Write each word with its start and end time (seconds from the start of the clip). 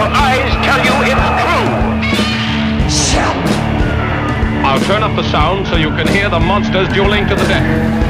Your 0.00 0.08
eyes 0.08 0.50
tell 0.64 0.80
you 0.82 0.92
it's 2.86 3.12
true. 3.12 3.20
I'll 4.64 4.80
turn 4.86 5.02
up 5.02 5.14
the 5.14 5.28
sound 5.30 5.66
so 5.66 5.76
you 5.76 5.88
can 5.88 6.08
hear 6.08 6.30
the 6.30 6.40
monsters 6.40 6.88
dueling 6.88 7.28
to 7.28 7.34
the 7.34 7.42
death. 7.42 8.00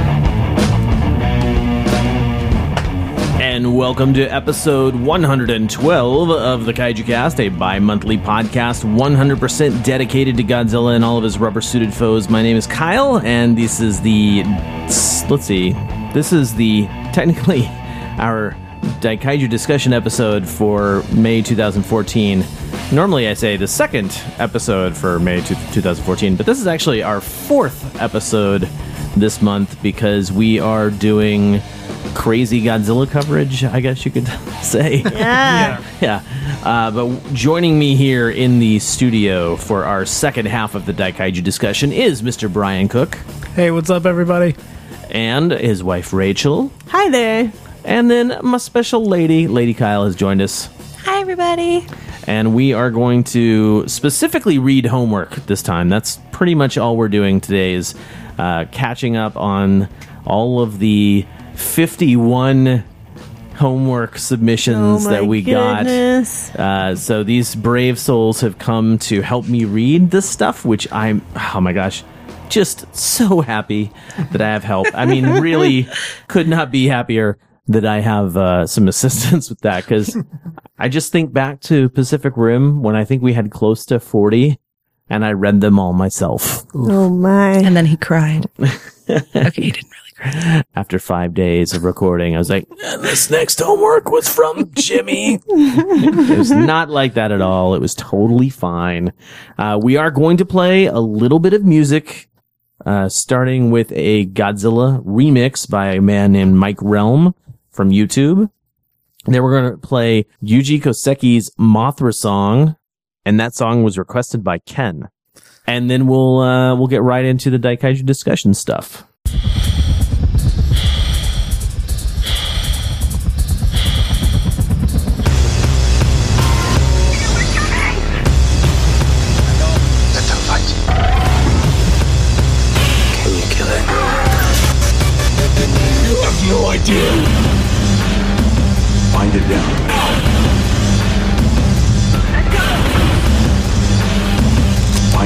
And 3.40 3.76
welcome 3.76 4.14
to 4.14 4.22
episode 4.22 4.94
112 4.94 6.30
of 6.30 6.64
the 6.64 6.72
Kaiju 6.72 7.04
Cast, 7.06 7.40
a 7.40 7.48
bi 7.48 7.80
monthly 7.80 8.18
podcast 8.18 8.84
100% 8.84 9.82
dedicated 9.82 10.36
to 10.36 10.44
Godzilla 10.44 10.94
and 10.94 11.04
all 11.04 11.18
of 11.18 11.24
his 11.24 11.38
rubber 11.38 11.60
suited 11.60 11.92
foes. 11.92 12.30
My 12.30 12.42
name 12.42 12.56
is 12.56 12.68
Kyle, 12.68 13.18
and 13.18 13.58
this 13.58 13.80
is 13.80 14.00
the. 14.00 14.44
Let's 15.28 15.44
see. 15.44 15.72
This 16.14 16.32
is 16.32 16.54
the. 16.54 16.86
Technically, 17.12 17.66
our 18.18 18.56
Daikaiju 19.00 19.48
discussion 19.48 19.92
episode 19.94 20.46
for 20.46 21.02
May 21.14 21.40
2014. 21.40 22.44
Normally, 22.92 23.28
I 23.28 23.34
say 23.34 23.56
the 23.56 23.66
second 23.66 24.10
episode 24.38 24.94
for 24.96 25.18
May 25.18 25.40
2014, 25.40 26.36
but 26.36 26.44
this 26.44 26.60
is 26.60 26.66
actually 26.66 27.02
our 27.02 27.20
fourth 27.20 27.98
episode 28.00 28.68
this 29.16 29.40
month 29.40 29.80
because 29.82 30.30
we 30.30 30.60
are 30.60 30.90
doing 30.90 31.60
crazy 32.14 32.60
Godzilla 32.60 33.10
coverage, 33.10 33.64
I 33.64 33.80
guess 33.80 34.04
you 34.04 34.10
could 34.10 34.26
say. 34.62 35.02
Yeah. 35.10 35.82
yeah. 36.00 36.22
Uh, 36.62 36.90
but 36.90 37.32
joining 37.34 37.78
me 37.78 37.96
here 37.96 38.28
in 38.28 38.58
the 38.58 38.78
studio 38.80 39.56
for 39.56 39.84
our 39.84 40.04
second 40.04 40.46
half 40.46 40.74
of 40.74 40.84
the 40.84 40.92
Daikaiju 40.92 41.42
discussion 41.42 41.90
is 41.92 42.20
Mr. 42.22 42.52
Brian 42.52 42.88
Cook 42.88 43.14
Hey, 43.54 43.70
what's 43.70 43.88
up, 43.90 44.04
everybody? 44.04 44.54
and 45.10 45.50
his 45.50 45.82
wife 45.82 46.12
Rachel. 46.12 46.70
Hi 46.88 47.08
there. 47.10 47.52
And 47.84 48.10
then 48.10 48.38
my 48.42 48.58
special 48.58 49.04
lady, 49.04 49.48
Lady 49.48 49.74
Kyle, 49.74 50.04
has 50.04 50.14
joined 50.14 50.42
us. 50.42 50.68
Hi, 51.04 51.20
everybody. 51.20 51.86
And 52.26 52.54
we 52.54 52.72
are 52.72 52.90
going 52.90 53.24
to 53.24 53.88
specifically 53.88 54.58
read 54.58 54.86
homework 54.86 55.34
this 55.46 55.62
time. 55.62 55.88
That's 55.88 56.18
pretty 56.30 56.54
much 56.54 56.76
all 56.78 56.96
we're 56.96 57.08
doing 57.08 57.40
today 57.40 57.72
is 57.72 57.94
uh, 58.38 58.66
catching 58.70 59.16
up 59.16 59.36
on 59.36 59.88
all 60.26 60.60
of 60.60 60.78
the 60.78 61.26
51 61.54 62.84
homework 63.56 64.16
submissions 64.18 65.06
Oh 65.06 65.10
that 65.10 65.26
we 65.26 65.42
goodness. 65.42 66.50
got. 66.50 66.60
Uh, 66.60 66.96
so 66.96 67.24
these 67.24 67.54
brave 67.54 67.98
souls 67.98 68.42
have 68.42 68.58
come 68.58 68.98
to 69.00 69.22
help 69.22 69.48
me 69.48 69.64
read 69.64 70.10
this 70.10 70.28
stuff, 70.28 70.64
which 70.64 70.90
I'm, 70.92 71.24
oh 71.54 71.60
my 71.60 71.72
gosh, 71.72 72.04
just 72.48 72.94
so 72.94 73.40
happy 73.40 73.90
that 74.32 74.40
I 74.40 74.48
have 74.48 74.64
help. 74.64 74.86
I 74.94 75.06
mean, 75.06 75.26
really 75.40 75.88
could 76.28 76.48
not 76.48 76.70
be 76.70 76.86
happier 76.86 77.38
that 77.70 77.86
I 77.86 78.00
have 78.00 78.36
uh, 78.36 78.66
some 78.66 78.88
assistance 78.94 79.48
with 79.48 79.60
that 79.60 79.84
because 79.84 80.16
I 80.78 80.88
just 80.88 81.12
think 81.12 81.32
back 81.32 81.60
to 81.62 81.88
Pacific 81.88 82.32
Rim 82.36 82.82
when 82.82 82.96
I 82.96 83.04
think 83.04 83.22
we 83.22 83.32
had 83.32 83.50
close 83.50 83.84
to 83.86 84.00
40 84.00 84.58
and 85.08 85.24
I 85.24 85.32
read 85.32 85.60
them 85.60 85.78
all 85.78 85.92
myself 85.92 86.64
Oh 86.74 87.08
my. 87.08 87.52
And 87.52 87.76
then 87.76 87.86
he 87.86 87.96
cried. 87.96 88.46
okay, 88.60 89.62
he 89.62 89.70
didn't 89.70 89.90
really 89.90 90.14
cry. 90.16 90.62
after 90.74 90.98
five 90.98 91.32
days 91.34 91.72
of 91.72 91.84
recording. 91.84 92.34
I 92.34 92.38
was 92.38 92.50
like, 92.50 92.68
this 93.00 93.30
next 93.30 93.60
homework 93.60 94.10
was 94.10 94.28
from 94.28 94.70
Jimmy. 94.74 95.40
it 95.48 96.38
was 96.38 96.50
not 96.50 96.90
like 96.90 97.14
that 97.14 97.32
at 97.32 97.40
all. 97.40 97.74
It 97.74 97.80
was 97.80 97.94
totally 97.94 98.50
fine. 98.50 99.12
Uh, 99.58 99.78
we 99.82 99.96
are 99.96 100.10
going 100.10 100.36
to 100.38 100.44
play 100.44 100.86
a 100.86 100.98
little 100.98 101.38
bit 101.38 101.52
of 101.54 101.64
music, 101.64 102.28
uh, 102.84 103.08
starting 103.08 103.70
with 103.70 103.92
a 103.94 104.26
Godzilla 104.26 105.02
remix 105.04 105.68
by 105.68 105.92
a 105.92 106.00
man 106.00 106.32
named 106.32 106.54
Mike 106.56 106.80
Realm 106.82 107.34
from 107.70 107.90
YouTube. 107.90 108.50
Then 109.26 109.42
we're 109.42 109.60
going 109.60 109.72
to 109.72 109.78
play 109.78 110.26
Yuji 110.42 110.80
Koseki's 110.82 111.50
Mothra 111.58 112.14
song, 112.14 112.76
and 113.24 113.38
that 113.38 113.54
song 113.54 113.82
was 113.82 113.98
requested 113.98 114.42
by 114.42 114.58
Ken. 114.60 115.08
And 115.66 115.90
then 115.90 116.06
we'll 116.06 116.40
uh, 116.40 116.74
we'll 116.74 116.88
get 116.88 117.02
right 117.02 117.24
into 117.24 117.50
the 117.50 117.58
Daikaiju 117.58 118.04
discussion 118.04 118.54
stuff. 118.54 119.04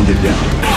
Find 0.04 0.19
it 0.19 0.22
down. 0.22 0.74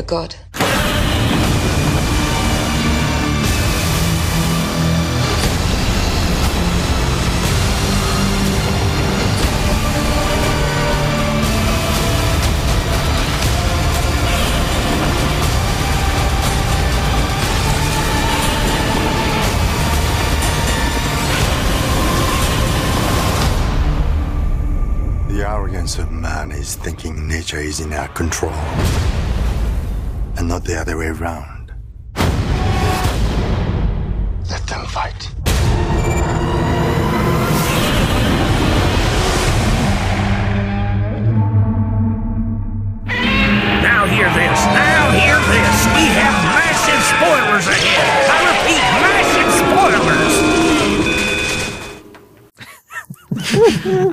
A 0.00 0.02
god. 0.02 0.34
The 25.28 25.46
arrogance 25.46 25.98
of 25.98 26.10
man 26.10 26.52
is 26.52 26.76
thinking 26.76 27.28
nature 27.28 27.58
is 27.58 27.80
in 27.80 27.92
our 27.92 28.08
control. 28.08 28.52
And 30.70 30.78
not 30.78 30.86
the 30.86 30.92
other 30.92 30.98
way 30.98 31.08
around. 31.08 31.72
Let 34.48 34.66
them 34.66 34.86
fight. 34.86 35.28
Now 43.82 44.06
hear 44.06 44.28
this. 44.28 44.60
Now 44.66 45.10
hear 45.10 45.38
this. 45.50 45.86
We 45.96 46.06
have 46.14 46.36
massive 46.54 47.02
spoilers 47.02 47.66
ahead. 47.66 48.30
I 48.30 48.38
repeat, 48.52 48.84
massive 49.02 49.50
spoilers. 49.62 50.34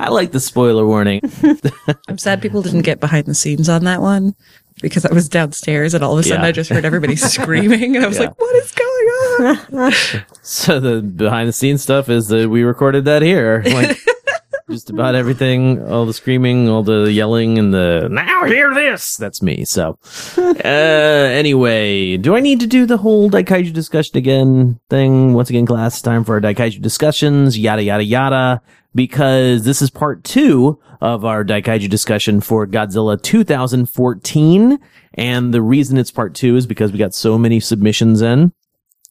I 0.00 0.08
like 0.08 0.32
the 0.32 0.40
spoiler 0.40 0.84
warning. 0.86 1.20
I'm 2.08 2.18
sad 2.18 2.42
people 2.42 2.62
didn't 2.62 2.82
get 2.82 2.98
behind 2.98 3.26
the 3.26 3.34
scenes 3.34 3.68
on 3.68 3.84
that 3.84 4.00
one 4.00 4.34
because 4.80 5.04
I 5.04 5.12
was 5.12 5.28
downstairs 5.28 5.94
and 5.94 6.02
all 6.04 6.12
of 6.14 6.18
a 6.20 6.22
sudden 6.22 6.42
Yeah. 6.42 6.48
I 6.48 6.52
just 6.52 6.70
heard 6.70 6.84
everybody 6.84 7.16
screaming 7.34 7.96
and 7.96 8.04
I 8.04 8.08
was 8.08 8.16
Yeah. 8.18 8.26
like, 8.26 8.40
what 8.40 8.56
is 8.56 8.72
going 8.72 9.86
on? 9.86 9.92
So 10.42 10.80
the 10.80 11.02
behind 11.02 11.48
the 11.48 11.52
scenes 11.52 11.82
stuff 11.82 12.08
is 12.08 12.28
that 12.28 12.48
we 12.48 12.62
recorded 12.62 13.04
that 13.04 13.20
here. 13.22 13.62
Like 13.66 13.98
just 14.70 14.88
about 14.90 15.14
everything, 15.14 15.82
all 15.90 16.04
the 16.06 16.12
screaming, 16.14 16.68
all 16.68 16.82
the 16.82 17.12
yelling 17.12 17.58
and 17.58 17.72
the 17.72 18.08
now 18.10 18.44
hear 18.44 18.72
this. 18.74 19.16
That's 19.16 19.42
me. 19.42 19.64
So 19.66 19.98
uh 20.38 20.68
anyway, 20.68 22.16
do 22.16 22.34
I 22.36 22.40
need 22.40 22.60
to 22.60 22.66
do 22.66 22.86
the 22.86 22.96
whole 22.96 23.30
Daikaiju 23.30 23.72
discussion 23.72 24.16
again 24.16 24.80
thing? 24.88 25.34
Once 25.34 25.50
again, 25.50 25.66
class, 25.66 26.00
time 26.00 26.24
for 26.24 26.34
our 26.34 26.40
Daikaiju 26.40 26.80
discussions, 26.80 27.58
yada 27.58 27.82
yada 27.82 28.04
yada. 28.04 28.62
Because 28.94 29.64
this 29.64 29.82
is 29.82 29.90
part 29.90 30.24
two 30.24 30.80
of 31.00 31.24
our 31.24 31.44
Daikaiju 31.44 31.88
discussion 31.88 32.40
for 32.40 32.66
Godzilla 32.66 33.20
2014. 33.20 34.78
And 35.14 35.54
the 35.54 35.62
reason 35.62 35.98
it's 35.98 36.10
part 36.10 36.34
two 36.34 36.56
is 36.56 36.66
because 36.66 36.92
we 36.92 36.98
got 36.98 37.14
so 37.14 37.38
many 37.38 37.60
submissions 37.60 38.22
in 38.22 38.52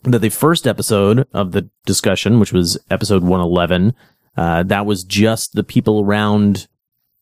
that 0.03 0.19
the 0.19 0.29
first 0.29 0.67
episode 0.67 1.27
of 1.33 1.51
the 1.51 1.69
discussion, 1.85 2.39
which 2.39 2.53
was 2.53 2.77
episode 2.89 3.23
111, 3.23 3.93
uh, 4.35 4.63
that 4.63 4.85
was 4.85 5.03
just 5.03 5.53
the 5.53 5.63
people 5.63 6.01
around 6.01 6.67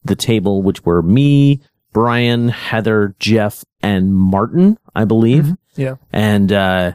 the 0.03 0.15
table, 0.15 0.61
which 0.61 0.83
were 0.85 1.01
me, 1.01 1.61
Brian, 1.93 2.49
Heather, 2.49 3.15
Jeff, 3.19 3.63
and 3.81 4.13
Martin, 4.13 4.77
I 4.93 5.05
believe. 5.05 5.53
Yeah. 5.75 5.95
And, 6.11 6.51
uh, 6.51 6.93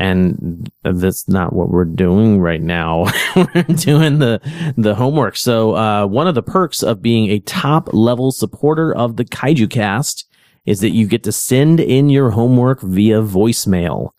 and 0.00 0.72
that's 0.82 1.28
not 1.28 1.52
what 1.52 1.68
we're 1.68 1.84
doing 1.84 2.40
right 2.40 2.62
now. 2.62 3.04
we're 3.36 3.62
doing 3.64 4.18
the, 4.18 4.40
the 4.78 4.94
homework. 4.94 5.36
So, 5.36 5.76
uh, 5.76 6.06
one 6.06 6.26
of 6.26 6.34
the 6.34 6.42
perks 6.42 6.82
of 6.82 7.02
being 7.02 7.30
a 7.30 7.38
top 7.40 7.92
level 7.92 8.32
supporter 8.32 8.94
of 8.94 9.16
the 9.16 9.26
Kaiju 9.26 9.68
cast 9.68 10.26
is 10.64 10.80
that 10.80 10.90
you 10.90 11.06
get 11.06 11.22
to 11.24 11.32
send 11.32 11.80
in 11.80 12.08
your 12.08 12.30
homework 12.30 12.80
via 12.80 13.20
voicemail. 13.20 14.12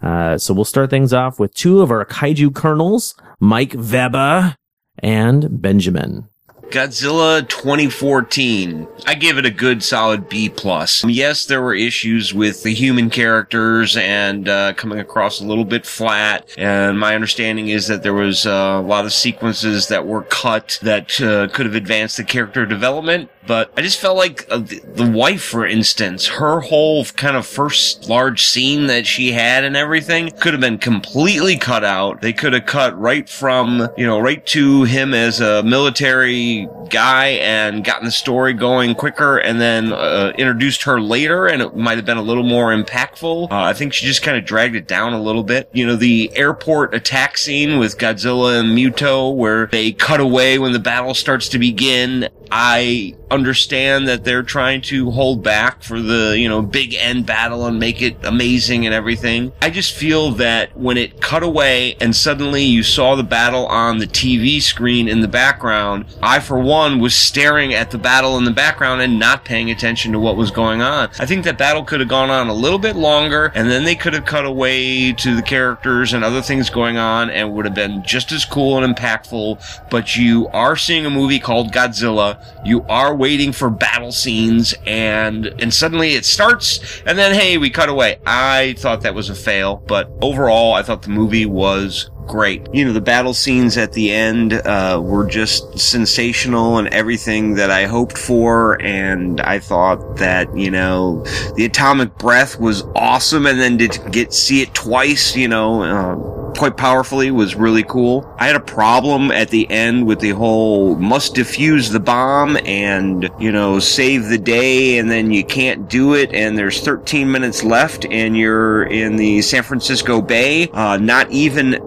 Uh, 0.00 0.38
so 0.38 0.54
we'll 0.54 0.64
start 0.64 0.88
things 0.88 1.12
off 1.12 1.38
with 1.38 1.52
two 1.54 1.82
of 1.82 1.90
our 1.90 2.04
kaiju 2.04 2.54
colonels, 2.54 3.14
Mike 3.40 3.74
Weber 3.76 4.56
and 4.98 5.60
Benjamin. 5.60 6.28
Godzilla 6.70 7.48
2014. 7.48 8.88
I 9.06 9.14
give 9.14 9.38
it 9.38 9.46
a 9.46 9.50
good 9.50 9.82
solid 9.82 10.28
B 10.28 10.48
plus. 10.48 11.04
Yes, 11.04 11.46
there 11.46 11.62
were 11.62 11.74
issues 11.74 12.34
with 12.34 12.62
the 12.62 12.74
human 12.74 13.08
characters 13.08 13.96
and 13.96 14.48
uh, 14.48 14.72
coming 14.74 14.98
across 14.98 15.40
a 15.40 15.46
little 15.46 15.64
bit 15.64 15.86
flat. 15.86 16.48
And 16.58 16.98
my 16.98 17.14
understanding 17.14 17.68
is 17.68 17.86
that 17.86 18.02
there 18.02 18.14
was 18.14 18.46
uh, 18.46 18.50
a 18.50 18.82
lot 18.82 19.04
of 19.04 19.12
sequences 19.12 19.88
that 19.88 20.06
were 20.06 20.22
cut 20.22 20.78
that 20.82 21.20
uh, 21.20 21.48
could 21.48 21.66
have 21.66 21.74
advanced 21.74 22.16
the 22.16 22.24
character 22.24 22.66
development. 22.66 23.30
But 23.46 23.70
I 23.76 23.82
just 23.82 24.00
felt 24.00 24.16
like 24.16 24.44
uh, 24.50 24.58
the, 24.58 24.80
the 24.80 25.08
wife, 25.08 25.42
for 25.42 25.64
instance, 25.64 26.26
her 26.26 26.60
whole 26.60 27.04
kind 27.04 27.36
of 27.36 27.46
first 27.46 28.08
large 28.08 28.44
scene 28.44 28.88
that 28.88 29.06
she 29.06 29.30
had 29.30 29.62
and 29.62 29.76
everything 29.76 30.30
could 30.40 30.52
have 30.52 30.60
been 30.60 30.78
completely 30.78 31.56
cut 31.56 31.84
out. 31.84 32.22
They 32.22 32.32
could 32.32 32.54
have 32.54 32.66
cut 32.66 32.98
right 32.98 33.28
from, 33.28 33.88
you 33.96 34.04
know, 34.04 34.18
right 34.18 34.44
to 34.46 34.82
him 34.82 35.14
as 35.14 35.40
a 35.40 35.62
military 35.62 36.55
guy 36.88 37.26
and 37.26 37.84
gotten 37.84 38.04
the 38.04 38.10
story 38.10 38.52
going 38.52 38.94
quicker 38.94 39.38
and 39.38 39.60
then 39.60 39.92
uh, 39.92 40.32
introduced 40.38 40.84
her 40.84 41.00
later 41.00 41.46
and 41.46 41.60
it 41.60 41.76
might 41.76 41.96
have 41.96 42.06
been 42.06 42.16
a 42.16 42.22
little 42.22 42.42
more 42.42 42.74
impactful. 42.74 43.50
Uh, 43.50 43.62
I 43.62 43.72
think 43.72 43.92
she 43.92 44.06
just 44.06 44.22
kind 44.22 44.36
of 44.36 44.44
dragged 44.44 44.74
it 44.74 44.88
down 44.88 45.12
a 45.12 45.20
little 45.20 45.44
bit. 45.44 45.68
You 45.72 45.86
know, 45.86 45.96
the 45.96 46.30
airport 46.34 46.94
attack 46.94 47.38
scene 47.38 47.78
with 47.78 47.98
Godzilla 47.98 48.60
and 48.60 48.76
Muto 48.76 49.34
where 49.34 49.66
they 49.66 49.92
cut 49.92 50.20
away 50.20 50.58
when 50.58 50.72
the 50.72 50.78
battle 50.78 51.14
starts 51.14 51.48
to 51.50 51.58
begin 51.58 52.28
I 52.50 53.16
understand 53.30 54.06
that 54.08 54.24
they're 54.24 54.42
trying 54.42 54.80
to 54.80 55.10
hold 55.10 55.42
back 55.42 55.82
for 55.82 56.00
the, 56.00 56.38
you 56.38 56.48
know, 56.48 56.62
big 56.62 56.94
end 56.94 57.26
battle 57.26 57.66
and 57.66 57.78
make 57.78 58.02
it 58.02 58.16
amazing 58.24 58.86
and 58.86 58.94
everything. 58.94 59.52
I 59.60 59.70
just 59.70 59.94
feel 59.94 60.30
that 60.32 60.76
when 60.76 60.96
it 60.96 61.20
cut 61.20 61.42
away 61.42 61.96
and 62.00 62.14
suddenly 62.14 62.62
you 62.62 62.82
saw 62.82 63.16
the 63.16 63.22
battle 63.22 63.66
on 63.66 63.98
the 63.98 64.06
TV 64.06 64.60
screen 64.62 65.08
in 65.08 65.20
the 65.20 65.28
background, 65.28 66.06
I 66.22 66.40
for 66.40 66.58
one 66.58 67.00
was 67.00 67.14
staring 67.14 67.74
at 67.74 67.90
the 67.90 67.98
battle 67.98 68.38
in 68.38 68.44
the 68.44 68.50
background 68.50 69.02
and 69.02 69.18
not 69.18 69.44
paying 69.44 69.70
attention 69.70 70.12
to 70.12 70.20
what 70.20 70.36
was 70.36 70.50
going 70.50 70.82
on. 70.82 71.10
I 71.18 71.26
think 71.26 71.44
that 71.44 71.58
battle 71.58 71.84
could 71.84 72.00
have 72.00 72.08
gone 72.08 72.30
on 72.30 72.48
a 72.48 72.54
little 72.54 72.78
bit 72.78 72.96
longer 72.96 73.52
and 73.54 73.70
then 73.70 73.84
they 73.84 73.96
could 73.96 74.14
have 74.14 74.24
cut 74.24 74.44
away 74.44 75.12
to 75.14 75.34
the 75.34 75.42
characters 75.42 76.12
and 76.12 76.22
other 76.22 76.42
things 76.42 76.70
going 76.70 76.96
on 76.96 77.30
and 77.30 77.52
would 77.54 77.64
have 77.64 77.74
been 77.74 78.04
just 78.04 78.30
as 78.32 78.44
cool 78.44 78.82
and 78.82 78.96
impactful. 78.96 79.90
But 79.90 80.16
you 80.16 80.48
are 80.48 80.76
seeing 80.76 81.06
a 81.06 81.10
movie 81.10 81.40
called 81.40 81.72
Godzilla. 81.72 82.38
You 82.64 82.84
are 82.88 83.15
waiting 83.16 83.52
for 83.52 83.70
battle 83.70 84.12
scenes 84.12 84.74
and 84.86 85.46
and 85.58 85.72
suddenly 85.72 86.14
it 86.14 86.24
starts 86.24 87.02
and 87.06 87.18
then 87.18 87.34
hey, 87.34 87.58
we 87.58 87.70
cut 87.70 87.88
away. 87.88 88.18
I 88.26 88.74
thought 88.78 89.02
that 89.02 89.14
was 89.14 89.30
a 89.30 89.34
fail, 89.34 89.82
but 89.86 90.10
overall 90.22 90.74
I 90.74 90.82
thought 90.82 91.02
the 91.02 91.10
movie 91.10 91.46
was 91.46 92.10
great. 92.26 92.66
You 92.72 92.84
know, 92.84 92.92
the 92.92 93.00
battle 93.00 93.34
scenes 93.34 93.76
at 93.76 93.92
the 93.92 94.12
end 94.12 94.52
uh, 94.52 95.00
were 95.02 95.26
just 95.26 95.78
sensational 95.78 96.78
and 96.78 96.88
everything 96.88 97.54
that 97.54 97.70
I 97.70 97.86
hoped 97.86 98.18
for. 98.18 98.80
And 98.82 99.40
I 99.40 99.58
thought 99.58 100.16
that 100.16 100.56
you 100.56 100.70
know 100.70 101.24
the 101.54 101.64
atomic 101.64 102.16
breath 102.18 102.58
was 102.58 102.82
awesome, 102.94 103.46
and 103.46 103.60
then 103.60 103.78
to 103.78 104.10
get 104.10 104.32
see 104.32 104.62
it 104.62 104.74
twice, 104.74 105.36
you 105.36 105.48
know. 105.48 105.82
Uh, 105.82 106.36
quite 106.56 106.76
powerfully 106.76 107.30
was 107.30 107.54
really 107.54 107.82
cool. 107.82 108.26
I 108.38 108.46
had 108.46 108.56
a 108.56 108.60
problem 108.60 109.30
at 109.30 109.50
the 109.50 109.70
end 109.70 110.06
with 110.06 110.20
the 110.20 110.30
whole 110.30 110.96
must 110.96 111.34
defuse 111.34 111.92
the 111.92 112.00
bomb 112.00 112.56
and, 112.64 113.30
you 113.38 113.52
know, 113.52 113.78
save 113.78 114.28
the 114.28 114.38
day 114.38 114.98
and 114.98 115.10
then 115.10 115.30
you 115.30 115.44
can't 115.44 115.88
do 115.88 116.14
it 116.14 116.32
and 116.32 116.56
there's 116.56 116.80
13 116.80 117.30
minutes 117.30 117.62
left 117.62 118.06
and 118.06 118.36
you're 118.36 118.84
in 118.84 119.16
the 119.16 119.42
San 119.42 119.62
Francisco 119.62 120.20
Bay, 120.22 120.68
uh, 120.70 120.96
not 120.96 121.30
even 121.30 121.80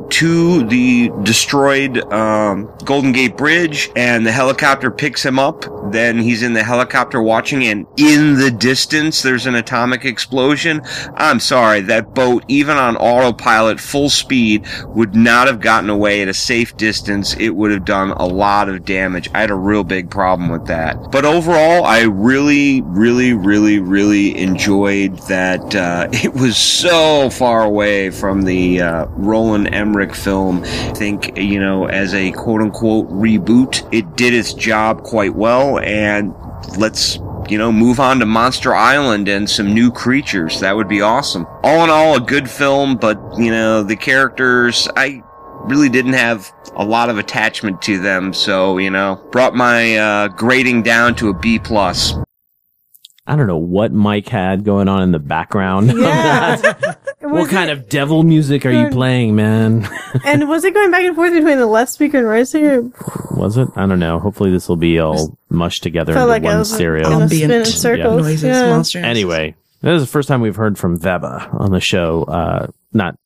the 0.68 1.12
destroyed, 1.24 1.98
um, 2.12 2.72
Golden 2.84 3.12
Gate 3.12 3.38
Bridge 3.38 3.90
and 3.96 4.26
the 4.26 4.32
helicopter 4.32 4.92
picks 4.92 5.24
him 5.24 5.40
up. 5.40 5.66
Then 5.92 6.20
he's 6.20 6.44
in 6.44 6.54
the 6.54 6.64
helicopter 6.64 7.22
watching 7.22 7.64
and 7.64 7.86
in 7.98 8.36
the 8.36 8.52
distance 8.52 9.22
there's 9.22 9.46
an 9.46 9.56
atomic 9.56 10.06
explosion. 10.06 10.82
I'm 11.16 11.40
sorry, 11.40 11.82
that 11.82 12.14
boat, 12.14 12.44
even 12.48 12.78
on 12.78 12.96
autopilot, 12.98 13.80
full 13.80 14.10
speed, 14.10 14.68
would 14.88 15.16
not 15.16 15.48
have 15.48 15.60
gotten 15.60 15.90
away 15.90 16.22
at 16.22 16.28
a 16.28 16.34
safe 16.34 16.76
distance. 16.78 17.36
It 17.36 17.50
would 17.50 17.72
have 17.72 17.86
done 17.86 18.12
a 18.12 18.26
lot 18.26 18.70
of 18.70 18.86
damage. 18.86 19.30
I 19.34 19.42
had 19.42 19.52
a 19.52 19.56
real 19.56 19.84
big 19.84 20.10
problem 20.10 20.50
with 20.50 20.66
that. 20.68 21.12
But 21.12 21.26
overall, 21.26 21.86
I 21.86 22.02
really, 22.02 22.82
really, 22.82 23.34
really, 23.34 23.80
really 23.80 24.38
enjoyed 24.38 25.18
that. 25.28 25.76
Uh, 25.76 26.08
it 26.14 26.34
was 26.34 26.58
so 26.58 27.30
far 27.30 27.64
away 27.64 28.10
from 28.10 28.44
the 28.44 28.82
uh, 28.82 29.06
Roland 29.10 29.74
Emmerich 29.74 30.14
film. 30.20 30.64
I 30.64 30.94
think, 30.94 31.38
you 31.38 31.60
know, 31.60 31.86
as 31.86 32.14
a 32.14 32.32
quote 32.32 32.62
unquote 32.62 33.10
reboot, 33.10 33.88
it 33.92 34.16
did 34.16 34.34
its 34.34 34.54
job 34.54 35.04
quite 35.04 35.36
well. 35.36 35.80
And 35.80 36.34
let's 36.78 37.20
you 37.50 37.58
know, 37.58 37.72
move 37.72 38.00
on 38.00 38.20
to 38.20 38.26
Monster 38.26 38.76
Island 38.76 39.28
and 39.28 39.50
some 39.50 39.74
new 39.74 39.92
creatures. 39.92 40.60
That 40.60 40.76
would 40.76 40.88
be 40.88 41.02
awesome. 41.02 41.48
All 41.64 41.84
in 41.84 41.90
all, 41.90 42.16
a 42.16 42.20
good 42.20 42.50
film, 42.50 42.96
but, 42.96 43.20
you 43.38 43.52
know, 43.52 43.82
the 43.82 43.96
characters, 43.96 44.88
I 44.96 45.24
really 45.64 45.90
didn't 45.90 46.14
have 46.14 46.52
a 46.76 46.86
lot 46.86 47.10
of 47.10 47.18
attachment 47.18 47.82
to 47.84 48.00
them. 48.00 48.34
So, 48.34 48.78
you 48.78 48.92
know, 48.92 49.20
brought 49.32 49.56
my 49.56 49.98
uh, 49.98 50.28
grading 50.30 50.84
down 50.84 51.16
to 51.16 51.30
a 51.30 51.34
B 51.34 51.60
plus. 51.60 52.14
I 53.26 53.36
don't 53.36 53.48
know 53.48 53.58
what 53.58 53.92
Mike 53.92 54.28
had 54.28 54.64
going 54.64 54.88
on 54.88 55.04
in 55.04 55.12
the 55.12 55.20
background. 55.20 55.92
Yeah. 56.00 56.96
What 57.32 57.50
kind 57.50 57.70
of 57.70 57.90
devil 57.90 58.24
music 58.24 58.66
are 58.66 58.72
you 58.72 58.90
playing, 58.90 59.36
man? 59.36 59.88
and 60.26 60.48
was 60.48 60.64
it 60.64 60.74
going 60.74 60.92
back 60.92 61.04
and 61.04 61.16
forth 61.16 61.34
between 61.34 61.58
the 61.58 61.68
left 61.68 61.92
speaker 61.92 62.18
and 62.18 62.28
right 62.28 62.48
speaker? 62.48 62.90
Was 63.32 63.58
it? 63.58 63.68
I 63.76 63.86
don't 63.86 64.00
know. 64.00 64.20
Hopefully 64.20 64.52
this 64.52 64.68
will 64.68 64.76
be 64.76 65.00
all 65.00 65.38
mushed 65.50 65.84
together 65.84 66.12
into 66.12 66.20
Felt 66.20 66.30
like 66.30 66.44
I 66.44 66.46
one 66.46 66.60
was 66.60 66.74
stereo. 66.74 67.12
in 67.12 67.22
a 67.22 67.30
spin 67.30 67.52
in 67.52 67.66
circles. 67.66 68.22
noises, 68.22 68.44
yeah. 68.44 68.70
monsters. 68.70 69.04
Anyway, 69.04 69.56
this 69.82 70.02
is 70.02 70.08
the 70.08 70.12
first 70.12 70.28
time 70.28 70.42
we've 70.42 70.56
heard 70.56 70.78
from 70.78 71.00
Weber 71.00 71.48
on 71.54 71.72
the 71.72 71.80
show. 71.80 72.24
Uh, 72.24 72.68
not 72.94 73.18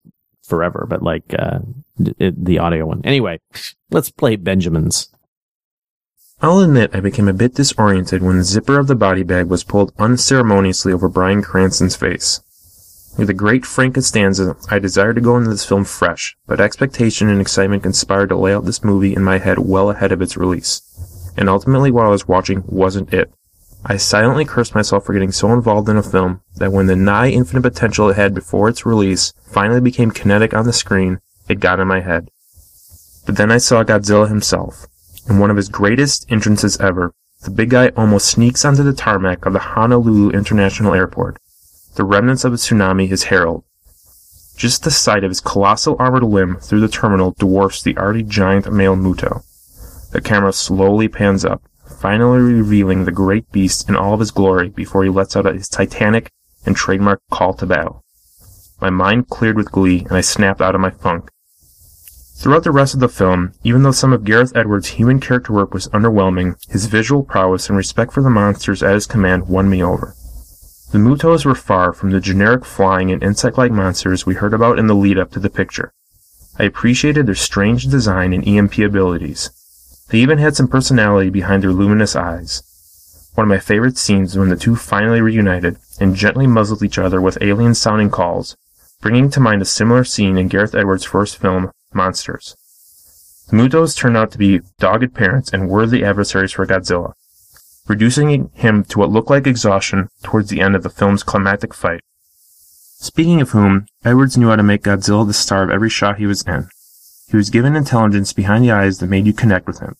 forever, 0.43 0.85
but 0.89 1.01
like, 1.01 1.33
uh, 1.37 1.59
d- 2.01 2.13
it, 2.19 2.45
the 2.45 2.59
audio 2.59 2.85
one. 2.85 3.01
Anyway, 3.03 3.39
let's 3.89 4.11
play 4.11 4.35
Benjamin's. 4.35 5.09
I'll 6.41 6.59
admit 6.59 6.93
I 6.93 6.99
became 6.99 7.29
a 7.29 7.33
bit 7.33 7.55
disoriented 7.55 8.21
when 8.21 8.37
the 8.37 8.43
zipper 8.43 8.77
of 8.77 8.87
the 8.87 8.95
body 8.95 9.23
bag 9.23 9.47
was 9.47 9.63
pulled 9.63 9.93
unceremoniously 9.97 10.91
over 10.91 11.07
Bryan 11.07 11.41
Cranston's 11.41 11.95
face. 11.95 12.41
With 13.15 13.29
a 13.29 13.33
great 13.33 13.63
Frank 13.63 13.93
Costanza, 13.93 14.55
I 14.69 14.79
desired 14.79 15.15
to 15.15 15.21
go 15.21 15.37
into 15.37 15.51
this 15.51 15.65
film 15.65 15.85
fresh, 15.85 16.35
but 16.47 16.59
expectation 16.59 17.29
and 17.29 17.39
excitement 17.39 17.83
conspired 17.83 18.29
to 18.29 18.35
lay 18.35 18.53
out 18.53 18.65
this 18.65 18.83
movie 18.83 19.15
in 19.15 19.23
my 19.23 19.37
head 19.37 19.59
well 19.59 19.91
ahead 19.91 20.11
of 20.11 20.21
its 20.21 20.35
release. 20.35 20.81
And 21.37 21.47
ultimately 21.47 21.91
what 21.91 22.07
I 22.07 22.09
was 22.09 22.27
watching 22.27 22.63
wasn't 22.65 23.13
it. 23.13 23.31
I 23.85 23.97
silently 23.97 24.45
cursed 24.45 24.73
myself 24.73 25.05
for 25.05 25.13
getting 25.13 25.31
so 25.31 25.53
involved 25.53 25.89
in 25.89 25.97
a 25.97 26.03
film 26.03 26.41
that 26.55 26.71
when 26.71 26.87
the 26.87 26.95
nigh 26.95 27.29
infinite 27.29 27.61
potential 27.61 28.09
it 28.09 28.15
had 28.15 28.33
before 28.33 28.67
its 28.67 28.85
release 28.85 29.33
finally 29.43 29.81
became 29.81 30.09
kinetic 30.09 30.53
on 30.53 30.65
the 30.65 30.73
screen, 30.73 31.19
it 31.47 31.59
got 31.59 31.79
in 31.79 31.87
my 31.87 32.01
head. 32.01 32.29
But 33.27 33.37
then 33.37 33.51
I 33.51 33.57
saw 33.57 33.83
Godzilla 33.83 34.27
himself. 34.27 34.87
In 35.29 35.37
one 35.37 35.51
of 35.51 35.57
his 35.57 35.69
greatest 35.69 36.25
entrances 36.31 36.77
ever, 36.77 37.13
the 37.43 37.51
big 37.51 37.69
guy 37.69 37.89
almost 37.89 38.27
sneaks 38.27 38.65
onto 38.65 38.83
the 38.83 38.93
tarmac 38.93 39.45
of 39.45 39.53
the 39.53 39.59
Honolulu 39.59 40.31
International 40.31 40.93
Airport. 40.93 41.37
The 41.95 42.03
remnants 42.03 42.43
of 42.43 42.53
a 42.53 42.55
tsunami 42.55 43.07
his 43.07 43.25
herald. 43.25 43.63
Just 44.55 44.83
the 44.83 44.91
sight 44.91 45.23
of 45.23 45.29
his 45.29 45.39
colossal 45.39 45.95
armored 45.99 46.23
limb 46.23 46.57
through 46.57 46.79
the 46.79 46.87
terminal 46.87 47.31
dwarfs 47.31 47.83
the 47.83 47.97
already 47.97 48.23
giant 48.23 48.71
male 48.71 48.95
Muto. 48.95 49.43
The 50.11 50.21
camera 50.21 50.53
slowly 50.53 51.07
pans 51.07 51.45
up, 51.45 51.63
finally 51.85 52.39
revealing 52.39 53.05
the 53.05 53.11
great 53.11 53.51
beast 53.51 53.89
in 53.89 53.95
all 53.95 54.13
of 54.13 54.19
his 54.19 54.31
glory 54.31 54.69
before 54.69 55.03
he 55.03 55.09
lets 55.09 55.35
out 55.35 55.45
his 55.45 55.69
titanic 55.69 56.31
and 56.65 56.75
trademark 56.75 57.21
call 57.31 57.53
to 57.55 57.65
battle. 57.65 58.03
My 58.81 58.89
mind 58.89 59.29
cleared 59.29 59.55
with 59.55 59.71
glee 59.71 59.99
and 60.01 60.13
I 60.13 60.21
snapped 60.21 60.61
out 60.61 60.75
of 60.75 60.81
my 60.81 60.89
funk. 60.89 61.29
Throughout 62.35 62.63
the 62.63 62.71
rest 62.71 62.93
of 62.93 62.99
the 62.99 63.07
film, 63.07 63.53
even 63.63 63.83
though 63.83 63.91
some 63.91 64.13
of 64.13 64.23
Gareth 64.23 64.55
Edwards' 64.55 64.89
human 64.89 65.19
character 65.19 65.53
work 65.53 65.73
was 65.73 65.87
underwhelming, 65.89 66.55
his 66.69 66.87
visual 66.87 67.23
prowess 67.23 67.69
and 67.69 67.77
respect 67.77 68.11
for 68.11 68.21
the 68.21 68.29
monsters 68.29 68.81
at 68.81 68.95
his 68.95 69.05
command 69.05 69.47
won 69.47 69.69
me 69.69 69.83
over. 69.83 70.15
The 70.93 70.99
Mutos 70.99 71.43
were 71.43 71.55
far 71.55 71.91
from 71.91 72.11
the 72.11 72.19
generic 72.19 72.63
flying 72.63 73.11
and 73.11 73.23
insect-like 73.23 73.71
monsters 73.71 74.27
we 74.27 74.35
heard 74.35 74.53
about 74.53 74.77
in 74.77 74.85
the 74.85 74.93
lead-up 74.93 75.31
to 75.31 75.39
the 75.39 75.49
picture. 75.49 75.91
I 76.59 76.65
appreciated 76.65 77.25
their 77.25 77.33
strange 77.33 77.87
design 77.87 78.31
and 78.31 78.47
EMP 78.47 78.77
abilities. 78.77 79.49
They 80.09 80.19
even 80.19 80.37
had 80.37 80.55
some 80.55 80.67
personality 80.67 81.31
behind 81.31 81.63
their 81.63 81.71
luminous 81.71 82.15
eyes. 82.15 82.61
One 83.33 83.45
of 83.45 83.49
my 83.49 83.57
favorite 83.57 83.97
scenes 83.97 84.37
when 84.37 84.49
the 84.49 84.55
two 84.55 84.75
finally 84.75 85.19
reunited 85.19 85.79
and 85.99 86.15
gently 86.15 86.45
muzzled 86.45 86.83
each 86.83 86.99
other 86.99 87.19
with 87.19 87.41
alien-sounding 87.41 88.11
calls, 88.11 88.55
bringing 89.01 89.31
to 89.31 89.39
mind 89.39 89.63
a 89.63 89.65
similar 89.65 90.03
scene 90.03 90.37
in 90.37 90.47
Gareth 90.47 90.75
Edwards' 90.75 91.05
first 91.05 91.37
film, 91.37 91.71
Monsters. 91.91 92.55
The 93.49 93.55
Mutos 93.55 93.97
turned 93.97 94.15
out 94.15 94.29
to 94.33 94.37
be 94.37 94.61
dogged 94.77 95.15
parents 95.15 95.51
and 95.51 95.69
worthy 95.69 96.05
adversaries 96.05 96.51
for 96.51 96.67
Godzilla, 96.67 97.13
reducing 97.87 98.49
him 98.53 98.83
to 98.85 98.99
what 98.99 99.09
looked 99.09 99.29
like 99.29 99.45
exhaustion 99.45 100.09
towards 100.23 100.49
the 100.49 100.61
end 100.61 100.75
of 100.75 100.83
the 100.83 100.89
film's 100.89 101.23
climactic 101.23 101.73
fight. 101.73 102.01
Speaking 102.97 103.41
of 103.41 103.49
whom, 103.49 103.87
Edwards 104.05 104.37
knew 104.37 104.49
how 104.49 104.55
to 104.55 104.63
make 104.63 104.83
Godzilla 104.83 105.27
the 105.27 105.33
star 105.33 105.63
of 105.63 105.69
every 105.69 105.89
shot 105.89 106.17
he 106.17 106.25
was 106.25 106.41
in. 106.43 106.69
He 107.27 107.35
was 107.35 107.49
given 107.49 107.75
intelligence 107.75 108.31
behind 108.31 108.63
the 108.63 108.71
eyes 108.71 108.99
that 108.99 109.09
made 109.09 109.25
you 109.25 109.33
connect 109.33 109.67
with 109.67 109.79
him. 109.79 109.95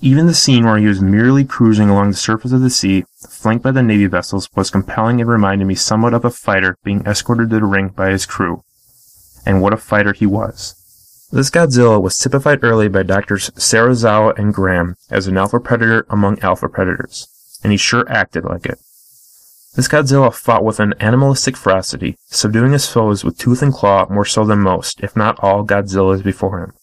Even 0.00 0.26
the 0.26 0.34
scene 0.34 0.64
where 0.64 0.78
he 0.78 0.86
was 0.86 1.00
merely 1.00 1.44
cruising 1.44 1.88
along 1.88 2.10
the 2.10 2.16
surface 2.16 2.50
of 2.50 2.60
the 2.60 2.70
sea, 2.70 3.04
flanked 3.28 3.62
by 3.62 3.70
the 3.70 3.84
Navy 3.84 4.06
vessels, 4.06 4.48
was 4.56 4.68
compelling 4.68 5.20
and 5.20 5.30
reminded 5.30 5.64
me 5.64 5.76
somewhat 5.76 6.12
of 6.12 6.24
a 6.24 6.30
fighter 6.30 6.76
being 6.82 7.06
escorted 7.06 7.50
to 7.50 7.60
the 7.60 7.64
ring 7.64 7.88
by 7.88 8.10
his 8.10 8.26
crew. 8.26 8.64
And 9.46 9.62
what 9.62 9.72
a 9.72 9.76
fighter 9.76 10.12
he 10.12 10.26
was. 10.26 10.74
This 11.34 11.48
Godzilla 11.48 11.98
was 11.98 12.18
typified 12.18 12.62
early 12.62 12.88
by 12.88 13.04
doctors 13.04 13.48
Serizawa 13.52 14.38
and 14.38 14.52
Graham 14.52 14.96
as 15.08 15.26
an 15.26 15.38
alpha 15.38 15.58
predator 15.58 16.04
among 16.10 16.38
alpha 16.40 16.68
predators, 16.68 17.26
and 17.64 17.72
he 17.72 17.78
sure 17.78 18.04
acted 18.06 18.44
like 18.44 18.66
it. 18.66 18.78
This 19.74 19.88
Godzilla 19.88 20.30
fought 20.30 20.62
with 20.62 20.78
an 20.78 20.92
animalistic 21.00 21.56
ferocity, 21.56 22.18
subduing 22.26 22.72
his 22.72 22.86
foes 22.86 23.24
with 23.24 23.38
tooth 23.38 23.62
and 23.62 23.72
claw 23.72 24.06
more 24.10 24.26
so 24.26 24.44
than 24.44 24.60
most, 24.60 25.00
if 25.00 25.16
not 25.16 25.42
all, 25.42 25.64
Godzillas 25.64 26.22
before 26.22 26.62
him. 26.62 26.74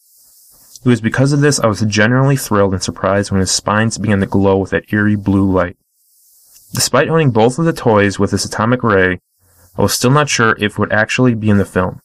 It 0.83 0.89
was 0.89 0.99
because 0.99 1.31
of 1.31 1.41
this 1.41 1.59
I 1.59 1.67
was 1.67 1.81
genuinely 1.81 2.35
thrilled 2.35 2.73
and 2.73 2.81
surprised 2.81 3.29
when 3.29 3.41
his 3.41 3.51
spines 3.51 3.99
began 3.99 4.19
to 4.21 4.25
glow 4.25 4.57
with 4.57 4.71
that 4.71 4.91
eerie 4.91 5.15
blue 5.15 5.47
light. 5.47 5.77
Despite 6.73 7.07
owning 7.07 7.29
both 7.29 7.59
of 7.59 7.65
the 7.65 7.73
toys 7.73 8.17
with 8.17 8.31
this 8.31 8.45
atomic 8.45 8.81
ray, 8.81 9.21
I 9.77 9.83
was 9.83 9.93
still 9.93 10.09
not 10.09 10.27
sure 10.27 10.55
if 10.57 10.71
it 10.71 10.79
would 10.79 10.91
actually 10.91 11.35
be 11.35 11.51
in 11.51 11.59
the 11.59 11.65
film. 11.65 12.01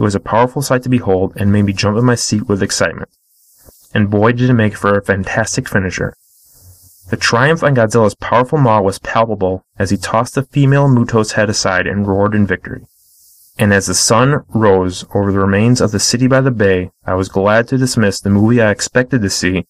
It 0.00 0.02
was 0.02 0.14
a 0.14 0.20
powerful 0.20 0.62
sight 0.62 0.82
to 0.84 0.88
behold 0.88 1.34
and 1.36 1.52
made 1.52 1.66
me 1.66 1.74
jump 1.74 1.98
in 1.98 2.06
my 2.06 2.14
seat 2.14 2.48
with 2.48 2.62
excitement. 2.62 3.10
And 3.92 4.08
boy 4.08 4.32
did 4.32 4.48
it 4.48 4.54
make 4.54 4.74
for 4.74 4.96
a 4.96 5.04
fantastic 5.04 5.68
finisher. 5.68 6.16
The 7.10 7.18
triumph 7.18 7.62
on 7.62 7.74
Godzilla's 7.74 8.14
powerful 8.14 8.56
maw 8.56 8.80
was 8.80 8.98
palpable 8.98 9.66
as 9.78 9.90
he 9.90 9.98
tossed 9.98 10.36
the 10.36 10.44
female 10.44 10.88
Muto's 10.88 11.32
head 11.32 11.50
aside 11.50 11.86
and 11.86 12.06
roared 12.06 12.34
in 12.34 12.46
victory. 12.46 12.86
And 13.58 13.74
as 13.74 13.88
the 13.88 13.94
sun 13.94 14.42
rose 14.48 15.04
over 15.14 15.32
the 15.32 15.38
remains 15.38 15.82
of 15.82 15.90
the 15.90 16.00
city 16.00 16.26
by 16.26 16.40
the 16.40 16.50
bay, 16.50 16.92
I 17.04 17.12
was 17.12 17.28
glad 17.28 17.68
to 17.68 17.76
dismiss 17.76 18.20
the 18.20 18.30
movie 18.30 18.62
I 18.62 18.70
expected 18.70 19.20
to 19.20 19.28
see 19.28 19.66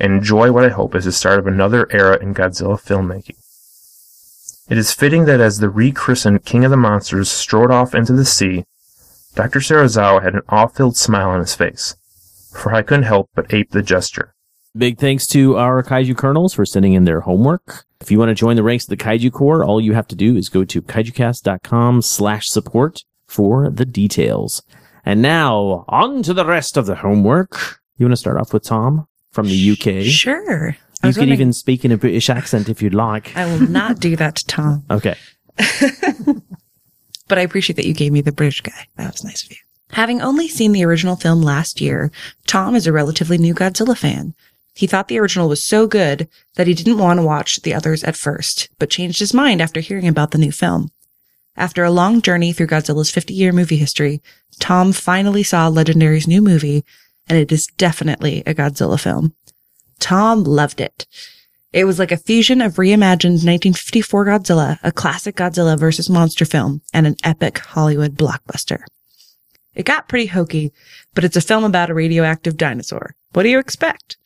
and 0.00 0.14
enjoy 0.14 0.50
what 0.50 0.64
I 0.64 0.70
hope 0.70 0.94
is 0.94 1.04
the 1.04 1.12
start 1.12 1.38
of 1.38 1.46
another 1.46 1.92
era 1.92 2.18
in 2.22 2.32
Godzilla 2.32 2.80
filmmaking. 2.80 3.36
It 4.70 4.78
is 4.78 4.94
fitting 4.94 5.26
that 5.26 5.40
as 5.40 5.58
the 5.58 5.68
rechristened 5.68 6.46
King 6.46 6.64
of 6.64 6.70
the 6.70 6.78
Monsters 6.78 7.30
strode 7.30 7.70
off 7.70 7.94
into 7.94 8.14
the 8.14 8.24
sea, 8.24 8.64
Dr. 9.34 9.58
Serizawa 9.60 10.22
had 10.22 10.34
an 10.34 10.42
awe-filled 10.48 10.96
smile 10.96 11.30
on 11.30 11.40
his 11.40 11.54
face, 11.54 11.96
for 12.52 12.72
I 12.72 12.82
couldn't 12.82 13.04
help 13.04 13.30
but 13.34 13.52
ape 13.52 13.70
the 13.70 13.82
gesture. 13.82 14.34
Big 14.76 14.98
thanks 14.98 15.26
to 15.28 15.56
our 15.56 15.82
Kaiju 15.82 16.16
Colonels 16.16 16.54
for 16.54 16.64
sending 16.66 16.94
in 16.94 17.04
their 17.04 17.20
homework. 17.20 17.84
If 18.00 18.10
you 18.10 18.18
want 18.18 18.30
to 18.30 18.34
join 18.34 18.56
the 18.56 18.62
ranks 18.62 18.84
of 18.84 18.90
the 18.90 18.96
Kaiju 18.96 19.32
Corps, 19.32 19.64
all 19.64 19.80
you 19.80 19.94
have 19.94 20.08
to 20.08 20.16
do 20.16 20.36
is 20.36 20.48
go 20.48 20.64
to 20.64 20.82
kaijucast.com 20.82 22.02
slash 22.02 22.48
support 22.48 23.04
for 23.26 23.70
the 23.70 23.84
details. 23.84 24.62
And 25.04 25.20
now, 25.22 25.84
on 25.88 26.22
to 26.24 26.34
the 26.34 26.44
rest 26.46 26.76
of 26.76 26.86
the 26.86 26.96
homework. 26.96 27.80
You 27.98 28.06
want 28.06 28.12
to 28.12 28.16
start 28.16 28.36
off 28.38 28.52
with 28.52 28.64
Tom 28.64 29.06
from 29.30 29.46
the 29.46 29.70
UK? 29.72 30.04
Sure. 30.04 30.68
You 30.68 30.74
can 31.02 31.12
could 31.12 31.18
wondering- 31.20 31.32
even 31.32 31.52
speak 31.52 31.84
in 31.84 31.92
a 31.92 31.96
British 31.96 32.28
accent 32.30 32.68
if 32.68 32.82
you'd 32.82 32.94
like. 32.94 33.36
I 33.36 33.46
will 33.46 33.68
not 33.68 34.00
do 34.00 34.16
that 34.16 34.36
to 34.36 34.46
Tom, 34.46 34.84
Okay. 34.90 35.16
but 37.28 37.38
I 37.38 37.42
appreciate 37.42 37.76
that 37.76 37.86
you 37.86 37.94
gave 37.94 38.12
me 38.12 38.20
the 38.20 38.32
British 38.32 38.60
guy. 38.60 38.86
That 38.96 39.12
was 39.12 39.24
nice 39.24 39.44
of 39.44 39.50
you. 39.50 39.56
Having 39.92 40.22
only 40.22 40.48
seen 40.48 40.72
the 40.72 40.84
original 40.84 41.16
film 41.16 41.42
last 41.42 41.80
year, 41.80 42.10
Tom 42.46 42.74
is 42.74 42.86
a 42.86 42.92
relatively 42.92 43.38
new 43.38 43.54
Godzilla 43.54 43.96
fan. 43.96 44.34
He 44.74 44.88
thought 44.88 45.06
the 45.06 45.20
original 45.20 45.48
was 45.48 45.62
so 45.62 45.86
good 45.86 46.28
that 46.56 46.66
he 46.66 46.74
didn't 46.74 46.98
want 46.98 47.18
to 47.18 47.24
watch 47.24 47.62
the 47.62 47.74
others 47.74 48.02
at 48.02 48.16
first, 48.16 48.68
but 48.78 48.90
changed 48.90 49.20
his 49.20 49.32
mind 49.32 49.62
after 49.62 49.80
hearing 49.80 50.08
about 50.08 50.32
the 50.32 50.38
new 50.38 50.50
film. 50.50 50.90
After 51.56 51.84
a 51.84 51.92
long 51.92 52.20
journey 52.20 52.52
through 52.52 52.66
Godzilla's 52.66 53.10
50 53.10 53.32
year 53.32 53.52
movie 53.52 53.76
history, 53.76 54.20
Tom 54.58 54.92
finally 54.92 55.44
saw 55.44 55.70
Legendary's 55.70 56.26
new 56.26 56.42
movie, 56.42 56.84
and 57.28 57.38
it 57.38 57.52
is 57.52 57.68
definitely 57.76 58.42
a 58.46 58.54
Godzilla 58.54 58.98
film. 58.98 59.34
Tom 60.00 60.42
loved 60.42 60.80
it. 60.80 61.06
It 61.74 61.86
was 61.86 61.98
like 61.98 62.12
a 62.12 62.16
fusion 62.16 62.60
of 62.60 62.74
reimagined 62.74 63.42
1954 63.42 64.26
Godzilla, 64.26 64.78
a 64.84 64.92
classic 64.92 65.34
Godzilla 65.34 65.76
versus 65.76 66.08
monster 66.08 66.44
film, 66.44 66.82
and 66.92 67.04
an 67.04 67.16
epic 67.24 67.58
Hollywood 67.58 68.14
blockbuster. 68.14 68.84
It 69.74 69.84
got 69.84 70.08
pretty 70.08 70.26
hokey, 70.26 70.72
but 71.14 71.24
it's 71.24 71.36
a 71.36 71.40
film 71.40 71.64
about 71.64 71.90
a 71.90 71.94
radioactive 71.94 72.56
dinosaur. 72.56 73.16
What 73.32 73.42
do 73.42 73.48
you 73.48 73.58
expect? 73.58 74.18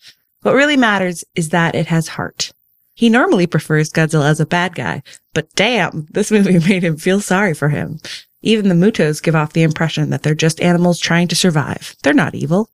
What 0.42 0.56
really 0.56 0.76
matters 0.76 1.24
is 1.34 1.48
that 1.48 1.74
it 1.74 1.86
has 1.86 2.08
heart. 2.08 2.52
He 2.94 3.08
normally 3.08 3.46
prefers 3.46 3.90
Godzilla 3.90 4.28
as 4.28 4.40
a 4.40 4.46
bad 4.46 4.74
guy, 4.74 5.02
but 5.32 5.50
damn, 5.54 6.06
this 6.10 6.30
movie 6.30 6.58
made 6.68 6.82
him 6.82 6.98
feel 6.98 7.22
sorry 7.22 7.54
for 7.54 7.70
him. 7.70 7.98
Even 8.42 8.68
the 8.68 8.74
Mutos 8.74 9.22
give 9.22 9.34
off 9.34 9.54
the 9.54 9.62
impression 9.62 10.10
that 10.10 10.22
they're 10.22 10.34
just 10.34 10.60
animals 10.60 11.00
trying 11.00 11.28
to 11.28 11.34
survive. 11.34 11.96
They're 12.02 12.12
not 12.12 12.34
evil. 12.34 12.68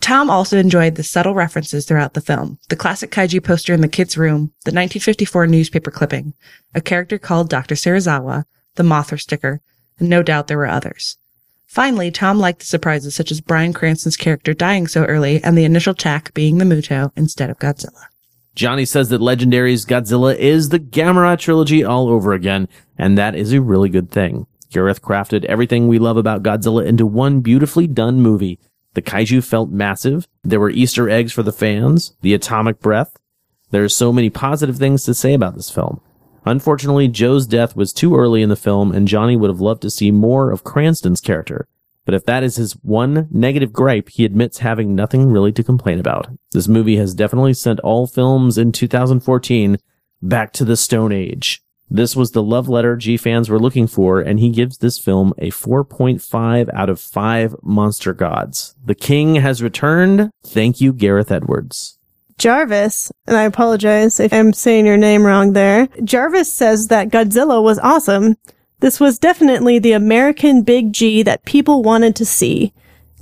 Tom 0.00 0.30
also 0.30 0.56
enjoyed 0.56 0.94
the 0.94 1.02
subtle 1.02 1.34
references 1.34 1.84
throughout 1.84 2.14
the 2.14 2.20
film. 2.20 2.58
The 2.68 2.76
classic 2.76 3.10
kaiju 3.10 3.42
poster 3.42 3.74
in 3.74 3.80
the 3.80 3.88
kids' 3.88 4.16
room, 4.16 4.52
the 4.64 4.70
1954 4.70 5.46
newspaper 5.46 5.90
clipping, 5.90 6.34
a 6.74 6.80
character 6.80 7.18
called 7.18 7.50
Dr. 7.50 7.74
Serizawa, 7.74 8.44
the 8.76 8.82
Mothra 8.82 9.20
sticker, 9.20 9.60
and 9.98 10.08
no 10.08 10.22
doubt 10.22 10.46
there 10.46 10.58
were 10.58 10.66
others. 10.66 11.18
Finally, 11.66 12.10
Tom 12.10 12.38
liked 12.38 12.60
the 12.60 12.64
surprises 12.64 13.14
such 13.14 13.30
as 13.30 13.42
Bryan 13.42 13.74
Cranston's 13.74 14.16
character 14.16 14.54
dying 14.54 14.86
so 14.86 15.04
early 15.04 15.42
and 15.44 15.56
the 15.56 15.64
initial 15.64 15.92
attack 15.92 16.32
being 16.32 16.56
the 16.56 16.64
Muto 16.64 17.12
instead 17.14 17.50
of 17.50 17.58
Godzilla. 17.58 18.06
Johnny 18.54 18.86
says 18.86 19.10
that 19.10 19.20
Legendary's 19.20 19.84
Godzilla 19.84 20.34
is 20.34 20.70
the 20.70 20.80
Gamera 20.80 21.38
trilogy 21.38 21.84
all 21.84 22.08
over 22.08 22.32
again, 22.32 22.68
and 22.96 23.18
that 23.18 23.34
is 23.34 23.52
a 23.52 23.60
really 23.60 23.88
good 23.88 24.10
thing. 24.10 24.46
Gareth 24.70 25.02
crafted 25.02 25.44
everything 25.44 25.86
we 25.86 25.98
love 25.98 26.16
about 26.16 26.42
Godzilla 26.42 26.84
into 26.84 27.06
one 27.06 27.40
beautifully 27.40 27.86
done 27.86 28.20
movie. 28.20 28.58
The 28.98 29.02
kaiju 29.02 29.44
felt 29.44 29.70
massive. 29.70 30.26
There 30.42 30.58
were 30.58 30.70
Easter 30.70 31.08
eggs 31.08 31.32
for 31.32 31.44
the 31.44 31.52
fans, 31.52 32.16
the 32.20 32.34
atomic 32.34 32.80
breath. 32.80 33.16
There 33.70 33.84
are 33.84 33.88
so 33.88 34.12
many 34.12 34.28
positive 34.28 34.76
things 34.76 35.04
to 35.04 35.14
say 35.14 35.34
about 35.34 35.54
this 35.54 35.70
film. 35.70 36.00
Unfortunately, 36.44 37.06
Joe's 37.06 37.46
death 37.46 37.76
was 37.76 37.92
too 37.92 38.16
early 38.16 38.42
in 38.42 38.48
the 38.48 38.56
film, 38.56 38.90
and 38.90 39.06
Johnny 39.06 39.36
would 39.36 39.50
have 39.50 39.60
loved 39.60 39.82
to 39.82 39.90
see 39.90 40.10
more 40.10 40.50
of 40.50 40.64
Cranston's 40.64 41.20
character. 41.20 41.68
But 42.06 42.14
if 42.14 42.24
that 42.24 42.42
is 42.42 42.56
his 42.56 42.72
one 42.82 43.28
negative 43.30 43.72
gripe, 43.72 44.08
he 44.08 44.24
admits 44.24 44.58
having 44.58 44.96
nothing 44.96 45.30
really 45.30 45.52
to 45.52 45.62
complain 45.62 46.00
about. 46.00 46.26
This 46.50 46.66
movie 46.66 46.96
has 46.96 47.14
definitely 47.14 47.54
sent 47.54 47.78
all 47.78 48.08
films 48.08 48.58
in 48.58 48.72
2014 48.72 49.76
back 50.20 50.52
to 50.54 50.64
the 50.64 50.76
Stone 50.76 51.12
Age. 51.12 51.62
This 51.90 52.14
was 52.14 52.32
the 52.32 52.42
love 52.42 52.68
letter 52.68 52.96
G 52.96 53.16
fans 53.16 53.48
were 53.48 53.58
looking 53.58 53.86
for, 53.86 54.20
and 54.20 54.38
he 54.38 54.50
gives 54.50 54.78
this 54.78 54.98
film 54.98 55.32
a 55.38 55.50
4.5 55.50 56.68
out 56.74 56.90
of 56.90 57.00
5 57.00 57.56
monster 57.62 58.12
gods. 58.12 58.74
The 58.84 58.94
king 58.94 59.36
has 59.36 59.62
returned. 59.62 60.30
Thank 60.44 60.80
you, 60.80 60.92
Gareth 60.92 61.32
Edwards. 61.32 61.98
Jarvis, 62.36 63.10
and 63.26 63.36
I 63.36 63.42
apologize 63.42 64.20
if 64.20 64.32
I'm 64.32 64.52
saying 64.52 64.86
your 64.86 64.96
name 64.96 65.24
wrong 65.24 65.54
there. 65.54 65.88
Jarvis 66.04 66.52
says 66.52 66.86
that 66.86 67.08
Godzilla 67.08 67.62
was 67.62 67.80
awesome. 67.80 68.36
This 68.80 69.00
was 69.00 69.18
definitely 69.18 69.80
the 69.80 69.92
American 69.92 70.62
Big 70.62 70.92
G 70.92 71.22
that 71.24 71.44
people 71.44 71.82
wanted 71.82 72.14
to 72.16 72.24
see. 72.24 72.72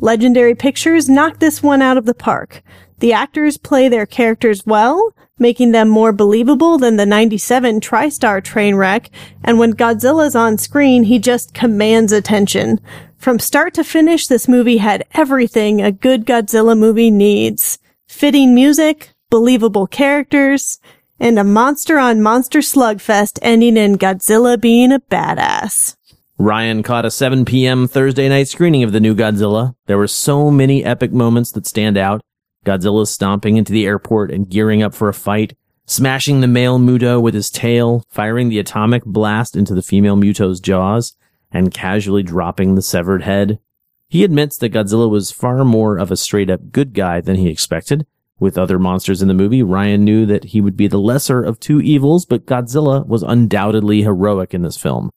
Legendary 0.00 0.54
Pictures 0.54 1.08
knocked 1.08 1.40
this 1.40 1.62
one 1.62 1.80
out 1.80 1.96
of 1.96 2.04
the 2.04 2.14
park. 2.14 2.62
The 2.98 3.14
actors 3.14 3.56
play 3.56 3.88
their 3.88 4.04
characters 4.04 4.66
well, 4.66 5.14
making 5.38 5.72
them 5.72 5.88
more 5.88 6.12
believable 6.12 6.78
than 6.78 6.96
the 6.96 7.06
97 7.06 7.80
TriStar 7.80 8.42
train 8.42 8.74
wreck, 8.74 9.10
and 9.44 9.58
when 9.58 9.74
Godzilla's 9.74 10.34
on 10.34 10.58
screen, 10.58 11.04
he 11.04 11.18
just 11.18 11.54
commands 11.54 12.12
attention. 12.12 12.80
From 13.18 13.38
start 13.38 13.74
to 13.74 13.84
finish, 13.84 14.26
this 14.26 14.48
movie 14.48 14.78
had 14.78 15.04
everything 15.14 15.82
a 15.82 15.92
good 15.92 16.26
Godzilla 16.26 16.76
movie 16.76 17.10
needs. 17.10 17.78
Fitting 18.06 18.54
music, 18.54 19.10
believable 19.30 19.86
characters, 19.86 20.78
and 21.18 21.38
a 21.38 21.44
monster 21.44 21.98
on 21.98 22.22
monster 22.22 22.60
slugfest 22.60 23.38
ending 23.42 23.76
in 23.76 23.96
Godzilla 23.96 24.60
being 24.60 24.92
a 24.92 25.00
badass. 25.00 25.96
Ryan 26.38 26.82
caught 26.82 27.06
a 27.06 27.10
7 27.10 27.46
p.m. 27.46 27.88
Thursday 27.88 28.28
night 28.28 28.48
screening 28.48 28.82
of 28.82 28.92
the 28.92 29.00
new 29.00 29.14
Godzilla. 29.14 29.74
There 29.86 29.96
were 29.96 30.06
so 30.06 30.50
many 30.50 30.84
epic 30.84 31.10
moments 31.10 31.50
that 31.52 31.66
stand 31.66 31.96
out. 31.96 32.20
Godzilla 32.66 33.06
stomping 33.06 33.56
into 33.56 33.72
the 33.72 33.86
airport 33.86 34.30
and 34.30 34.50
gearing 34.50 34.82
up 34.82 34.92
for 34.92 35.08
a 35.08 35.14
fight, 35.14 35.56
smashing 35.86 36.40
the 36.40 36.48
male 36.48 36.78
Muto 36.78 37.22
with 37.22 37.32
his 37.32 37.48
tail, 37.48 38.04
firing 38.10 38.48
the 38.48 38.58
atomic 38.58 39.04
blast 39.04 39.56
into 39.56 39.72
the 39.72 39.82
female 39.82 40.16
Muto's 40.16 40.60
jaws, 40.60 41.14
and 41.52 41.72
casually 41.72 42.24
dropping 42.24 42.74
the 42.74 42.82
severed 42.82 43.22
head. 43.22 43.60
He 44.08 44.24
admits 44.24 44.58
that 44.58 44.72
Godzilla 44.72 45.08
was 45.08 45.30
far 45.30 45.64
more 45.64 45.96
of 45.96 46.10
a 46.10 46.16
straight 46.16 46.50
up 46.50 46.72
good 46.72 46.92
guy 46.92 47.20
than 47.20 47.36
he 47.36 47.48
expected. 47.48 48.06
With 48.38 48.58
other 48.58 48.78
monsters 48.78 49.22
in 49.22 49.28
the 49.28 49.34
movie, 49.34 49.62
Ryan 49.62 50.04
knew 50.04 50.26
that 50.26 50.46
he 50.46 50.60
would 50.60 50.76
be 50.76 50.88
the 50.88 50.98
lesser 50.98 51.42
of 51.42 51.58
two 51.58 51.80
evils, 51.80 52.26
but 52.26 52.46
Godzilla 52.46 53.06
was 53.06 53.22
undoubtedly 53.22 54.02
heroic 54.02 54.52
in 54.52 54.62
this 54.62 54.76
film. 54.76 55.10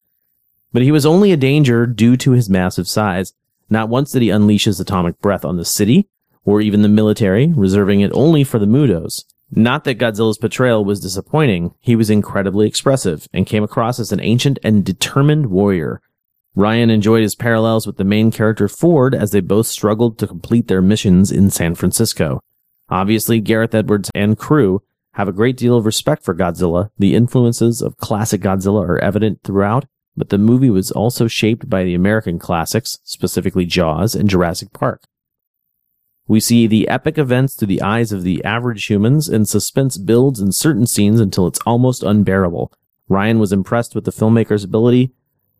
But 0.71 0.83
he 0.83 0.91
was 0.91 1.05
only 1.05 1.31
a 1.31 1.37
danger 1.37 1.85
due 1.85 2.15
to 2.17 2.31
his 2.31 2.49
massive 2.49 2.87
size. 2.87 3.33
Not 3.69 3.89
once 3.89 4.11
did 4.11 4.21
he 4.21 4.29
unleash 4.29 4.65
his 4.65 4.79
atomic 4.79 5.19
breath 5.19 5.43
on 5.43 5.57
the 5.57 5.65
city, 5.65 6.07
or 6.45 6.61
even 6.61 6.81
the 6.81 6.89
military, 6.89 7.53
reserving 7.55 8.01
it 8.01 8.11
only 8.13 8.43
for 8.43 8.59
the 8.59 8.65
Mutos. 8.65 9.23
Not 9.51 9.83
that 9.83 9.97
Godzilla's 9.97 10.37
portrayal 10.37 10.85
was 10.85 10.99
disappointing, 10.99 11.73
he 11.79 11.95
was 11.95 12.09
incredibly 12.09 12.67
expressive, 12.67 13.27
and 13.33 13.47
came 13.47 13.63
across 13.63 13.99
as 13.99 14.11
an 14.11 14.19
ancient 14.21 14.59
and 14.63 14.85
determined 14.85 15.47
warrior. 15.47 16.01
Ryan 16.55 16.89
enjoyed 16.89 17.23
his 17.23 17.35
parallels 17.35 17.87
with 17.87 17.97
the 17.97 18.03
main 18.03 18.31
character 18.31 18.67
Ford 18.67 19.15
as 19.15 19.31
they 19.31 19.39
both 19.39 19.67
struggled 19.67 20.19
to 20.19 20.27
complete 20.27 20.67
their 20.67 20.81
missions 20.81 21.31
in 21.31 21.49
San 21.49 21.73
Francisco. 21.73 22.41
Obviously, 22.89 23.39
Gareth 23.39 23.73
Edwards 23.73 24.11
and 24.13 24.37
crew 24.37 24.81
have 25.13 25.27
a 25.27 25.33
great 25.33 25.57
deal 25.57 25.77
of 25.77 25.85
respect 25.85 26.23
for 26.23 26.35
Godzilla. 26.35 26.89
The 26.97 27.15
influences 27.15 27.81
of 27.81 27.97
classic 27.97 28.41
Godzilla 28.41 28.87
are 28.87 28.99
evident 28.99 29.41
throughout, 29.43 29.85
but 30.15 30.29
the 30.29 30.37
movie 30.37 30.69
was 30.69 30.91
also 30.91 31.27
shaped 31.27 31.69
by 31.69 31.83
the 31.83 31.95
American 31.95 32.39
classics, 32.39 32.99
specifically 33.03 33.65
Jaws 33.65 34.15
and 34.15 34.29
Jurassic 34.29 34.73
Park. 34.73 35.03
We 36.29 36.39
see 36.39 36.67
the 36.67 36.87
epic 36.87 37.17
events 37.17 37.55
through 37.55 37.69
the 37.69 37.81
eyes 37.81 38.11
of 38.11 38.21
the 38.21 38.43
average 38.45 38.85
humans, 38.85 39.27
and 39.27 39.49
suspense 39.49 39.97
builds 39.97 40.39
in 40.39 40.51
certain 40.51 40.85
scenes 40.85 41.19
until 41.19 41.47
it's 41.47 41.59
almost 41.65 42.03
unbearable. 42.03 42.71
Ryan 43.07 43.39
was 43.39 43.51
impressed 43.51 43.95
with 43.95 44.05
the 44.05 44.11
filmmaker's 44.11 44.63
ability 44.63 45.11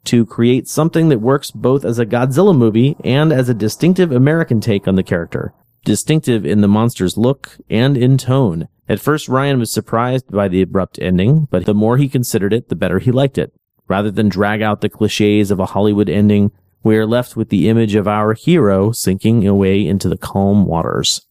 to 0.04 0.28
create 0.28 0.68
something 0.68 1.10
that 1.10 1.22
works 1.22 1.50
both 1.50 1.84
as 1.84 1.98
a 1.98 2.06
Godzilla 2.06 2.56
movie 2.56 2.96
and 3.04 3.34
as 3.34 3.50
a 3.50 3.56
distinctive 3.56 4.12
American 4.12 4.62
take 4.62 4.88
on 4.88 4.94
the 4.94 5.02
character. 5.02 5.56
Distinctive 5.86 6.46
in 6.46 6.62
the 6.62 6.68
monster's 6.68 7.18
look 7.18 7.58
and 7.68 7.98
in 7.98 8.20
tone. 8.20 8.68
At 8.88 9.00
first, 9.00 9.28
Ryan 9.28 9.58
was 9.58 9.72
surprised 9.72 10.32
by 10.32 10.50
the 10.50 10.62
abrupt 10.62 11.00
ending, 11.02 11.48
but 11.50 11.66
the 11.66 11.74
more 11.74 11.98
he 11.98 12.08
considered 12.08 12.54
it, 12.54 12.70
the 12.70 12.76
better 12.76 13.00
he 13.00 13.12
liked 13.12 13.40
it. 13.40 13.54
Rather 13.88 14.12
than 14.12 14.30
drag 14.30 14.62
out 14.62 14.82
the 14.82 14.90
cliches 14.90 15.50
of 15.50 15.60
a 15.60 15.66
Hollywood 15.66 16.10
ending, 16.10 16.52
we 16.84 16.98
are 16.98 17.06
left 17.06 17.36
with 17.36 17.50
the 17.50 17.70
image 17.70 17.96
of 17.96 18.08
our 18.08 18.34
hero 18.34 18.92
sinking 18.92 19.46
away 19.48 19.86
into 19.86 20.08
the 20.08 20.18
calm 20.18 20.66
waters. 20.66 21.22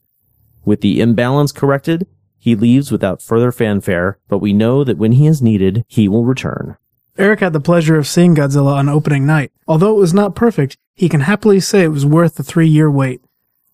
With 0.64 0.80
the 0.80 1.00
imbalance 1.00 1.52
corrected, 1.52 2.06
he 2.38 2.54
leaves 2.54 2.92
without 2.92 3.22
further 3.22 3.50
fanfare, 3.50 4.18
but 4.28 4.38
we 4.38 4.52
know 4.52 4.84
that 4.84 4.98
when 4.98 5.12
he 5.12 5.26
is 5.26 5.42
needed, 5.42 5.84
he 5.88 6.08
will 6.08 6.24
return. 6.24 6.76
Eric 7.16 7.40
had 7.40 7.52
the 7.52 7.60
pleasure 7.60 7.96
of 7.98 8.06
seeing 8.06 8.36
Godzilla 8.36 8.74
on 8.74 8.88
opening 8.88 9.26
night. 9.26 9.50
Although 9.66 9.96
it 9.96 10.00
was 10.00 10.14
not 10.14 10.36
perfect, 10.36 10.76
he 10.94 11.08
can 11.08 11.22
happily 11.22 11.58
say 11.58 11.82
it 11.82 11.88
was 11.88 12.06
worth 12.06 12.36
the 12.36 12.44
three 12.44 12.68
year 12.68 12.90
wait. 12.90 13.20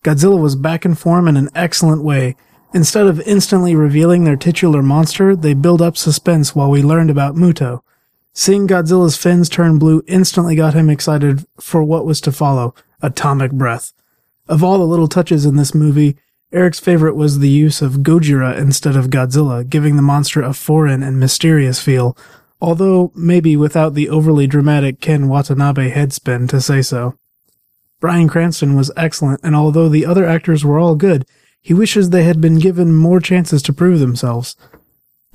Godzilla 0.03 0.39
was 0.39 0.55
back 0.55 0.83
in 0.83 0.95
form 0.95 1.27
in 1.27 1.37
an 1.37 1.49
excellent 1.53 2.03
way. 2.03 2.35
Instead 2.73 3.07
of 3.07 3.21
instantly 3.21 3.75
revealing 3.75 4.23
their 4.23 4.35
titular 4.35 4.81
monster, 4.81 5.35
they 5.35 5.53
build 5.53 5.81
up 5.81 5.95
suspense 5.95 6.55
while 6.55 6.69
we 6.69 6.81
learned 6.81 7.09
about 7.09 7.35
Muto. 7.35 7.81
Seeing 8.37 8.67
Godzilla's 8.67 9.15
fins 9.15 9.47
turn 9.47 9.79
blue 9.79 10.03
instantly 10.07 10.57
got 10.57 10.73
him 10.73 10.89
excited 10.89 11.45
for 11.57 11.81
what 11.81 12.05
was 12.05 12.19
to 12.19 12.33
follow 12.33 12.75
atomic 13.01 13.53
breath. 13.53 13.93
Of 14.49 14.61
all 14.61 14.77
the 14.77 14.83
little 14.83 15.07
touches 15.07 15.45
in 15.45 15.55
this 15.55 15.73
movie, 15.73 16.17
Eric's 16.51 16.81
favorite 16.81 17.15
was 17.15 17.39
the 17.39 17.47
use 17.47 17.81
of 17.81 18.03
Gojira 18.03 18.57
instead 18.57 18.97
of 18.97 19.09
Godzilla, 19.09 19.67
giving 19.67 19.95
the 19.95 20.01
monster 20.01 20.41
a 20.41 20.53
foreign 20.53 21.01
and 21.01 21.17
mysterious 21.17 21.79
feel, 21.81 22.17
although 22.59 23.13
maybe 23.15 23.55
without 23.55 23.93
the 23.93 24.09
overly 24.09 24.47
dramatic 24.47 24.99
Ken 24.99 25.29
Watanabe 25.29 25.91
headspin 25.91 26.49
to 26.49 26.59
say 26.59 26.81
so. 26.81 27.17
Bryan 28.01 28.27
Cranston 28.27 28.75
was 28.75 28.91
excellent, 28.97 29.39
and 29.43 29.55
although 29.55 29.87
the 29.87 30.05
other 30.05 30.25
actors 30.25 30.65
were 30.65 30.77
all 30.77 30.95
good, 30.95 31.25
he 31.61 31.73
wishes 31.73 32.09
they 32.09 32.25
had 32.25 32.41
been 32.41 32.59
given 32.59 32.93
more 32.93 33.21
chances 33.21 33.61
to 33.63 33.71
prove 33.71 34.01
themselves. 34.01 34.57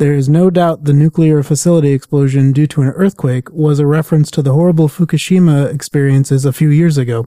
There 0.00 0.14
is 0.14 0.30
no 0.30 0.48
doubt 0.48 0.84
the 0.84 0.94
nuclear 0.94 1.42
facility 1.42 1.92
explosion 1.92 2.52
due 2.52 2.66
to 2.68 2.80
an 2.80 2.88
earthquake 2.88 3.50
was 3.52 3.78
a 3.78 3.86
reference 3.86 4.30
to 4.30 4.40
the 4.40 4.54
horrible 4.54 4.88
Fukushima 4.88 5.70
experiences 5.70 6.46
a 6.46 6.54
few 6.54 6.70
years 6.70 6.96
ago. 6.96 7.26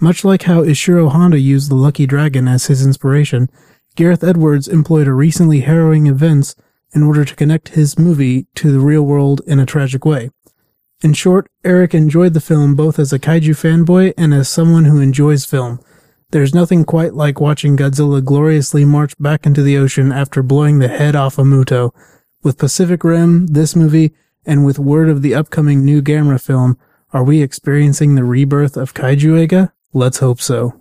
Much 0.00 0.24
like 0.24 0.44
how 0.44 0.62
Ishiro 0.62 1.10
Honda 1.10 1.40
used 1.40 1.68
the 1.68 1.74
Lucky 1.74 2.06
Dragon 2.06 2.46
as 2.46 2.66
his 2.66 2.86
inspiration, 2.86 3.50
Gareth 3.96 4.22
Edwards 4.22 4.68
employed 4.68 5.08
a 5.08 5.12
recently 5.12 5.62
harrowing 5.62 6.06
events 6.06 6.54
in 6.94 7.02
order 7.02 7.24
to 7.24 7.34
connect 7.34 7.70
his 7.70 7.98
movie 7.98 8.46
to 8.54 8.70
the 8.70 8.78
real 8.78 9.02
world 9.02 9.40
in 9.44 9.58
a 9.58 9.66
tragic 9.66 10.04
way. 10.04 10.30
In 11.02 11.12
short, 11.12 11.48
Eric 11.64 11.92
enjoyed 11.92 12.34
the 12.34 12.40
film 12.40 12.76
both 12.76 13.00
as 13.00 13.12
a 13.12 13.18
kaiju 13.18 13.56
fanboy 13.56 14.14
and 14.16 14.32
as 14.32 14.48
someone 14.48 14.84
who 14.84 15.00
enjoys 15.00 15.44
film. 15.44 15.80
There's 16.30 16.54
nothing 16.54 16.84
quite 16.84 17.14
like 17.14 17.40
watching 17.40 17.76
Godzilla 17.76 18.24
gloriously 18.24 18.84
march 18.84 19.12
back 19.20 19.46
into 19.46 19.62
the 19.62 19.76
ocean 19.78 20.10
after 20.10 20.42
blowing 20.42 20.80
the 20.80 20.88
head 20.88 21.14
off 21.14 21.38
a 21.38 21.42
Muto. 21.42 21.92
With 22.42 22.58
Pacific 22.58 23.04
Rim, 23.04 23.46
this 23.46 23.76
movie, 23.76 24.12
and 24.44 24.64
with 24.64 24.76
word 24.76 25.08
of 25.08 25.22
the 25.22 25.36
upcoming 25.36 25.84
new 25.84 26.02
Gamera 26.02 26.42
film, 26.42 26.78
are 27.12 27.22
we 27.22 27.42
experiencing 27.42 28.16
the 28.16 28.24
rebirth 28.24 28.76
of 28.76 28.92
Kaiju 28.92 29.46
Eiga? 29.46 29.70
Let's 29.92 30.18
hope 30.18 30.40
so. 30.40 30.74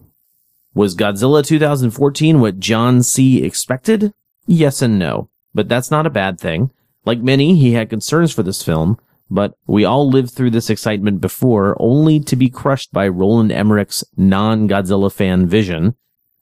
Was 0.73 0.95
Godzilla 0.95 1.45
2014 1.45 2.39
what 2.41 2.59
John 2.59 3.03
C. 3.03 3.43
expected? 3.43 4.13
Yes 4.47 4.81
and 4.81 4.97
no, 4.97 5.29
but 5.53 5.69
that's 5.69 5.91
not 5.91 6.07
a 6.07 6.11
bad 6.11 6.39
thing. 6.39 6.71
Like 7.05 7.19
many, 7.19 7.55
he 7.55 7.73
had 7.73 7.91
concerns 7.91 8.33
for 8.33 8.41
this 8.41 8.63
film, 8.63 8.99
but 9.29 9.53
we 9.65 9.85
all 9.85 10.09
lived 10.09 10.31
through 10.31 10.51
this 10.51 10.69
excitement 10.69 11.21
before, 11.21 11.75
only 11.79 12.19
to 12.19 12.35
be 12.35 12.49
crushed 12.49 12.91
by 12.91 13.07
Roland 13.07 13.51
Emmerich's 13.51 14.03
non-Godzilla 14.15 15.11
fan 15.11 15.47
vision. 15.47 15.95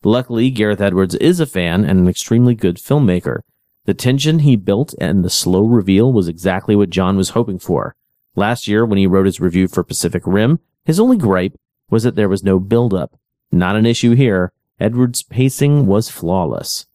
Luckily, 0.04 0.50
Gareth 0.50 0.82
Edwards 0.82 1.16
is 1.16 1.40
a 1.40 1.46
fan 1.46 1.86
and 1.86 2.00
an 2.00 2.08
extremely 2.08 2.56
good 2.56 2.78
filmmaker. 2.78 3.40
The 3.86 3.94
tension 3.94 4.40
he 4.40 4.56
built 4.56 4.94
and 5.00 5.24
the 5.24 5.30
slow 5.30 5.64
reveal 5.64 6.12
was 6.12 6.28
exactly 6.28 6.76
what 6.76 6.90
John 6.90 7.18
was 7.18 7.30
hoping 7.30 7.60
for. 7.60 7.96
Last 8.36 8.68
year, 8.68 8.86
when 8.86 8.98
he 8.98 9.08
wrote 9.08 9.26
his 9.26 9.40
review 9.40 9.68
for 9.68 9.84
Pacific 9.84 10.24
Rim, 10.26 10.60
his 10.86 11.00
only 11.00 11.18
gripe 11.18 11.56
was 11.90 12.04
that 12.04 12.16
there 12.16 12.30
was 12.30 12.44
no 12.44 12.60
build-up. 12.60 13.18
Not 13.52 13.76
an 13.76 13.86
issue 13.86 14.16
here. 14.16 14.52
Edwards' 14.80 15.24
pacing 15.24 15.86
was 15.86 16.10
flawless. 16.10 16.88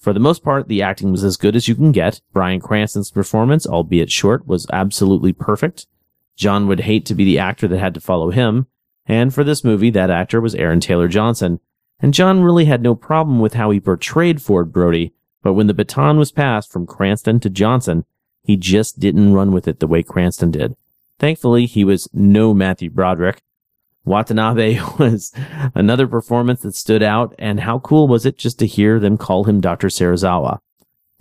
For 0.00 0.14
the 0.14 0.20
most 0.20 0.42
part, 0.42 0.66
the 0.66 0.80
acting 0.80 1.12
was 1.12 1.22
as 1.22 1.36
good 1.36 1.54
as 1.54 1.68
you 1.68 1.74
can 1.74 1.92
get. 1.92 2.22
Bryan 2.32 2.58
Cranston's 2.58 3.10
performance, 3.10 3.66
albeit 3.66 4.10
short, 4.10 4.46
was 4.46 4.66
absolutely 4.72 5.34
perfect. 5.34 5.86
John 6.36 6.66
would 6.66 6.80
hate 6.80 7.04
to 7.06 7.14
be 7.14 7.24
the 7.24 7.38
actor 7.38 7.68
that 7.68 7.78
had 7.78 7.92
to 7.94 8.00
follow 8.00 8.30
him. 8.30 8.66
And 9.04 9.34
for 9.34 9.44
this 9.44 9.62
movie, 9.62 9.90
that 9.90 10.08
actor 10.08 10.40
was 10.40 10.54
Aaron 10.54 10.80
Taylor 10.80 11.06
Johnson. 11.06 11.60
And 12.00 12.14
John 12.14 12.40
really 12.40 12.64
had 12.64 12.82
no 12.82 12.94
problem 12.94 13.40
with 13.40 13.54
how 13.54 13.70
he 13.70 13.78
portrayed 13.78 14.40
Ford 14.40 14.72
Brody, 14.72 15.12
but 15.42 15.52
when 15.52 15.66
the 15.66 15.74
baton 15.74 16.16
was 16.16 16.32
passed 16.32 16.72
from 16.72 16.86
Cranston 16.86 17.38
to 17.40 17.50
Johnson, 17.50 18.06
he 18.42 18.56
just 18.56 19.00
didn't 19.00 19.34
run 19.34 19.52
with 19.52 19.68
it 19.68 19.80
the 19.80 19.86
way 19.86 20.02
Cranston 20.02 20.50
did. 20.50 20.76
Thankfully, 21.18 21.66
he 21.66 21.84
was 21.84 22.08
no 22.14 22.54
Matthew 22.54 22.88
Broderick, 22.88 23.42
Watanabe 24.10 24.80
was 24.98 25.32
another 25.74 26.06
performance 26.06 26.62
that 26.62 26.74
stood 26.74 27.02
out, 27.02 27.34
and 27.38 27.60
how 27.60 27.78
cool 27.78 28.08
was 28.08 28.26
it 28.26 28.36
just 28.36 28.58
to 28.58 28.66
hear 28.66 28.98
them 28.98 29.16
call 29.16 29.44
him 29.44 29.60
Dr. 29.60 29.88
Serizawa? 29.88 30.58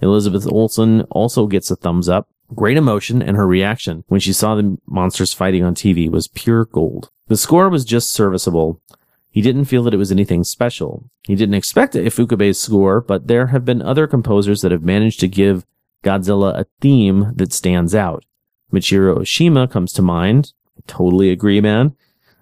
Elizabeth 0.02 0.48
Olsen 0.52 1.02
also 1.04 1.48
gets 1.48 1.70
a 1.72 1.76
thumbs 1.76 2.10
up. 2.10 2.28
Great 2.56 2.78
emotion, 2.78 3.22
and 3.22 3.38
her 3.38 3.46
reaction 3.46 4.04
when 4.08 4.20
she 4.20 4.34
saw 4.34 4.56
the 4.56 4.78
monsters 4.88 5.34
fighting 5.34 5.64
on 5.64 5.76
TV 5.76 6.10
was 6.10 6.28
pure 6.28 6.66
gold. 6.66 7.10
The 7.28 7.38
score 7.38 7.70
was 7.70 7.86
just 7.86 8.12
serviceable. 8.12 8.82
He 9.30 9.42
didn't 9.42 9.66
feel 9.66 9.84
that 9.84 9.94
it 9.94 9.98
was 9.98 10.12
anything 10.12 10.44
special. 10.44 11.10
He 11.28 11.36
didn't 11.36 11.54
expect 11.54 11.96
a 11.96 12.00
Ifukube's 12.00 12.58
score, 12.58 13.02
but 13.02 13.28
there 13.28 13.48
have 13.48 13.66
been 13.66 13.84
other 13.84 14.08
composers 14.08 14.62
that 14.62 14.72
have 14.72 14.82
managed 14.82 15.20
to 15.20 15.28
give 15.28 15.66
Godzilla 16.04 16.60
a 16.60 16.66
theme 16.82 17.34
that 17.36 17.54
stands 17.54 17.94
out. 17.94 18.26
Michiru 18.74 19.18
Oshima 19.18 19.70
comes 19.70 19.94
to 19.94 20.02
mind. 20.02 20.54
I 20.76 20.82
totally 20.88 21.30
agree, 21.30 21.62
man. 21.62 21.96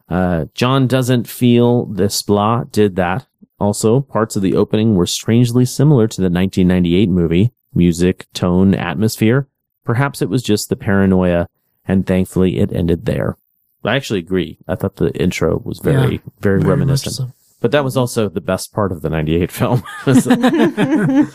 Uh, 0.09 0.45
John 0.53 0.87
doesn't 0.87 1.27
feel 1.27 1.85
this 1.85 2.21
blah 2.21 2.63
did 2.65 2.95
that. 2.95 3.27
Also, 3.59 4.01
parts 4.01 4.35
of 4.35 4.41
the 4.41 4.55
opening 4.55 4.95
were 4.95 5.07
strangely 5.07 5.65
similar 5.65 6.07
to 6.07 6.21
the 6.21 6.29
1998 6.29 7.09
movie. 7.09 7.51
Music, 7.73 8.27
tone, 8.33 8.73
atmosphere. 8.75 9.47
Perhaps 9.83 10.21
it 10.21 10.29
was 10.29 10.43
just 10.43 10.69
the 10.69 10.75
paranoia, 10.75 11.47
and 11.85 12.05
thankfully 12.05 12.59
it 12.59 12.71
ended 12.71 13.05
there. 13.05 13.37
I 13.83 13.95
actually 13.95 14.19
agree. 14.19 14.57
I 14.67 14.75
thought 14.75 14.97
the 14.97 15.11
intro 15.19 15.61
was 15.63 15.79
very, 15.79 15.95
Yeah, 16.15 16.19
very, 16.39 16.59
very 16.59 16.69
reminiscent. 16.69 17.15
so. 17.15 17.31
But 17.61 17.71
that 17.71 17.83
was 17.83 17.97
also 17.97 18.29
the 18.29 18.41
best 18.41 18.73
part 18.73 18.91
of 18.91 19.01
the 19.01 19.09
98 19.09 19.51
film. 19.51 19.83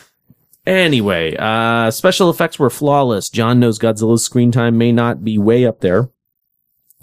anyway, 0.67 1.37
uh, 1.37 1.91
special 1.91 2.31
effects 2.31 2.59
were 2.59 2.71
flawless. 2.71 3.29
John 3.29 3.61
knows 3.61 3.79
Godzilla's 3.79 4.25
screen 4.25 4.53
time 4.53 4.79
may 4.79 4.93
not 4.93 5.25
be 5.25 5.39
way 5.39 5.65
up 5.67 5.81
there, 5.81 6.11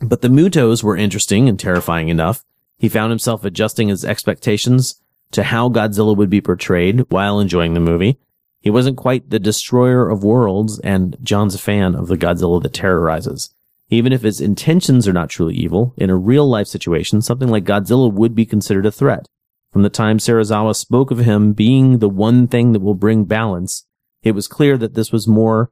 but 0.01 0.21
the 0.21 0.29
Mutos 0.29 0.83
were 0.83 0.97
interesting 0.97 1.49
and 1.49 1.59
terrifying 1.59 2.09
enough. 2.09 2.43
He 2.77 2.89
found 2.89 3.11
himself 3.11 3.43
adjusting 3.43 3.89
his 3.89 4.05
expectations 4.05 5.01
to 5.31 5.43
how 5.43 5.69
Godzilla 5.69 6.15
would 6.15 6.29
be 6.29 6.41
portrayed 6.41 7.01
while 7.09 7.39
enjoying 7.39 7.73
the 7.73 7.79
movie. 7.79 8.19
He 8.61 8.69
wasn't 8.69 8.97
quite 8.97 9.29
the 9.29 9.39
destroyer 9.39 10.09
of 10.09 10.23
worlds, 10.23 10.79
and 10.79 11.17
John's 11.21 11.55
a 11.55 11.59
fan 11.59 11.95
of 11.95 12.07
the 12.07 12.17
Godzilla 12.17 12.61
that 12.61 12.73
terrorizes. 12.73 13.53
Even 13.89 14.13
if 14.13 14.21
his 14.21 14.41
intentions 14.41 15.07
are 15.07 15.13
not 15.13 15.29
truly 15.29 15.55
evil, 15.55 15.93
in 15.97 16.09
a 16.09 16.15
real 16.15 16.47
life 16.47 16.67
situation, 16.67 17.21
something 17.21 17.49
like 17.49 17.63
Godzilla 17.63 18.11
would 18.11 18.35
be 18.35 18.45
considered 18.45 18.85
a 18.85 18.91
threat. 18.91 19.27
From 19.71 19.83
the 19.83 19.89
time 19.89 20.17
Serizawa 20.17 20.75
spoke 20.75 21.11
of 21.11 21.19
him 21.19 21.53
being 21.53 21.99
the 21.99 22.09
one 22.09 22.47
thing 22.47 22.73
that 22.73 22.81
will 22.81 22.95
bring 22.95 23.25
balance, 23.25 23.85
it 24.23 24.33
was 24.33 24.47
clear 24.47 24.77
that 24.77 24.93
this 24.93 25.11
was 25.11 25.27
more 25.27 25.71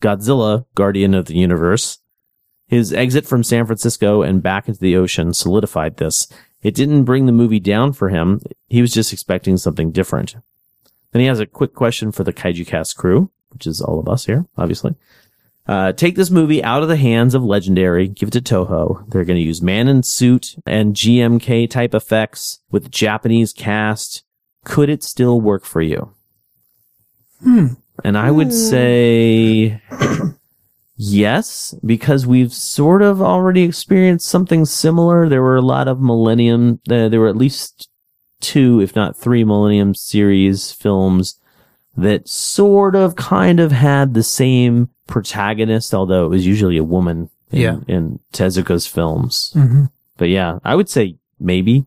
Godzilla, 0.00 0.64
guardian 0.74 1.14
of 1.14 1.26
the 1.26 1.36
universe. 1.36 1.98
His 2.72 2.90
exit 2.90 3.26
from 3.26 3.44
San 3.44 3.66
Francisco 3.66 4.22
and 4.22 4.42
back 4.42 4.66
into 4.66 4.80
the 4.80 4.96
ocean 4.96 5.34
solidified 5.34 5.98
this. 5.98 6.26
It 6.62 6.74
didn't 6.74 7.04
bring 7.04 7.26
the 7.26 7.30
movie 7.30 7.60
down 7.60 7.92
for 7.92 8.08
him. 8.08 8.40
He 8.66 8.80
was 8.80 8.94
just 8.94 9.12
expecting 9.12 9.58
something 9.58 9.92
different. 9.92 10.36
Then 11.10 11.20
he 11.20 11.26
has 11.26 11.38
a 11.38 11.44
quick 11.44 11.74
question 11.74 12.12
for 12.12 12.24
the 12.24 12.32
Kaiju 12.32 12.66
Cast 12.66 12.96
crew, 12.96 13.30
which 13.50 13.66
is 13.66 13.82
all 13.82 14.00
of 14.00 14.08
us 14.08 14.24
here, 14.24 14.46
obviously. 14.56 14.94
Uh, 15.66 15.92
take 15.92 16.16
this 16.16 16.30
movie 16.30 16.64
out 16.64 16.82
of 16.82 16.88
the 16.88 16.96
hands 16.96 17.34
of 17.34 17.44
Legendary, 17.44 18.08
give 18.08 18.30
it 18.30 18.32
to 18.32 18.40
Toho. 18.40 19.06
They're 19.10 19.26
going 19.26 19.38
to 19.38 19.44
use 19.44 19.60
man 19.60 19.86
in 19.86 20.02
suit 20.02 20.56
and 20.64 20.96
GMK 20.96 21.68
type 21.68 21.94
effects 21.94 22.60
with 22.70 22.90
Japanese 22.90 23.52
cast. 23.52 24.24
Could 24.64 24.88
it 24.88 25.02
still 25.02 25.42
work 25.42 25.66
for 25.66 25.82
you? 25.82 26.14
Hmm. 27.42 27.66
And 28.02 28.16
I 28.16 28.30
would 28.30 28.54
say 28.54 29.82
yes, 31.10 31.74
because 31.84 32.26
we've 32.26 32.52
sort 32.52 33.02
of 33.02 33.20
already 33.20 33.62
experienced 33.62 34.28
something 34.28 34.64
similar. 34.64 35.28
There 35.28 35.42
were 35.42 35.56
a 35.56 35.62
lot 35.62 35.88
of 35.88 36.00
Millennium, 36.00 36.80
uh, 36.90 37.08
there 37.08 37.20
were 37.20 37.28
at 37.28 37.36
least 37.36 37.88
two, 38.40 38.80
if 38.80 38.94
not 38.94 39.16
three 39.16 39.44
Millennium 39.44 39.94
series 39.94 40.70
films 40.72 41.38
that 41.96 42.28
sort 42.28 42.94
of 42.94 43.16
kind 43.16 43.60
of 43.60 43.72
had 43.72 44.14
the 44.14 44.22
same 44.22 44.88
protagonist, 45.06 45.92
although 45.92 46.24
it 46.26 46.30
was 46.30 46.46
usually 46.46 46.76
a 46.78 46.84
woman 46.84 47.28
in, 47.50 47.60
Yeah. 47.60 47.76
in 47.88 48.18
Tezuka's 48.32 48.86
films. 48.86 49.52
Mhm. 49.54 49.90
But 50.16 50.28
yeah, 50.30 50.58
I 50.64 50.74
would 50.74 50.88
say 50.88 51.16
maybe. 51.38 51.84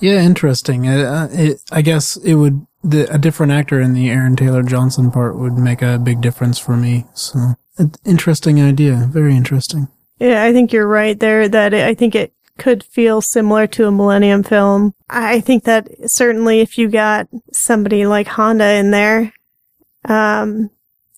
Yeah, 0.00 0.20
interesting. 0.22 0.86
Uh, 0.88 1.28
it, 1.32 1.62
I 1.72 1.82
guess 1.82 2.16
it 2.16 2.34
would 2.34 2.66
the, 2.84 3.12
a 3.12 3.18
different 3.18 3.50
actor 3.52 3.80
in 3.80 3.92
the 3.92 4.08
Aaron 4.08 4.36
Taylor 4.36 4.62
Johnson 4.62 5.10
part 5.10 5.36
would 5.36 5.54
make 5.54 5.82
a 5.82 5.98
big 5.98 6.20
difference 6.20 6.58
for 6.60 6.76
me. 6.76 7.06
So, 7.14 7.54
an 7.78 7.92
interesting 8.04 8.60
idea. 8.60 9.08
Very 9.10 9.36
interesting. 9.36 9.88
Yeah, 10.18 10.42
I 10.42 10.52
think 10.52 10.72
you're 10.72 10.88
right 10.88 11.18
there 11.18 11.48
that 11.48 11.72
it, 11.72 11.86
I 11.86 11.94
think 11.94 12.14
it 12.14 12.32
could 12.58 12.82
feel 12.82 13.20
similar 13.20 13.66
to 13.68 13.86
a 13.86 13.92
Millennium 13.92 14.42
film. 14.42 14.94
I 15.08 15.40
think 15.40 15.64
that 15.64 15.88
certainly 16.10 16.60
if 16.60 16.76
you 16.76 16.88
got 16.88 17.28
somebody 17.52 18.04
like 18.06 18.26
Honda 18.26 18.74
in 18.74 18.90
there, 18.90 19.32
um, 20.04 20.70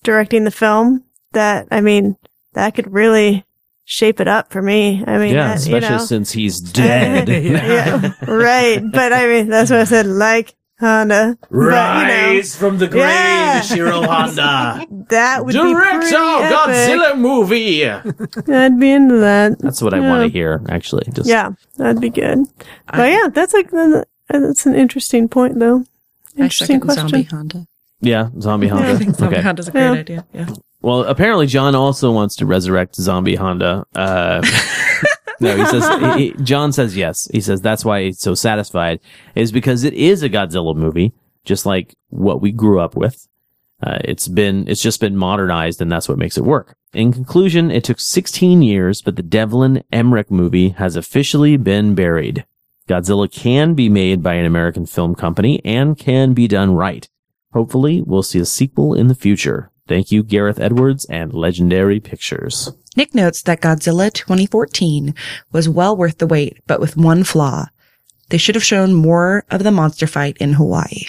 directing 0.03 0.43
the 0.43 0.51
film. 0.51 1.03
That 1.33 1.67
I 1.71 1.81
mean, 1.81 2.17
that 2.53 2.75
could 2.75 2.91
really 2.91 3.45
shape 3.85 4.19
it 4.19 4.27
up 4.27 4.51
for 4.51 4.61
me. 4.61 5.03
I 5.05 5.17
mean, 5.17 5.33
yeah, 5.33 5.55
that, 5.55 5.67
you 5.67 5.75
especially 5.75 5.97
know. 5.97 6.05
since 6.05 6.31
he's 6.31 6.59
dead. 6.71 7.29
yeah, 7.29 8.13
right. 8.25 8.81
But 8.91 9.13
I 9.13 9.27
mean, 9.27 9.47
that's 9.49 9.71
what 9.71 9.79
I 9.79 9.85
said. 9.85 10.07
Like 10.07 10.55
Honda, 10.81 11.37
But, 11.41 11.51
you 11.57 11.61
know, 11.61 11.67
Rise 11.69 12.55
from 12.57 12.77
the 12.79 12.87
grave, 12.87 13.03
Yeah. 13.05 13.61
Shiro 13.61 14.01
Honda. 14.05 14.85
that 15.09 15.45
would 15.45 15.53
be 15.53 15.57
Direct 15.59 16.01
pretty 16.01 16.15
our. 16.17 16.41
Godzilla 16.51 17.17
movie. 17.17 17.85
I'd 17.87 18.79
be 18.79 18.91
into 18.91 19.15
that. 19.19 19.59
That's 19.59 19.81
what 19.81 19.93
I 19.93 19.99
want 20.01 20.23
to 20.23 20.29
hear, 20.29 20.61
actually. 20.69 21.05
Just 21.13 21.29
Yeah, 21.29 21.51
that'd 21.77 22.01
be 22.01 22.09
good. 22.09 22.39
But 22.91 23.11
yeah, 23.11 23.27
that's 23.31 23.53
like 23.53 23.71
uh, 23.73 24.03
that's 24.29 24.65
an 24.65 24.75
interesting 24.75 25.29
point, 25.29 25.59
though. 25.59 25.85
Interesting 26.35 26.65
second 26.67 26.81
question. 26.81 27.09
Zombie 27.09 27.23
Honda. 27.23 27.67
Yeah, 28.01 28.29
Zombie 28.39 28.67
I 28.71 28.73
Honda. 28.75 28.97
think 28.97 29.15
Zombie 29.15 29.35
Okay. 29.35 29.43
Honda's 29.43 29.67
a 29.67 29.71
great 29.71 29.81
Yeah. 29.83 29.91
idea. 29.91 30.25
Yeah. 30.33 30.49
Well, 30.81 31.03
apparently 31.03 31.45
John 31.45 31.75
also 31.75 32.11
wants 32.11 32.35
to 32.37 32.47
resurrect 32.47 32.95
Zombie 32.95 33.35
Honda. 33.35 33.85
Uh, 33.95 34.41
no, 35.41 35.55
he 35.55 35.65
says 35.65 36.15
he, 36.17 36.31
John 36.43 36.71
says 36.71 36.95
yes. 36.95 37.27
He 37.31 37.41
says 37.41 37.61
that's 37.61 37.83
why 37.83 38.03
he's 38.03 38.19
so 38.19 38.35
satisfied 38.35 38.99
is 39.35 39.51
because 39.51 39.83
it 39.83 39.93
is 39.93 40.23
a 40.23 40.29
Godzilla 40.29 40.75
movie, 40.75 41.13
just 41.43 41.65
like 41.65 41.95
what 42.09 42.41
we 42.41 42.51
grew 42.51 42.79
up 42.79 42.95
with. 42.95 43.27
Uh, 43.83 43.97
it's 44.03 44.27
been 44.27 44.67
it's 44.67 44.81
just 44.81 44.99
been 44.99 45.17
modernized, 45.17 45.81
and 45.81 45.91
that's 45.91 46.07
what 46.07 46.17
makes 46.17 46.37
it 46.37 46.43
work. 46.43 46.75
In 46.93 47.11
conclusion, 47.11 47.71
it 47.71 47.83
took 47.83 47.99
16 47.99 48.61
years, 48.61 49.01
but 49.01 49.15
the 49.15 49.23
Devlin 49.23 49.83
Emmerich 49.91 50.29
movie 50.29 50.69
has 50.69 50.95
officially 50.95 51.57
been 51.57 51.95
buried. 51.95 52.45
Godzilla 52.87 53.31
can 53.31 53.73
be 53.73 53.89
made 53.89 54.21
by 54.21 54.33
an 54.33 54.45
American 54.45 54.85
film 54.85 55.15
company 55.15 55.61
and 55.63 55.97
can 55.97 56.33
be 56.33 56.47
done 56.47 56.75
right. 56.75 57.07
Hopefully, 57.53 58.01
we'll 58.01 58.23
see 58.23 58.39
a 58.39 58.45
sequel 58.45 58.93
in 58.93 59.07
the 59.07 59.15
future. 59.15 59.71
Thank 59.87 60.11
you, 60.11 60.23
Gareth 60.23 60.59
Edwards 60.59 61.05
and 61.05 61.33
Legendary 61.33 61.99
Pictures. 61.99 62.71
Nick 62.97 63.15
notes 63.15 63.41
that 63.43 63.61
Godzilla 63.61 64.11
2014 64.11 65.15
was 65.53 65.69
well 65.69 65.95
worth 65.95 66.17
the 66.17 66.27
wait, 66.27 66.57
but 66.67 66.81
with 66.81 66.97
one 66.97 67.23
flaw. 67.23 67.67
They 68.29 68.37
should 68.37 68.55
have 68.55 68.63
shown 68.63 68.93
more 68.93 69.45
of 69.49 69.63
the 69.63 69.71
monster 69.71 70.07
fight 70.07 70.37
in 70.37 70.53
Hawaii. 70.53 71.05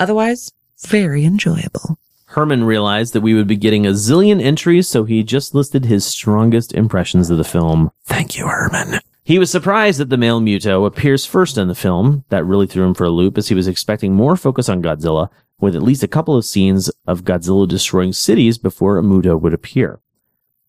Otherwise, 0.00 0.50
very 0.86 1.24
enjoyable. 1.24 1.98
Herman 2.26 2.64
realized 2.64 3.12
that 3.12 3.20
we 3.20 3.34
would 3.34 3.46
be 3.46 3.56
getting 3.56 3.86
a 3.86 3.90
zillion 3.90 4.42
entries, 4.42 4.88
so 4.88 5.04
he 5.04 5.22
just 5.22 5.54
listed 5.54 5.84
his 5.84 6.04
strongest 6.04 6.72
impressions 6.72 7.30
of 7.30 7.38
the 7.38 7.44
film. 7.44 7.90
Thank 8.04 8.36
you, 8.36 8.46
Herman. 8.46 9.00
He 9.22 9.38
was 9.38 9.50
surprised 9.50 10.00
that 10.00 10.10
the 10.10 10.16
male 10.16 10.40
Muto 10.40 10.86
appears 10.86 11.26
first 11.26 11.58
in 11.58 11.68
the 11.68 11.74
film. 11.74 12.24
That 12.30 12.44
really 12.44 12.66
threw 12.66 12.84
him 12.84 12.94
for 12.94 13.04
a 13.04 13.10
loop 13.10 13.38
as 13.38 13.48
he 13.48 13.54
was 13.54 13.68
expecting 13.68 14.14
more 14.14 14.36
focus 14.36 14.68
on 14.68 14.82
Godzilla, 14.82 15.28
with 15.60 15.76
at 15.76 15.82
least 15.82 16.02
a 16.02 16.08
couple 16.08 16.36
of 16.36 16.44
scenes 16.44 16.90
of 17.06 17.22
Godzilla 17.22 17.68
destroying 17.68 18.12
cities 18.12 18.58
before 18.58 18.98
a 18.98 19.02
Muto 19.02 19.40
would 19.40 19.54
appear. 19.54 20.00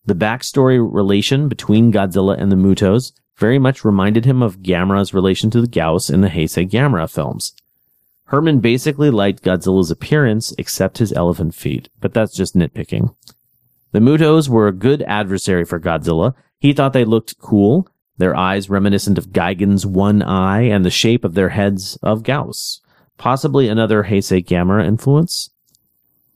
The 0.04 0.14
backstory 0.14 0.78
relation 0.78 1.48
between 1.48 1.92
Godzilla 1.92 2.36
and 2.36 2.50
the 2.50 2.56
Mutos 2.56 3.12
very 3.36 3.58
much 3.58 3.84
reminded 3.84 4.24
him 4.24 4.42
of 4.42 4.58
Gamera's 4.58 5.14
relation 5.14 5.48
to 5.50 5.60
the 5.60 5.68
Gyaos 5.68 6.12
in 6.12 6.22
the 6.22 6.28
Heisei 6.28 6.68
Gamera 6.68 7.08
films. 7.08 7.54
Herman 8.24 8.60
basically 8.60 9.10
liked 9.10 9.44
Godzilla's 9.44 9.90
appearance 9.90 10.52
except 10.58 10.98
his 10.98 11.12
elephant 11.12 11.54
feet, 11.54 11.88
but 12.00 12.14
that's 12.14 12.34
just 12.34 12.56
nitpicking. 12.56 13.14
The 13.92 14.00
Mutos 14.00 14.48
were 14.48 14.68
a 14.68 14.72
good 14.72 15.02
adversary 15.02 15.64
for 15.64 15.78
Godzilla. 15.78 16.34
He 16.58 16.72
thought 16.72 16.94
they 16.94 17.04
looked 17.04 17.38
cool, 17.38 17.88
their 18.16 18.34
eyes 18.34 18.70
reminiscent 18.70 19.18
of 19.18 19.32
Gigan's 19.32 19.86
one 19.86 20.22
eye 20.22 20.62
and 20.62 20.84
the 20.84 20.90
shape 20.90 21.24
of 21.24 21.34
their 21.34 21.50
heads 21.50 21.96
of 22.02 22.22
Gyaos. 22.22 22.80
Possibly 23.18 23.68
another 23.68 24.04
Heisei 24.04 24.44
Gamera 24.44 24.84
influence? 24.86 25.50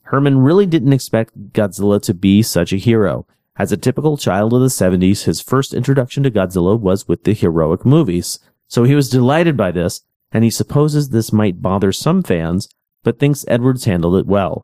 Herman 0.03 0.37
really 0.37 0.65
didn't 0.65 0.93
expect 0.93 1.51
Godzilla 1.51 2.01
to 2.03 2.13
be 2.13 2.41
such 2.41 2.71
a 2.71 2.77
hero. 2.77 3.25
As 3.59 3.71
a 3.71 3.77
typical 3.77 4.17
child 4.17 4.53
of 4.53 4.61
the 4.61 4.67
70s, 4.67 5.23
his 5.23 5.41
first 5.41 5.73
introduction 5.73 6.21
to 6.23 6.31
Godzilla 6.31 6.79
was 6.79 7.07
with 7.07 7.23
the 7.23 7.33
heroic 7.33 7.85
movies. 7.85 8.39
So 8.67 8.83
he 8.83 8.93
was 8.93 9.09
delighted 9.09 9.57
by 9.57 9.71
this, 9.71 10.01
and 10.31 10.43
he 10.43 10.51
supposes 10.51 11.09
this 11.09 11.33
might 11.33 11.61
bother 11.61 11.91
some 11.91 12.21
fans, 12.21 12.69
but 13.03 13.17
thinks 13.17 13.45
Edwards 13.47 13.85
handled 13.85 14.15
it 14.17 14.27
well. 14.27 14.63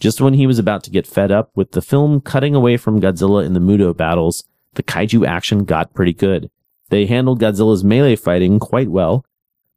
Just 0.00 0.20
when 0.20 0.34
he 0.34 0.46
was 0.46 0.58
about 0.58 0.82
to 0.84 0.90
get 0.90 1.06
fed 1.06 1.30
up 1.30 1.50
with 1.54 1.72
the 1.72 1.82
film 1.82 2.20
cutting 2.22 2.54
away 2.54 2.78
from 2.78 3.00
Godzilla 3.00 3.44
in 3.44 3.52
the 3.52 3.60
Muto 3.60 3.94
battles, 3.94 4.44
the 4.74 4.82
kaiju 4.82 5.26
action 5.26 5.64
got 5.64 5.92
pretty 5.92 6.14
good. 6.14 6.50
They 6.88 7.06
handled 7.06 7.40
Godzilla's 7.40 7.84
melee 7.84 8.16
fighting 8.16 8.58
quite 8.58 8.88
well. 8.88 9.26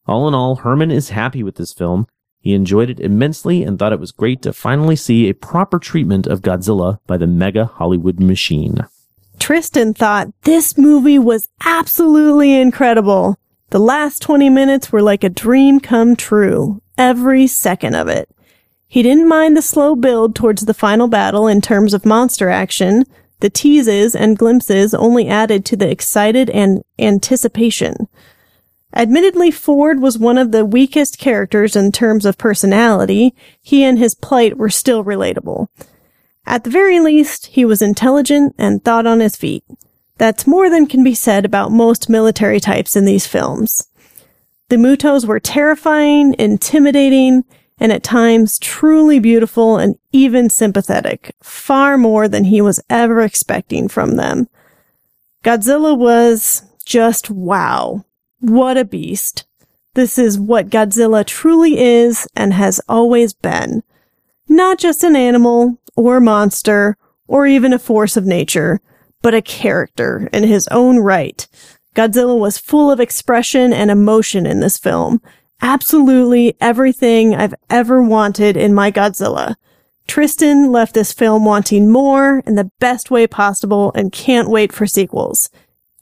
All 0.08 0.28
in 0.28 0.34
all, 0.34 0.58
Herman 0.58 0.92
is 0.92 1.10
happy 1.10 1.44
with 1.44 1.56
this 1.56 1.74
film. 1.74 2.08
He 2.46 2.54
enjoyed 2.54 2.92
it 2.92 3.00
immensely 3.00 3.64
and 3.64 3.80
thought 3.80 3.92
it 3.92 4.00
was 4.00 4.12
great 4.12 4.44
to 4.44 4.54
finally 4.54 4.96
see 4.96 5.28
a 5.28 5.34
proper 5.34 5.80
treatment 5.80 6.28
of 6.28 6.44
Godzilla 6.44 7.00
by 7.08 7.18
the 7.18 7.26
mega 7.26 7.66
Hollywood 7.66 8.20
machine. 8.20 8.86
Tristan 9.40 9.96
thought 9.96 10.28
this 10.44 10.78
movie 10.78 11.18
was 11.18 11.50
absolutely 11.66 12.54
incredible. 12.54 13.40
The 13.72 13.80
last 13.80 14.22
20 14.22 14.52
minutes 14.52 14.92
were 14.92 15.02
like 15.02 15.24
a 15.24 15.30
dream 15.30 15.80
come 15.80 16.16
true. 16.16 16.84
Every 17.00 17.48
second 17.48 17.96
of 17.96 18.08
it. 18.08 18.30
He 18.88 19.02
didn't 19.02 19.28
mind 19.28 19.58
the 19.58 19.64
slow 19.64 19.96
build 19.96 20.36
towards 20.36 20.66
the 20.66 20.76
final 20.76 21.08
battle 21.08 21.48
in 21.48 21.62
terms 21.62 21.96
of 21.96 22.06
monster 22.06 22.50
action. 22.52 23.06
The 23.40 23.50
teases 23.50 24.16
and 24.16 24.38
glimpses 24.38 24.94
only 24.94 25.28
added 25.28 25.66
to 25.66 25.76
the 25.76 25.90
excited 25.90 26.52
and 26.52 26.84
anticipation. 27.00 28.08
Admittedly, 28.96 29.52
Ford 29.52 30.02
was 30.02 30.18
one 30.18 30.38
of 30.38 30.52
the 30.52 30.66
weakest 30.66 31.18
characters 31.20 31.76
in 31.76 31.92
terms 31.92 32.26
of 32.26 32.38
personality. 32.38 33.36
He 33.62 33.84
and 33.84 34.00
his 34.00 34.16
plight 34.16 34.58
were 34.58 34.70
still 34.70 35.04
relatable. 35.04 35.68
At 36.46 36.64
the 36.64 36.70
very 36.70 37.00
least, 37.00 37.48
he 37.48 37.66
was 37.66 37.82
intelligent 37.82 38.56
and 38.58 38.84
thought 38.84 39.06
on 39.06 39.20
his 39.20 39.36
feet. 39.36 39.64
That's 40.18 40.48
more 40.48 40.70
than 40.70 40.88
can 40.88 41.04
be 41.04 41.14
said 41.14 41.44
about 41.44 41.72
most 41.72 42.10
military 42.10 42.62
types 42.62 42.96
in 42.96 43.04
these 43.04 43.28
films. 43.28 43.90
The 44.70 44.78
Mutos 44.78 45.26
were 45.26 45.40
terrifying, 45.40 46.34
intimidating, 46.40 47.44
and 47.78 47.92
at 47.92 48.04
times 48.04 48.58
truly 48.58 49.20
beautiful 49.20 49.78
and 49.78 49.96
even 50.14 50.50
sympathetic, 50.50 51.36
far 51.44 51.98
more 51.98 52.30
than 52.30 52.46
he 52.46 52.62
was 52.62 52.80
ever 52.90 53.22
expecting 53.22 53.90
from 53.90 54.16
them. 54.16 54.48
Godzilla 55.44 55.98
was 55.98 56.64
just 56.86 57.30
wow. 57.30 58.06
What 58.40 58.78
a 58.78 58.86
beast. 58.86 59.46
This 59.94 60.20
is 60.20 60.38
what 60.38 60.70
Godzilla 60.70 61.26
truly 61.26 61.80
is 61.80 62.28
and 62.36 62.54
has 62.54 62.82
always 62.88 63.34
been. 63.34 63.82
Not 64.48 64.78
just 64.78 65.04
an 65.04 65.16
animal 65.16 65.80
or 65.96 66.20
monster 66.20 66.98
or 67.28 67.48
even 67.48 67.74
a 67.74 67.80
force 67.80 68.18
of 68.18 68.26
nature, 68.26 68.82
but 69.22 69.34
a 69.34 69.42
character 69.42 70.30
in 70.34 70.44
his 70.44 70.68
own 70.68 71.00
right. 71.00 71.48
Godzilla 71.96 72.38
was 72.38 72.58
full 72.58 72.92
of 72.92 73.00
expression 73.00 73.72
and 73.72 73.90
emotion 73.90 74.46
in 74.46 74.60
this 74.60 74.78
film. 74.78 75.22
Absolutely 75.62 76.58
everything 76.60 77.34
I've 77.34 77.56
ever 77.70 78.04
wanted 78.04 78.58
in 78.58 78.74
my 78.74 78.92
Godzilla. 78.92 79.56
Tristan 80.08 80.72
left 80.72 80.94
this 80.94 81.14
film 81.14 81.46
wanting 81.46 81.90
more 81.90 82.44
in 82.46 82.56
the 82.56 82.70
best 82.80 83.10
way 83.10 83.26
possible 83.26 83.92
and 83.96 84.12
can't 84.12 84.50
wait 84.50 84.72
for 84.72 84.86
sequels. 84.86 85.50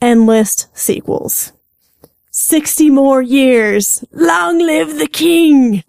Endless 0.02 0.68
sequels. 0.74 1.54
60 2.36 2.90
more 2.90 3.22
years. 3.22 4.04
Long 4.12 4.58
live 4.58 4.98
the 4.98 5.08
king! 5.08 5.84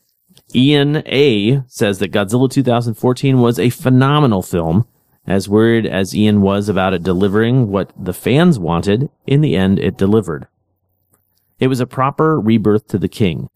Ian 0.54 1.02
A 1.04 1.62
says 1.68 1.98
that 1.98 2.10
Godzilla 2.10 2.50
2014 2.50 3.38
was 3.38 3.58
a 3.58 3.68
phenomenal 3.68 4.40
film. 4.40 4.86
As 5.26 5.46
worried 5.46 5.84
as 5.84 6.16
Ian 6.16 6.40
was 6.40 6.70
about 6.70 6.94
it 6.94 7.02
delivering 7.02 7.70
what 7.70 7.92
the 8.02 8.14
fans 8.14 8.58
wanted, 8.58 9.10
in 9.26 9.42
the 9.42 9.54
end 9.54 9.78
it 9.78 9.98
delivered. 9.98 10.48
It 11.58 11.68
was 11.68 11.80
a 11.80 11.86
proper 11.86 12.40
rebirth 12.40 12.88
to 12.88 12.98
the 12.98 13.06
king. 13.06 13.50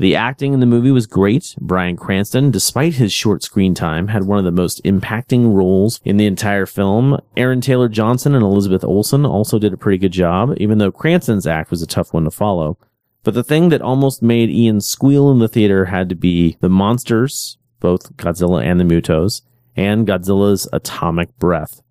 The 0.00 0.16
acting 0.16 0.54
in 0.54 0.60
the 0.60 0.66
movie 0.66 0.90
was 0.90 1.06
great. 1.06 1.54
Bryan 1.60 1.94
Cranston, 1.94 2.50
despite 2.50 2.94
his 2.94 3.12
short 3.12 3.42
screen 3.42 3.74
time, 3.74 4.08
had 4.08 4.24
one 4.24 4.38
of 4.38 4.46
the 4.46 4.50
most 4.50 4.82
impacting 4.82 5.54
roles 5.54 6.00
in 6.06 6.16
the 6.16 6.24
entire 6.24 6.64
film. 6.64 7.20
Aaron 7.36 7.60
Taylor 7.60 7.86
Johnson 7.86 8.34
and 8.34 8.42
Elizabeth 8.42 8.82
Olsen 8.82 9.26
also 9.26 9.58
did 9.58 9.74
a 9.74 9.76
pretty 9.76 9.98
good 9.98 10.12
job, 10.12 10.54
even 10.56 10.78
though 10.78 10.90
Cranston's 10.90 11.46
act 11.46 11.70
was 11.70 11.82
a 11.82 11.86
tough 11.86 12.14
one 12.14 12.24
to 12.24 12.30
follow. 12.30 12.78
But 13.24 13.34
the 13.34 13.44
thing 13.44 13.68
that 13.68 13.82
almost 13.82 14.22
made 14.22 14.48
Ian 14.48 14.80
squeal 14.80 15.30
in 15.30 15.38
the 15.38 15.48
theater 15.48 15.84
had 15.84 16.08
to 16.08 16.14
be 16.14 16.56
the 16.60 16.70
monsters, 16.70 17.58
both 17.80 18.16
Godzilla 18.16 18.64
and 18.64 18.80
the 18.80 18.84
Mutos, 18.84 19.42
and 19.76 20.06
Godzilla's 20.06 20.66
atomic 20.72 21.38
breath. 21.38 21.82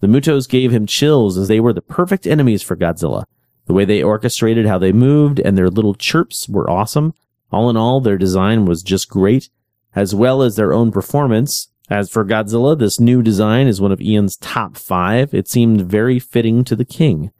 The 0.00 0.08
Mutos 0.08 0.46
gave 0.46 0.72
him 0.72 0.84
chills 0.84 1.38
as 1.38 1.48
they 1.48 1.60
were 1.60 1.72
the 1.72 1.80
perfect 1.80 2.26
enemies 2.26 2.62
for 2.62 2.76
Godzilla. 2.76 3.24
The 3.64 3.72
way 3.72 3.86
they 3.86 4.02
orchestrated 4.02 4.66
how 4.66 4.76
they 4.76 4.92
moved 4.92 5.40
and 5.40 5.56
their 5.56 5.70
little 5.70 5.94
chirps 5.94 6.50
were 6.50 6.68
awesome. 6.68 7.14
All 7.52 7.70
in 7.70 7.76
all, 7.76 8.00
their 8.00 8.18
design 8.18 8.64
was 8.64 8.82
just 8.82 9.08
great, 9.08 9.50
as 9.94 10.14
well 10.14 10.42
as 10.42 10.56
their 10.56 10.72
own 10.72 10.90
performance. 10.92 11.68
As 11.88 12.10
for 12.10 12.24
Godzilla, 12.24 12.76
this 12.76 12.98
new 12.98 13.22
design 13.22 13.68
is 13.68 13.80
one 13.80 13.92
of 13.92 14.00
Ian's 14.00 14.36
top 14.36 14.76
five. 14.76 15.32
It 15.32 15.48
seemed 15.48 15.82
very 15.82 16.18
fitting 16.18 16.64
to 16.64 16.74
the 16.74 16.84
king. 16.84 17.30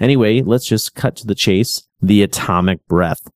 Anyway, 0.00 0.40
let's 0.40 0.66
just 0.66 0.94
cut 0.94 1.16
to 1.16 1.26
the 1.26 1.34
chase. 1.34 1.86
The 2.00 2.22
atomic 2.22 2.86
breath. 2.86 3.30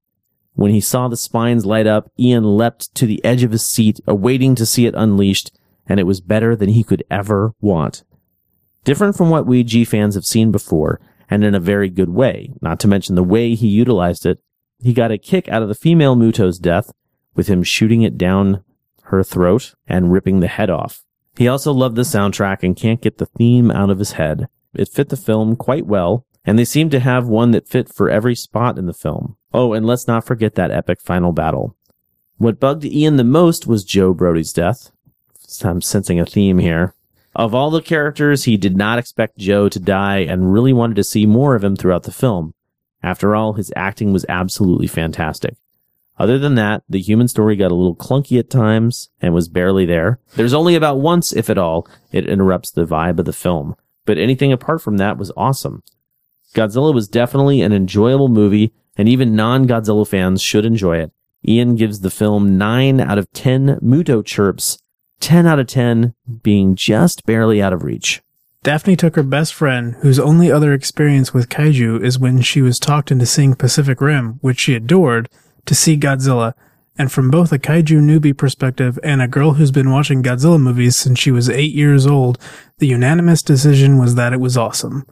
When 0.54 0.72
he 0.72 0.80
saw 0.80 1.08
the 1.08 1.16
spines 1.16 1.64
light 1.64 1.86
up, 1.86 2.10
Ian 2.18 2.56
leapt 2.56 2.94
to 2.96 3.06
the 3.06 3.24
edge 3.24 3.42
of 3.42 3.52
his 3.52 3.64
seat, 3.64 4.00
awaiting 4.06 4.54
to 4.56 4.66
see 4.66 4.86
it 4.86 4.94
unleashed, 4.94 5.52
and 5.86 5.98
it 5.98 6.04
was 6.04 6.20
better 6.20 6.54
than 6.54 6.70
he 6.70 6.84
could 6.84 7.04
ever 7.10 7.54
want. 7.60 8.04
Different 8.84 9.16
from 9.16 9.30
what 9.30 9.46
we 9.46 9.62
G 9.62 9.84
fans 9.84 10.14
have 10.14 10.26
seen 10.26 10.50
before, 10.50 11.00
and 11.30 11.44
in 11.44 11.54
a 11.54 11.60
very 11.60 11.88
good 11.88 12.10
way, 12.10 12.52
not 12.60 12.80
to 12.80 12.88
mention 12.88 13.14
the 13.14 13.22
way 13.22 13.54
he 13.54 13.68
utilized 13.68 14.26
it. 14.26 14.42
He 14.82 14.92
got 14.92 15.12
a 15.12 15.18
kick 15.18 15.48
out 15.48 15.62
of 15.62 15.68
the 15.68 15.74
female 15.74 16.16
Muto's 16.16 16.58
death, 16.58 16.92
with 17.34 17.48
him 17.48 17.62
shooting 17.62 18.02
it 18.02 18.16
down 18.18 18.64
her 19.04 19.22
throat 19.22 19.74
and 19.86 20.12
ripping 20.12 20.40
the 20.40 20.48
head 20.48 20.70
off. 20.70 21.04
He 21.36 21.48
also 21.48 21.72
loved 21.72 21.96
the 21.96 22.02
soundtrack 22.02 22.62
and 22.62 22.76
can't 22.76 23.00
get 23.00 23.18
the 23.18 23.26
theme 23.26 23.70
out 23.70 23.90
of 23.90 23.98
his 23.98 24.12
head. 24.12 24.48
It 24.74 24.88
fit 24.88 25.08
the 25.08 25.16
film 25.16 25.56
quite 25.56 25.86
well, 25.86 26.26
and 26.44 26.58
they 26.58 26.64
seemed 26.64 26.90
to 26.92 27.00
have 27.00 27.26
one 27.26 27.50
that 27.50 27.68
fit 27.68 27.92
for 27.92 28.08
every 28.08 28.34
spot 28.34 28.78
in 28.78 28.86
the 28.86 28.94
film. 28.94 29.36
Oh, 29.52 29.72
and 29.72 29.86
let's 29.86 30.06
not 30.06 30.24
forget 30.24 30.54
that 30.54 30.70
epic 30.70 31.00
final 31.00 31.32
battle. 31.32 31.76
What 32.38 32.60
bugged 32.60 32.84
Ian 32.84 33.16
the 33.16 33.24
most 33.24 33.66
was 33.66 33.84
Joe 33.84 34.14
Brody's 34.14 34.52
death. 34.52 34.90
I'm 35.62 35.82
sensing 35.82 36.20
a 36.20 36.24
theme 36.24 36.58
here. 36.58 36.94
Of 37.34 37.54
all 37.54 37.70
the 37.70 37.82
characters, 37.82 38.44
he 38.44 38.56
did 38.56 38.76
not 38.76 38.98
expect 38.98 39.38
Joe 39.38 39.68
to 39.68 39.78
die 39.78 40.18
and 40.18 40.52
really 40.52 40.72
wanted 40.72 40.96
to 40.96 41.04
see 41.04 41.26
more 41.26 41.54
of 41.54 41.62
him 41.62 41.76
throughout 41.76 42.04
the 42.04 42.12
film. 42.12 42.54
After 43.02 43.34
all, 43.34 43.54
his 43.54 43.72
acting 43.76 44.12
was 44.12 44.26
absolutely 44.28 44.86
fantastic. 44.86 45.56
Other 46.18 46.38
than 46.38 46.54
that, 46.56 46.82
the 46.86 47.00
human 47.00 47.28
story 47.28 47.56
got 47.56 47.70
a 47.70 47.74
little 47.74 47.96
clunky 47.96 48.38
at 48.38 48.50
times 48.50 49.08
and 49.22 49.32
was 49.32 49.48
barely 49.48 49.86
there. 49.86 50.18
There's 50.36 50.52
only 50.52 50.74
about 50.74 51.00
once, 51.00 51.32
if 51.32 51.48
at 51.48 51.56
all, 51.56 51.88
it 52.12 52.28
interrupts 52.28 52.70
the 52.70 52.84
vibe 52.84 53.18
of 53.18 53.24
the 53.24 53.32
film. 53.32 53.74
But 54.04 54.18
anything 54.18 54.52
apart 54.52 54.82
from 54.82 54.98
that 54.98 55.16
was 55.16 55.32
awesome. 55.34 55.82
Godzilla 56.54 56.92
was 56.92 57.08
definitely 57.08 57.62
an 57.62 57.72
enjoyable 57.72 58.28
movie, 58.28 58.72
and 58.96 59.08
even 59.08 59.34
non-Godzilla 59.34 60.06
fans 60.06 60.42
should 60.42 60.66
enjoy 60.66 60.98
it. 60.98 61.12
Ian 61.46 61.74
gives 61.74 62.00
the 62.00 62.10
film 62.10 62.58
9 62.58 63.00
out 63.00 63.16
of 63.16 63.32
10 63.32 63.78
Muto 63.80 64.22
chirps, 64.22 64.78
10 65.20 65.46
out 65.46 65.58
of 65.58 65.68
10 65.68 66.14
being 66.42 66.74
just 66.74 67.24
barely 67.24 67.62
out 67.62 67.72
of 67.72 67.82
reach. 67.82 68.20
Daphne 68.62 68.94
took 68.94 69.16
her 69.16 69.22
best 69.22 69.54
friend, 69.54 69.94
whose 70.00 70.18
only 70.18 70.52
other 70.52 70.74
experience 70.74 71.32
with 71.32 71.48
kaiju 71.48 72.04
is 72.04 72.18
when 72.18 72.42
she 72.42 72.60
was 72.60 72.78
talked 72.78 73.10
into 73.10 73.24
seeing 73.24 73.54
Pacific 73.54 74.02
Rim, 74.02 74.38
which 74.42 74.60
she 74.60 74.74
adored, 74.74 75.30
to 75.64 75.74
see 75.74 75.96
Godzilla. 75.96 76.52
And 76.98 77.10
from 77.10 77.30
both 77.30 77.52
a 77.52 77.58
kaiju 77.58 78.02
newbie 78.02 78.36
perspective 78.36 78.98
and 79.02 79.22
a 79.22 79.28
girl 79.28 79.54
who's 79.54 79.70
been 79.70 79.90
watching 79.90 80.22
Godzilla 80.22 80.60
movies 80.60 80.94
since 80.96 81.18
she 81.18 81.30
was 81.30 81.48
eight 81.48 81.72
years 81.72 82.06
old, 82.06 82.38
the 82.76 82.86
unanimous 82.86 83.40
decision 83.40 83.98
was 83.98 84.16
that 84.16 84.34
it 84.34 84.40
was 84.40 84.58
awesome. 84.58 85.06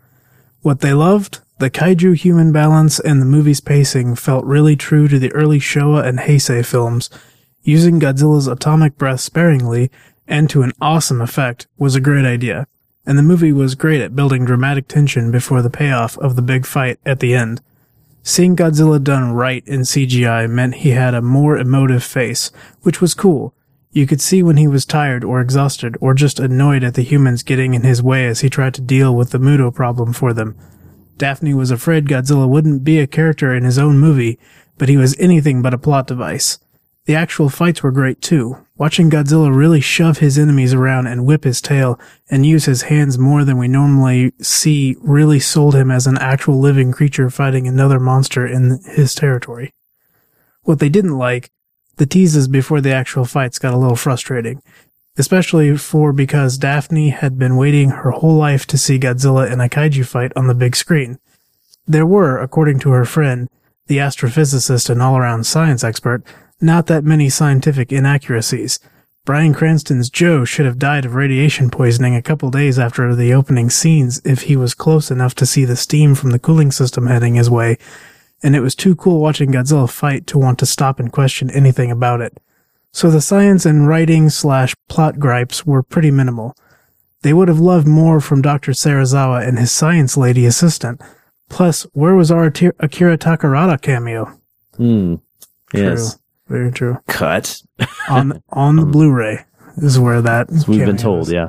What 0.61 0.81
they 0.81 0.93
loved, 0.93 1.41
the 1.59 1.71
kaiju 1.71 2.17
human 2.17 2.53
balance 2.53 3.01
and 3.01 3.23
the 3.23 3.27
movie's 3.27 3.63
pacing 3.63 4.17
felt 4.17 4.45
really 4.45 4.77
true 4.77 5.09
to 5.09 5.19
the 5.19 5.33
early 5.33 5.59
Showa 5.59 6.07
and 6.07 6.19
Heisei 6.19 6.67
films. 6.67 7.09
Using 7.63 7.99
Godzilla's 7.99 8.47
atomic 8.47 8.99
breath 8.99 9.21
sparingly 9.21 9.91
and 10.27 10.51
to 10.51 10.61
an 10.61 10.73
awesome 10.83 11.23
effect 11.23 11.67
was 11.79 11.95
a 11.95 12.01
great 12.03 12.27
idea. 12.27 12.67
And 13.09 13.19
the 13.19 13.23
movie 13.23 13.53
was 13.53 13.75
great 13.75 14.03
at 14.03 14.15
building 14.15 14.45
dramatic 14.45 14.87
tension 14.87 15.31
before 15.31 15.63
the 15.63 15.71
payoff 15.71 16.19
of 16.19 16.37
the 16.37 16.43
big 16.43 16.67
fight 16.67 17.01
at 17.07 17.21
the 17.21 17.35
end. 17.35 17.63
Seeing 18.23 18.55
Godzilla 18.55 19.03
done 19.03 19.33
right 19.33 19.67
in 19.67 19.81
CGI 19.81 20.49
meant 20.51 20.75
he 20.75 20.91
had 20.91 21.15
a 21.15 21.23
more 21.23 21.57
emotive 21.57 22.05
face, 22.05 22.53
which 22.83 23.01
was 23.01 23.15
cool. 23.15 23.55
You 23.93 24.07
could 24.07 24.21
see 24.21 24.43
when 24.43 24.59
he 24.59 24.69
was 24.69 24.85
tired 24.85 25.25
or 25.25 25.41
exhausted 25.41 25.97
or 26.03 26.13
just 26.13 26.39
annoyed 26.39 26.85
at 26.85 26.93
the 26.93 27.03
humans 27.03 27.43
getting 27.43 27.73
in 27.73 27.83
his 27.83 28.03
way 28.03 28.27
as 28.27 28.41
he 28.41 28.51
tried 28.51 28.75
to 28.75 28.83
deal 28.83 29.17
with 29.17 29.31
the 29.31 29.39
Muto 29.39 29.75
problem 29.75 30.13
for 30.13 30.35
them. 30.35 30.55
Daphne 31.17 31.55
was 31.55 31.71
afraid 31.71 32.09
Godzilla 32.09 32.47
wouldn't 32.47 32.85
be 32.85 33.01
a 33.01 33.07
character 33.07 33.55
in 33.55 33.65
his 33.65 33.79
own 33.79 33.99
movie, 33.99 34.39
but 34.77 34.91
he 34.91 34.99
was 34.99 35.19
anything 35.19 35.63
but 35.63 35.73
a 35.73 35.79
plot 35.79 36.07
device. 36.07 36.59
The 37.09 37.17
actual 37.17 37.49
fights 37.49 37.83
were 37.83 37.91
great 37.91 38.21
too. 38.21 38.59
Watching 38.77 39.09
Godzilla 39.09 39.51
really 39.51 39.81
shove 39.81 40.19
his 40.19 40.39
enemies 40.39 40.75
around 40.75 41.07
and 41.07 41.25
whip 41.25 41.45
his 41.45 41.63
tail 41.63 41.99
and 42.31 42.45
use 42.45 42.67
his 42.67 42.83
hands 42.83 43.17
more 43.17 43.47
than 43.47 43.57
we 43.57 43.67
normally 43.67 44.35
see 44.43 44.95
really 45.01 45.41
sold 45.41 45.75
him 45.75 45.91
as 45.91 46.07
an 46.07 46.19
actual 46.19 46.61
living 46.61 46.93
creature 46.93 47.31
fighting 47.31 47.67
another 47.67 47.99
monster 47.99 48.47
in 48.47 48.81
his 48.85 49.15
territory. 49.15 49.73
What 50.65 50.81
they 50.81 50.91
didn't 50.91 51.17
like, 51.17 51.51
the 51.97 52.05
teases 52.05 52.47
before 52.47 52.83
the 52.83 52.93
actual 52.93 53.25
fights 53.25 53.59
got 53.59 53.73
a 53.73 53.79
little 53.79 53.97
frustrating, 53.97 54.61
especially 55.17 55.79
for 55.79 56.13
because 56.13 56.59
Daphne 56.59 57.09
had 57.09 57.39
been 57.39 57.57
waiting 57.57 57.89
her 57.89 58.11
whole 58.11 58.37
life 58.37 58.67
to 58.67 58.77
see 58.77 58.99
Godzilla 58.99 59.51
in 59.51 59.63
a 59.63 59.71
kaiju 59.71 60.05
fight 60.05 60.33
on 60.37 60.47
the 60.47 60.55
big 60.55 60.77
screen. 60.77 61.19
There 61.87 62.05
were, 62.05 62.39
according 62.39 62.81
to 62.81 62.91
her 62.91 63.07
friend, 63.07 63.49
the 63.87 63.97
astrophysicist 63.97 64.91
and 64.91 65.01
all-around 65.01 65.47
science 65.47 65.83
expert, 65.83 66.23
not 66.61 66.87
that 66.87 67.05
many 67.05 67.29
scientific 67.29 67.93
inaccuracies. 67.93 68.81
Bryan 69.25 69.53
Cranston's 69.53 70.09
Joe 70.09 70.45
should 70.45 70.65
have 70.65 70.79
died 70.79 71.05
of 71.05 71.15
radiation 71.15 71.71
poisoning 71.71 72.15
a 72.15 72.23
couple 72.23 72.51
days 72.51 72.79
after 72.79 73.15
the 73.15 73.35
opening 73.35 73.69
scenes 73.69 74.23
if 74.25 74.43
he 74.43 74.57
was 74.57 74.73
close 74.73 75.11
enough 75.11 75.35
to 75.35 75.47
see 75.47 75.65
the 75.65 75.77
steam 75.77 76.15
from 76.15 76.31
the 76.31 76.39
cooling 76.39 76.73
system 76.73 77.07
heading 77.07 77.35
his 77.35 77.51
way, 77.51 77.77
and 78.43 78.57
it 78.57 78.61
was 78.61 78.75
too 78.75 78.97
cool 78.97 79.21
watching 79.21 79.53
Godzilla 79.53 79.91
fight 79.91 80.27
to 80.29 80.39
want 80.39 80.59
to 80.61 80.67
stop 80.67 80.99
and 80.99 81.13
question 81.13 81.51
anything 81.51 81.91
about 81.91 82.21
it. 82.21 82.39
So 82.91 83.11
the 83.11 83.21
science 83.21 83.67
and 83.67 83.87
writing 83.87 84.31
slash 84.31 84.75
plot 84.89 85.19
gripes 85.19 85.67
were 85.67 85.83
pretty 85.83 86.11
minimal. 86.11 86.57
They 87.23 87.35
would 87.35 87.49
have 87.49 87.61
loved 87.61 87.87
more 87.87 88.21
from 88.21 88.43
Dr. 88.43 88.73
Serizawa 88.73 89.47
and 89.47 89.59
his 89.59 89.73
science 89.73 90.17
lady 90.17 90.47
assistant. 90.47 91.03
Plus, 91.49 91.83
where 91.93 92.15
was 92.15 92.31
our 92.31 92.47
Akira 92.47 93.19
Takarada 93.19 93.81
cameo? 93.81 94.39
Hmm. 94.77 95.17
Yes. 95.75 96.19
Very 96.49 96.73
true. 96.73 96.99
Cut. 97.07 97.63
on 98.09 98.43
on 98.51 98.77
the 98.77 98.83
um, 98.83 98.91
Blu-ray 98.91 99.45
is 99.77 99.99
where 99.99 100.23
that 100.23 100.49
we've 100.67 100.85
been 100.85 100.97
told, 100.97 101.23
is. 101.23 101.33
yeah. 101.33 101.49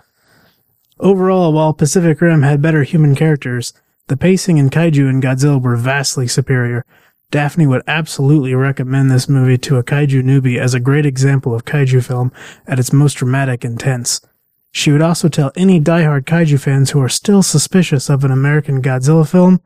Overall, 1.00 1.54
while 1.54 1.74
Pacific 1.74 2.20
Rim 2.20 2.42
had 2.42 2.62
better 2.62 2.84
human 2.84 3.16
characters, 3.16 3.74
the 4.08 4.18
pacing 4.18 4.58
in 4.58 4.70
Kaiju 4.70 5.10
and 5.10 5.24
Godzilla 5.24 5.62
were 5.62 5.78
vastly 5.78 6.28
superior. 6.28 6.86
Daphne 7.32 7.68
would 7.68 7.84
absolutely 7.88 8.56
recommend 8.56 9.12
this 9.12 9.30
movie 9.30 9.58
to 9.60 9.78
a 9.78 9.84
kaiju 9.84 10.24
newbie 10.24 10.60
as 10.60 10.74
a 10.74 10.80
great 10.80 11.06
example 11.06 11.54
of 11.54 11.64
kaiju 11.64 12.04
film 12.04 12.32
at 12.66 12.80
its 12.80 12.92
most 12.92 13.14
dramatic 13.14 13.64
and 13.64 13.80
tense. 13.80 14.20
She 14.72 14.92
would 14.92 15.04
also 15.04 15.30
tell 15.30 15.52
any 15.56 15.80
diehard 15.80 16.26
kaiju 16.26 16.60
fans 16.60 16.90
who 16.92 17.02
are 17.02 17.10
still 17.10 17.44
suspicious 17.44 18.10
of 18.10 18.24
an 18.24 18.32
American 18.32 18.82
Godzilla 18.82 19.30
film, 19.30 19.62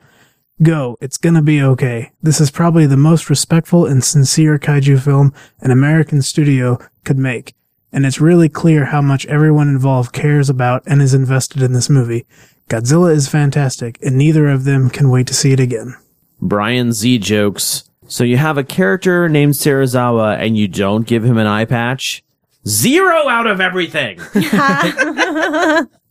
go, 0.61 0.97
it's 1.01 1.17
gonna 1.17 1.41
be 1.41 1.61
okay. 1.61 2.11
This 2.21 2.39
is 2.39 2.51
probably 2.51 2.85
the 2.85 2.97
most 2.97 3.29
respectful 3.29 3.85
and 3.85 4.03
sincere 4.03 4.59
kaiju 4.59 5.01
film 5.01 5.33
an 5.61 5.71
American 5.71 6.21
studio 6.21 6.79
could 7.03 7.17
make. 7.17 7.55
And 7.91 8.05
it's 8.05 8.21
really 8.21 8.49
clear 8.49 8.85
how 8.85 9.01
much 9.01 9.25
everyone 9.27 9.67
involved 9.67 10.13
cares 10.13 10.49
about 10.49 10.83
and 10.85 11.01
is 11.01 11.13
invested 11.13 11.61
in 11.61 11.73
this 11.73 11.89
movie. 11.89 12.25
Godzilla 12.69 13.13
is 13.13 13.27
fantastic, 13.27 13.99
and 14.01 14.17
neither 14.17 14.47
of 14.49 14.63
them 14.63 14.89
can 14.89 15.09
wait 15.09 15.27
to 15.27 15.33
see 15.33 15.51
it 15.51 15.59
again. 15.59 15.95
Brian 16.41 16.91
Z 16.91 17.19
jokes. 17.19 17.89
So 18.07 18.23
you 18.23 18.37
have 18.37 18.57
a 18.57 18.63
character 18.63 19.29
named 19.29 19.53
Serizawa 19.53 20.37
and 20.37 20.57
you 20.57 20.67
don't 20.67 21.07
give 21.07 21.23
him 21.23 21.37
an 21.37 21.47
eye 21.47 21.65
patch? 21.65 22.23
Zero 22.67 23.27
out 23.27 23.47
of 23.47 23.61
everything! 23.61 24.19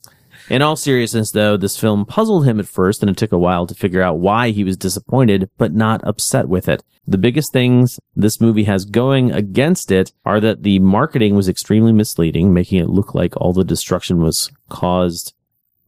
In 0.51 0.61
all 0.61 0.77
seriousness, 0.77 1.31
though, 1.31 1.57
this 1.57 1.79
film 1.79 2.05
puzzled 2.05 2.47
him 2.47 2.59
at 2.59 2.67
first 2.67 3.03
and 3.03 3.11
it 3.11 3.17
took 3.17 3.33
a 3.33 3.39
while 3.39 3.67
to 3.67 3.75
figure 3.75 4.03
out 4.03 4.19
why 4.19 4.51
he 4.51 4.65
was 4.65 4.77
disappointed, 4.77 5.49
but 5.57 5.73
not 5.73 6.05
upset 6.05 6.49
with 6.49 6.69
it. 6.69 6.83
The 7.07 7.19
biggest 7.19 7.53
things 7.53 7.99
this 8.15 8.41
movie 8.41 8.65
has 8.65 8.85
going 8.85 9.33
against 9.33 9.91
it 9.91 10.13
are 10.25 10.41
that 10.41 10.63
the 10.63 10.79
marketing 10.81 11.35
was 11.35 11.49
extremely 11.49 11.93
misleading, 11.93 12.53
making 12.53 12.81
it 12.81 12.91
look 12.91 13.15
like 13.15 13.37
all 13.37 13.53
the 13.53 13.65
destruction 13.65 14.23
was 14.23 14.51
caused 14.69 15.35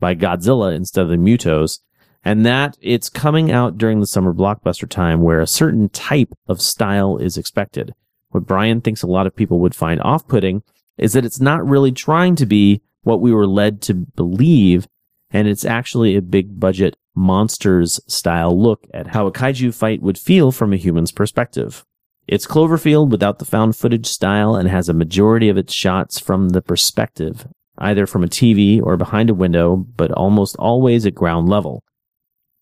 by 0.01 0.15
Godzilla 0.15 0.75
instead 0.75 1.03
of 1.03 1.09
the 1.09 1.17
Mutos, 1.17 1.81
and 2.25 2.47
that 2.47 2.77
it's 2.81 3.09
coming 3.09 3.51
out 3.51 3.77
during 3.77 4.01
the 4.01 4.07
summer 4.07 4.33
blockbuster 4.33 4.89
time 4.89 5.21
where 5.21 5.41
a 5.41 5.47
certain 5.47 5.89
type 5.89 6.33
of 6.49 6.61
style 6.61 7.17
is 7.19 7.37
expected. 7.37 7.95
What 8.31 8.47
Brian 8.47 8.81
thinks 8.81 9.03
a 9.03 9.07
lot 9.07 9.27
of 9.27 9.37
people 9.37 9.61
would 9.61 9.75
find 9.75 10.01
off-putting 10.01 10.63
is 10.97 11.13
that 11.13 11.25
it's 11.25 11.41
not 11.41 11.67
really 11.67 11.93
trying 11.93 12.35
to 12.37 12.47
be 12.47 12.83
what 13.05 13.21
we 13.21 13.33
were 13.33 13.47
led 13.47 13.81
to 13.83 13.95
believe, 13.95 14.87
and 15.31 15.47
it's 15.47 15.65
actually 15.65 16.17
a 16.17 16.23
big 16.23 16.59
budget 16.59 16.97
monsters 17.15 18.01
style 18.09 18.61
look 18.61 18.87
at 18.93 19.09
how 19.09 19.27
a 19.27 19.33
kaiju 19.33 19.73
fight 19.73 20.03
would 20.03 20.19
feel 20.19 20.51
from 20.51 20.73
a 20.73 20.77
human's 20.77 21.13
perspective. 21.13 21.85
It's 22.27 22.47
Cloverfield 22.47 23.11
without 23.11 23.39
the 23.39 23.45
found 23.45 23.77
footage 23.77 24.07
style 24.07 24.55
and 24.57 24.69
has 24.69 24.89
a 24.89 24.95
majority 24.95 25.49
of 25.49 25.59
its 25.59 25.73
shots 25.73 26.19
from 26.19 26.51
the 26.51 26.63
perspective, 26.63 27.47
either 27.79 28.07
from 28.07 28.25
a 28.25 28.29
TV 28.29 28.83
or 28.83 28.97
behind 28.97 29.29
a 29.29 29.35
window, 29.35 29.77
but 29.77 30.11
almost 30.13 30.57
always 30.57 31.05
at 31.05 31.15
ground 31.15 31.49
level. 31.49 31.85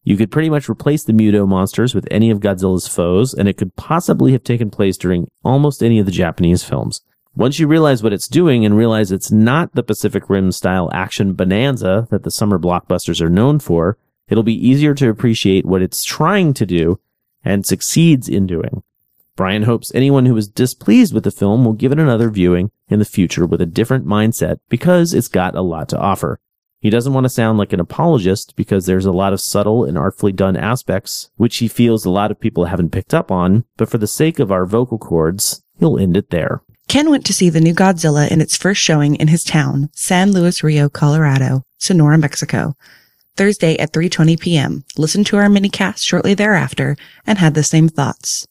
You 0.05 0.17
could 0.17 0.33
pretty 0.33 0.51
much 0.51 0.69
replace 0.69 1.05
the 1.05 1.13
Muto 1.13 1.47
monsters 1.47 1.95
with 1.95 2.09
any 2.11 2.31
of 2.31 2.41
Godzilla's 2.41 2.89
foes, 2.89 3.33
and 3.33 3.49
it 3.49 3.57
could 3.57 3.77
possibly 3.77 4.33
have 4.33 4.43
taken 4.43 4.69
place 4.69 4.97
during 4.97 5.29
almost 5.45 5.81
any 5.81 6.01
of 6.01 6.07
the 6.07 6.13
Japanese 6.13 6.65
films. 6.65 7.01
Once 7.35 7.59
you 7.59 7.67
realize 7.67 8.03
what 8.03 8.13
it's 8.13 8.29
doing 8.29 8.63
and 8.65 8.77
realize 8.77 9.11
it's 9.11 9.33
not 9.33 9.75
the 9.75 9.83
Pacific 9.83 10.29
Rim 10.29 10.53
style 10.53 10.91
action 10.93 11.33
bonanza 11.33 12.07
that 12.11 12.25
the 12.25 12.31
summer 12.31 12.59
blockbusters 12.59 13.23
are 13.23 13.31
known 13.31 13.59
for, 13.59 13.97
it'll 14.29 14.43
be 14.43 14.69
easier 14.69 14.93
to 14.95 15.09
appreciate 15.09 15.65
what 15.65 15.81
it's 15.81 16.05
trying 16.05 16.53
to 16.53 16.67
do 16.67 17.01
and 17.43 17.65
succeeds 17.65 18.29
in 18.29 18.47
doing. 18.47 18.83
Brian 19.35 19.63
hopes 19.63 19.91
anyone 19.95 20.27
who 20.27 20.37
is 20.37 20.47
displeased 20.47 21.15
with 21.15 21.25
the 21.25 21.31
film 21.31 21.65
will 21.65 21.73
give 21.73 21.91
it 21.91 21.99
another 21.99 22.29
viewing 22.29 22.71
in 22.89 22.99
the 22.99 23.05
future 23.07 23.47
with 23.47 23.63
a 23.63 23.67
different 23.67 24.07
mindset 24.07 24.59
because 24.69 25.15
it's 25.15 25.29
got 25.29 25.55
a 25.55 25.63
lot 25.63 25.89
to 25.89 25.99
offer. 25.99 26.39
He 26.81 26.91
doesn't 26.91 27.15
want 27.15 27.25
to 27.25 27.31
sound 27.31 27.57
like 27.57 27.73
an 27.73 27.81
apologist 27.81 28.57
because 28.57 28.85
there's 28.85 29.07
a 29.07 29.13
lot 29.13 29.33
of 29.33 29.41
subtle 29.41 29.87
and 29.87 29.97
artfully 29.97 30.33
done 30.33 30.57
aspects 30.57 31.31
which 31.37 31.57
he 31.59 31.69
feels 31.69 32.05
a 32.05 32.11
lot 32.11 32.31
of 32.31 32.41
people 32.41 32.67
haven't 32.67 32.93
picked 32.93 33.15
up 33.15 33.31
on, 33.31 33.65
but 33.79 33.89
for 33.89 33.97
the 33.97 34.07
sake 34.07 34.39
of 34.39 34.53
our 34.53 34.67
vocal 34.67 34.99
cords, 34.99 35.63
he'll 35.79 35.99
end 35.99 36.15
it 36.15 36.29
there. 36.29 36.61
Ken 36.93 37.09
went 37.09 37.25
to 37.25 37.33
see 37.33 37.49
the 37.49 37.59
new 37.59 37.73
Godzilla 37.73 38.31
in 38.31 38.43
its 38.43 38.55
first 38.55 38.83
showing 38.83 39.17
in 39.17 39.29
his 39.29 39.45
town, 39.45 39.89
San 39.95 40.31
Luis 40.31 40.63
Rio, 40.63 40.91
Colorado, 40.91 41.63
Sonora, 41.79 42.19
Mexico, 42.19 42.77
Thursday 43.35 43.79
at 43.79 43.95
3:20 43.95 44.39
p.m. 44.39 44.85
Listened 44.99 45.27
to 45.29 45.39
our 45.39 45.49
minicast 45.49 46.05
shortly 46.05 46.35
thereafter 46.35 46.99
and 47.27 47.39
had 47.39 47.55
the 47.55 47.63
same 47.63 47.89
thoughts. 47.89 48.47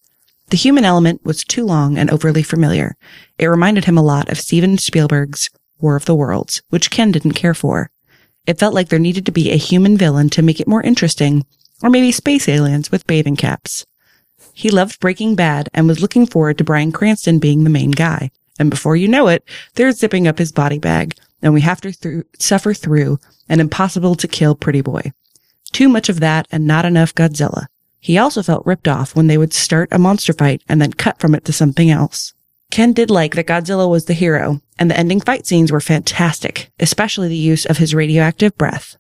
The 0.50 0.58
human 0.58 0.86
element 0.86 1.24
was 1.24 1.44
too 1.44 1.64
long 1.64 2.00
and 2.00 2.10
overly 2.10 2.42
familiar. 2.42 2.96
It 3.38 3.46
reminded 3.46 3.86
him 3.86 3.96
a 3.96 4.02
lot 4.02 4.28
of 4.28 4.40
Steven 4.40 4.80
Spielberg's 4.80 5.52
War 5.78 5.96
of 5.96 6.06
the 6.06 6.16
Worlds, 6.16 6.64
which 6.70 6.90
Ken 6.90 7.12
didn't 7.12 7.34
care 7.34 7.54
for. 7.54 7.92
It 8.48 8.58
felt 8.58 8.74
like 8.74 8.90
there 8.90 8.98
needed 8.98 9.28
to 9.28 9.32
be 9.32 9.52
a 9.52 9.56
human 9.56 9.98
villain 10.00 10.32
to 10.32 10.42
make 10.42 10.60
it 10.60 10.68
more 10.68 10.82
interesting, 10.82 11.46
or 11.84 11.92
maybe 11.92 12.12
space 12.12 12.50
aliens 12.50 12.90
with 12.90 13.06
bathing 13.06 13.36
caps. 13.36 13.86
He 14.62 14.70
loved 14.70 15.00
Breaking 15.00 15.34
Bad 15.34 15.70
and 15.74 15.88
was 15.88 16.04
looking 16.04 16.28
forward 16.28 16.60
to 16.60 16.64
Bryan 16.64 16.92
Cranston 16.92 17.40
being 17.40 17.64
the 17.64 17.70
main 17.72 17.90
guy. 17.90 18.30
And 18.60 18.70
before 18.70 18.96
you 18.96 19.08
know 19.08 19.28
it, 19.28 19.44
they're 19.74 19.92
zipping 19.92 20.28
up 20.28 20.38
his 20.38 20.52
body 20.52 20.78
bag, 20.78 21.16
and 21.42 21.52
we 21.52 21.62
have 21.62 21.82
to 21.82 21.92
through, 21.92 22.26
suffer 22.38 22.72
through 22.76 23.18
an 23.50 23.60
impossible 23.60 24.14
to 24.14 24.28
kill 24.28 24.54
pretty 24.54 24.82
boy. 24.82 25.14
Too 25.72 25.90
much 25.90 26.10
of 26.10 26.20
that 26.20 26.48
and 26.52 26.68
not 26.68 26.86
enough 26.86 27.16
Godzilla. 27.16 27.66
He 28.00 28.20
also 28.20 28.44
felt 28.44 28.64
ripped 28.68 28.88
off 28.88 29.16
when 29.16 29.26
they 29.26 29.36
would 29.40 29.52
start 29.52 29.90
a 29.92 29.98
monster 29.98 30.32
fight 30.32 30.62
and 30.70 30.80
then 30.80 30.94
cut 30.94 31.20
from 31.20 31.34
it 31.34 31.44
to 31.46 31.52
something 31.52 31.90
else. 31.90 32.36
Ken 32.70 32.94
did 32.94 33.10
like 33.10 33.34
that 33.34 33.48
Godzilla 33.48 33.90
was 33.90 34.06
the 34.06 34.14
hero, 34.14 34.62
and 34.78 34.92
the 34.92 34.98
ending 34.98 35.22
fight 35.22 35.48
scenes 35.48 35.72
were 35.72 35.82
fantastic, 35.82 36.70
especially 36.80 37.30
the 37.30 37.36
use 37.36 37.66
of 37.66 37.80
his 37.80 37.96
radioactive 37.96 38.56
breath. 38.60 38.96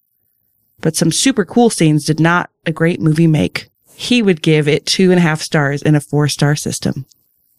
But 0.79 0.95
some 0.95 1.11
super 1.11 1.45
cool 1.45 1.69
scenes 1.69 2.03
did 2.03 2.19
not 2.19 2.49
a 2.65 2.71
great 2.71 2.99
movie 2.99 3.27
make. 3.27 3.70
He 4.01 4.23
would 4.23 4.41
give 4.41 4.67
it 4.67 4.87
two 4.87 5.11
and 5.11 5.19
a 5.19 5.21
half 5.21 5.43
stars 5.43 5.83
in 5.83 5.93
a 5.93 6.01
four 6.01 6.27
star 6.27 6.55
system. 6.55 7.05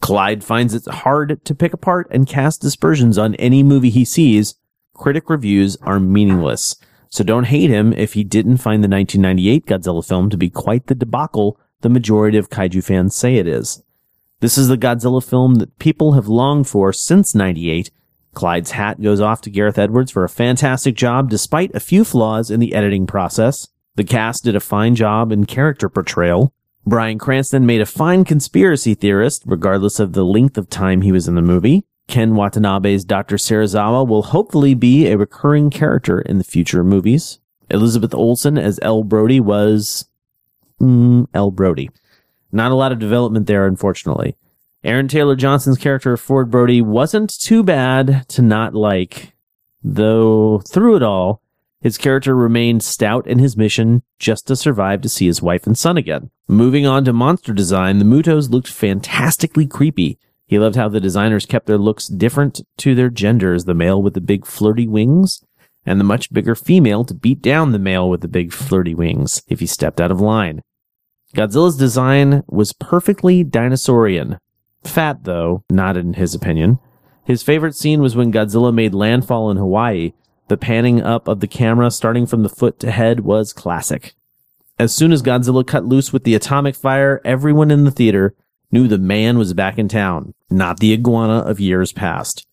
Clyde 0.00 0.42
finds 0.42 0.74
it 0.74 0.84
hard 0.86 1.44
to 1.44 1.54
pick 1.54 1.72
apart 1.72 2.08
and 2.10 2.26
cast 2.26 2.60
dispersions 2.60 3.16
on 3.16 3.36
any 3.36 3.62
movie 3.62 3.90
he 3.90 4.04
sees. 4.04 4.56
Critic 4.92 5.30
reviews 5.30 5.76
are 5.82 6.00
meaningless. 6.00 6.74
So 7.10 7.22
don't 7.22 7.44
hate 7.44 7.70
him 7.70 7.92
if 7.92 8.14
he 8.14 8.24
didn't 8.24 8.56
find 8.56 8.82
the 8.82 8.88
1998 8.88 9.66
Godzilla 9.66 10.04
film 10.04 10.30
to 10.30 10.36
be 10.36 10.50
quite 10.50 10.88
the 10.88 10.96
debacle 10.96 11.60
the 11.82 11.88
majority 11.88 12.38
of 12.38 12.50
kaiju 12.50 12.82
fans 12.82 13.14
say 13.14 13.36
it 13.36 13.46
is. 13.46 13.80
This 14.40 14.58
is 14.58 14.66
the 14.66 14.76
Godzilla 14.76 15.24
film 15.24 15.54
that 15.56 15.78
people 15.78 16.14
have 16.14 16.26
longed 16.26 16.66
for 16.66 16.92
since 16.92 17.36
98. 17.36 17.92
Clyde's 18.34 18.72
hat 18.72 19.00
goes 19.00 19.20
off 19.20 19.42
to 19.42 19.50
Gareth 19.50 19.78
Edwards 19.78 20.10
for 20.10 20.24
a 20.24 20.28
fantastic 20.28 20.96
job 20.96 21.30
despite 21.30 21.72
a 21.72 21.78
few 21.78 22.02
flaws 22.02 22.50
in 22.50 22.58
the 22.58 22.74
editing 22.74 23.06
process. 23.06 23.68
The 23.94 24.04
cast 24.04 24.44
did 24.44 24.56
a 24.56 24.60
fine 24.60 24.94
job 24.94 25.32
in 25.32 25.44
character 25.44 25.88
portrayal. 25.88 26.54
Bryan 26.86 27.18
Cranston 27.18 27.66
made 27.66 27.80
a 27.80 27.86
fine 27.86 28.24
conspiracy 28.24 28.94
theorist, 28.94 29.42
regardless 29.46 30.00
of 30.00 30.14
the 30.14 30.24
length 30.24 30.56
of 30.56 30.70
time 30.70 31.02
he 31.02 31.12
was 31.12 31.28
in 31.28 31.34
the 31.34 31.42
movie. 31.42 31.84
Ken 32.08 32.34
Watanabe's 32.34 33.04
Dr. 33.04 33.36
Serizawa 33.36 34.06
will 34.06 34.22
hopefully 34.22 34.74
be 34.74 35.06
a 35.06 35.16
recurring 35.16 35.70
character 35.70 36.20
in 36.20 36.38
the 36.38 36.44
future 36.44 36.82
movies. 36.82 37.38
Elizabeth 37.70 38.14
Olsen 38.14 38.58
as 38.58 38.80
Elle 38.82 39.04
Brody 39.04 39.40
was 39.40 40.08
mm, 40.80 41.54
Brody. 41.54 41.90
Not 42.50 42.72
a 42.72 42.74
lot 42.74 42.92
of 42.92 42.98
development 42.98 43.46
there, 43.46 43.66
unfortunately. 43.66 44.36
Aaron 44.84 45.06
Taylor 45.06 45.36
Johnson's 45.36 45.78
character 45.78 46.16
Ford 46.16 46.50
Brody 46.50 46.82
wasn't 46.82 47.32
too 47.38 47.62
bad 47.62 48.28
to 48.30 48.42
not 48.42 48.74
like, 48.74 49.34
though 49.82 50.60
through 50.68 50.96
it 50.96 51.02
all, 51.02 51.41
his 51.82 51.98
character 51.98 52.34
remained 52.34 52.82
stout 52.82 53.26
in 53.26 53.38
his 53.38 53.56
mission 53.56 54.02
just 54.18 54.46
to 54.46 54.56
survive 54.56 55.00
to 55.02 55.08
see 55.08 55.26
his 55.26 55.42
wife 55.42 55.66
and 55.66 55.76
son 55.76 55.96
again. 55.96 56.30
Moving 56.48 56.86
on 56.86 57.04
to 57.04 57.12
monster 57.12 57.52
design, 57.52 57.98
the 57.98 58.04
Mutos 58.04 58.50
looked 58.50 58.68
fantastically 58.68 59.66
creepy 59.66 60.18
he 60.52 60.58
loved 60.58 60.76
how 60.76 60.90
the 60.90 61.00
designers 61.00 61.46
kept 61.46 61.64
their 61.64 61.78
looks 61.78 62.08
different 62.08 62.60
to 62.76 62.94
their 62.94 63.08
genders, 63.08 63.64
the 63.64 63.72
male 63.72 64.02
with 64.02 64.12
the 64.12 64.20
big 64.20 64.44
flirty 64.44 64.86
wings 64.86 65.42
and 65.86 65.98
the 65.98 66.04
much 66.04 66.30
bigger 66.30 66.54
female 66.54 67.06
to 67.06 67.14
beat 67.14 67.40
down 67.40 67.72
the 67.72 67.78
male 67.78 68.10
with 68.10 68.20
the 68.20 68.28
big 68.28 68.52
flirty 68.52 68.94
wings 68.94 69.42
if 69.48 69.60
he 69.60 69.66
stepped 69.66 69.98
out 69.98 70.10
of 70.10 70.20
line. 70.20 70.60
Godzilla's 71.34 71.78
design 71.78 72.42
was 72.48 72.74
perfectly 72.74 73.42
dinosaurian. 73.42 74.36
Fat, 74.84 75.24
though, 75.24 75.64
not 75.70 75.96
in 75.96 76.12
his 76.12 76.34
opinion. 76.34 76.78
His 77.24 77.42
favorite 77.42 77.74
scene 77.74 78.02
was 78.02 78.14
when 78.14 78.30
Godzilla 78.30 78.74
made 78.74 78.92
landfall 78.92 79.50
in 79.50 79.56
Hawaii. 79.56 80.12
The 80.52 80.58
panning 80.58 81.00
up 81.00 81.28
of 81.28 81.40
the 81.40 81.46
camera 81.46 81.90
starting 81.90 82.26
from 82.26 82.42
the 82.42 82.50
foot 82.50 82.78
to 82.80 82.90
head 82.90 83.20
was 83.20 83.54
classic. 83.54 84.12
As 84.78 84.94
soon 84.94 85.10
as 85.10 85.22
Godzilla 85.22 85.66
cut 85.66 85.86
loose 85.86 86.12
with 86.12 86.24
the 86.24 86.34
atomic 86.34 86.74
fire, 86.74 87.22
everyone 87.24 87.70
in 87.70 87.84
the 87.84 87.90
theater 87.90 88.34
knew 88.70 88.86
the 88.86 88.98
man 88.98 89.38
was 89.38 89.54
back 89.54 89.78
in 89.78 89.88
town, 89.88 90.34
not 90.50 90.78
the 90.78 90.92
iguana 90.92 91.38
of 91.38 91.58
years 91.58 91.90
past. 91.90 92.46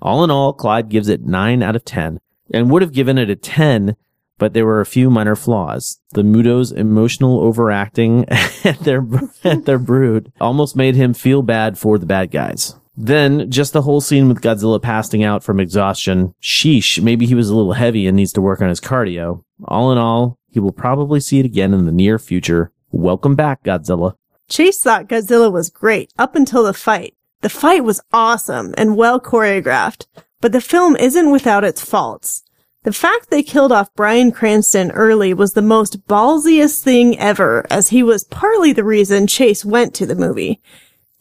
All 0.00 0.22
in 0.22 0.30
all, 0.30 0.52
Clyde 0.52 0.88
gives 0.88 1.08
it 1.08 1.26
9 1.26 1.64
out 1.64 1.74
of 1.74 1.84
10 1.84 2.20
and 2.54 2.70
would 2.70 2.80
have 2.80 2.92
given 2.92 3.18
it 3.18 3.28
a 3.28 3.34
10, 3.34 3.96
but 4.38 4.52
there 4.52 4.64
were 4.64 4.80
a 4.80 4.86
few 4.86 5.10
minor 5.10 5.34
flaws. 5.34 5.98
The 6.12 6.22
Muto's 6.22 6.70
emotional 6.70 7.40
overacting 7.40 8.24
at 8.64 8.78
their, 8.84 9.04
at 9.42 9.64
their 9.64 9.80
brood 9.80 10.32
almost 10.40 10.76
made 10.76 10.94
him 10.94 11.12
feel 11.12 11.42
bad 11.42 11.76
for 11.76 11.98
the 11.98 12.06
bad 12.06 12.30
guys. 12.30 12.76
Then, 12.96 13.50
just 13.50 13.72
the 13.72 13.82
whole 13.82 14.00
scene 14.00 14.28
with 14.28 14.42
Godzilla 14.42 14.80
passing 14.80 15.24
out 15.24 15.42
from 15.42 15.60
exhaustion. 15.60 16.34
Sheesh, 16.42 17.02
maybe 17.02 17.26
he 17.26 17.34
was 17.34 17.48
a 17.48 17.56
little 17.56 17.72
heavy 17.72 18.06
and 18.06 18.16
needs 18.16 18.32
to 18.34 18.42
work 18.42 18.60
on 18.60 18.68
his 18.68 18.80
cardio. 18.80 19.44
All 19.64 19.92
in 19.92 19.98
all, 19.98 20.38
he 20.50 20.60
will 20.60 20.72
probably 20.72 21.18
see 21.18 21.38
it 21.38 21.46
again 21.46 21.72
in 21.72 21.86
the 21.86 21.92
near 21.92 22.18
future. 22.18 22.70
Welcome 22.90 23.34
back, 23.34 23.62
Godzilla. 23.64 24.16
Chase 24.48 24.82
thought 24.82 25.08
Godzilla 25.08 25.50
was 25.50 25.70
great 25.70 26.12
up 26.18 26.36
until 26.36 26.64
the 26.64 26.74
fight. 26.74 27.14
The 27.40 27.48
fight 27.48 27.82
was 27.82 28.02
awesome 28.12 28.74
and 28.76 28.96
well 28.96 29.18
choreographed, 29.18 30.06
but 30.42 30.52
the 30.52 30.60
film 30.60 30.94
isn't 30.96 31.30
without 31.30 31.64
its 31.64 31.82
faults. 31.82 32.42
The 32.82 32.92
fact 32.92 33.30
they 33.30 33.42
killed 33.42 33.72
off 33.72 33.94
Bryan 33.94 34.32
Cranston 34.32 34.90
early 34.90 35.32
was 35.32 35.54
the 35.54 35.62
most 35.62 36.06
ballsiest 36.06 36.82
thing 36.82 37.18
ever, 37.18 37.64
as 37.70 37.88
he 37.88 38.02
was 38.02 38.24
partly 38.24 38.72
the 38.72 38.84
reason 38.84 39.26
Chase 39.26 39.64
went 39.64 39.94
to 39.94 40.04
the 40.04 40.16
movie. 40.16 40.60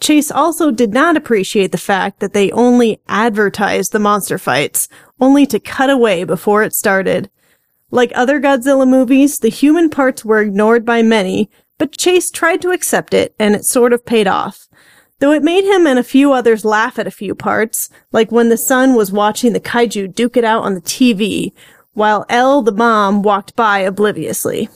Chase 0.01 0.31
also 0.31 0.71
did 0.71 0.91
not 0.91 1.15
appreciate 1.15 1.71
the 1.71 1.77
fact 1.77 2.19
that 2.19 2.33
they 2.33 2.51
only 2.51 2.99
advertised 3.07 3.91
the 3.91 3.99
monster 3.99 4.39
fights, 4.39 4.89
only 5.19 5.45
to 5.45 5.59
cut 5.59 5.91
away 5.91 6.23
before 6.23 6.63
it 6.63 6.73
started. 6.73 7.29
Like 7.91 8.11
other 8.15 8.41
Godzilla 8.41 8.87
movies, 8.87 9.39
the 9.39 9.49
human 9.49 9.89
parts 9.91 10.25
were 10.25 10.41
ignored 10.41 10.85
by 10.85 11.03
many, 11.03 11.51
but 11.77 11.97
Chase 11.97 12.31
tried 12.31 12.61
to 12.63 12.71
accept 12.71 13.13
it, 13.13 13.35
and 13.37 13.53
it 13.53 13.63
sort 13.63 13.93
of 13.93 14.05
paid 14.05 14.27
off. 14.27 14.67
Though 15.19 15.33
it 15.33 15.43
made 15.43 15.65
him 15.65 15.85
and 15.85 15.99
a 15.99 16.03
few 16.03 16.33
others 16.33 16.65
laugh 16.65 16.97
at 16.97 17.05
a 17.05 17.11
few 17.11 17.35
parts, 17.35 17.89
like 18.11 18.31
when 18.31 18.49
the 18.49 18.57
son 18.57 18.95
was 18.95 19.11
watching 19.11 19.53
the 19.53 19.59
kaiju 19.59 20.15
duke 20.15 20.35
it 20.35 20.43
out 20.43 20.63
on 20.63 20.73
the 20.73 20.81
TV, 20.81 21.53
while 21.93 22.25
Elle, 22.27 22.63
the 22.63 22.71
mom, 22.71 23.21
walked 23.21 23.55
by 23.55 23.79
obliviously. 23.79 24.67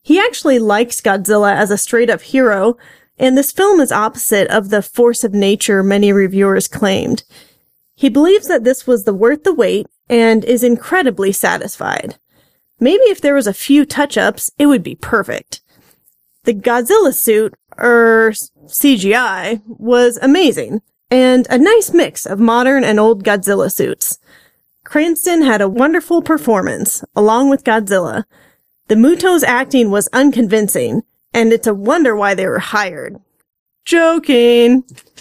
He 0.00 0.20
actually 0.20 0.60
likes 0.60 1.00
Godzilla 1.00 1.52
as 1.56 1.72
a 1.72 1.78
straight 1.78 2.08
up 2.08 2.20
hero, 2.20 2.76
and 3.18 3.36
this 3.36 3.52
film 3.52 3.80
is 3.80 3.92
opposite 3.92 4.48
of 4.48 4.70
the 4.70 4.82
force 4.82 5.24
of 5.24 5.32
nature 5.32 5.82
many 5.82 6.12
reviewers 6.12 6.68
claimed. 6.68 7.24
He 7.94 8.08
believes 8.08 8.46
that 8.48 8.64
this 8.64 8.86
was 8.86 9.04
the 9.04 9.14
worth 9.14 9.44
the 9.44 9.54
wait 9.54 9.86
and 10.08 10.44
is 10.44 10.62
incredibly 10.62 11.32
satisfied. 11.32 12.16
Maybe 12.78 13.04
if 13.04 13.20
there 13.20 13.34
was 13.34 13.46
a 13.46 13.54
few 13.54 13.86
touch-ups, 13.86 14.50
it 14.58 14.66
would 14.66 14.82
be 14.82 14.94
perfect. 14.94 15.62
The 16.44 16.54
Godzilla 16.54 17.14
suit, 17.14 17.54
er, 17.78 18.32
CGI, 18.66 19.62
was 19.66 20.18
amazing, 20.18 20.82
and 21.10 21.46
a 21.48 21.58
nice 21.58 21.92
mix 21.92 22.26
of 22.26 22.38
modern 22.38 22.84
and 22.84 23.00
old 23.00 23.24
Godzilla 23.24 23.72
suits. 23.72 24.18
Cranston 24.84 25.42
had 25.42 25.60
a 25.60 25.68
wonderful 25.68 26.22
performance, 26.22 27.02
along 27.16 27.48
with 27.48 27.64
Godzilla. 27.64 28.24
The 28.88 28.94
Muto's 28.94 29.42
acting 29.42 29.90
was 29.90 30.08
unconvincing, 30.12 31.02
and 31.36 31.52
it's 31.52 31.66
a 31.66 31.74
wonder 31.74 32.16
why 32.16 32.34
they 32.34 32.46
were 32.46 32.58
hired. 32.58 33.20
Joking. 33.84 34.82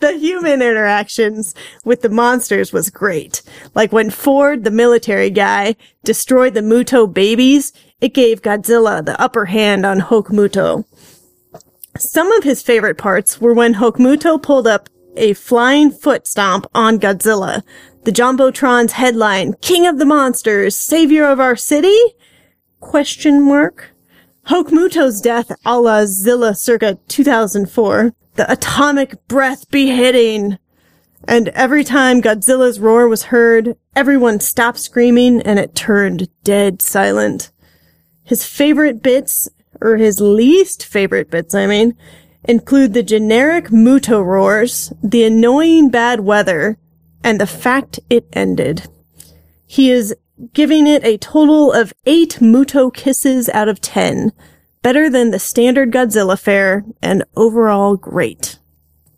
the 0.00 0.16
human 0.18 0.62
interactions 0.62 1.54
with 1.84 2.02
the 2.02 2.08
monsters 2.08 2.72
was 2.72 2.88
great. 2.88 3.42
Like 3.74 3.92
when 3.92 4.10
Ford, 4.10 4.62
the 4.62 4.70
military 4.70 5.28
guy, 5.28 5.74
destroyed 6.04 6.54
the 6.54 6.60
Muto 6.60 7.12
babies, 7.12 7.72
it 8.00 8.14
gave 8.14 8.42
Godzilla 8.42 9.04
the 9.04 9.20
upper 9.20 9.46
hand 9.46 9.84
on 9.84 10.00
Hokumuto. 10.00 10.84
Some 11.98 12.30
of 12.30 12.44
his 12.44 12.62
favorite 12.62 12.96
parts 12.96 13.40
were 13.40 13.52
when 13.52 13.74
Hokumuto 13.74 14.40
pulled 14.40 14.68
up 14.68 14.88
a 15.16 15.32
flying 15.32 15.90
foot 15.90 16.28
stomp 16.28 16.66
on 16.74 17.00
Godzilla. 17.00 17.62
The 18.04 18.12
Jumbotron's 18.12 18.92
headline, 18.92 19.54
King 19.60 19.86
of 19.86 19.98
the 19.98 20.06
Monsters, 20.06 20.76
Savior 20.76 21.24
of 21.24 21.40
Our 21.40 21.56
City? 21.56 21.98
Question 22.80 23.42
mark. 23.42 23.90
Hokumuto's 24.48 25.20
death 25.20 25.52
a 25.64 25.78
la 25.78 26.06
Zilla 26.06 26.54
circa 26.54 26.98
2004. 27.08 28.12
The 28.34 28.50
atomic 28.50 29.28
breath 29.28 29.70
beheading. 29.70 30.58
And 31.28 31.48
every 31.50 31.84
time 31.84 32.22
Godzilla's 32.22 32.80
roar 32.80 33.06
was 33.06 33.24
heard, 33.24 33.76
everyone 33.94 34.40
stopped 34.40 34.78
screaming 34.78 35.42
and 35.42 35.58
it 35.58 35.74
turned 35.74 36.28
dead 36.42 36.80
silent. 36.80 37.52
His 38.24 38.46
favorite 38.46 39.02
bits, 39.02 39.48
or 39.80 39.98
his 39.98 40.20
least 40.20 40.84
favorite 40.84 41.30
bits, 41.30 41.54
I 41.54 41.66
mean, 41.66 41.96
include 42.44 42.94
the 42.94 43.02
generic 43.02 43.66
Muto 43.66 44.24
roars, 44.24 44.92
the 45.02 45.24
annoying 45.24 45.90
bad 45.90 46.20
weather, 46.20 46.78
and 47.22 47.38
the 47.38 47.46
fact 47.46 48.00
it 48.08 48.26
ended. 48.32 48.88
He 49.66 49.90
is 49.90 50.16
giving 50.52 50.86
it 50.86 51.04
a 51.04 51.18
total 51.18 51.72
of 51.72 51.92
eight 52.06 52.38
Muto 52.40 52.92
kisses 52.92 53.48
out 53.50 53.68
of 53.68 53.80
ten. 53.80 54.32
Better 54.82 55.10
than 55.10 55.30
the 55.30 55.38
standard 55.38 55.92
Godzilla 55.92 56.38
fare, 56.38 56.84
and 57.02 57.24
overall 57.36 57.96
great. 57.96 58.58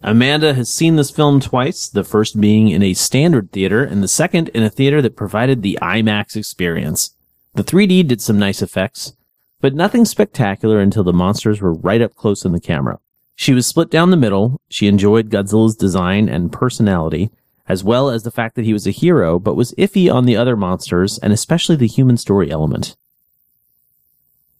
Amanda 0.03 0.55
has 0.55 0.68
seen 0.68 0.97
this 0.97 1.12
film 1.12 1.39
twice, 1.39 1.89
the 1.89 2.03
first 2.03 2.41
being 2.41 2.68
in 2.68 2.83
a 2.83 2.95
standard 2.95 3.53
theater 3.53 3.85
and 3.85 4.03
the 4.03 4.09
second 4.09 4.49
in 4.49 4.64
a 4.64 4.70
theater 4.70 5.01
that 5.01 5.16
provided 5.16 5.62
the 5.62 5.79
IMAX 5.81 6.35
experience. 6.35 7.14
The 7.55 7.62
3D 7.62 8.09
did 8.09 8.20
some 8.20 8.39
nice 8.39 8.62
effects, 8.62 9.14
but 9.61 9.75
nothing 9.75 10.05
spectacular 10.05 10.81
until 10.81 11.05
the 11.05 11.12
monsters 11.12 11.61
were 11.61 11.75
right 11.75 12.03
up 12.03 12.16
close 12.16 12.45
in 12.45 12.51
the 12.51 12.61
camera. 12.61 12.99
She 13.37 13.53
was 13.53 13.66
split 13.66 13.91
down 13.91 14.11
the 14.11 14.16
middle. 14.16 14.61
She 14.68 14.89
enjoyed 14.89 15.31
Godzilla's 15.31 15.77
design 15.77 16.29
and 16.29 16.53
personality, 16.53 17.31
as 17.69 17.85
well 17.85 18.11
as 18.11 18.23
the 18.23 18.31
fact 18.31 18.57
that 18.57 18.65
he 18.65 18.73
was 18.73 18.87
a 18.87 18.91
hero, 18.91 19.39
but 19.39 19.57
was 19.57 19.73
iffy 19.79 20.13
on 20.13 20.25
the 20.25 20.37
other 20.37 20.57
monsters 20.57 21.19
and 21.19 21.33
especially 21.33 21.77
the 21.77 21.87
human 21.87 22.17
story 22.17 22.51
element. 22.51 22.97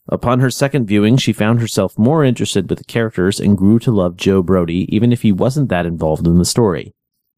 Upon 0.09 0.41
her 0.41 0.51
second 0.51 0.87
viewing, 0.87 1.17
she 1.17 1.33
found 1.33 1.61
herself 1.61 1.99
more 1.99 2.25
interested 2.25 2.69
with 2.69 2.79
the 2.79 2.85
characters 2.85 3.39
and 3.39 3.57
grew 3.57 3.79
to 3.81 3.93
love 3.93 4.17
Joe 4.17 4.43
Brody, 4.43 4.87
even 4.95 5.13
if 5.13 5.23
he 5.23 5.33
wasn't 5.33 5.69
that 5.69 5.87
involved 5.87 6.27
in 6.27 6.39
the 6.39 6.45
story. 6.45 6.95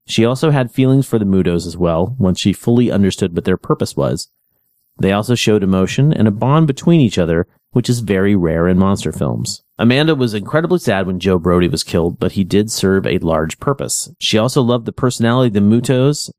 She 0.07 0.25
also 0.25 0.51
had 0.51 0.71
feelings 0.71 1.07
for 1.07 1.19
the 1.19 1.25
Mutos 1.25 1.67
as 1.67 1.77
well, 1.77 2.15
once 2.19 2.39
she 2.39 2.53
fully 2.53 2.91
understood 2.91 3.35
what 3.35 3.45
their 3.45 3.57
purpose 3.57 3.97
was. 3.97 4.29
They 4.99 5.13
also 5.13 5.35
showed 5.35 5.63
emotion 5.63 6.13
and 6.13 6.29
a 6.29 6.31
bond 6.31 6.67
between 6.67 7.01
each 7.01 7.19
other, 7.19 7.47
which 7.73 7.91
is 7.91 8.01
very 8.01 8.37
rare 8.37 8.69
in 8.69 8.79
monster 8.79 9.13
films. 9.13 9.64
Amanda 9.79 10.15
was 10.15 10.35
incredibly 10.35 10.79
sad 10.79 11.07
when 11.07 11.19
Joe 11.19 11.39
Brody 11.39 11.67
was 11.67 11.83
killed, 11.83 12.19
but 12.19 12.33
he 12.33 12.45
did 12.45 12.71
serve 12.71 13.07
a 13.07 13.19
large 13.19 13.59
purpose. 13.59 14.09
She 14.21 14.39
also 14.39 14.63
loved 14.63 14.87
the 14.87 14.93
personality 14.93 15.49
of 15.49 15.55
the 15.55 15.61
Mutos, 15.61 16.31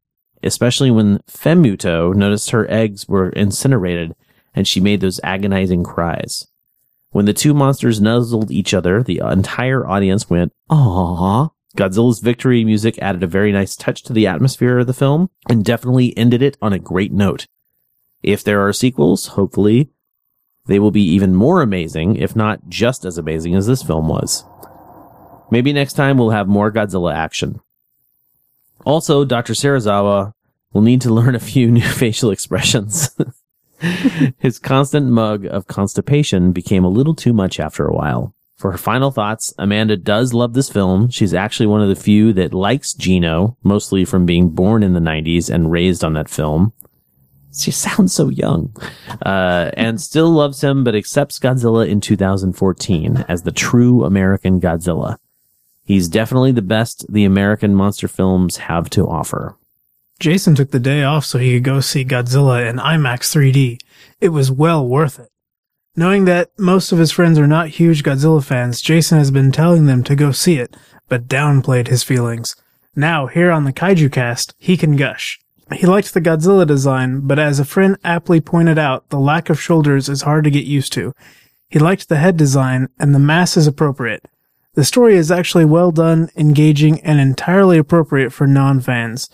especially 0.41 0.89
when 0.89 1.19
Femmuto 1.29 2.15
noticed 2.15 2.51
her 2.51 2.69
eggs 2.71 3.07
were 3.07 3.29
incinerated 3.29 4.15
and 4.53 4.65
she 4.65 4.79
made 4.79 5.01
those 5.01 5.19
agonizing 5.21 5.83
cries. 5.83 6.47
When 7.09 7.25
the 7.25 7.33
two 7.33 7.53
monsters 7.53 7.99
nuzzled 7.99 8.51
each 8.51 8.73
other, 8.73 9.03
the 9.03 9.21
entire 9.25 9.86
audience 9.86 10.29
went, 10.29 10.53
aww. 10.69 11.51
Godzilla's 11.75 12.19
victory 12.19 12.63
music 12.63 12.97
added 12.99 13.21
a 13.21 13.27
very 13.27 13.51
nice 13.51 13.75
touch 13.75 14.01
to 14.03 14.13
the 14.13 14.27
atmosphere 14.27 14.79
of 14.79 14.88
the 14.88 14.93
film 14.93 15.29
and 15.49 15.65
definitely 15.65 16.17
ended 16.17 16.41
it 16.41 16.57
on 16.61 16.71
a 16.71 16.79
great 16.79 17.11
note. 17.11 17.47
If 18.23 18.43
there 18.43 18.65
are 18.65 18.71
sequels, 18.71 19.27
hopefully 19.27 19.89
they 20.68 20.80
will 20.80 20.91
be 20.91 21.03
even 21.03 21.36
more 21.36 21.61
amazing, 21.61 22.16
if 22.16 22.36
not 22.36 22.68
just 22.68 23.05
as 23.05 23.18
amazing 23.18 23.55
as 23.55 23.68
this 23.68 23.84
film 23.84 24.07
was. 24.07 24.43
Maybe 25.51 25.74
next 25.74 25.93
time 25.93 26.18
we'll 26.18 26.32
have 26.32 26.47
more 26.47 26.72
Godzilla 26.72 27.13
action. 27.13 27.61
Also, 28.86 29.26
Dr. 29.26 29.53
Serizawa 29.53 30.34
will 30.74 30.82
need 30.82 31.01
to 31.01 31.13
learn 31.13 31.36
a 31.36 31.39
few 31.39 31.70
new 31.72 31.82
facial 31.88 32.32
expressions. 32.32 33.09
His 34.39 34.57
constant 34.57 35.07
mug 35.07 35.45
of 35.45 35.68
constipation 35.68 36.51
became 36.51 36.84
a 36.84 36.89
little 36.89 37.16
too 37.16 37.34
much 37.34 37.59
after 37.59 37.86
a 37.86 37.93
while. 37.93 38.34
For 38.57 38.72
her 38.72 38.78
final 38.78 39.11
thoughts, 39.11 39.53
Amanda 39.57 39.97
does 39.97 40.34
love 40.34 40.53
this 40.53 40.70
film. 40.70 41.09
She's 41.09 41.34
actually 41.34 41.68
one 41.68 41.82
of 41.82 41.89
the 41.89 41.95
few 41.95 42.32
that 42.34 42.53
likes 42.53 42.93
Gino, 42.93 43.57
mostly 43.63 44.05
from 44.05 44.26
being 44.26 44.49
born 44.49 44.82
in 44.82 44.93
the 44.93 45.01
90s 45.01 45.53
and 45.53 45.72
raised 45.72 46.05
on 46.05 46.13
that 46.13 46.30
film. 46.30 46.72
She 47.55 47.71
sounds 47.71 48.13
so 48.13 48.29
young. 48.29 48.75
Uh, 49.25 49.71
and 49.75 50.01
still 50.01 50.29
loves 50.29 50.63
him, 50.63 50.83
but 50.83 50.95
accepts 50.95 51.39
Godzilla 51.39 51.87
in 51.87 52.01
2014 52.01 53.25
as 53.27 53.43
the 53.43 53.51
true 53.51 54.03
American 54.03 54.59
Godzilla. 54.59 55.17
He's 55.83 56.07
definitely 56.07 56.51
the 56.51 56.61
best 56.61 57.05
the 57.11 57.25
American 57.25 57.75
monster 57.75 58.07
films 58.07 58.57
have 58.57 58.89
to 58.91 59.07
offer. 59.07 59.55
Jason 60.19 60.55
took 60.55 60.71
the 60.71 60.79
day 60.79 61.03
off 61.03 61.25
so 61.25 61.37
he 61.37 61.53
could 61.53 61.63
go 61.63 61.79
see 61.79 62.05
Godzilla 62.05 62.67
in 62.67 62.77
IMAX 62.77 63.33
3D. 63.33 63.77
It 64.21 64.29
was 64.29 64.51
well 64.51 64.87
worth 64.87 65.19
it. 65.19 65.29
Knowing 65.95 66.25
that 66.25 66.49
most 66.57 66.91
of 66.91 66.97
his 66.97 67.11
friends 67.11 67.37
are 67.37 67.47
not 67.47 67.69
huge 67.69 68.03
Godzilla 68.03 68.43
fans, 68.43 68.81
Jason 68.81 69.17
has 69.17 69.31
been 69.31 69.51
telling 69.51 69.85
them 69.85 70.03
to 70.03 70.15
go 70.15 70.31
see 70.31 70.57
it, 70.57 70.75
but 71.07 71.27
downplayed 71.27 71.87
his 71.87 72.03
feelings. 72.03 72.55
Now, 72.95 73.27
here 73.27 73.51
on 73.51 73.65
the 73.65 73.73
Kaiju 73.73 74.11
Cast, 74.11 74.55
he 74.57 74.77
can 74.77 74.95
gush. 74.95 75.39
He 75.74 75.88
liked 75.88 76.13
the 76.13 76.22
Godzilla 76.22 76.68
design, 76.68 77.22
but 77.22 77.39
as 77.39 77.59
a 77.59 77.66
friend 77.66 77.97
aptly 78.03 78.39
pointed 78.39 78.78
out, 78.78 79.09
the 79.09 79.20
lack 79.20 79.49
of 79.49 79.59
shoulders 79.59 80.07
is 80.09 80.22
hard 80.22 80.43
to 80.43 80.51
get 80.51 80.66
used 80.66 80.93
to. 80.93 81.13
He 81.70 81.80
liked 81.80 82.07
the 82.07 82.18
head 82.18 82.38
design, 82.38 82.89
and 82.99 83.16
the 83.16 83.20
mass 83.20 83.57
is 83.57 83.66
appropriate. 83.66 84.26
The 84.76 84.84
story 84.84 85.16
is 85.16 85.32
actually 85.32 85.66
well 85.66 85.91
done, 85.91 86.30
engaging, 86.36 86.99
and 87.01 87.20
entirely 87.20 87.78
appropriate 87.78 88.32
for 88.32 88.45
non-fans. 88.45 89.30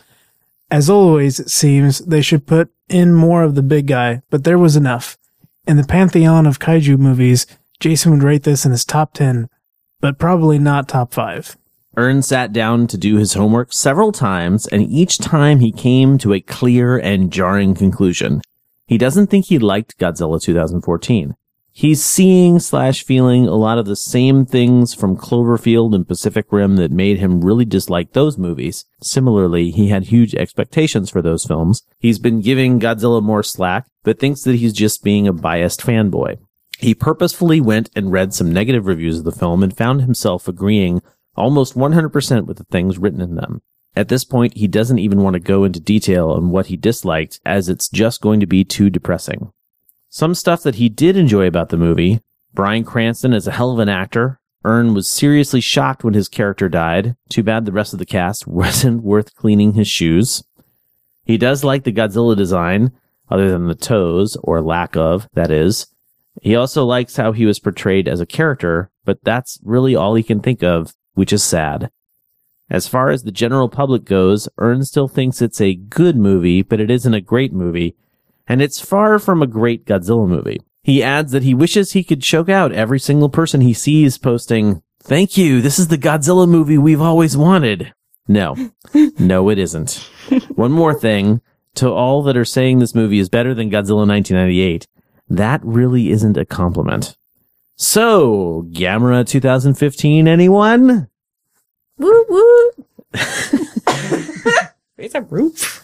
As 0.70 0.90
always, 0.90 1.40
it 1.40 1.50
seems 1.50 2.00
they 2.00 2.22
should 2.22 2.48
put 2.48 2.72
in 2.88 3.14
more 3.14 3.44
of 3.44 3.56
the 3.56 3.64
big 3.64 3.88
guy, 3.88 4.22
but 4.30 4.46
there 4.46 4.60
was 4.60 4.78
enough. 4.78 5.18
In 5.68 5.78
the 5.78 5.84
pantheon 5.84 6.46
of 6.46 6.60
kaiju 6.60 6.98
movies, 6.98 7.46
Jason 7.80 8.12
would 8.12 8.24
rate 8.24 8.44
this 8.44 8.66
in 8.66 8.72
his 8.72 8.86
top 8.86 9.14
10, 9.14 9.50
but 10.00 10.18
probably 10.18 10.60
not 10.60 10.88
top 10.88 11.14
5. 11.14 11.58
Ern 11.98 12.22
sat 12.22 12.54
down 12.54 12.88
to 12.88 12.98
do 12.98 13.18
his 13.18 13.34
homework 13.34 13.74
several 13.74 14.14
times, 14.14 14.66
and 14.68 14.82
each 14.82 15.18
time 15.18 15.60
he 15.60 15.74
came 15.74 16.18
to 16.20 16.34
a 16.34 16.40
clear 16.40 16.98
and 16.98 17.32
jarring 17.32 17.76
conclusion. 17.76 18.42
He 18.88 18.98
doesn't 18.98 19.28
think 19.28 19.46
he 19.46 19.60
liked 19.60 19.98
Godzilla 19.98 20.42
2014. 20.42 21.36
He's 21.74 22.04
seeing 22.04 22.60
slash 22.60 23.04
feeling 23.04 23.48
a 23.48 23.56
lot 23.56 23.78
of 23.78 23.86
the 23.86 23.96
same 23.96 24.46
things 24.46 24.94
from 24.94 25.18
Cloverfield 25.18 25.94
and 25.94 26.08
Pacific 26.08 26.46
Rim 26.52 26.76
that 26.78 26.92
made 26.92 27.20
him 27.20 27.42
really 27.42 27.64
dislike 27.66 28.12
those 28.12 28.38
movies. 28.38 28.86
Similarly, 29.02 29.72
he 29.72 29.88
had 29.88 30.04
huge 30.04 30.36
expectations 30.36 31.10
for 31.10 31.22
those 31.22 31.46
films. 31.46 31.84
He's 32.00 32.20
been 32.20 32.42
giving 32.42 32.80
Godzilla 32.80 33.24
more 33.24 33.44
slack, 33.44 33.88
but 34.04 34.20
thinks 34.20 34.44
that 34.44 34.56
he's 34.56 34.74
just 34.74 35.04
being 35.04 35.28
a 35.28 35.34
biased 35.34 35.82
fanboy. 35.82 36.40
He 36.78 36.94
purposefully 36.94 37.62
went 37.62 37.90
and 37.96 38.12
read 38.12 38.34
some 38.34 38.52
negative 38.52 38.88
reviews 38.88 39.20
of 39.20 39.24
the 39.24 39.32
film 39.32 39.62
and 39.62 39.76
found 39.76 40.02
himself 40.02 40.48
agreeing 40.48 41.02
almost 41.36 41.76
100% 41.76 42.46
with 42.46 42.58
the 42.58 42.64
things 42.66 42.98
written 42.98 43.22
in 43.22 43.36
them. 43.36 43.62
At 43.96 44.08
this 44.08 44.24
point, 44.24 44.56
he 44.56 44.68
doesn't 44.68 45.00
even 45.00 45.22
want 45.22 45.34
to 45.34 45.40
go 45.40 45.64
into 45.64 45.80
detail 45.80 46.30
on 46.30 46.50
what 46.50 46.68
he 46.68 46.78
disliked 46.78 47.40
as 47.46 47.68
it's 47.68 47.90
just 47.90 48.22
going 48.22 48.40
to 48.40 48.46
be 48.46 48.64
too 48.64 48.90
depressing. 48.90 49.52
Some 50.10 50.36
stuff 50.36 50.64
that 50.64 50.76
he 50.76 50.90
did 50.90 51.18
enjoy 51.18 51.48
about 51.48 51.70
the 51.70 51.78
movie. 51.78 52.22
Bryan 52.54 52.84
Cranston 52.84 53.34
is 53.34 53.48
a 53.48 53.52
hell 53.52 53.72
of 53.72 53.80
an 53.80 53.90
actor. 53.90 54.40
Ern 54.64 54.94
was 54.94 55.08
seriously 55.08 55.62
shocked 55.62 56.04
when 56.04 56.14
his 56.14 56.30
character 56.30 56.70
died. 56.70 57.16
Too 57.30 57.44
bad 57.44 57.66
the 57.66 57.72
rest 57.72 57.94
of 57.94 58.00
the 58.00 58.06
cast 58.06 58.48
wasn't 58.48 59.04
worth 59.04 59.36
cleaning 59.36 59.74
his 59.74 59.88
shoes. 59.88 60.44
He 61.26 61.38
does 61.38 61.64
like 61.64 61.84
the 61.84 61.94
Godzilla 61.94 62.36
design, 62.36 62.92
other 63.30 63.50
than 63.50 63.68
the 63.68 63.76
toes, 63.76 64.38
or 64.44 64.62
lack 64.62 64.96
of, 64.96 65.28
that 65.34 65.52
is. 65.52 65.88
He 66.42 66.56
also 66.56 66.86
likes 66.86 67.18
how 67.18 67.32
he 67.32 67.46
was 67.46 67.60
portrayed 67.60 68.08
as 68.08 68.20
a 68.20 68.26
character, 68.26 68.90
but 69.06 69.24
that's 69.24 69.60
really 69.64 69.96
all 69.96 70.16
he 70.16 70.24
can 70.24 70.40
think 70.40 70.64
of, 70.64 70.94
which 71.14 71.34
is 71.34 71.44
sad. 71.44 71.92
As 72.70 72.88
far 72.88 73.10
as 73.10 73.24
the 73.24 73.32
general 73.32 73.68
public 73.68 74.06
goes, 74.06 74.48
Ern 74.60 74.86
still 74.86 75.08
thinks 75.08 75.42
it's 75.42 75.60
a 75.60 75.76
good 75.76 76.16
movie, 76.16 76.62
but 76.62 76.80
it 76.80 76.90
isn't 76.90 77.14
a 77.14 77.20
great 77.20 77.52
movie, 77.52 77.96
and 78.48 78.62
it's 78.62 78.80
far 78.80 79.20
from 79.20 79.42
a 79.42 79.48
great 79.48 79.86
Godzilla 79.86 80.28
movie. 80.28 80.62
He 80.84 81.04
adds 81.04 81.32
that 81.34 81.44
he 81.44 81.54
wishes 81.54 81.92
he 81.92 82.04
could 82.04 82.22
choke 82.22 82.50
out 82.50 82.72
every 82.72 83.00
single 83.00 83.30
person 83.30 83.62
he 83.62 83.74
sees 83.74 84.18
posting, 84.18 84.82
Thank 85.04 85.36
you, 85.36 85.62
this 85.62 85.80
is 85.80 85.90
the 85.90 85.98
Godzilla 85.98 86.48
movie 86.48 86.78
we've 86.78 87.02
always 87.02 87.36
wanted. 87.36 87.94
No, 88.28 88.56
no, 89.20 89.50
it 89.50 89.58
isn't. 89.58 90.10
One 90.56 90.72
more 90.72 90.94
thing 90.94 91.42
to 91.76 91.92
all 91.92 92.24
that 92.24 92.38
are 92.38 92.46
saying 92.46 92.80
this 92.80 92.96
movie 92.96 93.20
is 93.20 93.30
better 93.30 93.54
than 93.54 93.70
Godzilla 93.70 94.08
1998, 94.08 94.88
that 95.30 95.62
really 95.64 96.10
isn't 96.10 96.38
a 96.38 96.46
compliment. 96.46 97.18
So, 97.84 98.68
Gamera 98.70 99.28
2015, 99.28 100.28
anyone? 100.28 101.10
Woo 101.98 102.26
woo. 102.30 102.72
It's 105.00 105.16
a 105.16 105.22
roof. 105.22 105.84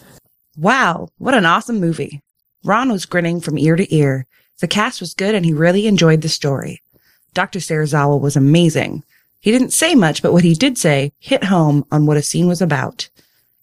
Wow, 0.56 1.08
what 1.18 1.34
an 1.34 1.44
awesome 1.44 1.80
movie. 1.80 2.22
Ron 2.62 2.92
was 2.92 3.04
grinning 3.04 3.40
from 3.40 3.58
ear 3.58 3.74
to 3.74 3.92
ear. 3.92 4.26
The 4.60 4.68
cast 4.68 5.00
was 5.00 5.12
good 5.12 5.34
and 5.34 5.44
he 5.44 5.52
really 5.52 5.88
enjoyed 5.88 6.22
the 6.22 6.28
story. 6.28 6.82
Dr. 7.34 7.58
Serizawa 7.58 8.20
was 8.20 8.36
amazing. 8.36 9.02
He 9.40 9.50
didn't 9.50 9.72
say 9.72 9.96
much, 9.96 10.22
but 10.22 10.32
what 10.32 10.44
he 10.44 10.54
did 10.54 10.78
say 10.78 11.10
hit 11.18 11.42
home 11.42 11.84
on 11.90 12.06
what 12.06 12.16
a 12.16 12.22
scene 12.22 12.46
was 12.46 12.62
about. 12.62 13.08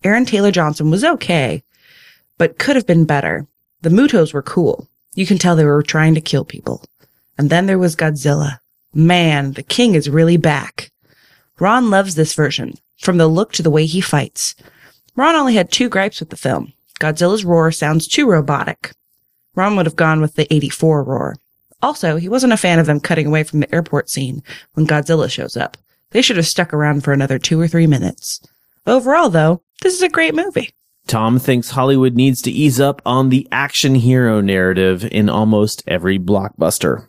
Aaron 0.04 0.26
Taylor 0.26 0.52
Johnson 0.52 0.92
was 0.92 1.06
okay, 1.06 1.64
but 2.38 2.60
could 2.60 2.76
have 2.76 2.86
been 2.86 3.06
better. 3.06 3.48
The 3.80 3.90
Mutos 3.90 4.34
were 4.34 4.42
cool. 4.42 4.90
You 5.14 5.26
can 5.26 5.38
tell 5.38 5.56
they 5.56 5.64
were 5.64 5.82
trying 5.82 6.16
to 6.16 6.22
kill 6.22 6.44
people. 6.44 6.84
And 7.38 7.50
then 7.50 7.66
there 7.66 7.80
was 7.80 7.96
Godzilla. 7.96 8.60
Man, 8.94 9.54
the 9.54 9.64
king 9.64 9.96
is 9.96 10.10
really 10.10 10.38
back. 10.38 10.92
Ron 11.60 11.90
loves 11.90 12.16
this 12.16 12.34
version, 12.34 12.76
from 13.00 13.18
the 13.18 13.28
look 13.28 13.52
to 13.54 13.64
the 13.64 13.70
way 13.70 13.86
he 13.86 14.02
fights. 14.02 14.56
Ron 15.16 15.36
only 15.36 15.56
had 15.56 15.72
two 15.72 15.90
gripes 15.90 16.20
with 16.20 16.30
the 16.30 16.38
film. 16.38 16.74
Godzilla's 17.00 17.46
roar 17.46 17.72
sounds 17.72 18.08
too 18.08 18.30
robotic. 18.30 18.92
Ron 19.54 19.76
would 19.76 19.86
have 19.86 19.96
gone 19.96 20.22
with 20.22 20.36
the 20.36 20.54
84 20.54 21.04
roar. 21.04 21.36
Also, 21.82 22.18
he 22.18 22.30
wasn't 22.30 22.54
a 22.54 22.58
fan 22.58 22.80
of 22.80 22.86
them 22.86 23.00
cutting 23.00 23.28
away 23.28 23.44
from 23.44 23.60
the 23.60 23.74
airport 23.74 24.10
scene 24.10 24.42
when 24.74 24.88
Godzilla 24.88 25.30
shows 25.30 25.56
up. 25.56 25.78
They 26.12 26.22
should 26.22 26.38
have 26.38 26.48
stuck 26.48 26.74
around 26.74 27.04
for 27.04 27.14
another 27.14 27.38
two 27.38 27.60
or 27.60 27.68
three 27.68 27.88
minutes. 27.88 28.42
Overall, 28.88 29.30
though, 29.30 29.62
this 29.82 29.94
is 29.94 30.02
a 30.02 30.10
great 30.10 30.36
movie. 30.36 30.72
Tom 31.08 31.38
thinks 31.38 31.70
Hollywood 31.72 32.16
needs 32.16 32.42
to 32.44 32.52
ease 32.52 32.80
up 32.80 33.02
on 33.06 33.30
the 33.30 33.48
action 33.52 33.96
hero 33.96 34.42
narrative 34.42 35.06
in 35.06 35.30
almost 35.30 35.84
every 35.86 36.18
blockbuster. 36.18 37.08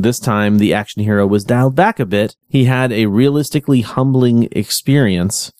This 0.00 0.20
time, 0.20 0.58
the 0.58 0.72
action 0.74 1.02
hero 1.02 1.26
was 1.26 1.42
dialed 1.42 1.74
back 1.74 1.98
a 1.98 2.06
bit. 2.06 2.36
He 2.46 2.66
had 2.66 2.92
a 2.92 3.06
realistically 3.06 3.80
humbling 3.80 4.48
experience. 4.52 5.52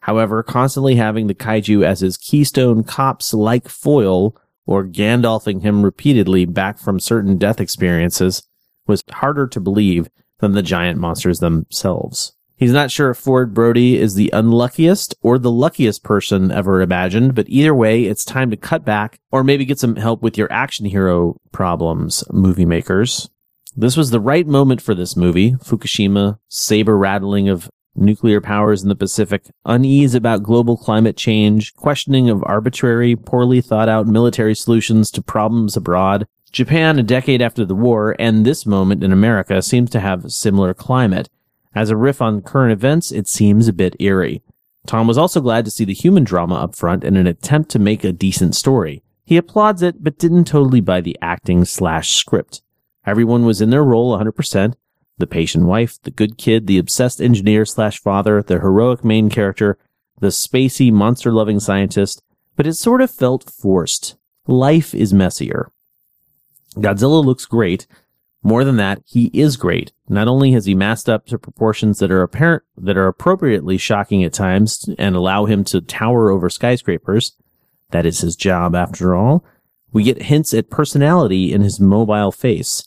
However, 0.00 0.42
constantly 0.42 0.96
having 0.96 1.28
the 1.28 1.34
kaiju 1.34 1.86
as 1.86 2.00
his 2.00 2.16
keystone 2.16 2.82
cops 2.82 3.32
like 3.32 3.68
foil 3.68 4.36
or 4.66 4.84
Gandalfing 4.84 5.62
him 5.62 5.84
repeatedly 5.84 6.44
back 6.44 6.80
from 6.80 6.98
certain 6.98 7.38
death 7.38 7.60
experiences 7.60 8.42
was 8.88 9.04
harder 9.12 9.46
to 9.46 9.60
believe 9.60 10.08
than 10.40 10.54
the 10.54 10.62
giant 10.62 10.98
monsters 10.98 11.38
themselves. 11.38 12.32
He's 12.56 12.72
not 12.72 12.90
sure 12.90 13.10
if 13.10 13.18
Ford 13.18 13.54
Brody 13.54 13.96
is 13.96 14.16
the 14.16 14.30
unluckiest 14.32 15.14
or 15.22 15.38
the 15.38 15.52
luckiest 15.52 16.02
person 16.02 16.50
ever 16.50 16.80
imagined, 16.80 17.36
but 17.36 17.48
either 17.48 17.72
way, 17.72 18.06
it's 18.06 18.24
time 18.24 18.50
to 18.50 18.56
cut 18.56 18.84
back 18.84 19.20
or 19.30 19.44
maybe 19.44 19.64
get 19.64 19.78
some 19.78 19.94
help 19.94 20.20
with 20.20 20.36
your 20.36 20.52
action 20.52 20.84
hero 20.84 21.40
problems, 21.52 22.24
movie 22.32 22.66
makers. 22.66 23.30
This 23.76 23.96
was 23.96 24.10
the 24.10 24.20
right 24.20 24.46
moment 24.46 24.80
for 24.80 24.94
this 24.94 25.16
movie. 25.16 25.52
Fukushima, 25.54 26.38
saber 26.48 26.96
rattling 26.96 27.48
of 27.48 27.68
nuclear 27.96 28.40
powers 28.40 28.84
in 28.84 28.88
the 28.88 28.94
Pacific, 28.94 29.46
unease 29.64 30.14
about 30.14 30.44
global 30.44 30.76
climate 30.76 31.16
change, 31.16 31.74
questioning 31.74 32.30
of 32.30 32.44
arbitrary, 32.46 33.16
poorly 33.16 33.60
thought 33.60 33.88
out 33.88 34.06
military 34.06 34.54
solutions 34.54 35.10
to 35.10 35.22
problems 35.22 35.76
abroad. 35.76 36.26
Japan 36.52 37.00
a 37.00 37.02
decade 37.02 37.42
after 37.42 37.64
the 37.64 37.74
war 37.74 38.14
and 38.20 38.46
this 38.46 38.64
moment 38.64 39.02
in 39.02 39.10
America 39.10 39.60
seems 39.60 39.90
to 39.90 39.98
have 39.98 40.32
similar 40.32 40.72
climate. 40.72 41.28
As 41.74 41.90
a 41.90 41.96
riff 41.96 42.22
on 42.22 42.42
current 42.42 42.72
events, 42.72 43.10
it 43.10 43.26
seems 43.26 43.66
a 43.66 43.72
bit 43.72 43.96
eerie. 43.98 44.42
Tom 44.86 45.08
was 45.08 45.18
also 45.18 45.40
glad 45.40 45.64
to 45.64 45.72
see 45.72 45.84
the 45.84 45.94
human 45.94 46.22
drama 46.22 46.54
up 46.54 46.76
front 46.76 47.02
in 47.02 47.16
an 47.16 47.26
attempt 47.26 47.70
to 47.70 47.80
make 47.80 48.04
a 48.04 48.12
decent 48.12 48.54
story. 48.54 49.02
He 49.24 49.36
applauds 49.36 49.82
it, 49.82 50.04
but 50.04 50.18
didn't 50.18 50.44
totally 50.44 50.80
buy 50.80 51.00
the 51.00 51.18
acting 51.20 51.64
slash 51.64 52.14
script. 52.14 52.62
Everyone 53.06 53.44
was 53.44 53.60
in 53.60 53.70
their 53.70 53.84
role 53.84 54.16
100%. 54.18 54.74
The 55.18 55.26
patient 55.26 55.64
wife, 55.66 56.00
the 56.02 56.10
good 56.10 56.38
kid, 56.38 56.66
the 56.66 56.78
obsessed 56.78 57.20
engineer 57.20 57.64
slash 57.64 58.00
father, 58.00 58.42
the 58.42 58.58
heroic 58.60 59.04
main 59.04 59.30
character, 59.30 59.78
the 60.20 60.28
spacey 60.28 60.92
monster 60.92 61.32
loving 61.32 61.60
scientist, 61.60 62.22
but 62.56 62.66
it 62.66 62.74
sort 62.74 63.00
of 63.00 63.10
felt 63.10 63.50
forced. 63.50 64.16
Life 64.46 64.94
is 64.94 65.12
messier. 65.12 65.70
Godzilla 66.76 67.24
looks 67.24 67.46
great, 67.46 67.86
more 68.46 68.62
than 68.62 68.76
that, 68.76 69.02
he 69.06 69.30
is 69.32 69.56
great. 69.56 69.92
Not 70.06 70.28
only 70.28 70.52
has 70.52 70.66
he 70.66 70.74
masked 70.74 71.08
up 71.08 71.24
to 71.26 71.38
proportions 71.38 71.98
that 71.98 72.12
are 72.12 72.20
apparent, 72.20 72.62
that 72.76 72.98
are 72.98 73.06
appropriately 73.06 73.78
shocking 73.78 74.22
at 74.22 74.34
times 74.34 74.86
and 74.98 75.16
allow 75.16 75.46
him 75.46 75.64
to 75.64 75.80
tower 75.80 76.30
over 76.30 76.50
skyscrapers. 76.50 77.32
That 77.90 78.04
is 78.04 78.20
his 78.20 78.36
job 78.36 78.74
after 78.74 79.14
all. 79.14 79.46
We 79.92 80.02
get 80.02 80.24
hints 80.24 80.52
at 80.52 80.68
personality 80.68 81.54
in 81.54 81.62
his 81.62 81.80
mobile 81.80 82.30
face. 82.30 82.86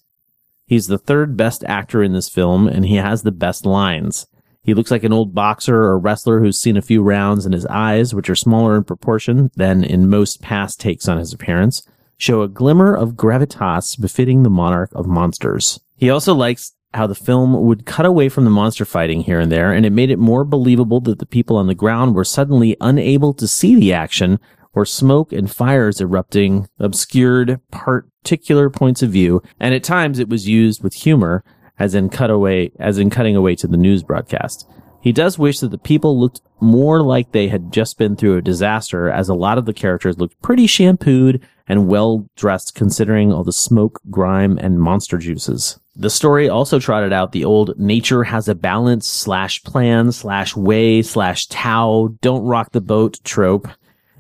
He's 0.68 0.88
the 0.88 0.98
third 0.98 1.38
best 1.38 1.64
actor 1.64 2.04
in 2.04 2.14
this 2.14 2.30
film 2.30 2.68
and 2.68 2.86
he 2.86 2.96
has 2.96 3.24
the 3.24 3.32
best 3.32 3.66
lines. 3.66 4.28
He 4.62 4.74
looks 4.74 4.92
like 4.92 5.06
an 5.06 5.14
old 5.14 5.34
boxer 5.34 5.84
or 5.84 5.98
wrestler 5.98 6.42
who's 6.42 6.60
seen 6.60 6.76
a 6.76 6.82
few 6.82 7.02
rounds 7.02 7.46
and 7.46 7.54
his 7.54 7.66
eyes, 7.68 8.14
which 8.14 8.30
are 8.30 8.36
smaller 8.36 8.76
in 8.76 8.84
proportion 8.84 9.50
than 9.56 9.82
in 9.82 10.10
most 10.10 10.42
past 10.42 10.82
takes 10.82 11.08
on 11.08 11.18
his 11.18 11.32
appearance, 11.32 11.88
show 12.18 12.42
a 12.42 12.50
glimmer 12.50 12.94
of 12.94 13.14
gravitas 13.14 14.00
befitting 14.00 14.44
the 14.44 14.50
monarch 14.50 14.92
of 14.94 15.08
monsters. 15.08 15.80
He 15.96 16.10
also 16.10 16.34
likes 16.34 16.74
how 16.94 17.08
the 17.08 17.16
film 17.16 17.66
would 17.66 17.86
cut 17.86 18.06
away 18.06 18.28
from 18.28 18.44
the 18.44 18.50
monster 18.50 18.84
fighting 18.84 19.22
here 19.22 19.40
and 19.40 19.50
there, 19.50 19.72
and 19.72 19.86
it 19.86 19.92
made 19.92 20.10
it 20.10 20.20
more 20.20 20.44
believable 20.44 21.00
that 21.02 21.20
the 21.20 21.26
people 21.26 21.56
on 21.56 21.68
the 21.68 21.76
ground 21.76 22.14
were 22.14 22.26
suddenly 22.26 22.76
unable 22.82 23.34
to 23.36 23.48
see 23.48 23.76
the 23.76 23.94
action, 23.94 24.38
or 24.78 24.86
smoke 24.86 25.34
and 25.34 25.50
fires 25.50 26.00
erupting 26.00 26.70
obscured 26.78 27.60
particular 27.72 28.70
points 28.70 29.02
of 29.02 29.10
view, 29.10 29.42
and 29.60 29.74
at 29.74 29.84
times 29.84 30.20
it 30.20 30.30
was 30.30 30.48
used 30.48 30.84
with 30.84 30.94
humor, 30.94 31.44
as 31.80 31.96
in 31.96 32.12
cutaway, 32.12 32.72
as 32.78 33.00
in 33.00 33.10
cutting 33.10 33.36
away 33.36 33.56
to 33.56 33.66
the 33.66 33.76
news 33.76 34.04
broadcast. 34.04 34.70
He 35.02 35.12
does 35.12 35.40
wish 35.40 35.62
that 35.62 35.72
the 35.72 35.80
people 35.80 36.20
looked 36.20 36.42
more 36.60 37.02
like 37.02 37.32
they 37.32 37.48
had 37.48 37.74
just 37.74 37.98
been 37.98 38.16
through 38.16 38.38
a 38.38 38.42
disaster, 38.44 39.10
as 39.10 39.30
a 39.30 39.34
lot 39.34 39.58
of 39.58 39.66
the 39.66 39.74
characters 39.74 40.20
looked 40.20 40.40
pretty 40.44 40.68
shampooed 40.68 41.44
and 41.68 41.88
well 41.88 42.30
dressed 42.36 42.76
considering 42.76 43.34
all 43.34 43.44
the 43.44 43.52
smoke, 43.52 44.00
grime, 44.12 44.60
and 44.62 44.80
monster 44.80 45.18
juices. 45.18 45.80
The 45.96 46.12
story 46.12 46.48
also 46.48 46.78
trotted 46.78 47.12
out 47.12 47.32
the 47.32 47.46
old 47.46 47.80
nature 47.80 48.26
has 48.26 48.48
a 48.48 48.54
balance 48.54 49.08
slash 49.08 49.64
plan 49.64 50.12
slash 50.12 50.56
way 50.56 51.02
slash 51.02 51.48
Tao 51.48 52.10
don't 52.22 52.46
rock 52.46 52.74
the 52.74 52.82
boat 52.82 53.18
trope 53.24 53.68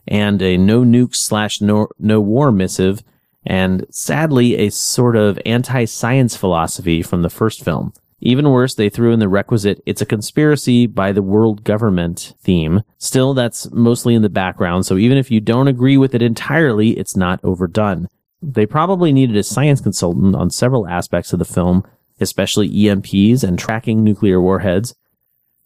and 0.08 0.42
a 0.42 0.58
no 0.58 0.84
nuke 0.84 1.16
slash 1.16 1.62
no, 1.62 1.88
no 2.00 2.20
war 2.20 2.52
missive 2.52 3.04
and 3.48 3.86
sadly 3.90 4.58
a 4.58 4.70
sort 4.70 5.16
of 5.16 5.40
anti-science 5.46 6.36
philosophy 6.36 7.02
from 7.02 7.22
the 7.22 7.30
first 7.30 7.64
film. 7.64 7.94
Even 8.20 8.50
worse, 8.50 8.76
they 8.76 8.90
threw 8.90 9.14
in 9.14 9.20
the 9.20 9.30
requisite 9.30 9.82
it's 9.86 10.02
a 10.02 10.06
conspiracy 10.06 10.88
by 10.88 11.12
the 11.12 11.22
world 11.22 11.64
government 11.64 12.34
theme. 12.42 12.82
Still, 12.98 13.34
that's 13.34 13.72
mostly 13.72 14.16
in 14.16 14.22
the 14.22 14.30
background, 14.30 14.86
so 14.86 14.98
even 14.98 15.18
if 15.18 15.32
you 15.32 15.40
don't 15.40 15.68
agree 15.68 15.98
with 15.98 16.14
it 16.14 16.22
entirely, 16.22 16.98
it's 16.98 17.16
not 17.16 17.40
overdone. 17.44 18.08
They 18.42 18.66
probably 18.66 19.14
needed 19.14 19.38
a 19.38 19.44
science 19.44 19.82
consultant 19.82 20.36
on 20.36 20.50
several 20.50 20.88
aspects 20.88 21.32
of 21.32 21.40
the 21.40 21.46
film, 21.46 21.86
especially 22.20 22.70
EMPs 22.70 23.44
and 23.44 23.58
tracking 23.58 24.04
nuclear 24.04 24.42
warheads, 24.42 24.96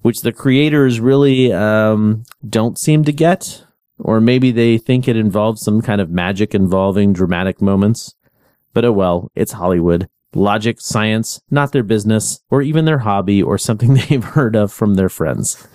which 0.01 0.21
the 0.21 0.31
creators 0.33 0.99
really 0.99 1.51
um, 1.53 2.23
don't 2.47 2.77
seem 2.77 3.05
to 3.05 3.13
get. 3.13 3.65
Or 4.01 4.19
maybe 4.19 4.51
they 4.51 4.77
think 4.77 5.07
it 5.07 5.15
involves 5.15 5.61
some 5.61 5.81
kind 5.81 6.01
of 6.01 6.09
magic 6.09 6.53
involving 6.53 7.13
dramatic 7.13 7.61
moments. 7.61 8.15
But 8.73 8.85
oh 8.85 8.91
well, 8.91 9.31
it's 9.35 9.53
Hollywood 9.53 10.09
logic, 10.33 10.79
science, 10.79 11.41
not 11.49 11.71
their 11.71 11.83
business, 11.83 12.41
or 12.49 12.61
even 12.61 12.85
their 12.85 12.99
hobby 12.99 13.41
or 13.41 13.57
something 13.57 13.93
they've 14.09 14.23
heard 14.23 14.55
of 14.55 14.71
from 14.71 14.95
their 14.95 15.09
friends. 15.09 15.67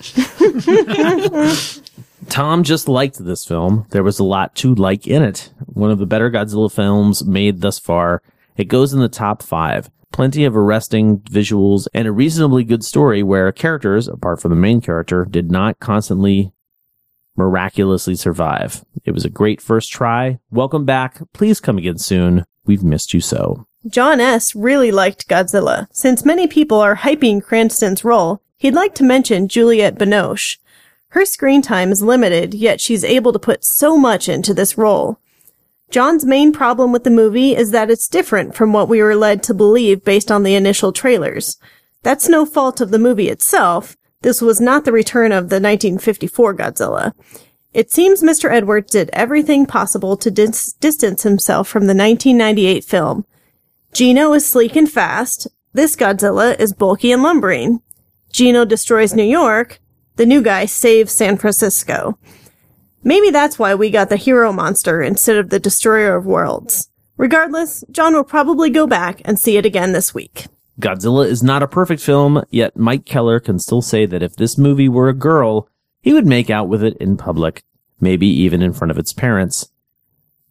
Tom 2.29 2.65
just 2.65 2.89
liked 2.89 3.25
this 3.25 3.45
film. 3.45 3.87
There 3.91 4.03
was 4.03 4.19
a 4.19 4.25
lot 4.25 4.55
to 4.57 4.75
like 4.75 5.07
in 5.07 5.23
it. 5.23 5.53
One 5.67 5.91
of 5.91 5.99
the 5.99 6.07
better 6.07 6.31
Godzilla 6.31 6.73
films 6.73 7.25
made 7.25 7.61
thus 7.61 7.79
far. 7.79 8.23
It 8.57 8.65
goes 8.65 8.93
in 8.93 9.01
the 9.01 9.09
top 9.09 9.43
five. 9.43 9.91
Plenty 10.13 10.45
of 10.45 10.57
arresting 10.57 11.19
visuals 11.19 11.87
and 11.93 12.09
a 12.09 12.13
reasonably 12.13 12.65
good 12.65 12.85
story 12.85 13.23
where 13.23 13.53
characters, 13.53 14.09
apart 14.09 14.41
from 14.41 14.51
the 14.51 14.57
main 14.57 14.81
character, 14.81 15.27
did 15.27 15.51
not 15.51 15.79
constantly 15.79 16.53
miraculously 17.37 18.15
survive. 18.15 18.85
It 19.05 19.13
was 19.13 19.25
a 19.25 19.31
great 19.31 19.61
first 19.61 19.91
try. 19.91 20.41
Welcome 20.51 20.85
back. 20.85 21.21
Please 21.33 21.61
come 21.61 21.79
again 21.79 21.99
soon. 21.99 22.45
We've 22.65 22.83
missed 22.83 23.15
you 23.15 23.21
so. 23.21 23.67
John 23.89 24.21
S. 24.21 24.55
really 24.55 24.91
liked 24.91 25.29
Godzilla. 25.29 25.87
Since 25.93 26.25
many 26.25 26.47
people 26.49 26.81
are 26.81 26.97
hyping 26.97 27.43
Cranston's 27.43 28.05
role, 28.05 28.43
he'd 28.59 28.75
like 28.75 28.95
to 28.97 29.05
mention 29.05 29.49
Juliette 29.49 29.99
Binoche. 29.99 30.59
Her 31.11 31.25
screen 31.25 31.63
time 31.63 31.93
is 31.93 32.03
limited, 32.03 32.53
yet 32.53 32.81
she's 32.81 33.05
able 33.05 33.33
to 33.33 33.39
put 33.39 33.65
so 33.65 33.97
much 33.97 34.29
into 34.29 34.53
this 34.53 34.77
role. 34.77 35.21
John's 35.89 36.25
main 36.25 36.53
problem 36.53 36.91
with 36.91 37.05
the 37.05 37.11
movie 37.11 37.55
is 37.55 37.71
that 37.71 37.91
it's 37.91 38.09
different 38.09 38.57
from 38.57 38.73
what 38.73 38.89
we 38.89 39.01
were 39.01 39.15
led 39.15 39.43
to 39.45 39.55
believe 39.55 40.05
based 40.05 40.33
on 40.33 40.43
the 40.43 40.57
initial 40.57 40.93
trailers. 40.93 41.59
That's 42.03 42.29
no 42.29 42.45
fault 42.45 42.81
of 42.81 42.91
the 42.91 42.99
movie 42.99 43.29
itself. 43.29 43.97
This 44.23 44.41
was 44.41 44.61
not 44.61 44.85
the 44.85 44.93
return 44.93 45.33
of 45.33 45.51
the 45.51 45.57
1954 45.57 46.55
Godzilla. 46.55 47.13
It 47.73 47.93
seems 47.93 48.23
Mr. 48.23 48.51
Edwards 48.51 48.93
did 48.93 49.11
everything 49.13 49.67
possible 49.67 50.17
to 50.17 50.31
dis- 50.31 50.73
distance 50.75 51.23
himself 51.23 51.69
from 51.69 51.83
the 51.83 51.95
1998 51.95 52.85
film, 52.85 53.27
Gino 53.97 54.35
is 54.35 54.45
sleek 54.45 54.77
and 54.77 54.93
fast. 54.93 55.49
This 55.73 55.97
Godzilla 55.97 56.61
is 56.61 56.75
bulky 56.75 57.13
and 57.13 57.23
lumbering. 57.23 57.81
Gino 58.31 58.67
destroys 58.67 59.15
New 59.15 59.25
York. 59.25 59.81
The 60.17 60.27
new 60.27 60.43
guy 60.43 60.67
saves 60.67 61.13
San 61.13 61.39
Francisco. 61.39 62.19
Maybe 63.03 63.31
that's 63.31 63.59
why 63.59 63.75
we 63.75 63.89
got 63.89 64.11
the 64.11 64.19
hero 64.19 64.53
monster 64.53 65.01
instead 65.01 65.39
of 65.39 65.49
the 65.49 65.59
destroyer 65.59 66.15
of 66.15 66.27
worlds. 66.27 66.91
Regardless, 67.17 67.85
John 67.91 68.13
will 68.13 68.23
probably 68.23 68.69
go 68.69 68.87
back 68.87 69.23
and 69.25 69.39
see 69.39 69.57
it 69.57 69.65
again 69.65 69.93
this 69.93 70.13
week. 70.13 70.45
Godzilla 70.81 71.27
is 71.27 71.43
not 71.43 71.63
a 71.63 71.69
perfect 71.69 72.03
film, 72.03 72.45
yet 72.51 72.77
Mike 72.77 73.07
Keller 73.07 73.41
can 73.41 73.59
still 73.59 73.81
say 73.81 74.05
that 74.05 74.23
if 74.23 74.37
this 74.37 74.59
movie 74.59 74.89
were 74.89 75.09
a 75.09 75.15
girl, 75.15 75.69
he 76.03 76.13
would 76.13 76.27
make 76.27 76.51
out 76.51 76.69
with 76.69 76.83
it 76.83 76.97
in 76.99 77.17
public, 77.17 77.63
maybe 77.99 78.27
even 78.27 78.61
in 78.61 78.75
front 78.75 78.91
of 78.91 78.99
its 78.99 79.13
parents. 79.13 79.71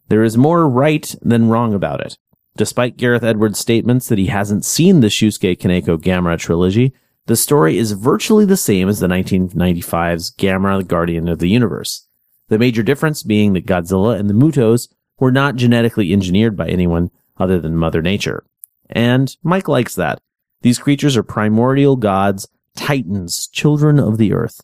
There 0.08 0.24
is 0.24 0.36
more 0.36 0.68
right 0.68 1.14
than 1.22 1.48
wrong 1.48 1.74
about 1.74 2.00
it. 2.00 2.18
Despite 2.56 2.96
Gareth 2.96 3.22
Edwards' 3.22 3.58
statements 3.58 4.08
that 4.08 4.18
he 4.18 4.26
hasn't 4.26 4.64
seen 4.64 5.00
the 5.00 5.08
Shusuke 5.08 5.58
Kaneko 5.58 5.96
Gamera 5.98 6.38
trilogy, 6.38 6.92
the 7.26 7.36
story 7.36 7.76
is 7.78 7.92
virtually 7.92 8.44
the 8.44 8.56
same 8.56 8.88
as 8.88 8.98
the 8.98 9.08
1995's 9.08 10.32
Gamera, 10.34 10.78
the 10.78 10.84
Guardian 10.84 11.28
of 11.28 11.38
the 11.38 11.48
Universe. 11.48 12.08
The 12.48 12.58
major 12.58 12.82
difference 12.82 13.22
being 13.22 13.52
that 13.52 13.66
Godzilla 13.66 14.18
and 14.18 14.30
the 14.30 14.34
Mutos 14.34 14.88
were 15.18 15.32
not 15.32 15.56
genetically 15.56 16.12
engineered 16.12 16.56
by 16.56 16.68
anyone 16.68 17.10
other 17.36 17.60
than 17.60 17.76
Mother 17.76 18.02
Nature. 18.02 18.44
And 18.90 19.36
Mike 19.42 19.68
likes 19.68 19.94
that. 19.94 20.20
These 20.62 20.78
creatures 20.78 21.16
are 21.16 21.22
primordial 21.22 21.96
gods, 21.96 22.48
titans, 22.76 23.48
children 23.48 23.98
of 23.98 24.18
the 24.18 24.32
earth. 24.32 24.60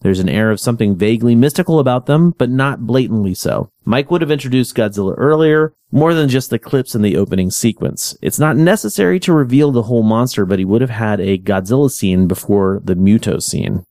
There's 0.00 0.20
an 0.20 0.28
air 0.28 0.50
of 0.50 0.60
something 0.60 0.96
vaguely 0.96 1.34
mystical 1.34 1.78
about 1.78 2.04
them, 2.04 2.32
but 2.36 2.50
not 2.50 2.86
blatantly 2.86 3.32
so. 3.32 3.70
Mike 3.86 4.10
would 4.10 4.20
have 4.20 4.30
introduced 4.30 4.74
Godzilla 4.74 5.14
earlier, 5.16 5.72
more 5.90 6.12
than 6.12 6.28
just 6.28 6.50
the 6.50 6.58
clips 6.58 6.94
in 6.94 7.00
the 7.00 7.16
opening 7.16 7.50
sequence. 7.50 8.14
It's 8.20 8.38
not 8.38 8.56
necessary 8.56 9.18
to 9.20 9.32
reveal 9.32 9.72
the 9.72 9.84
whole 9.84 10.02
monster, 10.02 10.44
but 10.44 10.58
he 10.58 10.64
would 10.66 10.82
have 10.82 10.90
had 10.90 11.20
a 11.20 11.38
Godzilla 11.38 11.90
scene 11.90 12.26
before 12.26 12.82
the 12.84 12.94
Muto 12.94 13.42
scene. 13.42 13.86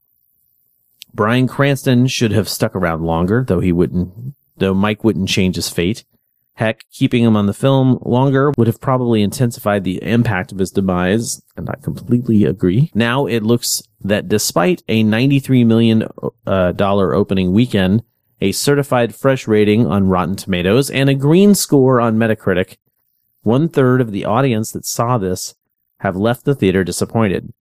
Bryan 1.15 1.47
Cranston 1.47 2.05
should 2.07 2.31
have 2.31 2.49
stuck 2.49 2.75
around 2.75 3.03
longer, 3.03 3.43
though 3.47 3.59
he 3.59 3.71
wouldn't, 3.71 4.35
though 4.57 4.73
Mike 4.75 5.03
wouldn't 5.03 5.29
change 5.29 5.55
his 5.55 5.69
fate. 5.69 6.03
Heck, 6.55 6.85
keeping 6.91 7.23
him 7.23 7.35
on 7.35 7.47
the 7.47 7.53
film 7.53 7.97
longer 8.03 8.51
would 8.57 8.67
have 8.67 8.79
probably 8.79 9.23
intensified 9.23 9.83
the 9.83 10.01
impact 10.03 10.51
of 10.51 10.59
his 10.59 10.69
demise, 10.69 11.41
and 11.57 11.67
I 11.67 11.75
completely 11.81 12.45
agree. 12.45 12.91
Now 12.93 13.25
it 13.25 13.41
looks 13.41 13.81
that 14.01 14.27
despite 14.27 14.83
a 14.87 15.03
$93 15.03 15.65
million 15.65 16.03
uh, 16.45 16.73
opening 16.77 17.53
weekend, 17.53 18.03
a 18.39 18.51
certified 18.51 19.15
fresh 19.15 19.47
rating 19.47 19.87
on 19.87 20.09
Rotten 20.09 20.35
Tomatoes, 20.35 20.91
and 20.91 21.09
a 21.09 21.15
green 21.15 21.55
score 21.55 21.99
on 21.99 22.17
Metacritic, 22.17 22.77
one 23.41 23.67
third 23.67 23.99
of 23.99 24.11
the 24.11 24.25
audience 24.25 24.71
that 24.71 24.85
saw 24.85 25.17
this 25.17 25.55
have 25.99 26.15
left 26.15 26.45
the 26.45 26.53
theater 26.53 26.83
disappointed. 26.83 27.51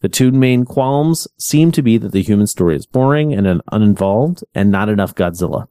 The 0.00 0.08
two 0.08 0.30
main 0.30 0.64
qualms 0.64 1.26
seem 1.38 1.72
to 1.72 1.82
be 1.82 1.96
that 1.98 2.12
the 2.12 2.22
human 2.22 2.46
story 2.46 2.76
is 2.76 2.86
boring 2.86 3.32
and 3.32 3.60
uninvolved 3.72 4.44
and 4.54 4.70
not 4.70 4.88
enough 4.88 5.14
Godzilla. 5.14 5.68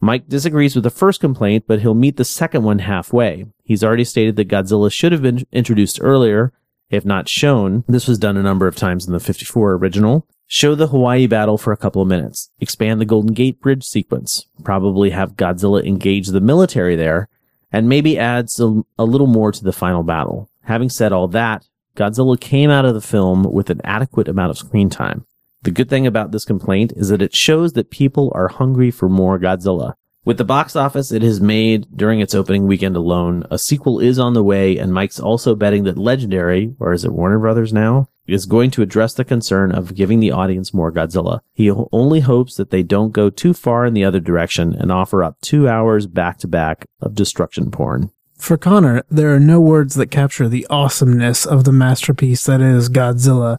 Mike 0.00 0.28
disagrees 0.28 0.74
with 0.74 0.84
the 0.84 0.90
first 0.90 1.20
complaint, 1.20 1.64
but 1.66 1.80
he'll 1.80 1.94
meet 1.94 2.16
the 2.16 2.24
second 2.24 2.62
one 2.62 2.80
halfway. 2.80 3.46
He's 3.64 3.82
already 3.82 4.04
stated 4.04 4.36
that 4.36 4.48
Godzilla 4.48 4.92
should 4.92 5.12
have 5.12 5.22
been 5.22 5.46
introduced 5.52 5.98
earlier, 6.00 6.52
if 6.90 7.04
not 7.04 7.28
shown. 7.28 7.84
This 7.88 8.06
was 8.06 8.18
done 8.18 8.36
a 8.36 8.42
number 8.42 8.66
of 8.66 8.76
times 8.76 9.06
in 9.06 9.12
the 9.12 9.20
54 9.20 9.72
original. 9.72 10.26
Show 10.46 10.74
the 10.74 10.86
Hawaii 10.86 11.26
battle 11.26 11.58
for 11.58 11.72
a 11.72 11.76
couple 11.76 12.00
of 12.00 12.08
minutes. 12.08 12.50
Expand 12.60 13.00
the 13.00 13.04
Golden 13.04 13.34
Gate 13.34 13.60
Bridge 13.60 13.84
sequence. 13.84 14.46
Probably 14.64 15.10
have 15.10 15.36
Godzilla 15.36 15.84
engage 15.84 16.28
the 16.28 16.40
military 16.40 16.96
there, 16.96 17.28
and 17.70 17.88
maybe 17.88 18.18
add 18.18 18.48
some, 18.48 18.86
a 18.98 19.04
little 19.04 19.26
more 19.26 19.52
to 19.52 19.62
the 19.62 19.72
final 19.72 20.02
battle. 20.02 20.48
Having 20.62 20.90
said 20.90 21.12
all 21.12 21.28
that, 21.28 21.66
Godzilla 21.96 22.40
came 22.40 22.70
out 22.70 22.84
of 22.84 22.94
the 22.94 23.00
film 23.00 23.42
with 23.42 23.68
an 23.68 23.80
adequate 23.84 24.28
amount 24.28 24.50
of 24.50 24.58
screen 24.58 24.88
time. 24.88 25.26
The 25.62 25.70
good 25.70 25.90
thing 25.90 26.06
about 26.06 26.30
this 26.30 26.44
complaint 26.44 26.92
is 26.96 27.08
that 27.08 27.22
it 27.22 27.34
shows 27.34 27.72
that 27.72 27.90
people 27.90 28.30
are 28.34 28.48
hungry 28.48 28.90
for 28.90 29.08
more 29.08 29.38
Godzilla. 29.38 29.94
With 30.24 30.38
the 30.38 30.44
box 30.44 30.76
office 30.76 31.10
it 31.10 31.22
has 31.22 31.40
made 31.40 31.86
during 31.96 32.20
its 32.20 32.34
opening 32.34 32.66
weekend 32.66 32.96
alone, 32.96 33.44
a 33.50 33.58
sequel 33.58 33.98
is 33.98 34.18
on 34.18 34.34
the 34.34 34.44
way, 34.44 34.76
and 34.76 34.92
Mike's 34.92 35.18
also 35.18 35.54
betting 35.54 35.84
that 35.84 35.98
Legendary, 35.98 36.74
or 36.78 36.92
is 36.92 37.04
it 37.04 37.12
Warner 37.12 37.38
Brothers 37.38 37.72
now, 37.72 38.08
is 38.26 38.46
going 38.46 38.70
to 38.72 38.82
address 38.82 39.14
the 39.14 39.24
concern 39.24 39.72
of 39.72 39.94
giving 39.94 40.20
the 40.20 40.30
audience 40.30 40.74
more 40.74 40.92
Godzilla. 40.92 41.40
He 41.54 41.70
only 41.70 42.20
hopes 42.20 42.56
that 42.56 42.70
they 42.70 42.82
don't 42.82 43.12
go 43.12 43.30
too 43.30 43.54
far 43.54 43.86
in 43.86 43.94
the 43.94 44.04
other 44.04 44.20
direction 44.20 44.74
and 44.74 44.92
offer 44.92 45.24
up 45.24 45.40
two 45.40 45.66
hours 45.66 46.06
back 46.06 46.38
to 46.38 46.46
back 46.46 46.86
of 47.00 47.14
destruction 47.14 47.70
porn. 47.70 48.10
For 48.36 48.56
Connor, 48.56 49.02
there 49.10 49.34
are 49.34 49.40
no 49.40 49.60
words 49.60 49.94
that 49.96 50.12
capture 50.12 50.48
the 50.48 50.66
awesomeness 50.70 51.46
of 51.46 51.64
the 51.64 51.72
masterpiece 51.72 52.44
that 52.44 52.60
is 52.60 52.88
Godzilla. 52.88 53.58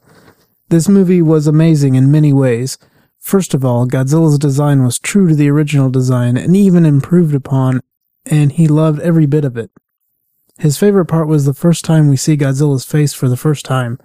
This 0.70 0.88
movie 0.88 1.22
was 1.22 1.48
amazing 1.48 1.96
in 1.96 2.12
many 2.12 2.32
ways. 2.32 2.78
First 3.18 3.56
of 3.56 3.66
all, 3.66 3.88
Godzilla's 3.88 4.38
design 4.38 4.84
was 4.84 5.00
true 5.00 5.28
to 5.28 5.36
the 5.36 5.50
original 5.50 5.90
design 5.90 6.38
and 6.38 6.56
even 6.56 6.86
improved 6.86 7.34
upon, 7.34 7.82
and 8.26 8.52
he 8.52 8.68
loved 8.68 9.00
every 9.02 9.26
bit 9.26 9.44
of 9.44 9.58
it. 9.58 9.72
His 10.60 10.78
favorite 10.78 11.06
part 11.06 11.28
was 11.28 11.46
the 11.46 11.56
first 11.56 11.84
time 11.86 12.08
we 12.08 12.18
see 12.18 12.38
Godzilla's 12.38 12.86
face 12.86 13.14
for 13.14 13.28
the 13.28 13.38
first 13.38 13.66
time. 13.66 13.98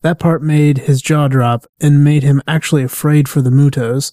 That 0.00 0.18
part 0.18 0.42
made 0.42 0.78
his 0.78 1.02
jaw 1.02 1.28
drop 1.28 1.66
and 1.80 2.04
made 2.04 2.22
him 2.22 2.40
actually 2.46 2.84
afraid 2.84 3.28
for 3.28 3.42
the 3.42 3.50
Mutos. 3.50 4.12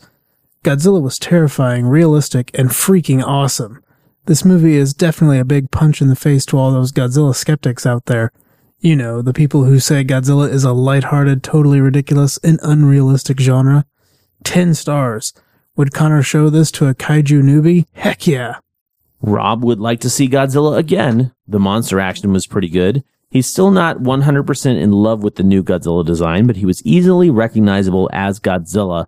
Godzilla 0.64 1.02
was 1.02 1.18
terrifying, 1.18 1.86
realistic, 1.86 2.52
and 2.54 2.72
freaking 2.72 3.24
awesome. 3.24 3.82
This 4.26 4.44
movie 4.44 4.76
is 4.76 4.94
definitely 4.94 5.40
a 5.40 5.46
big 5.46 5.72
punch 5.72 6.02
in 6.02 6.08
the 6.10 6.16
face 6.16 6.46
to 6.48 6.58
all 6.58 6.72
those 6.72 6.92
Godzilla 6.92 7.36
skeptics 7.36 7.86
out 7.86 8.06
there. 8.08 8.32
You 8.86 8.96
know, 8.96 9.24
the 9.24 9.34
people 9.34 9.64
who 9.64 9.80
say 9.80 10.04
Godzilla 10.04 10.48
is 10.48 10.64
a 10.64 10.72
lighthearted, 10.72 11.42
totally 11.42 11.82
ridiculous, 11.82 12.38
and 12.44 12.60
unrealistic 12.62 13.40
genre. 13.40 13.84
10 14.44 14.76
stars. 14.76 15.34
Would 15.76 15.92
Connor 15.92 16.22
show 16.22 16.52
this 16.52 16.70
to 16.74 16.86
a 16.86 16.94
kaiju 16.94 17.42
newbie? 17.42 17.88
Heck 17.94 18.28
yeah. 18.28 18.60
Rob 19.24 19.64
would 19.64 19.80
like 19.80 20.02
to 20.02 20.10
see 20.12 20.30
Godzilla 20.30 20.78
again. 20.78 21.34
The 21.48 21.60
monster 21.60 22.00
action 22.00 22.32
was 22.32 22.46
pretty 22.46 22.70
good. 22.70 23.04
He's 23.28 23.48
still 23.48 23.72
not 23.72 24.02
100% 24.02 24.80
in 24.80 24.92
love 24.92 25.24
with 25.24 25.38
the 25.38 25.44
new 25.44 25.64
Godzilla 25.64 26.06
design, 26.06 26.46
but 26.46 26.58
he 26.58 26.68
was 26.68 26.86
easily 26.86 27.32
recognizable 27.32 28.08
as 28.14 28.40
Godzilla 28.40 29.08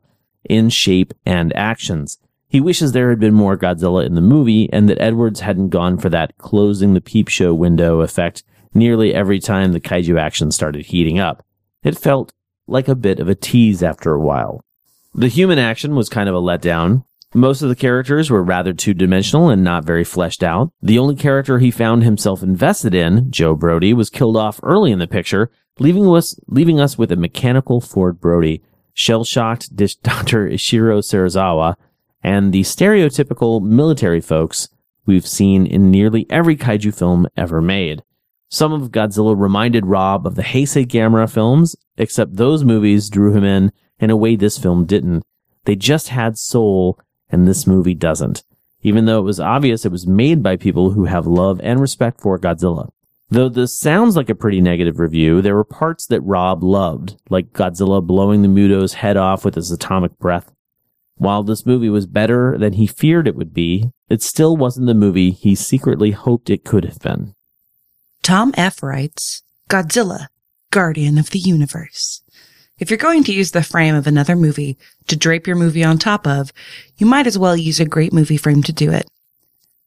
in 0.50 0.70
shape 0.72 1.14
and 1.24 1.56
actions. 1.56 2.18
He 2.48 2.60
wishes 2.60 2.94
there 2.94 3.12
had 3.12 3.20
been 3.20 3.36
more 3.36 3.56
Godzilla 3.56 4.08
in 4.08 4.16
the 4.16 4.22
movie 4.22 4.74
and 4.74 4.90
that 4.90 5.00
Edwards 5.00 5.42
hadn't 5.42 5.70
gone 5.70 6.00
for 6.00 6.10
that 6.10 6.36
closing 6.40 6.96
the 6.96 7.00
peep 7.02 7.28
show 7.28 7.54
window 7.54 8.02
effect 8.02 8.42
nearly 8.78 9.14
every 9.14 9.40
time 9.40 9.74
the 9.74 9.82
kaiju 9.82 10.20
action 10.20 10.52
started 10.52 10.86
heating 10.86 11.20
up. 11.20 11.44
It 11.84 11.98
felt 11.98 12.34
like 12.68 12.88
a 12.88 12.96
bit 12.96 13.20
of 13.20 13.28
a 13.28 13.36
tease 13.36 13.84
after 13.84 14.14
a 14.14 14.20
while. 14.20 14.64
The 15.14 15.28
human 15.28 15.58
action 15.58 15.96
was 15.96 16.10
kind 16.10 16.30
of 16.30 16.36
a 16.36 16.42
letdown. 16.42 17.04
Most 17.34 17.62
of 17.62 17.70
the 17.70 17.76
characters 17.76 18.30
were 18.30 18.44
rather 18.44 18.74
two 18.74 18.94
dimensional 18.94 19.50
and 19.50 19.64
not 19.64 19.84
very 19.84 20.04
fleshed 20.04 20.44
out. 20.44 20.72
The 20.82 21.00
only 21.00 21.16
character 21.16 21.60
he 21.60 21.72
found 21.72 22.04
himself 22.04 22.42
invested 22.42 22.94
in, 22.94 23.32
Joe 23.32 23.56
Brody, 23.56 23.94
was 23.94 24.10
killed 24.10 24.38
off 24.38 24.60
early 24.64 24.92
in 24.92 25.00
the 25.00 25.08
picture, 25.08 25.52
leaving 25.80 26.08
us, 26.08 26.40
leaving 26.48 26.80
us 26.80 26.98
with 26.98 27.12
a 27.12 27.18
mechanical 27.18 27.82
Ford 27.82 28.22
Brody, 28.22 28.64
shell 28.94 29.24
shocked 29.24 29.76
Dr. 29.76 29.88
Ishiro 30.50 31.00
Serizawa, 31.00 31.76
and 32.24 32.54
the 32.54 32.62
stereotypical 32.62 33.62
military 33.62 34.22
folks 34.22 34.70
we've 35.06 35.28
seen 35.28 35.66
in 35.66 35.90
nearly 35.90 36.28
every 36.30 36.56
kaiju 36.56 36.98
film 36.98 37.28
ever 37.36 37.62
made. 37.62 38.04
Some 38.50 38.72
of 38.72 38.92
Godzilla 38.92 39.38
reminded 39.38 39.86
Rob 39.86 40.26
of 40.26 40.36
the 40.36 40.44
Heisei 40.44 40.86
Gamera 40.86 41.32
films, 41.32 41.76
except 41.98 42.38
those 42.38 42.64
movies 42.64 43.10
drew 43.10 43.34
him 43.34 43.44
in 43.44 43.72
in 44.00 44.10
a 44.10 44.16
way 44.16 44.36
this 44.36 44.58
film 44.58 44.86
didn't. 44.86 45.24
They 45.66 45.76
just 45.76 46.10
had 46.10 46.38
soul, 46.38 47.00
and 47.30 47.48
this 47.48 47.68
movie 47.68 47.94
doesn't. 47.94 48.44
Even 48.82 49.06
though 49.06 49.20
it 49.20 49.24
was 49.24 49.40
obvious 49.40 49.86
it 49.86 49.92
was 49.92 50.08
made 50.08 50.42
by 50.42 50.56
people 50.56 50.92
who 50.92 51.06
have 51.06 51.28
love 51.28 51.60
and 51.62 51.82
respect 51.82 52.22
for 52.22 52.40
Godzilla. 52.40 52.90
Though 53.30 53.50
this 53.50 53.78
sounds 53.78 54.16
like 54.16 54.30
a 54.30 54.36
pretty 54.36 54.62
negative 54.62 55.00
review, 55.00 55.42
there 55.42 55.56
were 55.56 55.66
parts 55.66 56.06
that 56.08 56.22
Rob 56.22 56.64
loved, 56.64 57.18
like 57.30 57.52
Godzilla 57.52 58.02
blowing 58.02 58.44
the 58.44 58.48
Muto's 58.48 58.94
head 58.94 59.18
off 59.18 59.44
with 59.44 59.56
his 59.56 59.72
atomic 59.72 60.18
breath. 60.20 60.54
While 61.16 61.44
this 61.44 61.66
movie 61.66 61.90
was 61.90 62.06
better 62.06 62.58
than 62.58 62.74
he 62.74 62.88
feared 62.88 63.28
it 63.28 63.36
would 63.36 63.54
be, 63.54 63.92
it 64.08 64.22
still 64.22 64.56
wasn't 64.56 64.88
the 64.88 64.94
movie 64.94 65.32
he 65.32 65.56
secretly 65.56 66.12
hoped 66.12 66.50
it 66.50 66.64
could 66.64 66.86
have 66.86 67.00
been. 67.00 67.34
Tom 68.28 68.54
F. 68.58 68.84
writes 68.84 69.42
Godzilla, 69.70 70.28
Guardian 70.72 71.18
of 71.18 71.30
the 71.30 71.40
Universe. 71.40 72.22
If 72.78 72.90
you're 72.92 72.98
going 72.98 73.24
to 73.24 73.32
use 73.32 73.52
the 73.52 73.64
frame 73.64 73.96
of 73.96 74.06
another 74.06 74.36
movie 74.36 74.78
to 75.08 75.16
drape 75.16 75.48
your 75.48 75.56
movie 75.56 75.82
on 75.82 75.98
top 75.98 76.28
of, 76.28 76.52
you 76.98 77.06
might 77.06 77.26
as 77.26 77.38
well 77.38 77.56
use 77.56 77.80
a 77.80 77.86
great 77.86 78.12
movie 78.12 78.36
frame 78.36 78.62
to 78.64 78.74
do 78.74 78.92
it. 78.92 79.10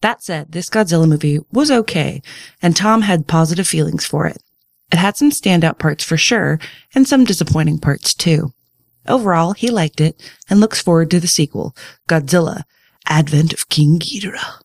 That 0.01 0.22
said, 0.22 0.53
this 0.53 0.70
Godzilla 0.70 1.07
movie 1.07 1.41
was 1.53 1.70
okay, 1.70 2.22
and 2.62 2.74
Tom 2.74 3.03
had 3.03 3.26
positive 3.26 3.68
feelings 3.68 4.07
for 4.07 4.26
it. 4.26 4.43
It 4.91 4.97
had 4.97 5.18
some 5.18 5.30
standout 5.30 5.78
parts 5.78 6.03
for 6.03 6.16
sure, 6.16 6.59
and 6.95 7.07
some 7.07 7.24
disappointing 7.24 7.78
parts 7.78 8.14
too. 8.14 8.55
Overall, 9.07 9.53
he 9.53 9.68
liked 9.68 10.01
it 10.01 10.18
and 10.49 10.61
looks 10.61 10.80
forward 10.80 11.11
to 11.11 11.20
the 11.20 11.28
sequel, 11.28 11.76
Godzilla, 12.09 12.62
Advent 13.05 13.53
of 13.53 13.68
King 13.68 13.99
Ghidorah. 13.99 14.62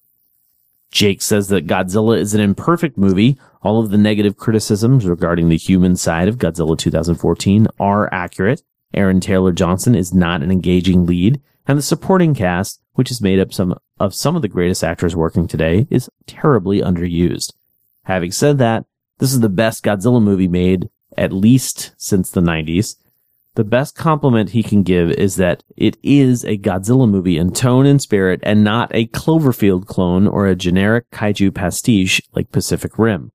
Jake 0.95 1.21
says 1.21 1.49
that 1.49 1.67
Godzilla 1.67 2.17
is 2.17 2.33
an 2.33 2.39
imperfect 2.39 2.97
movie. 2.97 3.37
All 3.61 3.81
of 3.81 3.89
the 3.89 3.97
negative 3.97 4.37
criticisms 4.37 5.05
regarding 5.05 5.49
the 5.49 5.57
human 5.57 5.97
side 5.97 6.29
of 6.29 6.37
Godzilla 6.37 6.77
2014 6.77 7.67
are 7.81 8.11
accurate. 8.13 8.63
Aaron 8.93 9.19
Taylor 9.19 9.51
Johnson 9.51 9.93
is 9.93 10.13
not 10.13 10.41
an 10.41 10.51
engaging 10.51 11.05
lead, 11.05 11.41
and 11.67 11.77
the 11.77 11.81
supporting 11.81 12.33
cast, 12.33 12.79
which 12.93 13.11
is 13.11 13.21
made 13.21 13.41
up 13.41 13.51
some 13.51 13.77
of 13.99 14.15
some 14.15 14.37
of 14.37 14.41
the 14.41 14.47
greatest 14.47 14.85
actors 14.85 15.17
working 15.17 15.49
today, 15.49 15.85
is 15.89 16.09
terribly 16.27 16.79
underused. 16.79 17.51
Having 18.03 18.31
said 18.31 18.57
that, 18.59 18.85
this 19.17 19.33
is 19.33 19.41
the 19.41 19.49
best 19.49 19.83
Godzilla 19.83 20.23
movie 20.23 20.47
made 20.47 20.89
at 21.17 21.33
least 21.33 21.91
since 21.97 22.31
the 22.31 22.39
90s. 22.39 22.95
The 23.55 23.63
best 23.63 23.95
compliment 23.95 24.49
he 24.49 24.63
can 24.63 24.83
give 24.83 25.11
is 25.11 25.37
that 25.37 25.63
it 25.77 25.97
is 26.03 26.43
a 26.43 26.57
Godzilla 26.57 27.09
movie 27.09 27.37
in 27.37 27.53
tone 27.53 27.85
and 27.85 28.01
spirit 28.01 28.41
and 28.43 28.65
not 28.65 28.91
a 28.93 29.07
Cloverfield 29.07 29.85
clone 29.85 30.27
or 30.27 30.45
a 30.45 30.57
generic 30.57 31.09
kaiju 31.11 31.55
pastiche 31.55 32.21
like 32.33 32.51
Pacific 32.51 32.99
Rim. 32.99 33.31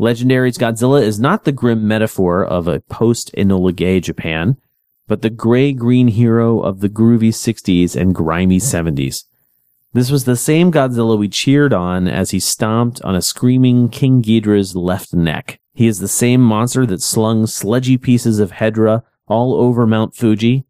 Legendary's 0.00 0.58
Godzilla 0.58 1.00
is 1.00 1.20
not 1.20 1.44
the 1.44 1.52
grim 1.52 1.86
metaphor 1.86 2.44
of 2.44 2.66
a 2.66 2.80
post 2.80 3.32
Enola 3.38 3.74
Gay 3.74 4.00
Japan, 4.00 4.56
but 5.06 5.22
the 5.22 5.30
gray 5.30 5.72
green 5.72 6.08
hero 6.08 6.58
of 6.58 6.80
the 6.80 6.88
groovy 6.88 7.28
60s 7.28 7.94
and 7.94 8.16
grimy 8.16 8.58
70s. 8.58 9.26
This 9.92 10.10
was 10.10 10.24
the 10.24 10.36
same 10.36 10.72
Godzilla 10.72 11.16
we 11.16 11.28
cheered 11.28 11.72
on 11.72 12.08
as 12.08 12.32
he 12.32 12.40
stomped 12.40 13.00
on 13.02 13.14
a 13.14 13.22
screaming 13.22 13.90
King 13.90 14.22
Ghidorah's 14.22 14.74
left 14.74 15.14
neck. 15.14 15.60
He 15.72 15.86
is 15.86 16.00
the 16.00 16.08
same 16.08 16.40
monster 16.40 16.84
that 16.86 17.00
slung 17.00 17.46
sludgy 17.46 17.96
pieces 17.96 18.40
of 18.40 18.52
Hedorah 18.52 19.04
all 19.32 19.54
over 19.54 19.86
Mount 19.86 20.14
Fuji. 20.14 20.66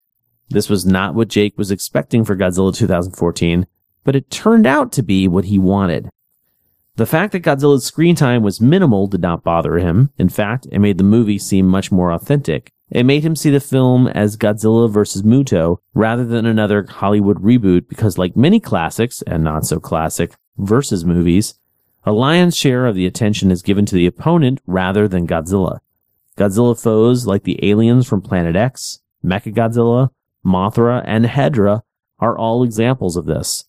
This 0.49 0.69
was 0.69 0.87
not 0.87 1.17
what 1.17 1.27
Jake 1.27 1.59
was 1.59 1.73
expecting 1.73 2.25
for 2.25 2.37
Godzilla 2.37 2.73
2014, 2.73 3.67
but 4.05 4.15
it 4.15 4.31
turned 4.31 4.69
out 4.69 4.93
to 4.93 5.03
be 5.03 5.27
what 5.27 5.47
he 5.47 5.59
wanted. 5.59 6.09
The 6.95 7.05
fact 7.07 7.33
that 7.33 7.43
Godzilla's 7.43 7.85
screen 7.85 8.15
time 8.15 8.45
was 8.45 8.61
minimal 8.61 9.09
did 9.09 9.21
not 9.21 9.43
bother 9.43 9.79
him. 9.79 10.11
In 10.17 10.29
fact, 10.29 10.69
it 10.71 10.79
made 10.79 10.99
the 10.99 11.05
movie 11.05 11.39
seem 11.39 11.67
much 11.67 11.91
more 11.91 12.13
authentic. 12.13 12.71
It 12.89 13.05
made 13.05 13.25
him 13.25 13.35
see 13.35 13.51
the 13.51 13.59
film 13.59 14.07
as 14.07 14.37
Godzilla 14.37 14.89
vs. 14.89 15.23
Muto 15.23 15.79
rather 15.93 16.25
than 16.25 16.47
another 16.47 16.87
Hollywood 16.89 17.43
reboot 17.43 17.89
because 17.89 18.17
like 18.17 18.37
many 18.37 18.61
classics 18.61 19.23
and 19.23 19.43
not 19.43 19.67
so 19.67 19.81
classic 19.81 20.35
versus 20.57 21.05
movies, 21.05 21.55
a 22.05 22.13
lion's 22.13 22.57
share 22.57 22.87
of 22.87 22.95
the 22.95 23.07
attention 23.07 23.51
is 23.51 23.63
given 23.63 23.87
to 23.87 23.97
the 23.97 24.07
opponent 24.07 24.61
rather 24.69 25.09
than 25.09 25.27
Godzilla. 25.27 25.81
Godzilla 26.37 26.81
foes 26.81 27.27
like 27.27 27.45
the 27.45 27.59
aliens 27.69 28.07
from 28.07 28.23
Planet 28.23 28.57
X, 28.57 29.01
Mechagodzilla, 29.25 30.11
Mothra, 30.45 31.03
and 31.07 31.27
Hedorah 31.27 31.83
are 32.19 32.39
all 32.39 32.63
examples 32.63 33.17
of 33.17 33.27
this. 33.27 33.65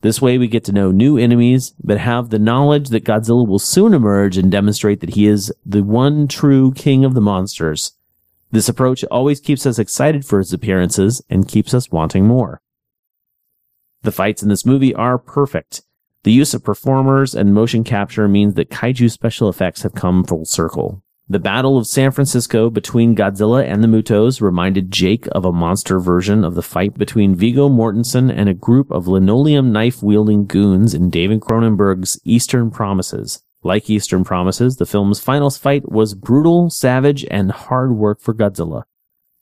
This 0.00 0.22
way 0.22 0.38
we 0.38 0.46
get 0.46 0.64
to 0.64 0.72
know 0.72 0.92
new 0.92 1.18
enemies, 1.18 1.74
but 1.82 1.98
have 1.98 2.30
the 2.30 2.38
knowledge 2.38 2.90
that 2.90 3.04
Godzilla 3.04 3.46
will 3.46 3.58
soon 3.58 3.94
emerge 3.94 4.36
and 4.36 4.50
demonstrate 4.50 5.00
that 5.00 5.14
he 5.14 5.26
is 5.26 5.52
the 5.66 5.82
one 5.82 6.28
true 6.28 6.72
king 6.72 7.04
of 7.04 7.14
the 7.14 7.20
monsters. 7.20 7.92
This 8.50 8.68
approach 8.68 9.04
always 9.10 9.40
keeps 9.40 9.66
us 9.66 9.78
excited 9.78 10.24
for 10.24 10.38
his 10.38 10.52
appearances 10.52 11.22
and 11.28 11.48
keeps 11.48 11.74
us 11.74 11.90
wanting 11.90 12.26
more. 12.26 12.62
The 14.02 14.12
fights 14.12 14.42
in 14.42 14.48
this 14.48 14.64
movie 14.64 14.94
are 14.94 15.18
perfect. 15.18 15.82
The 16.22 16.32
use 16.32 16.54
of 16.54 16.64
performers 16.64 17.34
and 17.34 17.52
motion 17.52 17.84
capture 17.84 18.28
means 18.28 18.54
that 18.54 18.70
kaiju 18.70 19.10
special 19.10 19.48
effects 19.48 19.82
have 19.82 19.94
come 19.94 20.24
full 20.24 20.44
circle. 20.44 21.02
The 21.30 21.38
Battle 21.38 21.76
of 21.76 21.86
San 21.86 22.10
Francisco 22.10 22.70
between 22.70 23.14
Godzilla 23.14 23.62
and 23.62 23.84
the 23.84 23.86
Mutos 23.86 24.40
reminded 24.40 24.90
Jake 24.90 25.26
of 25.32 25.44
a 25.44 25.52
monster 25.52 26.00
version 26.00 26.42
of 26.42 26.54
the 26.54 26.62
fight 26.62 26.96
between 26.96 27.34
Viggo 27.34 27.68
Mortensen 27.68 28.32
and 28.34 28.48
a 28.48 28.54
group 28.54 28.90
of 28.90 29.06
linoleum 29.06 29.70
knife 29.70 30.02
wielding 30.02 30.46
goons 30.46 30.94
in 30.94 31.10
David 31.10 31.40
Cronenberg's 31.40 32.18
Eastern 32.24 32.70
Promises. 32.70 33.42
Like 33.62 33.90
Eastern 33.90 34.24
Promises, 34.24 34.76
the 34.76 34.86
film's 34.86 35.20
final 35.20 35.50
fight 35.50 35.92
was 35.92 36.14
brutal, 36.14 36.70
savage, 36.70 37.26
and 37.30 37.52
hard 37.52 37.94
work 37.94 38.22
for 38.22 38.32
Godzilla. 38.32 38.84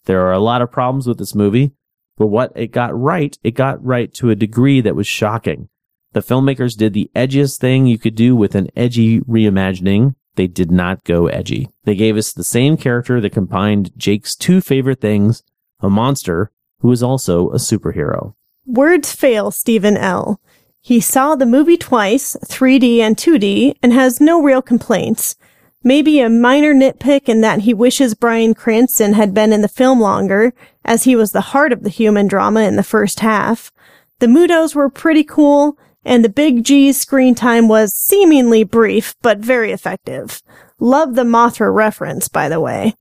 There 0.07 0.22
are 0.22 0.32
a 0.32 0.41
lot 0.41 0.62
of 0.62 0.72
problems 0.72 1.07
with 1.07 1.18
this 1.18 1.37
movie, 1.37 1.70
but 2.16 2.26
what 2.26 2.51
it 2.57 2.72
got 2.72 3.01
right, 3.01 3.39
it 3.45 3.53
got 3.53 3.84
right 3.84 4.12
to 4.14 4.30
a 4.30 4.34
degree 4.34 4.80
that 4.80 4.97
was 4.97 5.07
shocking. 5.07 5.68
The 6.14 6.20
filmmakers 6.20 6.76
did 6.76 6.95
the 6.95 7.12
edgiest 7.14 7.61
thing 7.61 7.87
you 7.87 7.97
could 7.97 8.16
do 8.16 8.34
with 8.34 8.57
an 8.57 8.70
edgy 8.74 9.20
reimagining 9.20 10.16
they 10.37 10.47
did 10.47 10.70
not 10.70 11.05
go 11.05 11.26
edgy. 11.26 11.68
They 11.84 11.95
gave 11.95 12.16
us 12.16 12.32
the 12.32 12.45
same 12.45 12.76
character 12.76 13.20
that 13.20 13.32
combined 13.32 13.91
Jake's 13.97 14.37
two 14.37 14.61
favorite 14.61 15.01
things, 15.01 15.43
a 15.80 15.91
monster 15.91 16.51
who 16.80 16.93
is 16.93 17.03
also 17.03 17.51
a 17.51 17.57
superhero. 17.57 18.34
Words 18.66 19.12
fail 19.12 19.51
Stephen 19.51 19.97
L. 19.97 20.41
He 20.80 21.01
saw 21.01 21.34
the 21.34 21.47
movie 21.47 21.76
twice, 21.76 22.37
3D 22.45 22.99
and 22.99 23.16
2D, 23.16 23.74
and 23.82 23.93
has 23.93 24.20
no 24.20 24.41
real 24.43 24.62
complaints. 24.62 25.37
Maybe 25.82 26.20
a 26.20 26.28
minor 26.28 26.74
nitpick 26.74 27.28
in 27.28 27.41
that 27.43 27.61
he 27.61 27.74
wishes 27.74 28.14
Bryan 28.14 28.55
Cranston 28.55 29.12
had 29.12 29.32
been 29.32 29.53
in 29.53 29.62
the 29.62 29.68
film 29.68 30.01
longer, 30.01 30.53
as 30.84 31.05
he 31.05 31.16
was 31.16 31.32
the 31.32 31.53
heart 31.53 31.72
of 31.72 31.82
the 31.82 31.91
human 31.91 32.26
drama 32.26 32.62
in 32.62 32.76
the 32.76 32.82
first 32.82 33.20
half. 33.20 33.72
The 34.18 34.26
Mutos 34.26 34.74
were 34.74 34.89
pretty 34.89 35.24
cool, 35.24 35.78
and 36.07 36.24
the 36.24 36.30
Big 36.30 36.62
G's 36.62 36.98
screen 36.98 37.34
time 37.34 37.66
was 37.66 37.92
seemingly 37.92 38.62
brief, 38.62 39.16
but 39.22 39.38
very 39.38 39.72
effective. 39.72 40.40
Love 40.78 41.16
the 41.16 41.24
Mothra 41.24 41.74
reference, 41.74 42.28
by 42.28 42.48
the 42.48 42.61
way. 42.61 42.94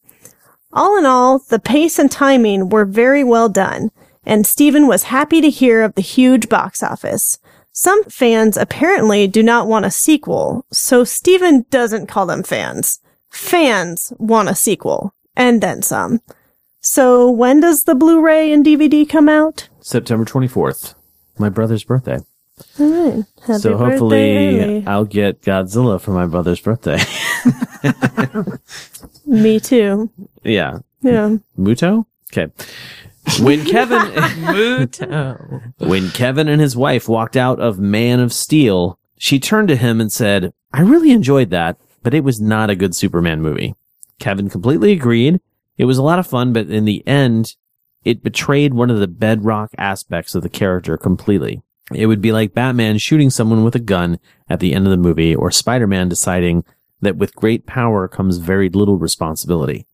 All 0.73 0.97
in 0.97 1.05
all, 1.05 1.37
the 1.37 1.59
pace 1.59 1.99
and 1.99 2.11
timing 2.11 2.69
were 2.69 2.83
very 2.83 3.23
well 3.23 3.47
done, 3.47 3.91
and 4.25 4.45
Steven 4.45 4.87
was 4.87 5.03
happy 5.03 5.39
to 5.39 5.51
hear 5.51 5.83
of 5.83 5.93
the 5.93 6.01
huge 6.01 6.49
box 6.49 6.81
office. 6.81 7.37
Some 7.71 8.03
fans 8.05 8.57
apparently 8.57 9.27
do 9.27 9.43
not 9.43 9.67
want 9.67 9.85
a 9.85 9.91
sequel, 9.91 10.65
so 10.71 11.03
Steven 11.03 11.65
doesn't 11.69 12.07
call 12.07 12.25
them 12.25 12.41
fans. 12.41 13.01
Fans 13.29 14.13
want 14.17 14.49
a 14.49 14.55
sequel, 14.55 15.13
and 15.35 15.61
then 15.61 15.83
some. 15.83 16.21
So 16.81 17.29
when 17.29 17.59
does 17.59 17.83
the 17.83 17.93
Blu-ray 17.93 18.51
and 18.51 18.65
DVD 18.65 19.07
come 19.07 19.29
out? 19.29 19.69
September 19.79 20.25
24th, 20.25 20.95
my 21.37 21.49
brother's 21.49 21.83
birthday. 21.83 22.17
All 22.79 22.89
right. 22.89 23.23
Happy 23.45 23.59
so 23.59 23.71
birthday 23.77 23.89
hopefully 23.89 24.59
early. 24.61 24.87
I'll 24.87 25.05
get 25.05 25.41
Godzilla 25.41 25.99
for 25.99 26.11
my 26.11 26.25
brother's 26.25 26.59
birthday. 26.61 26.99
Me 29.25 29.59
too. 29.59 30.09
yeah. 30.43 30.79
Yeah. 31.01 31.37
Muto? 31.57 32.05
Okay. 32.31 32.51
When 33.41 33.65
Kevin 33.65 33.99
Muto. 34.53 35.73
When 35.79 36.09
Kevin 36.11 36.47
and 36.47 36.61
his 36.61 36.75
wife 36.75 37.07
walked 37.09 37.35
out 37.37 37.59
of 37.59 37.79
Man 37.79 38.19
of 38.19 38.31
Steel, 38.33 38.97
she 39.17 39.39
turned 39.39 39.67
to 39.69 39.75
him 39.75 39.99
and 39.99 40.11
said, 40.11 40.53
I 40.73 40.81
really 40.81 41.11
enjoyed 41.11 41.49
that, 41.51 41.77
but 42.03 42.13
it 42.13 42.23
was 42.23 42.39
not 42.41 42.69
a 42.69 42.75
good 42.75 42.95
Superman 42.95 43.41
movie. 43.41 43.75
Kevin 44.19 44.49
completely 44.49 44.91
agreed. 44.91 45.39
It 45.77 45.85
was 45.85 45.97
a 45.97 46.03
lot 46.03 46.19
of 46.19 46.27
fun, 46.27 46.53
but 46.53 46.69
in 46.69 46.85
the 46.85 47.05
end, 47.07 47.55
it 48.03 48.23
betrayed 48.23 48.73
one 48.73 48.89
of 48.91 48.99
the 48.99 49.07
bedrock 49.07 49.71
aspects 49.77 50.35
of 50.35 50.43
the 50.43 50.49
character 50.49 50.97
completely. 50.97 51.61
It 51.93 52.07
would 52.07 52.21
be 52.21 52.31
like 52.31 52.53
Batman 52.53 52.97
shooting 52.97 53.29
someone 53.29 53.63
with 53.63 53.75
a 53.75 53.79
gun 53.79 54.19
at 54.49 54.59
the 54.59 54.73
end 54.73 54.85
of 54.85 54.91
the 54.91 54.97
movie, 54.97 55.35
or 55.35 55.51
Spider-Man 55.51 56.09
deciding 56.09 56.63
that 57.01 57.17
with 57.17 57.35
great 57.35 57.67
power 57.67 58.07
comes 58.07 58.37
very 58.37 58.69
little 58.69 58.97
responsibility. 58.97 59.85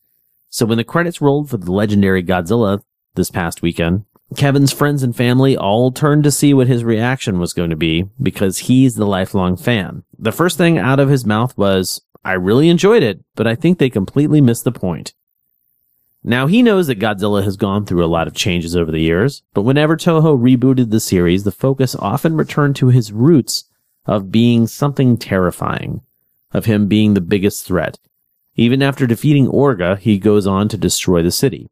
So 0.49 0.65
when 0.65 0.77
the 0.77 0.83
credits 0.83 1.21
rolled 1.21 1.49
for 1.49 1.57
the 1.57 1.71
legendary 1.71 2.23
Godzilla 2.23 2.81
this 3.15 3.29
past 3.29 3.61
weekend, 3.61 4.05
Kevin's 4.37 4.71
friends 4.71 5.03
and 5.03 5.15
family 5.15 5.57
all 5.57 5.91
turned 5.91 6.23
to 6.23 6.31
see 6.31 6.53
what 6.53 6.67
his 6.67 6.85
reaction 6.85 7.39
was 7.39 7.53
going 7.53 7.69
to 7.69 7.75
be 7.75 8.05
because 8.21 8.59
he's 8.59 8.95
the 8.95 9.05
lifelong 9.05 9.57
fan. 9.57 10.03
The 10.17 10.31
first 10.31 10.57
thing 10.57 10.77
out 10.77 11.01
of 11.01 11.09
his 11.09 11.25
mouth 11.25 11.57
was, 11.57 12.01
I 12.23 12.33
really 12.33 12.69
enjoyed 12.69 13.03
it, 13.03 13.23
but 13.35 13.47
I 13.47 13.55
think 13.55 13.77
they 13.77 13.89
completely 13.89 14.39
missed 14.39 14.63
the 14.63 14.71
point. 14.71 15.13
Now 16.23 16.45
he 16.45 16.61
knows 16.61 16.87
that 16.87 16.99
Godzilla 16.99 17.43
has 17.43 17.57
gone 17.57 17.85
through 17.85 18.05
a 18.05 18.07
lot 18.07 18.27
of 18.27 18.35
changes 18.35 18.75
over 18.75 18.91
the 18.91 18.99
years, 18.99 19.41
but 19.53 19.63
whenever 19.63 19.97
Toho 19.97 20.37
rebooted 20.37 20.91
the 20.91 20.99
series, 20.99 21.43
the 21.43 21.51
focus 21.51 21.95
often 21.95 22.35
returned 22.35 22.75
to 22.75 22.89
his 22.89 23.11
roots 23.11 23.65
of 24.05 24.31
being 24.31 24.67
something 24.67 25.17
terrifying, 25.17 26.01
of 26.51 26.65
him 26.65 26.87
being 26.87 27.15
the 27.15 27.21
biggest 27.21 27.65
threat. 27.65 27.97
Even 28.55 28.83
after 28.83 29.07
defeating 29.07 29.47
Orga, 29.47 29.97
he 29.97 30.19
goes 30.19 30.45
on 30.45 30.67
to 30.69 30.77
destroy 30.77 31.23
the 31.23 31.31
city. 31.31 31.67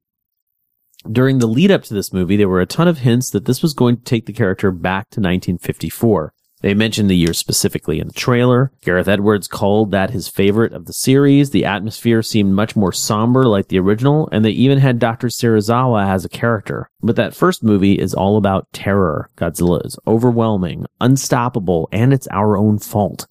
During 1.09 1.37
the 1.37 1.47
lead 1.47 1.71
up 1.71 1.83
to 1.83 1.93
this 1.93 2.11
movie, 2.11 2.35
there 2.35 2.49
were 2.49 2.61
a 2.61 2.65
ton 2.65 2.87
of 2.87 2.99
hints 2.99 3.29
that 3.29 3.45
this 3.45 3.61
was 3.61 3.73
going 3.73 3.97
to 3.97 4.03
take 4.03 4.25
the 4.25 4.33
character 4.33 4.71
back 4.71 5.09
to 5.11 5.19
1954. 5.19 6.33
They 6.61 6.73
mentioned 6.73 7.09
the 7.09 7.15
year 7.15 7.33
specifically 7.33 7.99
in 7.99 8.07
the 8.07 8.13
trailer. 8.13 8.71
Gareth 8.81 9.07
Edwards 9.07 9.47
called 9.47 9.91
that 9.91 10.11
his 10.11 10.27
favorite 10.27 10.73
of 10.73 10.85
the 10.85 10.93
series. 10.93 11.51
The 11.51 11.63
atmosphere 11.63 12.21
seemed 12.21 12.53
much 12.53 12.75
more 12.75 12.91
somber 12.91 13.45
like 13.45 13.69
the 13.69 13.79
original, 13.79 14.27
and 14.31 14.43
they 14.43 14.49
even 14.51 14.79
had 14.79 14.99
Dr. 14.99 15.27
Serizawa 15.27 16.05
as 16.05 16.25
a 16.25 16.29
character. 16.29 16.89
But 17.01 17.15
that 17.15 17.33
first 17.33 17.63
movie 17.63 17.97
is 17.97 18.13
all 18.13 18.35
about 18.35 18.71
terror. 18.73 19.29
Godzilla 19.37 19.85
is 19.85 19.97
overwhelming, 20.05 20.85
unstoppable, 20.99 21.87
and 21.93 22.11
it's 22.11 22.27
our 22.27 22.57
own 22.57 22.77
fault. 22.77 23.25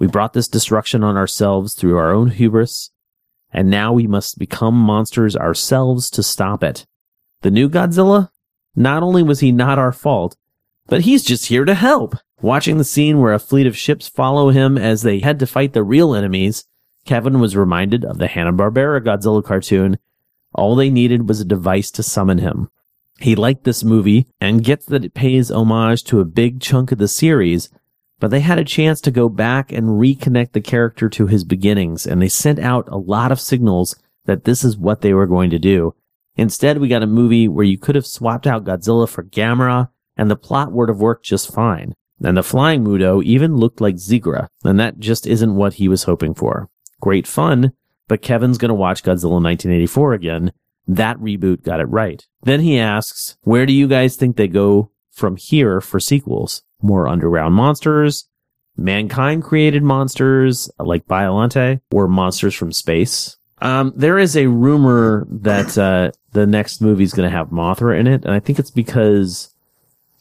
We 0.00 0.08
brought 0.08 0.32
this 0.32 0.48
destruction 0.48 1.04
on 1.04 1.16
ourselves 1.16 1.74
through 1.74 1.96
our 1.96 2.10
own 2.10 2.30
hubris, 2.30 2.90
and 3.52 3.70
now 3.70 3.92
we 3.92 4.08
must 4.08 4.40
become 4.40 4.74
monsters 4.74 5.36
ourselves 5.36 6.10
to 6.10 6.24
stop 6.24 6.64
it. 6.64 6.84
The 7.42 7.50
new 7.52 7.68
Godzilla? 7.68 8.30
Not 8.74 9.04
only 9.04 9.22
was 9.22 9.38
he 9.38 9.52
not 9.52 9.78
our 9.78 9.92
fault, 9.92 10.36
but 10.86 11.02
he's 11.02 11.22
just 11.22 11.46
here 11.46 11.64
to 11.64 11.74
help. 11.74 12.16
Watching 12.42 12.76
the 12.76 12.84
scene 12.84 13.20
where 13.20 13.32
a 13.32 13.38
fleet 13.38 13.68
of 13.68 13.76
ships 13.76 14.08
follow 14.08 14.50
him 14.50 14.76
as 14.76 15.02
they 15.02 15.20
head 15.20 15.38
to 15.38 15.46
fight 15.46 15.74
the 15.74 15.84
real 15.84 16.12
enemies, 16.12 16.64
Kevin 17.04 17.38
was 17.38 17.56
reminded 17.56 18.04
of 18.04 18.18
the 18.18 18.26
Hanna-Barbera 18.26 19.00
Godzilla 19.00 19.44
cartoon. 19.44 19.96
All 20.52 20.74
they 20.74 20.90
needed 20.90 21.28
was 21.28 21.40
a 21.40 21.44
device 21.44 21.92
to 21.92 22.02
summon 22.02 22.38
him. 22.38 22.68
He 23.20 23.36
liked 23.36 23.62
this 23.62 23.84
movie 23.84 24.26
and 24.40 24.64
gets 24.64 24.86
that 24.86 25.04
it 25.04 25.14
pays 25.14 25.52
homage 25.52 26.02
to 26.04 26.18
a 26.18 26.24
big 26.24 26.60
chunk 26.60 26.90
of 26.90 26.98
the 26.98 27.06
series, 27.06 27.70
but 28.18 28.32
they 28.32 28.40
had 28.40 28.58
a 28.58 28.64
chance 28.64 29.00
to 29.02 29.12
go 29.12 29.28
back 29.28 29.70
and 29.70 30.00
reconnect 30.00 30.50
the 30.50 30.60
character 30.60 31.08
to 31.10 31.28
his 31.28 31.44
beginnings, 31.44 32.06
and 32.06 32.20
they 32.20 32.28
sent 32.28 32.58
out 32.58 32.88
a 32.88 32.96
lot 32.96 33.30
of 33.30 33.40
signals 33.40 33.94
that 34.24 34.42
this 34.42 34.64
is 34.64 34.76
what 34.76 35.00
they 35.00 35.14
were 35.14 35.28
going 35.28 35.50
to 35.50 35.60
do. 35.60 35.94
Instead, 36.34 36.78
we 36.78 36.88
got 36.88 37.04
a 37.04 37.06
movie 37.06 37.46
where 37.46 37.64
you 37.64 37.78
could 37.78 37.94
have 37.94 38.06
swapped 38.06 38.48
out 38.48 38.64
Godzilla 38.64 39.08
for 39.08 39.22
Gamera 39.22 39.90
and 40.16 40.28
the 40.28 40.36
plot 40.36 40.72
would 40.72 40.88
have 40.88 40.98
worked 40.98 41.24
just 41.24 41.52
fine. 41.52 41.94
And 42.24 42.36
the 42.36 42.42
flying 42.42 42.84
Muto 42.84 43.22
even 43.22 43.56
looked 43.56 43.80
like 43.80 43.96
Zigra, 43.96 44.48
and 44.64 44.78
that 44.78 44.98
just 44.98 45.26
isn't 45.26 45.56
what 45.56 45.74
he 45.74 45.88
was 45.88 46.04
hoping 46.04 46.34
for. 46.34 46.68
Great 47.00 47.26
fun, 47.26 47.72
but 48.08 48.22
Kevin's 48.22 48.58
gonna 48.58 48.74
watch 48.74 49.02
Godzilla 49.02 49.42
1984 49.42 50.12
again. 50.12 50.52
That 50.86 51.18
reboot 51.18 51.62
got 51.62 51.80
it 51.80 51.86
right. 51.86 52.26
Then 52.42 52.60
he 52.60 52.78
asks, 52.78 53.36
where 53.42 53.66
do 53.66 53.72
you 53.72 53.86
guys 53.86 54.16
think 54.16 54.36
they 54.36 54.48
go 54.48 54.90
from 55.10 55.36
here 55.36 55.80
for 55.80 56.00
sequels? 56.00 56.62
More 56.80 57.06
underground 57.06 57.54
monsters? 57.54 58.28
Mankind 58.76 59.44
created 59.44 59.82
monsters 59.82 60.70
like 60.78 61.06
Biolante 61.06 61.80
or 61.92 62.08
monsters 62.08 62.54
from 62.54 62.72
space? 62.72 63.36
Um, 63.60 63.92
there 63.94 64.18
is 64.18 64.36
a 64.36 64.48
rumor 64.48 65.26
that, 65.30 65.78
uh, 65.78 66.10
the 66.32 66.46
next 66.46 66.80
movie 66.80 67.04
is 67.04 67.12
going 67.12 67.30
to 67.30 67.36
have 67.36 67.48
Mothra 67.48 67.98
in 67.98 68.06
it. 68.06 68.24
And 68.24 68.34
I 68.34 68.40
think 68.40 68.58
it's 68.58 68.70
because 68.70 69.51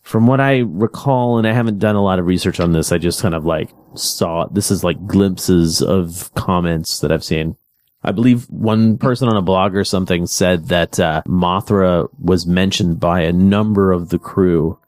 from 0.01 0.27
what 0.27 0.39
I 0.39 0.59
recall, 0.59 1.37
and 1.37 1.47
I 1.47 1.53
haven't 1.53 1.79
done 1.79 1.95
a 1.95 2.03
lot 2.03 2.19
of 2.19 2.25
research 2.25 2.59
on 2.59 2.73
this, 2.73 2.91
I 2.91 2.97
just 2.97 3.21
kind 3.21 3.35
of 3.35 3.45
like 3.45 3.69
saw 3.93 4.47
this 4.47 4.71
is 4.71 4.83
like 4.83 5.05
glimpses 5.05 5.81
of 5.81 6.33
comments 6.33 6.99
that 6.99 7.11
I've 7.11 7.23
seen. 7.23 7.55
I 8.03 8.11
believe 8.11 8.45
one 8.49 8.97
person 8.97 9.27
on 9.27 9.37
a 9.37 9.43
blog 9.43 9.75
or 9.75 9.83
something 9.83 10.25
said 10.25 10.69
that 10.69 10.99
uh, 10.99 11.21
Mothra 11.27 12.09
was 12.19 12.47
mentioned 12.47 12.99
by 12.99 13.21
a 13.21 13.31
number 13.31 13.91
of 13.91 14.09
the 14.09 14.17
crew 14.17 14.79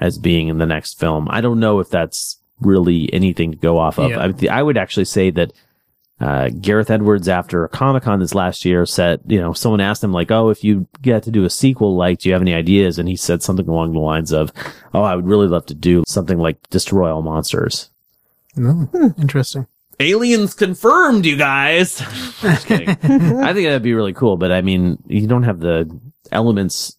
as 0.00 0.18
being 0.18 0.48
in 0.48 0.58
the 0.58 0.66
next 0.66 0.98
film. 0.98 1.28
I 1.30 1.40
don't 1.40 1.60
know 1.60 1.78
if 1.78 1.88
that's 1.88 2.40
really 2.60 3.12
anything 3.12 3.52
to 3.52 3.56
go 3.56 3.78
off 3.78 3.98
of. 3.98 4.10
Yeah. 4.10 4.32
I, 4.50 4.58
I 4.58 4.62
would 4.62 4.76
actually 4.76 5.04
say 5.04 5.30
that 5.30 5.52
uh, 6.20 6.48
Gareth 6.48 6.90
Edwards, 6.90 7.28
after 7.28 7.68
Comic 7.68 8.04
Con 8.04 8.20
this 8.20 8.34
last 8.34 8.64
year, 8.64 8.86
said, 8.86 9.20
you 9.26 9.38
know, 9.38 9.52
someone 9.52 9.80
asked 9.80 10.02
him 10.02 10.12
like, 10.12 10.30
"Oh, 10.30 10.48
if 10.48 10.64
you 10.64 10.86
get 11.02 11.22
to 11.24 11.30
do 11.30 11.44
a 11.44 11.50
sequel, 11.50 11.94
like, 11.96 12.20
do 12.20 12.28
you 12.28 12.32
have 12.32 12.42
any 12.42 12.54
ideas?" 12.54 12.98
And 12.98 13.08
he 13.08 13.16
said 13.16 13.42
something 13.42 13.68
along 13.68 13.92
the 13.92 13.98
lines 13.98 14.32
of, 14.32 14.50
"Oh, 14.94 15.02
I 15.02 15.14
would 15.14 15.26
really 15.26 15.48
love 15.48 15.66
to 15.66 15.74
do 15.74 16.04
something 16.06 16.38
like 16.38 16.56
Destroy 16.70 17.12
All 17.12 17.22
Monsters." 17.22 17.90
No, 18.56 18.88
interesting. 19.18 19.66
Aliens 20.00 20.54
confirmed, 20.54 21.24
you 21.26 21.36
guys. 21.36 21.98
Just. 22.40 22.70
I 22.70 22.94
think 22.94 23.66
that'd 23.66 23.82
be 23.82 23.94
really 23.94 24.12
cool, 24.12 24.36
but 24.36 24.52
I 24.52 24.60
mean, 24.60 25.02
you 25.06 25.26
don't 25.26 25.42
have 25.44 25.60
the 25.60 25.90
elements 26.32 26.96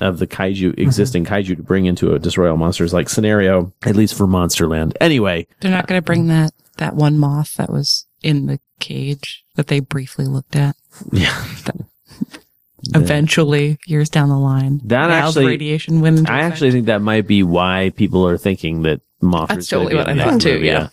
of 0.00 0.18
the 0.18 0.26
kaiju 0.26 0.78
existing 0.78 1.24
kaiju 1.24 1.56
to 1.56 1.62
bring 1.62 1.86
into 1.86 2.14
a 2.14 2.18
Destroy 2.18 2.50
All 2.50 2.56
Monsters 2.56 2.92
like 2.92 3.08
scenario, 3.08 3.72
at 3.84 3.96
least 3.96 4.14
for 4.14 4.26
Monsterland. 4.26 4.94
Anyway, 5.00 5.46
They're 5.60 5.70
not 5.70 5.86
going 5.86 5.98
to 6.00 6.04
bring 6.04 6.28
that 6.28 6.52
that 6.78 6.94
one 6.94 7.18
moth 7.18 7.54
that 7.54 7.70
was 7.70 8.06
in 8.22 8.46
the 8.46 8.60
cage 8.78 9.44
that 9.56 9.66
they 9.68 9.80
briefly 9.80 10.26
looked 10.26 10.56
at. 10.56 10.76
Yeah. 11.12 11.44
Eventually, 12.94 13.78
years 13.86 14.08
down 14.08 14.30
the 14.30 14.38
line, 14.38 14.80
That 14.84 15.10
Al's 15.10 15.36
actually, 15.36 15.46
radiation 15.46 16.00
went 16.00 16.18
I 16.30 16.38
effect. 16.38 16.52
actually 16.52 16.70
think 16.72 16.86
that 16.86 17.02
might 17.02 17.26
be 17.26 17.42
why 17.42 17.92
people 17.94 18.26
are 18.26 18.38
thinking 18.38 18.82
that 18.82 19.02
Mothra 19.22 19.48
That's 19.48 19.58
is 19.66 19.70
going 19.70 19.84
totally 19.88 19.98
what 19.98 20.08
I 20.08 20.16
thought 20.16 20.30
next 20.32 20.44
too, 20.44 20.52
movie, 20.54 20.66
yeah. 20.66 20.88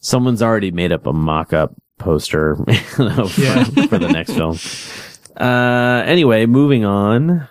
Someone's 0.00 0.42
already 0.42 0.72
made 0.72 0.90
up 0.92 1.06
a 1.06 1.12
mock-up 1.12 1.74
poster 1.98 2.56
you 2.68 2.74
for, 3.10 3.86
for 3.88 3.98
the 3.98 4.10
next 4.12 4.32
film. 4.32 4.58
Uh, 5.36 6.02
anyway, 6.06 6.46
moving 6.46 6.84
on. 6.84 7.46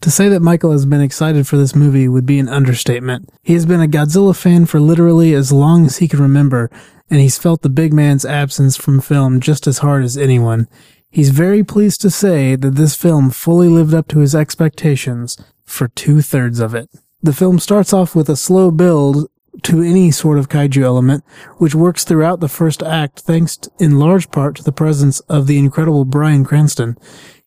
To 0.00 0.10
say 0.10 0.28
that 0.30 0.40
Michael 0.40 0.72
has 0.72 0.86
been 0.86 1.02
excited 1.02 1.46
for 1.46 1.58
this 1.58 1.74
movie 1.74 2.08
would 2.08 2.24
be 2.24 2.38
an 2.38 2.48
understatement. 2.48 3.28
He 3.42 3.52
has 3.52 3.66
been 3.66 3.82
a 3.82 3.86
Godzilla 3.86 4.34
fan 4.34 4.64
for 4.64 4.80
literally 4.80 5.34
as 5.34 5.52
long 5.52 5.84
as 5.84 5.98
he 5.98 6.08
can 6.08 6.20
remember, 6.20 6.70
and 7.10 7.20
he's 7.20 7.38
felt 7.38 7.62
the 7.62 7.68
big 7.68 7.92
man's 7.92 8.24
absence 8.24 8.76
from 8.76 9.00
film 9.00 9.40
just 9.40 9.66
as 9.66 9.78
hard 9.78 10.04
as 10.04 10.16
anyone. 10.16 10.68
He's 11.10 11.30
very 11.30 11.64
pleased 11.64 12.00
to 12.02 12.10
say 12.10 12.54
that 12.54 12.76
this 12.76 12.94
film 12.94 13.30
fully 13.30 13.68
lived 13.68 13.92
up 13.92 14.06
to 14.08 14.20
his 14.20 14.34
expectations 14.34 15.36
for 15.64 15.88
two 15.88 16.22
thirds 16.22 16.60
of 16.60 16.74
it. 16.74 16.88
The 17.22 17.32
film 17.32 17.58
starts 17.58 17.92
off 17.92 18.14
with 18.14 18.28
a 18.28 18.36
slow 18.36 18.70
build 18.70 19.28
to 19.64 19.82
any 19.82 20.10
sort 20.12 20.38
of 20.38 20.48
kaiju 20.48 20.82
element, 20.82 21.24
which 21.58 21.74
works 21.74 22.04
throughout 22.04 22.40
the 22.40 22.48
first 22.48 22.82
act 22.82 23.20
thanks 23.20 23.58
in 23.78 23.98
large 23.98 24.30
part 24.30 24.54
to 24.56 24.62
the 24.62 24.72
presence 24.72 25.20
of 25.20 25.46
the 25.46 25.58
incredible 25.58 26.04
Bryan 26.04 26.44
Cranston. 26.44 26.96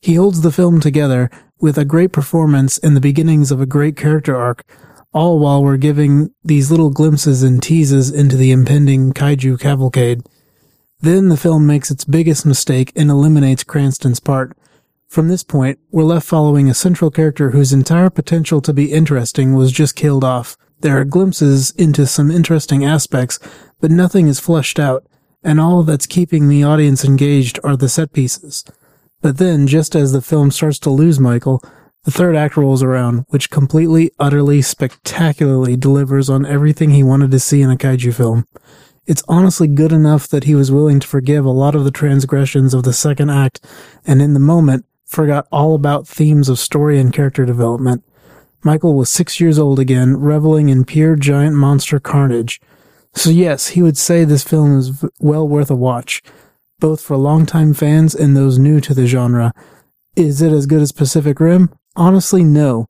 He 0.02 0.16
holds 0.16 0.42
the 0.42 0.52
film 0.52 0.82
together 0.82 1.32
with 1.60 1.78
a 1.78 1.86
great 1.86 2.12
performance 2.12 2.78
and 2.80 2.96
the 2.96 3.02
beginnings 3.02 3.52
of 3.52 3.62
a 3.62 3.66
great 3.66 3.96
character 3.96 4.36
arc, 4.36 4.66
all 5.14 5.40
while 5.40 5.64
we're 5.64 5.78
giving 5.78 6.34
these 6.44 6.72
little 6.72 6.90
glimpses 6.90 7.44
and 7.44 7.62
teases 7.62 8.10
into 8.10 8.36
the 8.36 8.52
impending 8.52 9.14
kaiju 9.14 9.60
cavalcade. 9.60 10.24
Then 11.02 11.30
the 11.30 11.38
film 11.38 11.68
makes 11.68 11.92
its 11.92 12.06
biggest 12.06 12.46
mistake 12.46 12.92
and 12.96 13.10
eliminates 13.10 13.64
Cranston's 13.64 14.20
part. 14.20 14.58
From 15.08 15.28
this 15.28 15.44
point, 15.44 15.78
we're 15.92 16.04
left 16.04 16.26
following 16.26 16.70
a 16.70 16.74
central 16.74 17.12
character 17.12 17.52
whose 17.52 17.72
entire 17.72 18.10
potential 18.10 18.62
to 18.62 18.74
be 18.74 18.92
interesting 18.92 19.54
was 19.54 19.72
just 19.72 19.96
killed 19.96 20.24
off. 20.24 20.58
There 20.80 21.00
are 21.00 21.06
glimpses 21.06 21.72
into 21.72 22.08
some 22.08 22.32
interesting 22.32 22.84
aspects, 22.84 23.40
but 23.80 23.92
nothing 23.92 24.28
is 24.28 24.40
fleshed 24.40 24.80
out, 24.80 25.06
and 25.44 25.60
all 25.60 25.84
that's 25.84 26.08
keeping 26.08 26.48
the 26.48 26.64
audience 26.64 27.06
engaged 27.06 27.60
are 27.64 27.78
the 27.78 27.90
set 27.90 28.12
pieces. 28.12 28.64
But 29.22 29.38
then, 29.38 29.68
just 29.68 29.96
as 29.96 30.12
the 30.12 30.22
film 30.22 30.52
starts 30.52 30.80
to 30.80 30.90
lose 30.90 31.20
Michael, 31.20 31.62
the 32.04 32.12
third 32.12 32.36
act 32.36 32.58
rolls 32.58 32.84
around, 32.84 33.26
which 33.30 33.50
completely, 33.50 34.12
utterly, 34.20 34.62
spectacularly 34.62 35.78
delivers 35.78 36.30
on 36.30 36.46
everything 36.46 36.92
he 36.92 37.04
wanted 37.04 37.32
to 37.32 37.40
see 37.40 37.62
in 37.62 37.72
a 37.72 37.78
kaiju 37.78 38.14
film. 38.14 38.46
It's 39.06 39.24
honestly 39.28 39.68
good 39.68 39.92
enough 39.92 40.28
that 40.30 40.46
he 40.46 40.56
was 40.56 40.72
willing 40.72 41.00
to 41.00 41.08
forgive 41.08 41.46
a 41.46 41.52
lot 41.52 41.76
of 41.76 41.84
the 41.84 41.92
transgressions 41.92 42.74
of 42.74 42.84
the 42.84 42.94
second 42.94 43.30
act, 43.30 43.66
and 44.06 44.22
in 44.22 44.34
the 44.34 44.40
moment, 44.40 44.86
forgot 45.06 45.48
all 45.52 45.76
about 45.76 46.08
themes 46.08 46.50
of 46.50 46.60
story 46.60 47.00
and 47.00 47.14
character 47.14 47.46
development. 47.46 48.04
Michael 48.64 48.96
was 48.96 49.10
six 49.10 49.40
years 49.40 49.60
old 49.60 49.80
again, 49.80 50.18
reveling 50.18 50.70
in 50.70 50.86
pure 50.86 51.16
giant 51.16 51.56
monster 51.56 52.00
carnage. 52.00 52.62
So 53.14 53.30
yes, 53.30 53.70
he 53.70 53.82
would 53.82 53.98
say 53.98 54.24
this 54.24 54.44
film 54.44 54.78
is 54.78 55.06
well 55.20 55.48
worth 55.48 55.70
a 55.70 55.76
watch, 55.76 56.24
both 56.80 57.02
for 57.02 57.18
longtime 57.18 57.74
fans 57.74 58.16
and 58.16 58.36
those 58.36 58.58
new 58.58 58.80
to 58.82 58.94
the 58.94 59.06
genre. 59.06 59.54
Is 60.16 60.42
it 60.42 60.52
as 60.52 60.66
good 60.66 60.82
as 60.82 60.92
Pacific 60.92 61.40
Rim? 61.40 61.70
Honestly, 61.96 62.44
no. 62.44 62.88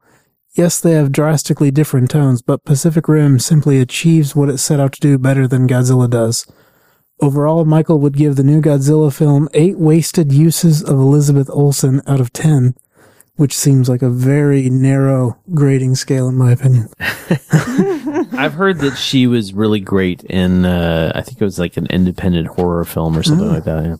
Yes, 0.55 0.79
they 0.79 0.91
have 0.91 1.11
drastically 1.11 1.71
different 1.71 2.11
tones, 2.11 2.41
but 2.41 2.63
Pacific 2.63 3.07
Rim 3.07 3.39
simply 3.39 3.79
achieves 3.79 4.35
what 4.35 4.49
it 4.49 4.59
set 4.59 4.79
out 4.79 4.93
to 4.93 4.99
do 5.01 5.17
better 5.17 5.47
than 5.47 5.67
Godzilla 5.67 6.09
does. 6.09 6.45
Overall, 7.19 7.65
Michael 7.65 7.99
would 7.99 8.15
give 8.17 8.35
the 8.35 8.43
new 8.43 8.61
Godzilla 8.61 9.11
film 9.13 9.49
eight 9.53 9.77
wasted 9.79 10.31
uses 10.31 10.83
of 10.83 10.97
Elizabeth 10.99 11.49
Olsen 11.51 12.01
out 12.05 12.19
of 12.19 12.31
ten, 12.33 12.75
which 13.35 13.55
seems 13.57 13.89
like 13.89 14.01
a 14.03 14.09
very 14.09 14.69
narrow 14.69 15.39
grading 15.55 15.95
scale 15.95 16.27
in 16.29 16.35
my 16.35 16.51
opinion. 16.51 16.87
I've 16.99 18.53
heard 18.53 18.79
that 18.79 18.95
she 18.97 19.25
was 19.25 19.53
really 19.53 19.79
great 19.79 20.23
in, 20.25 20.65
uh, 20.65 21.11
I 21.15 21.21
think 21.21 21.41
it 21.41 21.43
was 21.45 21.59
like 21.59 21.77
an 21.77 21.87
independent 21.87 22.47
horror 22.47 22.85
film 22.85 23.17
or 23.17 23.23
something 23.23 23.47
Mm. 23.47 23.53
like 23.53 23.63
that. 23.63 23.85
Yeah. 23.85 23.95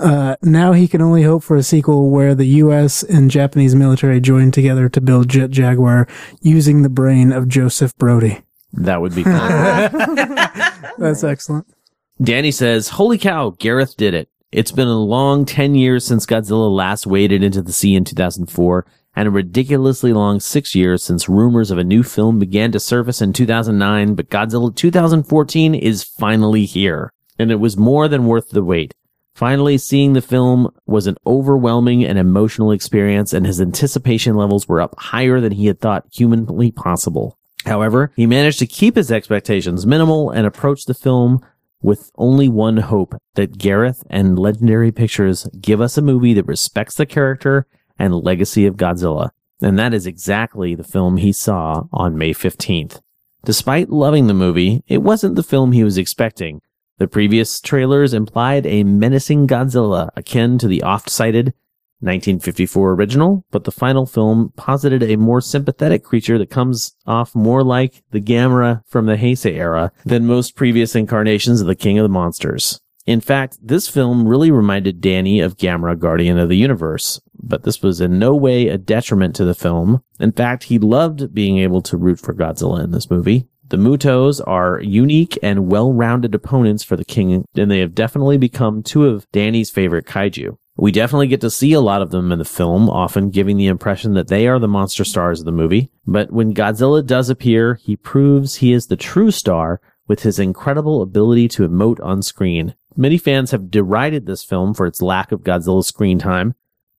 Uh, 0.00 0.36
now 0.42 0.72
he 0.72 0.86
can 0.86 1.02
only 1.02 1.22
hope 1.22 1.42
for 1.42 1.56
a 1.56 1.62
sequel 1.62 2.10
where 2.10 2.34
the 2.34 2.46
U.S. 2.46 3.02
and 3.02 3.30
Japanese 3.30 3.74
military 3.74 4.20
join 4.20 4.50
together 4.50 4.88
to 4.88 5.00
build 5.00 5.28
Jet 5.28 5.50
Jaguar 5.50 6.06
using 6.40 6.82
the 6.82 6.88
brain 6.88 7.32
of 7.32 7.48
Joseph 7.48 7.96
Brody. 7.96 8.42
That 8.72 9.00
would 9.00 9.14
be 9.14 9.24
cool. 9.24 9.32
That's 10.98 11.24
excellent. 11.24 11.66
Danny 12.22 12.50
says, 12.50 12.90
Holy 12.90 13.18
cow, 13.18 13.50
Gareth 13.50 13.96
did 13.96 14.14
it. 14.14 14.28
It's 14.50 14.72
been 14.72 14.88
a 14.88 14.98
long 14.98 15.44
10 15.44 15.74
years 15.74 16.06
since 16.06 16.26
Godzilla 16.26 16.74
last 16.74 17.06
waded 17.06 17.42
into 17.42 17.60
the 17.60 17.72
sea 17.72 17.94
in 17.94 18.04
2004, 18.04 18.86
and 19.14 19.28
a 19.28 19.30
ridiculously 19.30 20.12
long 20.12 20.40
six 20.40 20.74
years 20.74 21.02
since 21.02 21.28
rumors 21.28 21.70
of 21.70 21.78
a 21.78 21.84
new 21.84 22.02
film 22.02 22.38
began 22.38 22.72
to 22.72 22.80
surface 22.80 23.20
in 23.20 23.32
2009, 23.32 24.14
but 24.14 24.30
Godzilla 24.30 24.74
2014 24.74 25.74
is 25.74 26.04
finally 26.04 26.64
here. 26.64 27.12
And 27.38 27.50
it 27.50 27.60
was 27.60 27.76
more 27.76 28.08
than 28.08 28.26
worth 28.26 28.50
the 28.50 28.64
wait. 28.64 28.94
Finally, 29.38 29.78
seeing 29.78 30.14
the 30.14 30.20
film 30.20 30.68
was 30.84 31.06
an 31.06 31.16
overwhelming 31.24 32.04
and 32.04 32.18
emotional 32.18 32.72
experience, 32.72 33.32
and 33.32 33.46
his 33.46 33.60
anticipation 33.60 34.34
levels 34.34 34.66
were 34.66 34.80
up 34.80 34.96
higher 34.98 35.40
than 35.40 35.52
he 35.52 35.66
had 35.66 35.78
thought 35.78 36.04
humanly 36.12 36.72
possible. 36.72 37.38
However, 37.64 38.10
he 38.16 38.26
managed 38.26 38.58
to 38.58 38.66
keep 38.66 38.96
his 38.96 39.12
expectations 39.12 39.86
minimal 39.86 40.30
and 40.30 40.44
approach 40.44 40.86
the 40.86 40.92
film 40.92 41.40
with 41.80 42.10
only 42.16 42.48
one 42.48 42.78
hope 42.78 43.14
that 43.34 43.58
Gareth 43.58 44.02
and 44.10 44.36
Legendary 44.36 44.90
Pictures 44.90 45.46
give 45.60 45.80
us 45.80 45.96
a 45.96 46.02
movie 46.02 46.34
that 46.34 46.48
respects 46.48 46.96
the 46.96 47.06
character 47.06 47.64
and 47.96 48.16
legacy 48.16 48.66
of 48.66 48.76
Godzilla. 48.76 49.30
And 49.62 49.78
that 49.78 49.94
is 49.94 50.04
exactly 50.04 50.74
the 50.74 50.82
film 50.82 51.16
he 51.16 51.30
saw 51.30 51.84
on 51.92 52.18
May 52.18 52.34
15th. 52.34 53.00
Despite 53.44 53.88
loving 53.88 54.26
the 54.26 54.34
movie, 54.34 54.82
it 54.88 54.98
wasn't 54.98 55.36
the 55.36 55.44
film 55.44 55.70
he 55.70 55.84
was 55.84 55.96
expecting. 55.96 56.60
The 56.98 57.08
previous 57.08 57.60
trailers 57.60 58.12
implied 58.12 58.66
a 58.66 58.84
menacing 58.84 59.46
Godzilla 59.46 60.10
akin 60.16 60.58
to 60.58 60.68
the 60.68 60.82
oft-cited 60.82 61.54
1954 62.00 62.92
original, 62.92 63.44
but 63.50 63.64
the 63.64 63.72
final 63.72 64.06
film 64.06 64.52
posited 64.56 65.02
a 65.02 65.16
more 65.16 65.40
sympathetic 65.40 66.04
creature 66.04 66.38
that 66.38 66.50
comes 66.50 66.94
off 67.06 67.34
more 67.34 67.64
like 67.64 68.02
the 68.10 68.20
Gamera 68.20 68.82
from 68.86 69.06
the 69.06 69.16
Heisei 69.16 69.54
era 69.54 69.90
than 70.04 70.26
most 70.26 70.54
previous 70.54 70.94
incarnations 70.94 71.60
of 71.60 71.66
the 71.66 71.74
King 71.74 71.98
of 71.98 72.04
the 72.04 72.08
Monsters. 72.08 72.80
In 73.06 73.20
fact, 73.20 73.58
this 73.62 73.88
film 73.88 74.28
really 74.28 74.50
reminded 74.50 75.00
Danny 75.00 75.40
of 75.40 75.56
Gamera 75.56 75.98
Guardian 75.98 76.38
of 76.38 76.48
the 76.48 76.56
Universe. 76.56 77.20
but 77.40 77.62
this 77.62 77.82
was 77.82 78.00
in 78.00 78.18
no 78.18 78.34
way 78.34 78.68
a 78.68 78.76
detriment 78.76 79.34
to 79.36 79.44
the 79.44 79.54
film. 79.54 80.02
In 80.20 80.32
fact, 80.32 80.64
he 80.64 80.78
loved 80.78 81.32
being 81.32 81.58
able 81.58 81.80
to 81.82 81.96
root 81.96 82.18
for 82.18 82.34
Godzilla 82.34 82.82
in 82.82 82.90
this 82.90 83.10
movie. 83.10 83.46
The 83.70 83.76
Mutos 83.76 84.40
are 84.46 84.80
unique 84.80 85.38
and 85.42 85.70
well-rounded 85.70 86.34
opponents 86.34 86.82
for 86.82 86.96
the 86.96 87.04
king, 87.04 87.44
and 87.54 87.70
they 87.70 87.80
have 87.80 87.94
definitely 87.94 88.38
become 88.38 88.82
two 88.82 89.06
of 89.06 89.30
Danny's 89.30 89.70
favorite 89.70 90.06
kaiju. 90.06 90.56
We 90.76 90.90
definitely 90.90 91.26
get 91.26 91.40
to 91.42 91.50
see 91.50 91.72
a 91.72 91.80
lot 91.80 92.00
of 92.00 92.10
them 92.10 92.32
in 92.32 92.38
the 92.38 92.44
film, 92.44 92.88
often 92.88 93.30
giving 93.30 93.56
the 93.56 93.66
impression 93.66 94.14
that 94.14 94.28
they 94.28 94.46
are 94.46 94.58
the 94.58 94.68
monster 94.68 95.04
stars 95.04 95.40
of 95.40 95.44
the 95.44 95.52
movie. 95.52 95.90
But 96.06 96.30
when 96.30 96.54
Godzilla 96.54 97.04
does 97.04 97.28
appear, 97.28 97.74
he 97.74 97.96
proves 97.96 98.56
he 98.56 98.72
is 98.72 98.86
the 98.86 98.96
true 98.96 99.30
star 99.30 99.80
with 100.06 100.22
his 100.22 100.38
incredible 100.38 101.02
ability 101.02 101.48
to 101.48 101.68
emote 101.68 102.02
on 102.02 102.22
screen. 102.22 102.74
Many 102.96 103.18
fans 103.18 103.50
have 103.50 103.70
derided 103.70 104.24
this 104.24 104.44
film 104.44 104.72
for 104.72 104.86
its 104.86 105.02
lack 105.02 105.30
of 105.30 105.42
Godzilla 105.42 105.84
screen 105.84 106.18
time, 106.18 106.54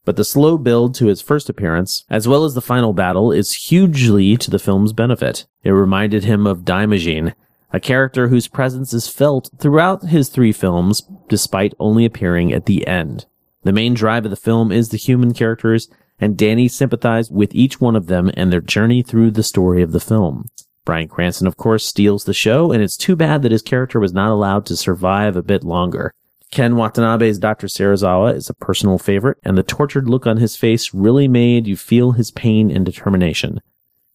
but 0.05 0.15
the 0.15 0.23
slow 0.23 0.57
build 0.57 0.95
to 0.95 1.07
his 1.07 1.21
first 1.21 1.49
appearance, 1.49 2.05
as 2.09 2.27
well 2.27 2.43
as 2.43 2.53
the 2.53 2.61
final 2.61 2.93
battle, 2.93 3.31
is 3.31 3.53
hugely 3.53 4.37
to 4.37 4.49
the 4.49 4.59
film's 4.59 4.93
benefit. 4.93 5.45
It 5.63 5.71
reminded 5.71 6.23
him 6.23 6.47
of 6.47 6.65
Daimajin, 6.65 7.33
a 7.71 7.79
character 7.79 8.29
whose 8.29 8.47
presence 8.47 8.93
is 8.93 9.07
felt 9.07 9.49
throughout 9.59 10.03
his 10.03 10.29
three 10.29 10.51
films, 10.51 11.03
despite 11.27 11.73
only 11.79 12.05
appearing 12.05 12.51
at 12.51 12.65
the 12.65 12.87
end. 12.87 13.25
The 13.63 13.73
main 13.73 13.93
drive 13.93 14.25
of 14.25 14.31
the 14.31 14.37
film 14.37 14.71
is 14.71 14.89
the 14.89 14.97
human 14.97 15.33
characters, 15.33 15.89
and 16.19 16.37
Danny 16.37 16.67
sympathized 16.67 17.33
with 17.33 17.53
each 17.53 17.79
one 17.79 17.95
of 17.95 18.07
them 18.07 18.31
and 18.35 18.51
their 18.51 18.61
journey 18.61 19.01
through 19.01 19.31
the 19.31 19.43
story 19.43 19.81
of 19.81 19.91
the 19.91 19.99
film. 19.99 20.47
Bryan 20.85 21.07
Cranston, 21.07 21.45
of 21.45 21.57
course, 21.57 21.85
steals 21.85 22.23
the 22.23 22.33
show, 22.33 22.71
and 22.71 22.81
it's 22.81 22.97
too 22.97 23.15
bad 23.15 23.41
that 23.43 23.51
his 23.51 23.61
character 23.61 23.99
was 23.99 24.13
not 24.13 24.31
allowed 24.31 24.65
to 24.65 24.75
survive 24.75 25.35
a 25.35 25.43
bit 25.43 25.63
longer. 25.63 26.13
Ken 26.51 26.73
Watanabe's 26.73 27.37
Dr. 27.37 27.67
Serizawa 27.67 28.35
is 28.35 28.49
a 28.49 28.55
personal 28.55 28.97
favorite, 28.97 29.37
and 29.43 29.55
the 29.55 29.63
tortured 29.63 30.09
look 30.09 30.25
on 30.25 30.37
his 30.37 30.55
face 30.55 30.93
really 30.93 31.27
made 31.27 31.67
you 31.67 31.77
feel 31.77 32.13
his 32.13 32.31
pain 32.31 32.71
and 32.71 32.83
determination. 32.83 33.61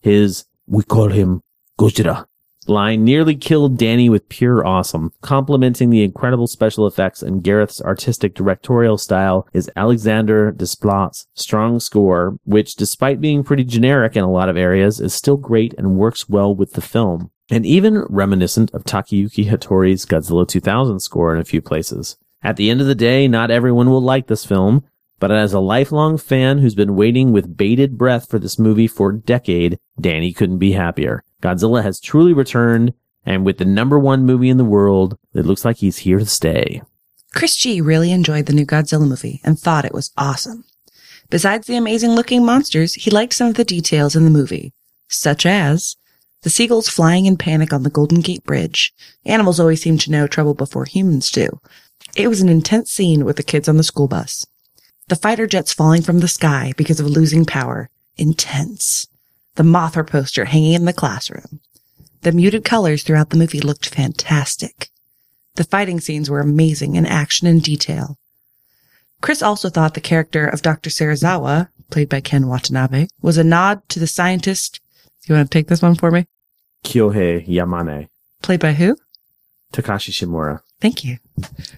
His, 0.00 0.44
we 0.66 0.82
call 0.82 1.10
him 1.10 1.42
Gojira, 1.78 2.26
line 2.66 3.04
nearly 3.04 3.36
killed 3.36 3.78
Danny 3.78 4.08
with 4.08 4.28
pure 4.28 4.66
awesome. 4.66 5.12
Complementing 5.20 5.90
the 5.90 6.02
incredible 6.02 6.48
special 6.48 6.88
effects 6.88 7.22
and 7.22 7.42
Gareth's 7.42 7.80
artistic 7.80 8.34
directorial 8.34 8.98
style 8.98 9.46
is 9.52 9.70
Alexander 9.76 10.50
Desplat's 10.50 11.28
strong 11.34 11.78
score, 11.78 12.36
which 12.42 12.74
despite 12.74 13.20
being 13.20 13.44
pretty 13.44 13.64
generic 13.64 14.16
in 14.16 14.24
a 14.24 14.30
lot 14.30 14.48
of 14.48 14.56
areas 14.56 15.00
is 15.00 15.14
still 15.14 15.36
great 15.36 15.72
and 15.78 15.96
works 15.96 16.28
well 16.28 16.52
with 16.52 16.72
the 16.72 16.80
film. 16.80 17.30
And 17.50 17.64
even 17.64 18.06
reminiscent 18.08 18.72
of 18.72 18.84
Takayuki 18.84 19.48
Hattori's 19.48 20.06
Godzilla 20.06 20.48
2000 20.48 20.98
score 21.00 21.34
in 21.34 21.40
a 21.40 21.44
few 21.44 21.62
places. 21.62 22.16
At 22.44 22.56
the 22.56 22.70
end 22.70 22.82
of 22.82 22.86
the 22.86 22.94
day, 22.94 23.26
not 23.26 23.50
everyone 23.50 23.88
will 23.88 24.02
like 24.02 24.26
this 24.26 24.44
film, 24.44 24.84
but 25.18 25.32
as 25.32 25.54
a 25.54 25.60
lifelong 25.60 26.18
fan 26.18 26.58
who's 26.58 26.74
been 26.74 26.94
waiting 26.94 27.32
with 27.32 27.56
bated 27.56 27.96
breath 27.96 28.28
for 28.28 28.38
this 28.38 28.58
movie 28.58 28.86
for 28.86 29.10
a 29.10 29.18
decade, 29.18 29.78
Danny 29.98 30.30
couldn't 30.32 30.58
be 30.58 30.72
happier. 30.72 31.24
Godzilla 31.42 31.82
has 31.82 31.98
truly 31.98 32.34
returned, 32.34 32.92
and 33.24 33.46
with 33.46 33.56
the 33.56 33.64
number 33.64 33.98
one 33.98 34.26
movie 34.26 34.50
in 34.50 34.58
the 34.58 34.64
world, 34.64 35.16
it 35.32 35.46
looks 35.46 35.64
like 35.64 35.78
he's 35.78 35.98
here 35.98 36.18
to 36.18 36.26
stay. 36.26 36.82
Chris 37.34 37.56
G 37.56 37.80
really 37.80 38.12
enjoyed 38.12 38.44
the 38.44 38.52
new 38.52 38.66
Godzilla 38.66 39.08
movie 39.08 39.40
and 39.42 39.58
thought 39.58 39.86
it 39.86 39.94
was 39.94 40.12
awesome. 40.18 40.64
Besides 41.30 41.66
the 41.66 41.76
amazing 41.76 42.10
looking 42.10 42.44
monsters, 42.44 42.92
he 42.94 43.10
liked 43.10 43.32
some 43.32 43.48
of 43.48 43.54
the 43.54 43.64
details 43.64 44.14
in 44.14 44.24
the 44.24 44.30
movie, 44.30 44.74
such 45.08 45.46
as 45.46 45.96
the 46.42 46.50
seagulls 46.50 46.90
flying 46.90 47.24
in 47.24 47.38
panic 47.38 47.72
on 47.72 47.82
the 47.82 47.90
Golden 47.90 48.20
Gate 48.20 48.44
Bridge. 48.44 48.92
Animals 49.24 49.58
always 49.58 49.80
seem 49.80 49.96
to 49.98 50.10
know 50.10 50.26
trouble 50.26 50.52
before 50.52 50.84
humans 50.84 51.30
do. 51.30 51.48
It 52.16 52.28
was 52.28 52.40
an 52.40 52.48
intense 52.48 52.90
scene 52.90 53.24
with 53.24 53.36
the 53.36 53.42
kids 53.42 53.68
on 53.68 53.76
the 53.76 53.82
school 53.82 54.08
bus. 54.08 54.46
The 55.08 55.16
fighter 55.16 55.46
jets 55.46 55.72
falling 55.72 56.02
from 56.02 56.20
the 56.20 56.28
sky 56.28 56.72
because 56.76 57.00
of 57.00 57.06
losing 57.06 57.44
power. 57.44 57.90
Intense 58.16 59.08
the 59.56 59.62
Mothra 59.62 60.06
poster 60.06 60.46
hanging 60.46 60.72
in 60.72 60.84
the 60.84 60.92
classroom. 60.92 61.60
The 62.22 62.32
muted 62.32 62.64
colors 62.64 63.02
throughout 63.02 63.30
the 63.30 63.36
movie 63.36 63.60
looked 63.60 63.94
fantastic. 63.94 64.88
The 65.54 65.64
fighting 65.64 66.00
scenes 66.00 66.28
were 66.28 66.40
amazing 66.40 66.96
in 66.96 67.06
action 67.06 67.46
and 67.46 67.62
detail. 67.62 68.18
Chris 69.20 69.42
also 69.42 69.68
thought 69.68 69.94
the 69.94 70.00
character 70.00 70.46
of 70.46 70.62
Dr. 70.62 70.90
Serizawa, 70.90 71.68
played 71.90 72.08
by 72.08 72.20
Ken 72.20 72.48
Watanabe, 72.48 73.06
was 73.22 73.38
a 73.38 73.44
nod 73.44 73.88
to 73.90 74.00
the 74.00 74.06
scientist. 74.06 74.80
You 75.26 75.34
want 75.34 75.50
to 75.50 75.56
take 75.58 75.68
this 75.68 75.82
one 75.82 75.94
for 75.94 76.10
me? 76.10 76.26
Kyohei 76.84 77.46
Yamane. 77.46 78.08
Played 78.42 78.60
by 78.60 78.72
who? 78.72 78.96
Takashi 79.72 80.10
Shimura. 80.10 80.60
Thank 80.80 81.04
you. 81.04 81.18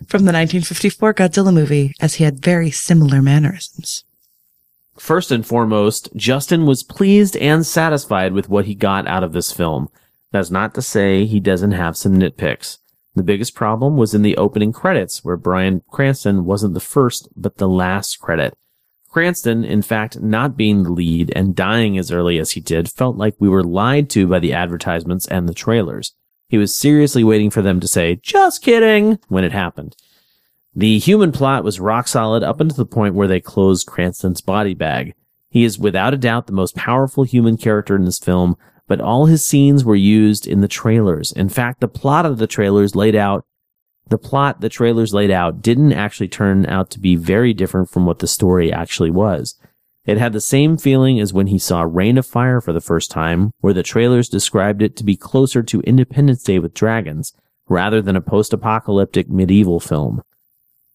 From 0.07 0.25
the 0.25 0.33
1954 0.33 1.15
Godzilla 1.15 1.53
movie, 1.53 1.93
as 2.01 2.15
he 2.15 2.25
had 2.25 2.41
very 2.41 2.71
similar 2.71 3.23
mannerisms. 3.23 4.05
First 4.99 5.31
and 5.31 5.47
foremost, 5.47 6.09
Justin 6.17 6.67
was 6.67 6.83
pleased 6.83 7.37
and 7.37 7.67
satisfied 7.67 8.33
with 8.33 8.49
what 8.49 8.67
he 8.67 8.75
got 8.75 9.07
out 9.07 9.23
of 9.23 9.33
this 9.33 9.53
film. 9.53 9.89
That's 10.33 10.51
not 10.51 10.75
to 10.75 10.83
say 10.83 11.25
he 11.25 11.41
doesn't 11.41 11.73
have 11.73 11.97
some 11.97 12.19
nitpicks. 12.19 12.79
The 13.15 13.23
biggest 13.23 13.55
problem 13.55 13.97
was 13.97 14.15
in 14.15 14.23
the 14.23 14.37
opening 14.37 14.73
credits, 14.73 15.25
where 15.25 15.39
Bryan 15.39 15.83
Cranston 15.91 16.45
wasn't 16.45 16.75
the 16.75 16.81
first, 16.81 17.29
but 17.35 17.57
the 17.57 17.69
last 17.69 18.21
credit. 18.21 18.55
Cranston, 19.09 19.65
in 19.65 19.81
fact, 19.81 20.21
not 20.21 20.59
being 20.59 20.83
the 20.83 20.93
lead 20.93 21.33
and 21.35 21.57
dying 21.57 21.97
as 21.97 22.11
early 22.11 22.39
as 22.39 22.51
he 22.51 22.61
did, 22.61 22.91
felt 22.91 23.17
like 23.17 23.35
we 23.39 23.49
were 23.49 23.65
lied 23.65 24.11
to 24.11 24.27
by 24.27 24.39
the 24.39 24.53
advertisements 24.53 25.27
and 25.27 25.49
the 25.49 25.55
trailers. 25.55 26.15
He 26.49 26.59
was 26.59 26.77
seriously 26.77 27.25
waiting 27.25 27.51
for 27.51 27.63
them 27.63 27.81
to 27.81 27.89
say, 27.89 28.17
just 28.23 28.63
kidding, 28.63 29.19
when 29.29 29.45
it 29.45 29.53
happened. 29.53 29.97
The 30.75 30.99
human 30.99 31.33
plot 31.33 31.65
was 31.65 31.81
rock 31.81 32.07
solid 32.07 32.43
up 32.43 32.61
until 32.61 32.77
the 32.77 32.87
point 32.87 33.15
where 33.15 33.29
they 33.29 33.41
closed 33.41 33.87
Cranston's 33.87 34.41
body 34.41 34.75
bag. 34.75 35.15
He 35.49 35.65
is 35.65 35.79
without 35.79 36.15
a 36.15 36.19
doubt 36.19 36.47
the 36.47 36.53
most 36.53 36.77
powerful 36.77 37.25
human 37.25 37.57
character 37.57 37.97
in 37.97 38.05
this 38.05 38.19
film, 38.19 38.57
but 38.87 39.01
all 39.01 39.27
his 39.27 39.47
scenes 39.47 39.85
were 39.85 39.97
used 39.97 40.47
in 40.47 40.61
the 40.61 40.69
trailers. 40.69 41.33
In 41.33 41.49
fact, 41.49 41.81
the 41.81 41.89
plot 41.89 42.27
of 42.27 42.39
the 42.39 42.47
trailers 42.47 42.95
laid 42.95 43.17
out, 43.17 43.47
the 44.09 44.19
plot 44.19 44.61
the 44.61 44.69
trailers 44.69 45.13
laid 45.13 45.31
out 45.31 45.63
didn't 45.63 45.93
actually 45.93 46.29
turn 46.29 46.67
out 46.67 46.91
to 46.91 47.01
be 47.01 47.17
very 47.17 47.53
different 47.53 47.91
from 47.91 48.07
what 48.07 48.21
the 48.21 48.29
story 48.29 48.73
actually 48.73 49.11
was. 49.11 49.59
It 50.07 50.19
had 50.19 50.33
the 50.33 50.41
same 50.41 50.77
feeling 50.77 51.19
as 51.19 51.33
when 51.33 51.49
he 51.49 51.59
saw 51.59 51.83
Reign 51.83 52.17
of 52.17 52.25
Fire 52.25 52.61
for 52.61 52.73
the 52.73 52.81
first 52.81 53.11
time, 53.11 53.51
where 53.59 53.75
the 53.75 53.83
trailers 53.83 54.29
described 54.29 54.81
it 54.81 54.97
to 54.97 55.05
be 55.05 55.17
closer 55.17 55.65
to 55.65 55.81
Independence 55.81 56.45
Day 56.45 56.61
with 56.61 56.75
dragons, 56.75 57.33
rather 57.69 58.01
than 58.01 58.15
a 58.15 58.21
post-apocalyptic 58.21 59.29
medieval 59.29 59.81
film. 59.81 60.23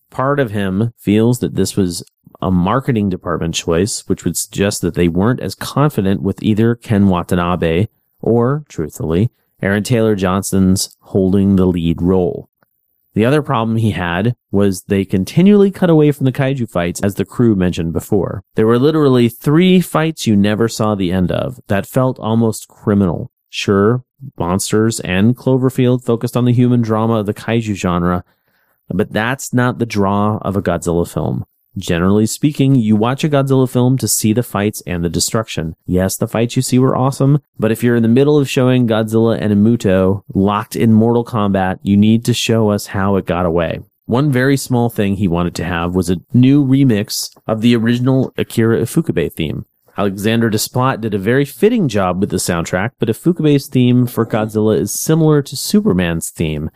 Part 0.10 0.40
of 0.40 0.52
him 0.52 0.94
feels 0.98 1.40
that 1.40 1.56
this 1.56 1.76
was 1.76 2.04
a 2.42 2.50
marketing 2.52 3.10
department 3.10 3.54
choice, 3.54 4.08
which 4.08 4.24
would 4.24 4.38
suggest 4.38 4.82
that 4.82 4.94
they 4.94 5.10
weren't 5.10 5.42
as 5.42 5.56
confident 5.56 6.22
with 6.22 6.42
either 6.42 6.76
Ken 6.76 7.08
Watanabe 7.08 7.88
or, 8.22 8.64
truthfully, 8.70 9.30
Aaron 9.62 9.84
Taylor 9.84 10.16
Johnson's 10.16 10.96
holding 11.02 11.56
the 11.56 11.66
lead 11.66 12.02
role. 12.02 12.50
The 13.14 13.26
other 13.26 13.42
problem 13.42 13.78
he 13.78 13.92
had 13.92 14.36
was 14.52 14.84
they 14.84 15.04
continually 15.04 15.70
cut 15.70 15.90
away 15.90 16.12
from 16.12 16.26
the 16.26 16.32
kaiju 16.32 16.70
fights, 16.70 17.02
as 17.02 17.16
the 17.16 17.26
crew 17.26 17.56
mentioned 17.56 17.92
before. 17.92 18.44
There 18.56 18.68
were 18.68 18.80
literally 18.80 19.28
three 19.28 19.82
fights 19.82 20.26
you 20.26 20.36
never 20.36 20.68
saw 20.68 20.96
the 20.96 21.12
end 21.12 21.32
of 21.32 21.60
that 21.68 21.86
felt 21.86 22.20
almost 22.20 22.70
criminal. 22.70 23.32
Sure, 23.50 24.06
Monsters 24.38 25.02
and 25.02 25.36
Cloverfield 25.36 26.06
focused 26.06 26.38
on 26.38 26.46
the 26.46 26.54
human 26.54 26.82
drama 26.82 27.16
of 27.16 27.26
the 27.26 27.34
kaiju 27.34 27.76
genre, 27.76 28.24
but 28.88 29.12
that's 29.12 29.54
not 29.54 29.78
the 29.78 29.86
draw 29.86 30.38
of 30.42 30.56
a 30.56 30.62
Godzilla 30.62 31.12
film. 31.12 31.46
Generally 31.78 32.26
speaking, 32.26 32.76
you 32.76 32.96
watch 32.96 33.24
a 33.24 33.30
Godzilla 33.30 33.70
film 33.70 33.98
to 33.98 34.08
see 34.08 34.34
the 34.34 34.44
fights 34.44 34.84
and 34.86 35.04
the 35.04 35.10
destruction. 35.10 35.76
Yes, 35.86 36.18
the 36.18 36.28
fights 36.28 36.56
you 36.56 36.62
see 36.62 36.78
were 36.78 36.98
awesome, 36.98 37.40
but 37.58 37.72
if 37.72 37.84
you're 37.84 37.96
in 37.96 38.04
the 38.04 38.10
middle 38.10 38.38
of 38.38 38.50
showing 38.50 38.88
Godzilla 38.88 39.40
and 39.40 39.54
a 39.54 39.56
Muto 39.56 40.24
locked 40.34 40.76
in 40.76 40.94
Mortal 40.94 41.24
Kombat, 41.24 41.80
you 41.82 41.96
need 41.96 42.26
to 42.26 42.34
show 42.34 42.70
us 42.70 42.88
how 42.88 43.16
it 43.16 43.26
got 43.26 43.46
away. 43.46 43.80
One 44.06 44.32
very 44.32 44.58
small 44.58 44.90
thing 44.90 45.16
he 45.16 45.28
wanted 45.28 45.56
to 45.56 45.64
have 45.64 45.96
was 45.96 46.10
a 46.10 46.22
new 46.34 46.66
remix 46.66 47.34
of 47.48 47.62
the 47.62 47.76
original 47.76 48.34
Akira 48.38 48.82
Ifukube 48.82 49.32
theme. 49.32 49.66
Alexander 49.98 50.50
Desplat 50.50 51.00
did 51.00 51.14
a 51.14 51.20
very 51.20 51.46
fitting 51.46 51.88
job 51.88 52.20
with 52.20 52.32
the 52.32 52.38
soundtrack, 52.38 52.92
but 53.00 53.10
Ifukube's 53.10 53.68
theme 53.68 54.08
for 54.08 54.26
Godzilla 54.26 54.78
is 54.78 54.92
similar 54.92 55.42
to 55.42 55.56
Superman's 55.56 56.30
theme, 56.30 56.70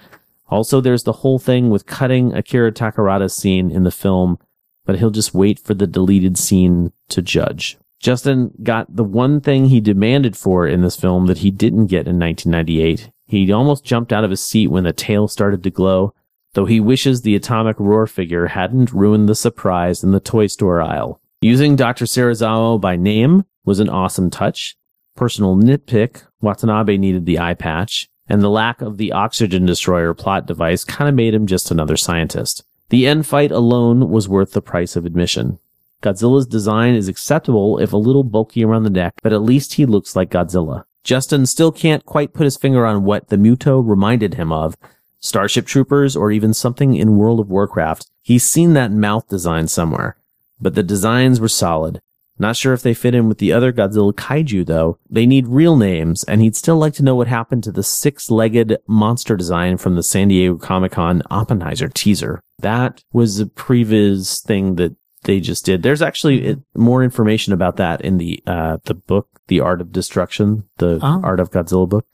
also, 0.48 0.80
there's 0.80 1.04
the 1.04 1.12
whole 1.12 1.40
thing 1.40 1.70
with 1.70 1.86
cutting 1.86 2.34
Akira 2.34 2.72
Takarada's 2.72 3.36
scene 3.36 3.72
in 3.72 3.84
the 3.84 3.92
film, 3.92 4.38
but 4.86 4.98
he'll 4.98 5.12
just 5.12 5.34
wait 5.34 5.60
for 5.60 5.74
the 5.74 5.88
deleted 5.88 6.38
scene 6.38 6.92
to 7.10 7.22
judge. 7.22 7.78
Justin 8.00 8.52
got 8.62 8.96
the 8.96 9.04
one 9.04 9.42
thing 9.42 9.66
he 9.66 9.82
demanded 9.82 10.38
for 10.38 10.68
in 10.68 10.82
this 10.82 10.96
film 10.96 11.26
that 11.26 11.40
he 11.40 11.52
didn't 11.52 11.88
get 11.88 12.08
in 12.08 12.20
1998. 12.20 13.10
He 13.26 13.52
almost 13.52 13.84
jumped 13.84 14.14
out 14.14 14.24
of 14.24 14.30
his 14.30 14.42
seat 14.42 14.68
when 14.68 14.84
the 14.84 14.94
tail 14.94 15.28
started 15.28 15.64
to 15.64 15.70
glow, 15.70 16.14
though 16.54 16.66
he 16.66 16.80
wishes 16.80 17.22
the 17.22 17.36
atomic 17.36 17.80
roar 17.80 18.06
figure 18.06 18.48
hadn't 18.48 18.94
ruined 18.94 19.28
the 19.28 19.36
surprise 19.36 20.04
in 20.04 20.12
the 20.12 20.20
toy 20.20 20.48
store 20.48 20.82
aisle. 20.82 21.20
Using 21.42 21.76
Dr. 21.76 22.06
Serizawa 22.06 22.80
by 22.80 22.96
name 22.96 23.46
was 23.66 23.80
an 23.80 23.90
awesome 23.90 24.30
touch. 24.30 24.76
Personal 25.16 25.56
nitpick, 25.56 26.24
Watanabe 26.42 26.98
needed 26.98 27.26
the 27.26 27.40
eye 27.40 27.54
patch 27.54 28.08
and 28.28 28.42
the 28.42 28.50
lack 28.50 28.82
of 28.82 28.98
the 28.98 29.12
oxygen 29.12 29.66
destroyer 29.66 30.14
plot 30.14 30.46
device 30.46 30.84
kind 30.84 31.08
of 31.08 31.16
made 31.16 31.34
him 31.34 31.48
just 31.48 31.72
another 31.72 31.98
scientist. 31.98 32.64
The 32.90 33.08
end 33.08 33.26
fight 33.26 33.52
alone 33.52 34.10
was 34.10 34.30
worth 34.30 34.52
the 34.52 34.62
price 34.62 34.96
of 34.96 35.06
admission. 35.06 35.60
Godzilla's 36.02 36.46
design 36.46 36.94
is 36.94 37.08
acceptable 37.08 37.80
if 37.80 37.92
a 37.92 37.98
little 37.98 38.24
bulky 38.24 38.64
around 38.64 38.84
the 38.84 38.90
neck, 38.92 39.14
but 39.24 39.34
at 39.34 39.42
least 39.42 39.74
he 39.74 39.86
looks 39.86 40.16
like 40.16 40.30
Godzilla. 40.30 40.84
Justin 41.04 41.46
still 41.46 41.72
can't 41.72 42.06
quite 42.06 42.34
put 42.34 42.46
his 42.46 42.58
finger 42.58 42.86
on 42.86 43.04
what 43.04 43.30
the 43.30 43.38
Muto 43.38 43.82
reminded 43.84 44.36
him 44.36 44.52
of. 44.52 44.76
Starship 45.20 45.66
Troopers 45.66 46.16
or 46.16 46.32
even 46.32 46.54
something 46.54 46.96
in 46.96 47.18
World 47.18 47.40
of 47.40 47.50
Warcraft. 47.50 48.10
He's 48.22 48.44
seen 48.44 48.74
that 48.74 48.92
mouth 48.92 49.28
design 49.28 49.68
somewhere. 49.68 50.18
But 50.60 50.76
the 50.76 50.84
designs 50.84 51.40
were 51.40 51.48
solid. 51.48 52.02
Not 52.38 52.58
sure 52.58 52.74
if 52.74 52.82
they 52.82 52.94
fit 52.94 53.16
in 53.16 53.30
with 53.30 53.38
the 53.38 53.54
other 53.54 53.72
Godzilla 53.72 54.14
kaiju 54.14 54.66
though. 54.66 55.00
They 55.10 55.26
need 55.26 55.48
real 55.48 55.78
names, 55.78 56.24
and 56.26 56.42
he'd 56.42 56.56
still 56.56 56.76
like 56.78 56.94
to 56.96 57.04
know 57.04 57.16
what 57.16 57.28
happened 57.28 57.64
to 57.64 57.72
the 57.72 57.84
six-legged 57.84 58.78
monster 58.88 59.38
design 59.38 59.78
from 59.78 59.96
the 59.96 60.04
San 60.04 60.28
Diego 60.28 60.58
Comic-Con 60.58 61.22
Oppenheimer 61.32 61.88
teaser. 61.94 62.42
That 62.60 63.04
was 63.14 63.40
a 63.40 63.46
previs 63.46 64.44
thing 64.44 64.76
that 64.76 64.96
they 65.24 65.40
just 65.40 65.66
did. 65.66 65.82
There's 65.82 66.02
actually 66.02 66.58
more 66.76 67.04
information 67.04 67.54
about 67.54 67.78
that 67.78 68.02
in 68.02 68.18
the 68.18 68.44
uh, 68.46 68.78
the 68.84 68.94
book, 68.94 69.28
The 69.48 69.60
Art 69.62 69.82
of 69.82 69.92
Destruction, 69.92 70.64
the 70.78 71.00
Oh. 71.02 71.22
Art 71.24 71.40
of 71.40 71.52
Godzilla 71.52 71.88
book. 71.90 72.06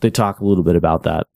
They 0.00 0.10
talk 0.10 0.40
a 0.40 0.44
little 0.46 0.64
bit 0.64 0.76
about 0.76 1.02
that. 1.04 1.26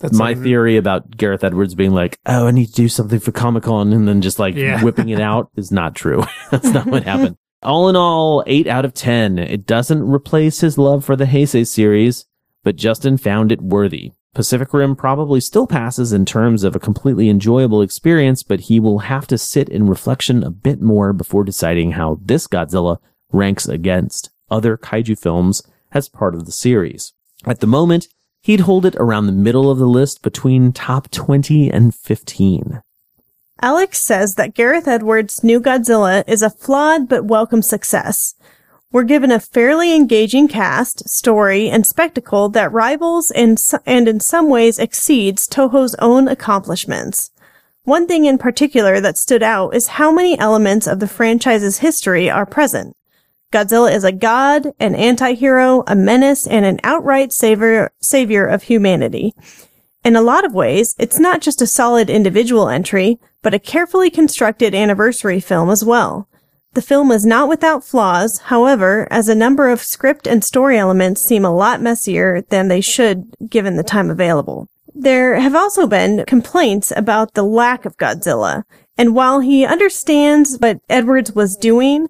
That's 0.00 0.16
My 0.18 0.34
theory 0.34 0.76
about 0.76 1.16
Gareth 1.16 1.42
Edwards 1.44 1.74
being 1.74 1.92
like, 1.92 2.18
"Oh, 2.26 2.46
I 2.46 2.50
need 2.50 2.66
to 2.66 2.72
do 2.72 2.88
something 2.88 3.18
for 3.20 3.32
Comic 3.32 3.62
Con," 3.62 3.92
and 3.92 4.06
then 4.08 4.20
just 4.22 4.38
like 4.38 4.54
Yeah. 4.54 4.82
whipping 4.82 5.08
it 5.10 5.20
out 5.20 5.50
is 5.56 5.70
not 5.72 5.94
true. 5.94 6.24
That's 6.50 6.68
not 6.68 6.86
what 6.86 7.04
happened. 7.04 7.36
All 7.62 7.88
in 7.88 7.96
all, 7.96 8.44
eight 8.46 8.66
out 8.66 8.84
of 8.84 8.94
ten. 8.94 9.38
It 9.38 9.66
doesn't 9.66 10.08
replace 10.08 10.60
his 10.60 10.78
love 10.78 11.04
for 11.04 11.16
the 11.16 11.24
Heisei 11.24 11.66
series, 11.66 12.26
but 12.62 12.76
Justin 12.76 13.16
found 13.16 13.50
it 13.50 13.62
worthy. 13.62 14.12
Pacific 14.34 14.74
Rim 14.74 14.94
probably 14.94 15.40
still 15.40 15.66
passes 15.66 16.12
in 16.12 16.26
terms 16.26 16.62
of 16.62 16.76
a 16.76 16.78
completely 16.78 17.30
enjoyable 17.30 17.80
experience, 17.80 18.42
but 18.42 18.60
he 18.60 18.78
will 18.78 18.98
have 18.98 19.26
to 19.28 19.38
sit 19.38 19.70
in 19.70 19.88
reflection 19.88 20.44
a 20.44 20.50
bit 20.50 20.82
more 20.82 21.14
before 21.14 21.42
deciding 21.42 21.92
how 21.92 22.20
this 22.22 22.46
Godzilla 22.46 22.98
ranks 23.32 23.66
against 23.66 24.28
other 24.50 24.76
kaiju 24.76 25.18
films 25.18 25.62
as 25.92 26.10
part 26.10 26.34
of 26.34 26.44
the 26.44 26.52
series. 26.52 27.14
At 27.46 27.60
the 27.60 27.66
moment, 27.66 28.08
he'd 28.42 28.60
hold 28.60 28.84
it 28.84 28.96
around 28.96 29.26
the 29.26 29.32
middle 29.32 29.70
of 29.70 29.78
the 29.78 29.86
list 29.86 30.20
between 30.20 30.72
top 30.72 31.10
20 31.10 31.70
and 31.70 31.94
15. 31.94 32.82
Alex 33.62 33.98
says 34.02 34.34
that 34.34 34.52
Gareth 34.52 34.86
Edwards' 34.86 35.42
new 35.42 35.60
Godzilla 35.60 36.22
is 36.26 36.42
a 36.42 36.50
flawed 36.50 37.08
but 37.08 37.24
welcome 37.24 37.62
success. 37.62 38.34
We're 38.92 39.02
given 39.02 39.30
a 39.30 39.40
fairly 39.40 39.94
engaging 39.94 40.46
cast, 40.46 41.08
story, 41.08 41.70
and 41.70 41.86
spectacle 41.86 42.50
that 42.50 42.70
rivals 42.70 43.30
and, 43.30 43.58
and 43.86 44.08
in 44.08 44.20
some 44.20 44.50
ways 44.50 44.78
exceeds 44.78 45.46
Toho's 45.46 45.94
own 46.00 46.28
accomplishments. 46.28 47.30
One 47.84 48.06
thing 48.06 48.26
in 48.26 48.36
particular 48.36 49.00
that 49.00 49.16
stood 49.16 49.42
out 49.42 49.74
is 49.74 49.86
how 49.86 50.12
many 50.12 50.38
elements 50.38 50.86
of 50.86 51.00
the 51.00 51.08
franchise's 51.08 51.78
history 51.78 52.28
are 52.28 52.46
present. 52.46 52.94
Godzilla 53.52 53.94
is 53.94 54.04
a 54.04 54.12
god, 54.12 54.72
an 54.78 54.94
anti-hero, 54.94 55.82
a 55.86 55.94
menace, 55.94 56.46
and 56.46 56.66
an 56.66 56.78
outright 56.82 57.32
savior, 57.32 57.90
savior 58.02 58.44
of 58.44 58.64
humanity. 58.64 59.34
In 60.06 60.14
a 60.14 60.22
lot 60.22 60.44
of 60.44 60.54
ways, 60.54 60.94
it's 61.00 61.18
not 61.18 61.40
just 61.40 61.60
a 61.60 61.66
solid 61.66 62.08
individual 62.08 62.68
entry, 62.68 63.18
but 63.42 63.54
a 63.54 63.58
carefully 63.58 64.08
constructed 64.08 64.72
anniversary 64.72 65.40
film 65.40 65.68
as 65.68 65.84
well. 65.84 66.28
The 66.74 66.80
film 66.80 67.10
is 67.10 67.26
not 67.26 67.48
without 67.48 67.82
flaws, 67.82 68.38
however, 68.44 69.08
as 69.10 69.28
a 69.28 69.34
number 69.34 69.68
of 69.68 69.82
script 69.82 70.28
and 70.28 70.44
story 70.44 70.78
elements 70.78 71.22
seem 71.22 71.44
a 71.44 71.52
lot 71.52 71.82
messier 71.82 72.42
than 72.50 72.68
they 72.68 72.80
should 72.80 73.34
given 73.50 73.74
the 73.74 73.82
time 73.82 74.08
available. 74.08 74.68
There 74.94 75.40
have 75.40 75.56
also 75.56 75.88
been 75.88 76.24
complaints 76.24 76.92
about 76.94 77.34
the 77.34 77.42
lack 77.42 77.84
of 77.84 77.96
Godzilla, 77.96 78.62
and 78.96 79.12
while 79.12 79.40
he 79.40 79.66
understands 79.66 80.56
what 80.60 80.78
Edwards 80.88 81.32
was 81.32 81.56
doing, 81.56 82.06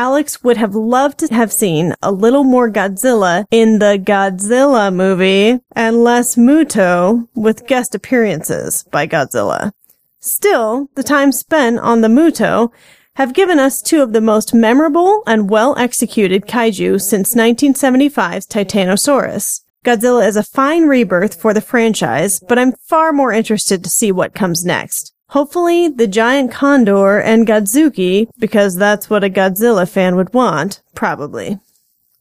Alex 0.00 0.42
would 0.42 0.56
have 0.56 0.74
loved 0.74 1.18
to 1.18 1.26
have 1.26 1.52
seen 1.52 1.94
a 2.00 2.10
little 2.10 2.42
more 2.42 2.70
Godzilla 2.70 3.44
in 3.50 3.80
the 3.80 4.02
Godzilla 4.02 4.90
movie 4.90 5.60
and 5.72 6.02
less 6.02 6.36
Muto 6.36 7.28
with 7.34 7.66
guest 7.66 7.94
appearances 7.94 8.84
by 8.84 9.06
Godzilla. 9.06 9.72
Still, 10.18 10.88
the 10.94 11.02
time 11.02 11.32
spent 11.32 11.80
on 11.80 12.00
the 12.00 12.08
Muto 12.08 12.72
have 13.16 13.34
given 13.34 13.58
us 13.58 13.82
two 13.82 14.00
of 14.00 14.14
the 14.14 14.22
most 14.22 14.54
memorable 14.54 15.22
and 15.26 15.50
well 15.50 15.76
executed 15.76 16.46
kaiju 16.46 16.98
since 16.98 17.34
1975's 17.34 18.46
Titanosaurus. 18.46 19.60
Godzilla 19.84 20.26
is 20.26 20.36
a 20.38 20.42
fine 20.42 20.84
rebirth 20.86 21.38
for 21.38 21.52
the 21.52 21.60
franchise, 21.60 22.40
but 22.48 22.58
I'm 22.58 22.72
far 22.72 23.12
more 23.12 23.32
interested 23.32 23.84
to 23.84 23.90
see 23.90 24.12
what 24.12 24.34
comes 24.34 24.64
next. 24.64 25.12
Hopefully, 25.30 25.88
the 25.88 26.06
giant 26.06 26.50
condor 26.50 27.20
and 27.20 27.46
Godzooky, 27.46 28.28
because 28.38 28.76
that's 28.76 29.08
what 29.08 29.24
a 29.24 29.30
Godzilla 29.30 29.88
fan 29.88 30.16
would 30.16 30.34
want, 30.34 30.82
probably. 30.94 31.60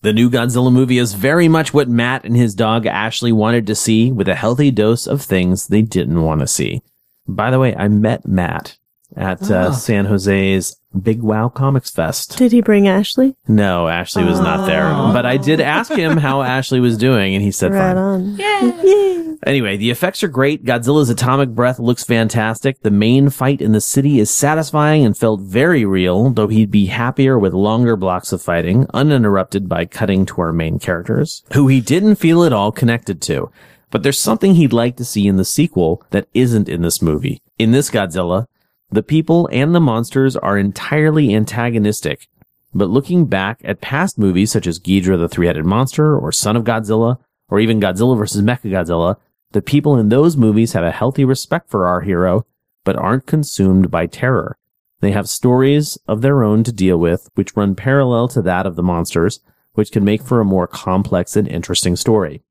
The 0.01 0.13
new 0.13 0.29
Godzilla 0.29 0.71
movie 0.71 0.97
is 0.97 1.13
very 1.13 1.47
much 1.47 1.73
what 1.73 1.89
Matt 1.89 2.23
and 2.23 2.37
his 2.37 2.55
dog 2.55 2.85
Ashley 2.85 3.31
wanted 3.31 3.67
to 3.67 3.75
see 3.75 4.11
with 4.11 4.29
a 4.29 4.35
healthy 4.35 4.71
dose 4.71 5.07
of 5.07 5.21
things 5.21 5.67
they 5.67 5.81
didn't 5.81 6.21
want 6.21 6.41
to 6.41 6.47
see. 6.47 6.81
By 7.27 7.51
the 7.51 7.59
way, 7.59 7.75
I 7.75 7.87
met 7.89 8.27
Matt 8.27 8.78
at 9.15 9.49
uh, 9.49 9.67
Oh. 9.69 9.71
San 9.71 10.05
Jose's 10.05 10.77
Big 11.03 11.21
Wow 11.21 11.49
Comics 11.49 11.89
Fest. 11.91 12.37
Did 12.37 12.51
he 12.51 12.61
bring 12.61 12.87
Ashley? 12.87 13.35
No, 13.47 13.87
Ashley 13.87 14.23
was 14.23 14.39
not 14.39 14.65
there, 14.65 14.89
but 15.13 15.25
I 15.25 15.37
did 15.37 15.61
ask 15.61 15.91
him 15.91 16.17
how 16.17 16.41
Ashley 16.55 16.79
was 16.79 16.97
doing, 16.97 17.35
and 17.35 17.43
he 17.43 17.51
said 17.51 17.71
right 17.73 17.93
fine. 17.93 17.97
on. 17.97 18.35
Yay! 18.37 19.35
Anyway, 19.45 19.77
the 19.77 19.89
effects 19.89 20.21
are 20.23 20.27
great. 20.27 20.65
Godzilla's 20.65 21.09
atomic 21.09 21.49
breath 21.49 21.79
looks 21.79 22.03
fantastic. 22.03 22.81
The 22.81 22.91
main 22.91 23.29
fight 23.29 23.61
in 23.61 23.71
the 23.71 23.79
city 23.81 24.19
is 24.19 24.29
satisfying 24.29 25.05
and 25.05 25.17
felt 25.17 25.41
very 25.41 25.85
real, 25.85 26.29
though 26.31 26.47
he'd 26.47 26.71
be 26.71 26.87
happier 26.87 27.39
with 27.39 27.53
longer 27.53 27.95
blocks 27.95 28.33
of 28.33 28.41
fighting, 28.41 28.85
uninterrupted 28.93 29.69
by 29.69 29.85
cutting 29.85 30.25
to 30.27 30.41
our 30.41 30.51
main 30.51 30.77
characters, 30.77 31.43
who 31.53 31.67
he 31.67 31.79
didn't 31.81 32.15
feel 32.15 32.43
at 32.43 32.51
all 32.53 32.71
connected 32.71 33.21
to. 33.23 33.49
But 33.91 34.03
there's 34.03 34.19
something 34.19 34.55
he'd 34.55 34.73
like 34.73 34.97
to 34.97 35.05
see 35.05 35.25
in 35.25 35.37
the 35.37 35.45
sequel 35.45 36.03
that 36.09 36.27
isn't 36.33 36.67
in 36.67 36.81
this 36.81 37.01
movie. 37.01 37.41
In 37.57 37.71
this 37.71 37.89
Godzilla, 37.89 38.45
the 38.91 39.03
people 39.03 39.47
and 39.51 39.73
the 39.73 39.79
monsters 39.79 40.35
are 40.35 40.57
entirely 40.57 41.33
antagonistic. 41.33 42.27
But 42.73 42.89
looking 42.89 43.25
back 43.25 43.61
at 43.63 43.81
past 43.81 44.17
movies 44.17 44.51
such 44.51 44.67
as 44.67 44.79
Ghidorah 44.79 45.17
the 45.17 45.29
Three-Headed 45.29 45.65
Monster 45.65 46.17
or 46.17 46.31
Son 46.31 46.55
of 46.55 46.63
Godzilla 46.63 47.17
or 47.49 47.59
even 47.59 47.79
Godzilla 47.79 48.17
vs. 48.17 48.41
Mechagodzilla, 48.41 49.17
the 49.51 49.61
people 49.61 49.97
in 49.97 50.09
those 50.09 50.37
movies 50.37 50.73
have 50.73 50.83
a 50.83 50.91
healthy 50.91 51.25
respect 51.25 51.69
for 51.69 51.87
our 51.87 52.01
hero, 52.01 52.45
but 52.83 52.95
aren't 52.95 53.25
consumed 53.25 53.89
by 53.89 54.05
terror. 54.05 54.57
They 55.01 55.11
have 55.11 55.29
stories 55.29 55.97
of 56.07 56.21
their 56.21 56.43
own 56.43 56.63
to 56.63 56.71
deal 56.71 56.97
with, 56.97 57.29
which 57.35 57.55
run 57.55 57.73
parallel 57.73 58.27
to 58.29 58.41
that 58.43 58.65
of 58.65 58.75
the 58.75 58.83
monsters, 58.83 59.39
which 59.73 59.91
can 59.91 60.03
make 60.03 60.21
for 60.21 60.39
a 60.39 60.45
more 60.45 60.67
complex 60.67 61.35
and 61.35 61.47
interesting 61.47 61.95
story. 61.95 62.43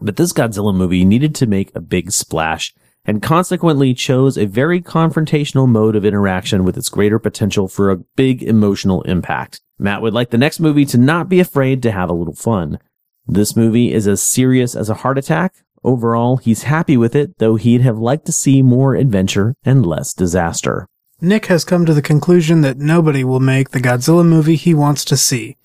But 0.00 0.16
this 0.16 0.32
Godzilla 0.32 0.74
movie 0.74 1.04
needed 1.04 1.34
to 1.36 1.46
make 1.46 1.74
a 1.74 1.80
big 1.80 2.12
splash 2.12 2.74
and 3.06 3.22
consequently 3.22 3.94
chose 3.94 4.36
a 4.36 4.46
very 4.46 4.82
confrontational 4.82 5.68
mode 5.68 5.94
of 5.96 6.04
interaction 6.04 6.64
with 6.64 6.76
its 6.76 6.88
greater 6.88 7.18
potential 7.18 7.68
for 7.68 7.90
a 7.90 7.96
big 7.96 8.42
emotional 8.42 9.02
impact. 9.02 9.60
Matt 9.78 10.02
would 10.02 10.14
like 10.14 10.30
the 10.30 10.38
next 10.38 10.58
movie 10.58 10.84
to 10.86 10.98
not 10.98 11.28
be 11.28 11.40
afraid 11.40 11.82
to 11.82 11.92
have 11.92 12.10
a 12.10 12.14
little 12.14 12.34
fun. 12.34 12.78
This 13.26 13.56
movie 13.56 13.92
is 13.92 14.06
as 14.06 14.22
serious 14.22 14.74
as 14.74 14.88
a 14.88 14.94
heart 14.94 15.18
attack. 15.18 15.54
Overall, 15.84 16.38
he's 16.38 16.64
happy 16.64 16.96
with 16.96 17.14
it, 17.14 17.38
though 17.38 17.56
he'd 17.56 17.82
have 17.82 17.98
liked 17.98 18.26
to 18.26 18.32
see 18.32 18.62
more 18.62 18.94
adventure 18.94 19.54
and 19.64 19.86
less 19.86 20.12
disaster. 20.12 20.88
Nick 21.20 21.46
has 21.46 21.64
come 21.64 21.86
to 21.86 21.94
the 21.94 22.02
conclusion 22.02 22.60
that 22.62 22.78
nobody 22.78 23.24
will 23.24 23.40
make 23.40 23.70
the 23.70 23.80
Godzilla 23.80 24.26
movie 24.26 24.56
he 24.56 24.74
wants 24.74 25.04
to 25.06 25.16
see. 25.16 25.56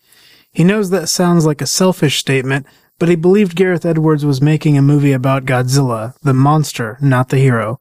He 0.52 0.64
knows 0.64 0.90
that 0.90 1.10
sounds 1.10 1.46
like 1.46 1.62
a 1.62 1.68
selfish 1.68 2.20
statement, 2.20 2.66
but 3.02 3.10
he 3.10 3.16
believed 3.16 3.56
Gareth 3.56 3.84
Edwards 3.84 4.24
was 4.24 4.44
making 4.44 4.78
a 4.78 4.82
movie 4.84 5.12
about 5.12 5.46
Godzilla, 5.46 6.14
the 6.22 6.36
monster, 6.36 7.00
not 7.02 7.30
the 7.30 7.40
hero. 7.40 7.80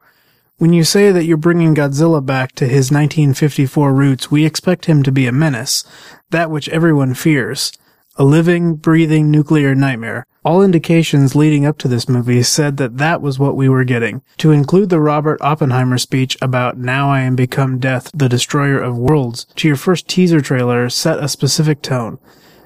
When 0.57 0.73
you 0.73 0.83
say 0.83 1.13
that 1.13 1.27
you're 1.27 1.37
bringing 1.37 1.75
Godzilla 1.75 2.25
back 2.25 2.53
to 2.53 2.65
his 2.65 2.91
1954 2.91 3.93
roots, 3.93 4.31
we 4.31 4.47
expect 4.47 4.87
him 4.87 5.03
to 5.03 5.13
be 5.13 5.27
a 5.27 5.33
menace, 5.33 5.85
that 6.31 6.51
which 6.51 6.71
everyone 6.71 7.13
fears. 7.13 7.71
A 8.17 8.25
living, 8.25 8.77
breathing 8.77 9.31
nuclear 9.31 9.75
nightmare. 9.75 10.27
All 10.43 10.63
indications 10.63 11.37
leading 11.37 11.67
up 11.67 11.77
to 11.81 11.89
this 11.89 12.09
movie 12.09 12.43
said 12.43 12.79
that 12.79 12.97
that 12.97 13.21
was 13.21 13.39
what 13.39 13.57
we 13.57 13.69
were 13.69 13.85
getting. 13.85 14.23
To 14.39 14.53
include 14.53 14.89
the 14.89 15.01
Robert 15.01 15.39
Oppenheimer 15.43 15.99
speech 15.99 16.39
about 16.41 16.79
Now 16.79 17.11
I 17.11 17.21
am 17.21 17.37
become 17.37 17.79
death, 17.79 18.11
the 18.15 18.31
destroyer 18.31 18.81
of 18.81 18.97
worlds, 18.97 19.45
to 19.57 19.69
your 19.69 19.77
first 19.77 20.09
teaser 20.09 20.41
trailer 20.41 20.89
set 20.89 21.23
a 21.23 21.29
specific 21.29 21.83
tone. 21.83 22.19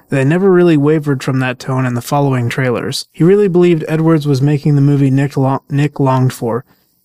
They 0.09 0.23
never 0.23 0.51
really 0.51 0.77
wavered 0.77 1.23
from 1.23 1.39
that 1.39 1.59
tone 1.59 1.85
in 1.85 1.95
the 1.95 2.01
following 2.01 2.49
trailers. 2.49 3.07
He 3.11 3.23
really 3.23 3.47
believed 3.47 3.83
Edwards 3.87 4.27
was 4.27 4.41
making 4.41 4.75
the 4.75 4.81
movie 4.81 5.09
Nick, 5.09 5.33
Nick 5.69 5.99
longed 5.99 6.33
for. 6.33 6.63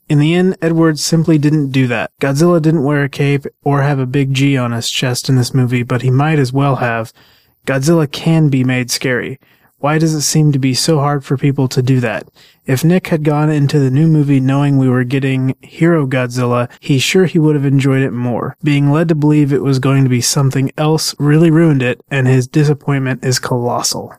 In 0.08 0.18
the 0.18 0.34
end, 0.34 0.56
Edwards 0.60 1.02
simply 1.02 1.38
didn't 1.38 1.70
do 1.70 1.86
that. 1.86 2.10
Godzilla 2.20 2.60
didn't 2.60 2.82
wear 2.84 3.04
a 3.04 3.08
cape 3.08 3.46
or 3.62 3.82
have 3.82 3.98
a 3.98 4.06
big 4.06 4.34
G 4.34 4.56
on 4.56 4.72
his 4.72 4.90
chest 4.90 5.28
in 5.28 5.36
this 5.36 5.54
movie, 5.54 5.82
but 5.82 6.02
he 6.02 6.10
might 6.10 6.38
as 6.38 6.52
well 6.52 6.76
have. 6.76 7.12
Godzilla 7.66 8.10
can 8.10 8.48
be 8.48 8.64
made 8.64 8.90
scary. 8.90 9.38
Why 9.80 9.98
does 9.98 10.12
it 10.12 10.20
seem 10.20 10.52
to 10.52 10.58
be 10.58 10.74
so 10.74 10.98
hard 10.98 11.24
for 11.24 11.38
people 11.38 11.66
to 11.68 11.80
do 11.80 12.00
that? 12.00 12.28
If 12.66 12.84
Nick 12.84 13.06
had 13.06 13.24
gone 13.24 13.48
into 13.48 13.78
the 13.78 13.90
new 13.90 14.06
movie 14.06 14.38
knowing 14.38 14.76
we 14.76 14.90
were 14.90 15.04
getting 15.04 15.56
Hero 15.62 16.06
Godzilla, 16.06 16.70
he's 16.80 17.02
sure 17.02 17.24
he 17.24 17.38
would 17.38 17.54
have 17.54 17.64
enjoyed 17.64 18.02
it 18.02 18.10
more. 18.10 18.58
Being 18.62 18.90
led 18.90 19.08
to 19.08 19.14
believe 19.14 19.54
it 19.54 19.62
was 19.62 19.78
going 19.78 20.04
to 20.04 20.10
be 20.10 20.20
something 20.20 20.70
else 20.76 21.14
really 21.18 21.50
ruined 21.50 21.82
it, 21.82 22.02
and 22.10 22.28
his 22.28 22.46
disappointment 22.46 23.24
is 23.24 23.38
colossal. 23.38 24.14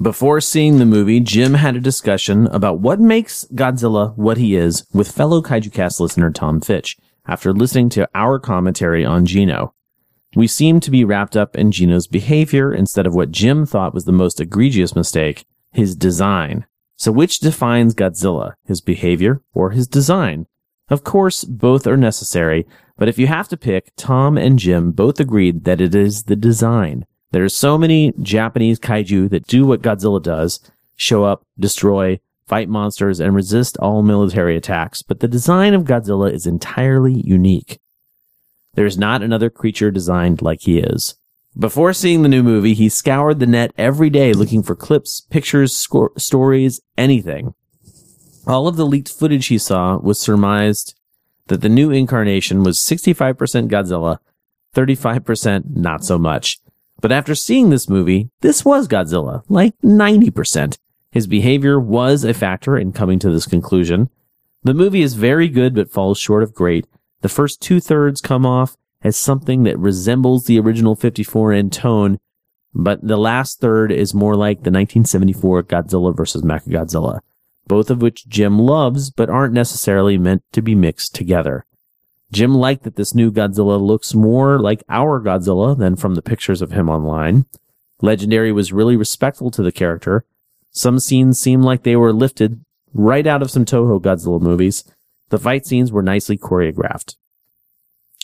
Before 0.00 0.40
seeing 0.40 0.78
the 0.78 0.86
movie, 0.86 1.20
Jim 1.20 1.52
had 1.54 1.76
a 1.76 1.80
discussion 1.80 2.46
about 2.46 2.80
what 2.80 2.98
makes 2.98 3.44
Godzilla 3.54 4.16
what 4.16 4.38
he 4.38 4.56
is 4.56 4.86
with 4.94 5.12
fellow 5.12 5.42
Kaiju 5.42 5.70
Cast 5.70 6.00
listener 6.00 6.30
Tom 6.30 6.62
Fitch 6.62 6.96
after 7.26 7.52
listening 7.52 7.90
to 7.90 8.08
our 8.14 8.38
commentary 8.38 9.04
on 9.04 9.26
Gino. 9.26 9.74
We 10.34 10.46
seem 10.46 10.80
to 10.80 10.90
be 10.90 11.04
wrapped 11.04 11.36
up 11.36 11.56
in 11.56 11.72
Gino's 11.72 12.06
behavior 12.06 12.72
instead 12.72 13.06
of 13.06 13.14
what 13.14 13.32
Jim 13.32 13.66
thought 13.66 13.92
was 13.92 14.06
the 14.06 14.12
most 14.12 14.40
egregious 14.40 14.96
mistake, 14.96 15.44
his 15.72 15.94
design. 15.94 16.66
So 16.96 17.12
which 17.12 17.40
defines 17.40 17.94
Godzilla, 17.94 18.54
his 18.64 18.80
behavior 18.80 19.42
or 19.52 19.70
his 19.70 19.86
design? 19.86 20.46
Of 20.88 21.04
course, 21.04 21.44
both 21.44 21.86
are 21.86 21.96
necessary, 21.96 22.66
but 22.96 23.08
if 23.08 23.18
you 23.18 23.26
have 23.26 23.48
to 23.48 23.56
pick, 23.56 23.92
Tom 23.96 24.38
and 24.38 24.58
Jim 24.58 24.92
both 24.92 25.20
agreed 25.20 25.64
that 25.64 25.80
it 25.80 25.94
is 25.94 26.24
the 26.24 26.36
design. 26.36 27.04
There 27.32 27.44
are 27.44 27.48
so 27.48 27.76
many 27.76 28.12
Japanese 28.20 28.78
kaiju 28.78 29.30
that 29.30 29.46
do 29.46 29.66
what 29.66 29.82
Godzilla 29.82 30.22
does, 30.22 30.60
show 30.96 31.24
up, 31.24 31.44
destroy, 31.58 32.20
fight 32.46 32.68
monsters, 32.68 33.20
and 33.20 33.34
resist 33.34 33.76
all 33.78 34.02
military 34.02 34.56
attacks, 34.56 35.02
but 35.02 35.20
the 35.20 35.28
design 35.28 35.74
of 35.74 35.84
Godzilla 35.84 36.32
is 36.32 36.46
entirely 36.46 37.14
unique. 37.24 37.78
There 38.74 38.86
is 38.86 38.96
not 38.96 39.22
another 39.22 39.50
creature 39.50 39.90
designed 39.90 40.42
like 40.42 40.62
he 40.62 40.78
is. 40.78 41.16
Before 41.58 41.92
seeing 41.92 42.22
the 42.22 42.28
new 42.30 42.42
movie, 42.42 42.72
he 42.72 42.88
scoured 42.88 43.38
the 43.38 43.46
net 43.46 43.72
every 43.76 44.08
day 44.08 44.32
looking 44.32 44.62
for 44.62 44.74
clips, 44.74 45.20
pictures, 45.20 45.74
sco- 45.74 46.12
stories, 46.16 46.80
anything. 46.96 47.54
All 48.46 48.66
of 48.66 48.76
the 48.76 48.86
leaked 48.86 49.10
footage 49.10 49.48
he 49.48 49.58
saw 49.58 49.98
was 49.98 50.18
surmised 50.18 50.98
that 51.48 51.60
the 51.60 51.68
new 51.68 51.90
incarnation 51.90 52.62
was 52.62 52.78
65% 52.78 53.36
Godzilla, 53.68 54.18
35% 54.74 55.76
not 55.76 56.04
so 56.04 56.18
much. 56.18 56.58
But 57.02 57.12
after 57.12 57.34
seeing 57.34 57.68
this 57.68 57.90
movie, 57.90 58.30
this 58.40 58.64
was 58.64 58.88
Godzilla, 58.88 59.42
like 59.48 59.74
90%. 59.84 60.78
His 61.10 61.26
behavior 61.26 61.78
was 61.78 62.24
a 62.24 62.32
factor 62.32 62.78
in 62.78 62.92
coming 62.92 63.18
to 63.18 63.30
this 63.30 63.46
conclusion. 63.46 64.08
The 64.62 64.72
movie 64.72 65.02
is 65.02 65.14
very 65.14 65.48
good 65.48 65.74
but 65.74 65.90
falls 65.90 66.18
short 66.18 66.42
of 66.42 66.54
great, 66.54 66.86
the 67.22 67.28
first 67.28 67.60
two 67.60 67.80
thirds 67.80 68.20
come 68.20 68.44
off 68.44 68.76
as 69.02 69.16
something 69.16 69.62
that 69.64 69.78
resembles 69.78 70.44
the 70.44 70.60
original 70.60 70.94
54 70.94 71.52
in 71.52 71.70
tone, 71.70 72.18
but 72.74 73.06
the 73.06 73.16
last 73.16 73.60
third 73.60 73.90
is 73.90 74.14
more 74.14 74.34
like 74.34 74.58
the 74.58 74.70
1974 74.70 75.64
Godzilla 75.64 76.16
vs. 76.16 76.42
Mechagodzilla, 76.42 77.20
both 77.66 77.90
of 77.90 78.02
which 78.02 78.28
Jim 78.28 78.58
loves 78.58 79.10
but 79.10 79.30
aren't 79.30 79.54
necessarily 79.54 80.18
meant 80.18 80.42
to 80.52 80.62
be 80.62 80.74
mixed 80.74 81.14
together. 81.14 81.64
Jim 82.32 82.54
liked 82.54 82.84
that 82.84 82.96
this 82.96 83.14
new 83.14 83.30
Godzilla 83.30 83.80
looks 83.80 84.14
more 84.14 84.58
like 84.58 84.82
our 84.88 85.20
Godzilla 85.20 85.76
than 85.76 85.96
from 85.96 86.14
the 86.14 86.22
pictures 86.22 86.62
of 86.62 86.72
him 86.72 86.88
online. 86.88 87.44
Legendary 88.00 88.52
was 88.52 88.72
really 88.72 88.96
respectful 88.96 89.50
to 89.50 89.62
the 89.62 89.70
character. 89.70 90.24
Some 90.70 90.98
scenes 90.98 91.38
seem 91.38 91.62
like 91.62 91.82
they 91.82 91.94
were 91.94 92.12
lifted 92.12 92.64
right 92.94 93.26
out 93.26 93.42
of 93.42 93.50
some 93.50 93.66
Toho 93.66 94.00
Godzilla 94.00 94.40
movies, 94.40 94.84
the 95.32 95.38
fight 95.38 95.64
scenes 95.64 95.90
were 95.90 96.02
nicely 96.02 96.36
choreographed. 96.36 97.16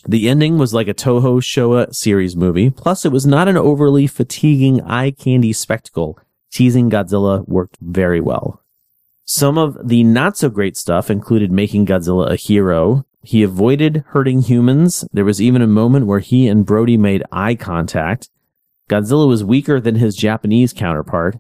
The 0.07 0.29
ending 0.29 0.59
was 0.59 0.75
like 0.75 0.89
a 0.89 0.95
Toho 0.95 1.41
Showa 1.41 1.95
series 1.95 2.37
movie, 2.37 2.69
plus 2.69 3.07
it 3.07 3.13
was 3.13 3.27
not 3.27 3.49
an 3.49 3.57
overly 3.57 4.07
fatiguing 4.07 4.83
eye 4.83 5.11
candy 5.13 5.55
spectacle. 5.55 6.19
Teasing 6.53 6.91
Godzilla 6.91 7.49
worked 7.49 7.79
very 7.81 8.21
well. 8.21 8.63
Some 9.25 9.57
of 9.57 9.89
the 9.89 10.05
not 10.05 10.37
so 10.37 10.51
great 10.51 10.77
stuff 10.77 11.11
included 11.11 11.51
making 11.51 11.87
Godzilla 11.87 12.31
a 12.31 12.37
hero. 12.37 13.07
He 13.23 13.43
avoided 13.43 14.05
hurting 14.09 14.43
humans. 14.43 15.07
There 15.11 15.25
was 15.25 15.41
even 15.41 15.63
a 15.63 15.67
moment 15.67 16.07
where 16.07 16.21
he 16.21 16.47
and 16.47 16.67
Brody 16.67 16.99
made 16.99 17.25
eye 17.33 17.55
contact. 17.55 18.29
Godzilla 18.91 19.27
was 19.27 19.43
weaker 19.43 19.81
than 19.81 19.95
his 19.95 20.15
Japanese 20.15 20.75
counterpart. 20.75 21.39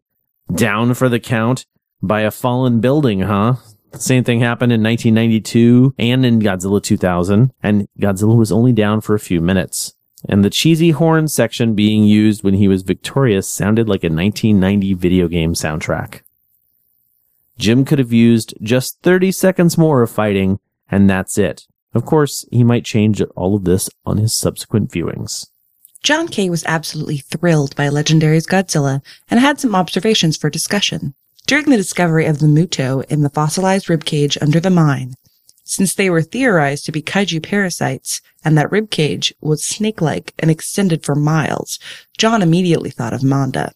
Down 0.50 0.94
for 0.94 1.10
the 1.10 1.20
count 1.20 1.66
by 2.02 2.22
a 2.22 2.30
fallen 2.30 2.80
building, 2.80 3.20
huh? 3.20 3.56
Same 3.94 4.23
thing 4.24 4.40
happened 4.40 4.73
in 4.73 4.82
1992 4.82 5.94
and 5.98 6.24
in 6.24 6.40
Godzilla 6.40 6.82
2000, 6.82 7.52
and 7.62 7.89
Godzilla 7.98 8.36
was 8.36 8.52
only 8.52 8.73
down 8.73 9.01
for 9.01 9.15
a 9.15 9.20
few 9.20 9.40
minutes. 9.40 9.94
And 10.28 10.44
the 10.44 10.51
cheesy 10.51 10.90
horn 10.90 11.28
section 11.28 11.74
being 11.74 12.05
used 12.05 12.43
when 12.43 12.55
he 12.55 12.69
was 12.69 12.82
victorious 12.82 13.48
sounded 13.48 13.89
like 13.89 14.02
a 14.02 14.10
1990 14.10 14.94
video 14.94 15.28
game 15.28 15.55
soundtrack. 15.55 16.20
Jim 17.56 17.85
could 17.85 17.98
have 17.98 18.12
used 18.12 18.55
just 18.62 19.01
30 19.02 19.32
seconds 19.32 19.78
more 19.78 20.02
of 20.02 20.10
fighting, 20.10 20.60
and 20.90 21.09
that's 21.09 21.39
it. 21.39 21.66
Of 21.94 22.05
course, 22.05 22.47
he 22.52 22.62
might 22.62 22.85
change 22.85 23.20
all 23.35 23.56
of 23.56 23.65
this 23.65 23.90
on 24.05 24.19
his 24.19 24.35
subsequent 24.35 24.90
viewings. 24.90 25.47
John 26.02 26.28
Kay 26.28 26.48
was 26.48 26.65
absolutely 26.66 27.19
thrilled 27.19 27.74
by 27.74 27.89
Legendary's 27.89 28.47
Godzilla 28.47 29.02
and 29.28 29.40
had 29.40 29.59
some 29.59 29.74
observations 29.74 30.36
for 30.36 30.48
discussion 30.48 31.15
during 31.48 31.70
the 31.70 31.78
discovery 31.78 32.26
of 32.26 32.40
the 32.40 32.46
Muto 32.46 33.02
in 33.06 33.22
the 33.22 33.30
fossilized 33.30 33.86
ribcage 33.86 34.36
under 34.42 34.60
the 34.60 34.68
mine, 34.68 35.14
since 35.64 35.94
they 35.94 36.10
were 36.10 36.20
theorized 36.20 36.84
to 36.84 36.92
be 36.92 37.00
kaiju 37.00 37.42
parasites 37.42 38.20
and 38.44 38.56
that 38.56 38.70
ribcage 38.70 39.32
was 39.40 39.64
snake-like 39.64 40.34
and 40.38 40.50
extended 40.50 41.02
for 41.02 41.14
miles, 41.14 41.78
John 42.18 42.42
immediately 42.42 42.90
thought 42.90 43.14
of 43.14 43.22
Manda. 43.22 43.72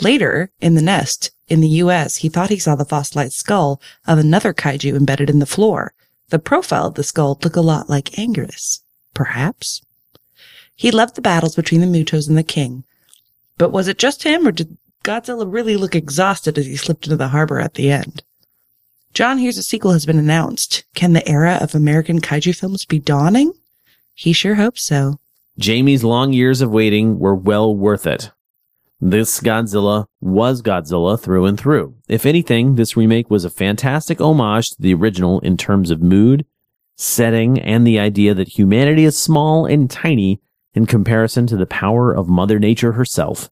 Later, 0.00 0.50
in 0.62 0.76
the 0.76 0.82
nest, 0.82 1.30
in 1.46 1.60
the 1.60 1.68
US, 1.84 2.16
he 2.16 2.30
thought 2.30 2.48
he 2.48 2.58
saw 2.58 2.74
the 2.74 2.86
fossilized 2.86 3.34
skull 3.34 3.82
of 4.06 4.18
another 4.18 4.54
kaiju 4.54 4.96
embedded 4.96 5.28
in 5.28 5.40
the 5.40 5.46
floor. 5.46 5.92
The 6.30 6.38
profile 6.38 6.86
of 6.86 6.94
the 6.94 7.04
skull 7.04 7.38
looked 7.42 7.54
a 7.54 7.60
lot 7.60 7.90
like 7.90 8.12
Anguirus. 8.12 8.80
Perhaps? 9.12 9.82
He 10.74 10.90
loved 10.90 11.16
the 11.16 11.20
battles 11.20 11.54
between 11.54 11.82
the 11.82 11.86
Mutos 11.86 12.28
and 12.28 12.38
the 12.38 12.42
king. 12.42 12.84
But 13.58 13.72
was 13.72 13.88
it 13.88 13.98
just 13.98 14.22
him, 14.22 14.46
or 14.46 14.52
did 14.52 14.78
Godzilla 15.04 15.50
really 15.50 15.76
looked 15.76 15.94
exhausted 15.94 16.58
as 16.58 16.66
he 16.66 16.76
slipped 16.76 17.06
into 17.06 17.16
the 17.16 17.28
harbor 17.28 17.58
at 17.58 17.74
the 17.74 17.90
end. 17.90 18.22
John 19.14 19.38
hears 19.38 19.58
a 19.58 19.62
sequel 19.62 19.92
has 19.92 20.06
been 20.06 20.18
announced. 20.18 20.84
Can 20.94 21.14
the 21.14 21.28
era 21.28 21.58
of 21.60 21.74
American 21.74 22.20
kaiju 22.20 22.54
films 22.54 22.84
be 22.84 22.98
dawning? 22.98 23.52
He 24.14 24.32
sure 24.32 24.56
hopes 24.56 24.82
so. 24.82 25.18
Jamie's 25.58 26.04
long 26.04 26.32
years 26.32 26.60
of 26.60 26.70
waiting 26.70 27.18
were 27.18 27.34
well 27.34 27.74
worth 27.74 28.06
it. 28.06 28.30
This 29.00 29.40
Godzilla 29.40 30.06
was 30.20 30.60
Godzilla 30.60 31.18
through 31.18 31.46
and 31.46 31.58
through. 31.58 31.94
If 32.06 32.26
anything, 32.26 32.74
this 32.74 32.96
remake 32.96 33.30
was 33.30 33.46
a 33.46 33.50
fantastic 33.50 34.20
homage 34.20 34.70
to 34.70 34.82
the 34.82 34.92
original 34.92 35.40
in 35.40 35.56
terms 35.56 35.90
of 35.90 36.02
mood, 36.02 36.44
setting, 36.96 37.58
and 37.58 37.86
the 37.86 37.98
idea 37.98 38.34
that 38.34 38.58
humanity 38.58 39.04
is 39.04 39.16
small 39.16 39.64
and 39.64 39.90
tiny 39.90 40.40
in 40.74 40.84
comparison 40.84 41.46
to 41.46 41.56
the 41.56 41.66
power 41.66 42.12
of 42.12 42.28
Mother 42.28 42.58
Nature 42.58 42.92
herself. 42.92 43.50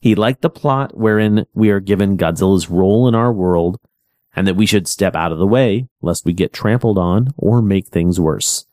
He 0.00 0.14
liked 0.14 0.42
the 0.42 0.50
plot 0.50 0.96
wherein 0.96 1.46
we 1.54 1.70
are 1.70 1.80
given 1.80 2.16
Godzilla's 2.16 2.70
role 2.70 3.06
in 3.06 3.14
our 3.14 3.32
world 3.32 3.78
and 4.34 4.46
that 4.46 4.56
we 4.56 4.66
should 4.66 4.88
step 4.88 5.14
out 5.14 5.32
of 5.32 5.38
the 5.38 5.46
way 5.46 5.88
lest 6.00 6.24
we 6.24 6.32
get 6.32 6.52
trampled 6.52 6.98
on 6.98 7.34
or 7.36 7.60
make 7.60 7.88
things 7.88 8.18
worse. 8.18 8.66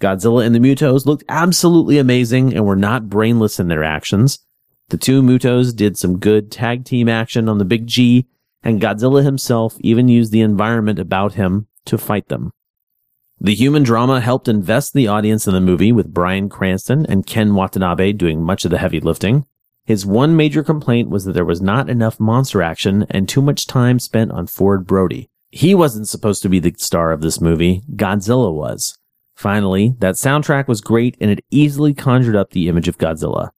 Godzilla 0.00 0.44
and 0.44 0.54
the 0.54 0.58
Mutos 0.58 1.06
looked 1.06 1.22
absolutely 1.28 1.98
amazing 1.98 2.54
and 2.54 2.66
were 2.66 2.76
not 2.76 3.08
brainless 3.08 3.60
in 3.60 3.68
their 3.68 3.84
actions. 3.84 4.40
The 4.88 4.96
two 4.96 5.22
Mutos 5.22 5.74
did 5.74 5.96
some 5.96 6.18
good 6.18 6.50
tag 6.50 6.84
team 6.84 7.08
action 7.08 7.48
on 7.48 7.58
the 7.58 7.64
Big 7.64 7.86
G, 7.86 8.26
and 8.64 8.80
Godzilla 8.80 9.22
himself 9.22 9.76
even 9.80 10.08
used 10.08 10.32
the 10.32 10.40
environment 10.40 10.98
about 10.98 11.34
him 11.34 11.68
to 11.84 11.96
fight 11.96 12.28
them. 12.28 12.50
The 13.40 13.54
human 13.54 13.84
drama 13.84 14.20
helped 14.20 14.48
invest 14.48 14.92
the 14.92 15.08
audience 15.08 15.46
in 15.46 15.54
the 15.54 15.60
movie 15.60 15.92
with 15.92 16.12
Bryan 16.12 16.48
Cranston 16.48 17.06
and 17.06 17.26
Ken 17.26 17.54
Watanabe 17.54 18.12
doing 18.12 18.42
much 18.42 18.64
of 18.64 18.70
the 18.70 18.78
heavy 18.78 19.00
lifting. 19.00 19.46
His 19.84 20.06
one 20.06 20.36
major 20.36 20.62
complaint 20.62 21.10
was 21.10 21.24
that 21.24 21.32
there 21.32 21.44
was 21.44 21.60
not 21.60 21.90
enough 21.90 22.20
monster 22.20 22.62
action 22.62 23.04
and 23.10 23.28
too 23.28 23.42
much 23.42 23.66
time 23.66 23.98
spent 23.98 24.30
on 24.30 24.46
Ford 24.46 24.86
Brody. 24.86 25.28
He 25.50 25.74
wasn't 25.74 26.08
supposed 26.08 26.42
to 26.42 26.48
be 26.48 26.60
the 26.60 26.74
star 26.78 27.12
of 27.12 27.20
this 27.20 27.40
movie, 27.40 27.82
Godzilla 27.94 28.52
was. 28.52 28.96
Finally, 29.34 29.94
that 29.98 30.14
soundtrack 30.14 30.68
was 30.68 30.80
great 30.80 31.16
and 31.20 31.30
it 31.30 31.44
easily 31.50 31.94
conjured 31.94 32.36
up 32.36 32.50
the 32.50 32.68
image 32.68 32.88
of 32.88 32.98
Godzilla. 32.98 33.50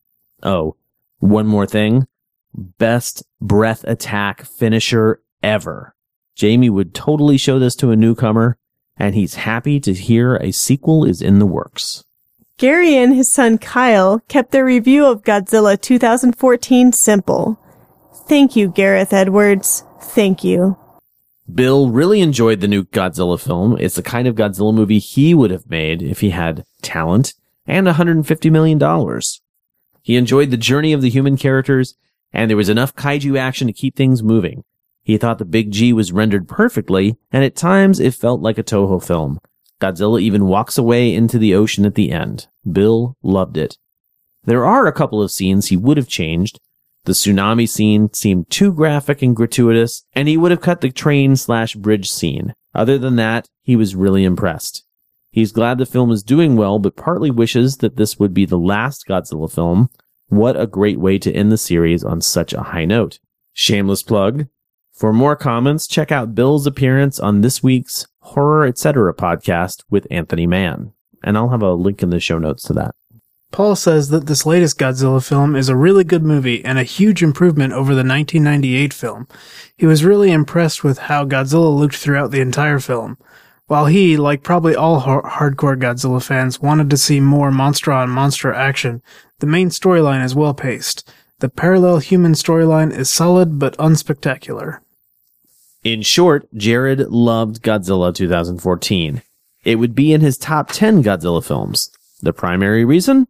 Oh, 0.42 0.78
one 1.20 1.46
more 1.46 1.68
thing. 1.68 2.08
Best 2.54 3.24
breath 3.42 3.84
attack 3.86 4.46
finisher 4.46 5.22
ever. 5.42 5.94
Jamie 6.36 6.70
would 6.70 6.94
totally 6.94 7.38
show 7.38 7.60
this 7.60 7.76
to 7.76 7.92
a 7.92 7.96
newcomer, 7.96 8.58
and 8.98 9.14
he's 9.14 9.36
happy 9.36 9.80
to 9.80 9.94
hear 9.94 10.36
a 10.38 10.52
sequel 10.52 11.06
is 11.06 11.22
in 11.22 11.40
the 11.40 11.46
works. 11.46 12.04
Gary 12.58 12.96
and 12.96 13.16
his 13.16 13.32
son 13.32 13.58
Kyle 13.58 14.20
kept 14.28 14.52
their 14.52 14.66
review 14.66 15.06
of 15.06 15.24
Godzilla 15.24 15.80
2014 15.80 16.92
simple. 16.92 17.60
Thank 18.28 18.56
you, 18.56 18.70
Gareth 18.70 19.12
Edwards. 19.12 19.84
Thank 20.02 20.44
you. 20.44 20.78
Bill 21.54 21.90
really 21.90 22.22
enjoyed 22.22 22.62
the 22.62 22.68
new 22.68 22.84
Godzilla 22.86 23.40
film. 23.40 23.78
It's 23.80 23.96
the 23.96 24.04
kind 24.04 24.28
of 24.28 24.36
Godzilla 24.36 24.74
movie 24.74 25.00
he 25.00 25.34
would 25.34 25.52
have 25.52 25.70
made 25.70 26.02
if 26.02 26.22
he 26.22 26.30
had 26.30 26.64
talent 26.82 27.34
and 27.66 27.88
$150 27.88 28.52
million. 28.52 29.22
He 30.02 30.16
enjoyed 30.16 30.52
the 30.52 30.58
journey 30.58 30.94
of 30.94 31.02
the 31.02 31.10
human 31.10 31.38
characters 31.38 31.96
and 32.34 32.50
there 32.50 32.58
was 32.58 32.70
enough 32.70 32.96
kaiju 32.96 33.38
action 33.38 33.68
to 33.68 33.74
keep 33.74 33.96
things 33.96 34.24
moving. 34.24 34.64
He 35.04 35.18
thought 35.18 35.38
the 35.38 35.46
Big 35.46 35.72
G 35.72 35.94
was 35.94 36.12
rendered 36.12 36.48
perfectly, 36.48 37.18
and 37.32 37.44
at 37.44 37.56
times 37.56 38.00
it 38.00 38.16
felt 38.16 38.42
like 38.42 38.58
a 38.58 38.64
Toho 38.64 39.04
film. 39.04 39.40
Godzilla 39.84 40.22
even 40.22 40.46
walks 40.46 40.78
away 40.78 41.14
into 41.14 41.38
the 41.38 41.54
ocean 41.54 41.86
at 41.86 41.96
the 41.96 42.10
end. 42.10 42.48
Bill 42.70 43.18
loved 43.22 43.58
it. 43.58 43.78
There 44.46 44.66
are 44.66 44.88
a 44.88 44.94
couple 44.94 45.22
of 45.22 45.32
scenes 45.32 45.68
he 45.68 45.76
would 45.76 45.98
have 45.98 46.08
changed. 46.08 46.62
The 47.04 47.12
tsunami 47.12 47.68
scene 47.68 48.14
seemed 48.14 48.50
too 48.50 48.72
graphic 48.72 49.22
and 49.22 49.36
gratuitous, 49.36 50.06
and 50.14 50.30
he 50.30 50.38
would 50.38 50.52
have 50.52 50.62
cut 50.62 50.80
the 50.80 50.90
train 50.90 51.36
slash 51.36 51.76
bridge 51.76 52.10
scene. 52.10 52.54
Other 52.74 52.98
than 52.98 53.18
that, 53.18 53.50
he 53.62 53.76
was 53.76 53.94
really 53.94 54.24
impressed. 54.24 54.86
He's 55.32 55.52
glad 55.52 55.80
the 55.80 55.86
film 55.86 56.12
is 56.12 56.24
doing 56.24 56.56
well, 56.56 56.80
but 56.80 56.96
partly 56.96 57.30
wishes 57.30 57.78
that 57.78 57.98
this 57.98 58.18
would 58.18 58.34
be 58.34 58.46
the 58.46 58.58
last 58.58 59.06
Godzilla 59.06 59.52
film. 59.52 59.90
What 60.28 60.58
a 60.58 60.66
great 60.66 61.00
way 61.00 61.18
to 61.20 61.34
end 61.34 61.52
the 61.52 61.58
series 61.58 62.06
on 62.06 62.22
such 62.22 62.54
a 62.54 62.64
high 62.64 62.86
note. 62.86 63.20
Shameless 63.52 64.02
plug. 64.02 64.48
For 64.94 65.12
more 65.12 65.36
comments, 65.36 65.88
check 65.88 66.10
out 66.10 66.36
Bill's 66.36 66.66
appearance 66.66 67.20
on 67.20 67.42
this 67.42 67.62
week's 67.62 68.08
Horror 68.24 68.66
Etc. 68.66 69.14
podcast 69.14 69.84
with 69.90 70.08
Anthony 70.10 70.48
Mann. 70.48 70.94
And 71.24 71.38
I'll 71.38 71.50
have 71.50 71.62
a 71.62 71.74
link 71.74 72.02
in 72.02 72.10
the 72.10 72.20
show 72.20 72.40
notes 72.40 72.64
to 72.64 72.74
that. 72.74 72.96
Paul 73.52 73.76
says 73.76 74.10
that 74.10 74.26
this 74.26 74.46
latest 74.48 74.80
Godzilla 74.80 75.24
film 75.24 75.56
is 75.56 75.70
a 75.70 75.76
really 75.76 76.04
good 76.04 76.24
movie 76.24 76.66
and 76.66 76.80
a 76.80 76.84
huge 76.84 77.22
improvement 77.22 77.74
over 77.74 77.94
the 77.94 78.04
1998 78.04 78.94
film. 78.94 79.28
He 79.78 79.86
was 79.86 80.04
really 80.04 80.32
impressed 80.32 80.84
with 80.84 80.98
how 80.98 81.26
Godzilla 81.26 81.78
looked 81.78 81.96
throughout 81.96 82.32
the 82.32 82.42
entire 82.42 82.80
film. 82.80 83.18
While 83.68 83.86
he, 83.86 84.18
like 84.18 84.42
probably 84.42 84.76
all 84.76 85.02
hardcore 85.02 85.80
Godzilla 85.80 86.24
fans, 86.24 86.62
wanted 86.62 86.90
to 86.90 86.98
see 86.98 87.20
more 87.20 87.52
monster 87.52 87.92
on 87.92 88.10
monster 88.10 88.52
action, 88.52 89.04
the 89.40 89.48
main 89.48 89.70
storyline 89.70 90.24
is 90.24 90.34
well 90.34 90.54
paced. 90.54 91.12
The 91.40 91.50
parallel 91.50 92.00
human 92.00 92.34
storyline 92.34 92.92
is 92.98 93.10
solid 93.10 93.60
but 93.60 93.78
unspectacular. 93.78 94.80
In 95.84 96.02
short, 96.02 96.48
Jared 96.54 97.10
loved 97.10 97.62
Godzilla 97.62 98.16
2014. 98.16 99.22
It 99.66 99.76
would 99.76 99.94
be 99.94 100.14
in 100.14 100.22
his 100.22 100.38
top 100.38 100.70
10 100.72 101.04
Godzilla 101.04 101.46
films. 101.46 101.92
The 102.22 102.32
primary 102.32 102.86
reason? 102.86 103.28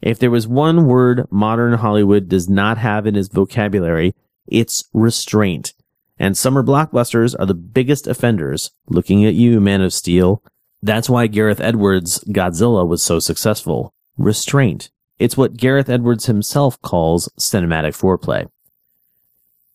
If 0.00 0.20
there 0.20 0.30
was 0.30 0.46
one 0.46 0.86
word 0.86 1.26
modern 1.32 1.72
Hollywood 1.74 2.28
does 2.28 2.48
not 2.48 2.78
have 2.78 3.06
in 3.06 3.16
his 3.16 3.26
vocabulary, 3.26 4.14
it's 4.46 4.84
restraint. 4.92 5.74
And 6.16 6.36
summer 6.36 6.62
blockbusters 6.62 7.34
are 7.40 7.46
the 7.46 7.54
biggest 7.54 8.06
offenders. 8.06 8.70
Looking 8.86 9.24
at 9.24 9.34
you, 9.34 9.60
Man 9.60 9.82
of 9.82 9.92
Steel. 9.92 10.44
That's 10.80 11.10
why 11.10 11.26
Gareth 11.26 11.60
Edwards' 11.60 12.22
Godzilla 12.28 12.86
was 12.86 13.02
so 13.02 13.18
successful. 13.18 13.92
Restraint. 14.16 14.90
It's 15.18 15.36
what 15.36 15.56
Gareth 15.56 15.88
Edwards 15.88 16.26
himself 16.26 16.80
calls 16.82 17.28
cinematic 17.36 17.98
foreplay. 17.98 18.48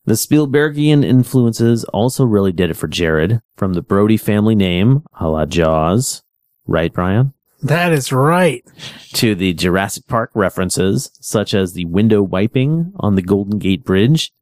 The 0.04 0.14
Spielbergian 0.14 1.04
influences 1.04 1.84
also 1.84 2.24
really 2.24 2.50
did 2.50 2.70
it 2.70 2.74
for 2.74 2.88
Jared, 2.88 3.40
from 3.56 3.74
the 3.74 3.82
Brody 3.82 4.16
family 4.16 4.56
name, 4.56 5.04
a 5.20 5.28
la 5.28 5.46
Jaws. 5.46 6.24
Right, 6.66 6.92
Brian? 6.92 7.34
That 7.62 7.92
is 7.92 8.12
right. 8.12 8.64
To 9.14 9.36
the 9.36 9.52
Jurassic 9.54 10.08
Park 10.08 10.32
references, 10.34 11.12
such 11.20 11.54
as 11.54 11.72
the 11.72 11.84
window 11.84 12.20
wiping 12.20 12.92
on 12.96 13.14
the 13.14 13.22
Golden 13.22 13.60
Gate 13.60 13.84
Bridge. 13.84 14.32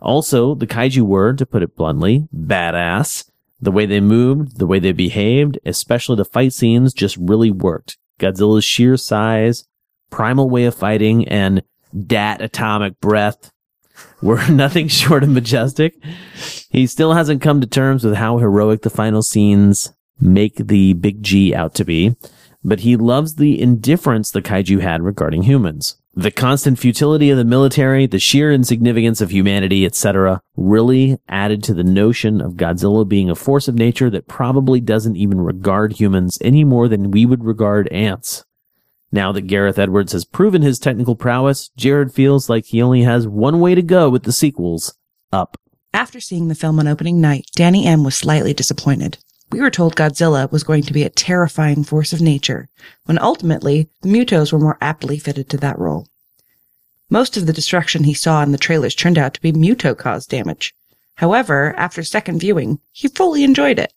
Also, 0.00 0.56
the 0.56 0.66
kaiju 0.66 1.02
were, 1.02 1.32
to 1.32 1.46
put 1.46 1.62
it 1.62 1.76
bluntly, 1.76 2.26
badass. 2.34 3.30
The 3.60 3.70
way 3.70 3.86
they 3.86 4.00
moved, 4.00 4.58
the 4.58 4.66
way 4.66 4.80
they 4.80 4.92
behaved, 4.92 5.60
especially 5.64 6.16
the 6.16 6.24
fight 6.24 6.52
scenes, 6.52 6.92
just 6.92 7.16
really 7.16 7.52
worked. 7.52 7.98
Godzilla's 8.18 8.64
sheer 8.64 8.96
size, 8.96 9.64
primal 10.10 10.50
way 10.50 10.64
of 10.64 10.74
fighting, 10.74 11.28
and 11.28 11.62
dat 12.06 12.40
atomic 12.40 12.98
breath 13.00 13.52
were 14.22 14.46
nothing 14.50 14.88
short 14.88 15.22
of 15.22 15.28
majestic. 15.28 15.94
He 16.70 16.86
still 16.86 17.14
hasn't 17.14 17.42
come 17.42 17.60
to 17.60 17.66
terms 17.66 18.04
with 18.04 18.14
how 18.14 18.38
heroic 18.38 18.82
the 18.82 18.90
final 18.90 19.22
scenes 19.22 19.92
make 20.20 20.56
the 20.56 20.94
big 20.94 21.22
G 21.22 21.54
out 21.54 21.74
to 21.74 21.84
be 21.84 22.16
but 22.64 22.80
he 22.80 22.96
loves 22.96 23.36
the 23.36 23.60
indifference 23.60 24.30
the 24.30 24.42
kaiju 24.42 24.80
had 24.80 25.02
regarding 25.02 25.42
humans. 25.42 25.96
The 26.14 26.30
constant 26.32 26.78
futility 26.78 27.30
of 27.30 27.38
the 27.38 27.44
military, 27.44 28.06
the 28.06 28.18
sheer 28.18 28.52
insignificance 28.52 29.20
of 29.20 29.30
humanity, 29.30 29.86
etc., 29.86 30.40
really 30.56 31.18
added 31.28 31.62
to 31.64 31.74
the 31.74 31.84
notion 31.84 32.40
of 32.40 32.54
Godzilla 32.54 33.06
being 33.06 33.30
a 33.30 33.36
force 33.36 33.68
of 33.68 33.76
nature 33.76 34.10
that 34.10 34.26
probably 34.26 34.80
doesn't 34.80 35.16
even 35.16 35.40
regard 35.40 35.92
humans 35.92 36.38
any 36.40 36.64
more 36.64 36.88
than 36.88 37.12
we 37.12 37.24
would 37.24 37.44
regard 37.44 37.86
ants. 37.88 38.44
Now 39.10 39.32
that 39.32 39.46
Gareth 39.46 39.78
Edwards 39.78 40.12
has 40.12 40.24
proven 40.24 40.62
his 40.62 40.78
technical 40.78 41.16
prowess, 41.16 41.70
Jared 41.76 42.12
feels 42.12 42.50
like 42.50 42.66
he 42.66 42.82
only 42.82 43.02
has 43.02 43.26
one 43.26 43.60
way 43.60 43.74
to 43.74 43.82
go 43.82 44.10
with 44.10 44.24
the 44.24 44.32
sequels 44.32 44.94
up. 45.32 45.56
After 45.94 46.20
seeing 46.20 46.48
the 46.48 46.54
film 46.54 46.78
on 46.78 46.86
opening 46.86 47.20
night, 47.20 47.46
Danny 47.54 47.86
M 47.86 48.04
was 48.04 48.14
slightly 48.14 48.52
disappointed. 48.52 49.18
We 49.50 49.60
were 49.60 49.70
told 49.70 49.96
Godzilla 49.96 50.52
was 50.52 50.62
going 50.62 50.82
to 50.82 50.92
be 50.92 51.04
a 51.04 51.10
terrifying 51.10 51.82
force 51.82 52.12
of 52.12 52.20
nature, 52.20 52.68
when 53.06 53.18
ultimately 53.18 53.88
the 54.02 54.08
Mutos 54.10 54.52
were 54.52 54.58
more 54.58 54.76
aptly 54.82 55.18
fitted 55.18 55.48
to 55.50 55.56
that 55.56 55.78
role. 55.78 56.06
Most 57.08 57.38
of 57.38 57.46
the 57.46 57.54
destruction 57.54 58.04
he 58.04 58.12
saw 58.12 58.42
in 58.42 58.52
the 58.52 58.58
trailers 58.58 58.94
turned 58.94 59.16
out 59.16 59.32
to 59.32 59.40
be 59.40 59.52
Muto 59.52 59.96
caused 59.96 60.28
damage. 60.28 60.74
However, 61.14 61.74
after 61.78 62.02
second 62.02 62.40
viewing, 62.40 62.80
he 62.92 63.08
fully 63.08 63.42
enjoyed 63.42 63.78
it. 63.78 63.94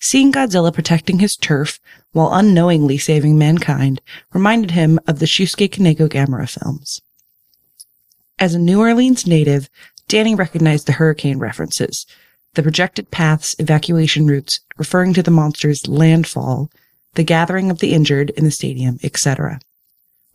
Seeing 0.00 0.32
Godzilla 0.32 0.72
protecting 0.72 1.18
his 1.18 1.36
turf 1.36 1.80
while 2.12 2.32
unknowingly 2.32 2.98
saving 2.98 3.36
mankind 3.36 4.00
reminded 4.32 4.70
him 4.70 4.98
of 5.06 5.18
the 5.18 5.26
Shusuke 5.26 5.70
Kaneko 5.70 6.08
Gamera 6.08 6.48
films. 6.48 7.02
As 8.38 8.54
a 8.54 8.58
New 8.58 8.80
Orleans 8.80 9.26
native, 9.26 9.68
Danny 10.06 10.34
recognized 10.34 10.86
the 10.86 10.92
hurricane 10.92 11.38
references, 11.38 12.06
the 12.54 12.62
projected 12.62 13.10
paths, 13.10 13.56
evacuation 13.58 14.26
routes, 14.26 14.60
referring 14.76 15.12
to 15.14 15.22
the 15.22 15.30
monster's 15.30 15.86
landfall, 15.88 16.70
the 17.14 17.24
gathering 17.24 17.70
of 17.70 17.80
the 17.80 17.92
injured 17.92 18.30
in 18.30 18.44
the 18.44 18.50
stadium, 18.50 18.98
etc. 19.02 19.60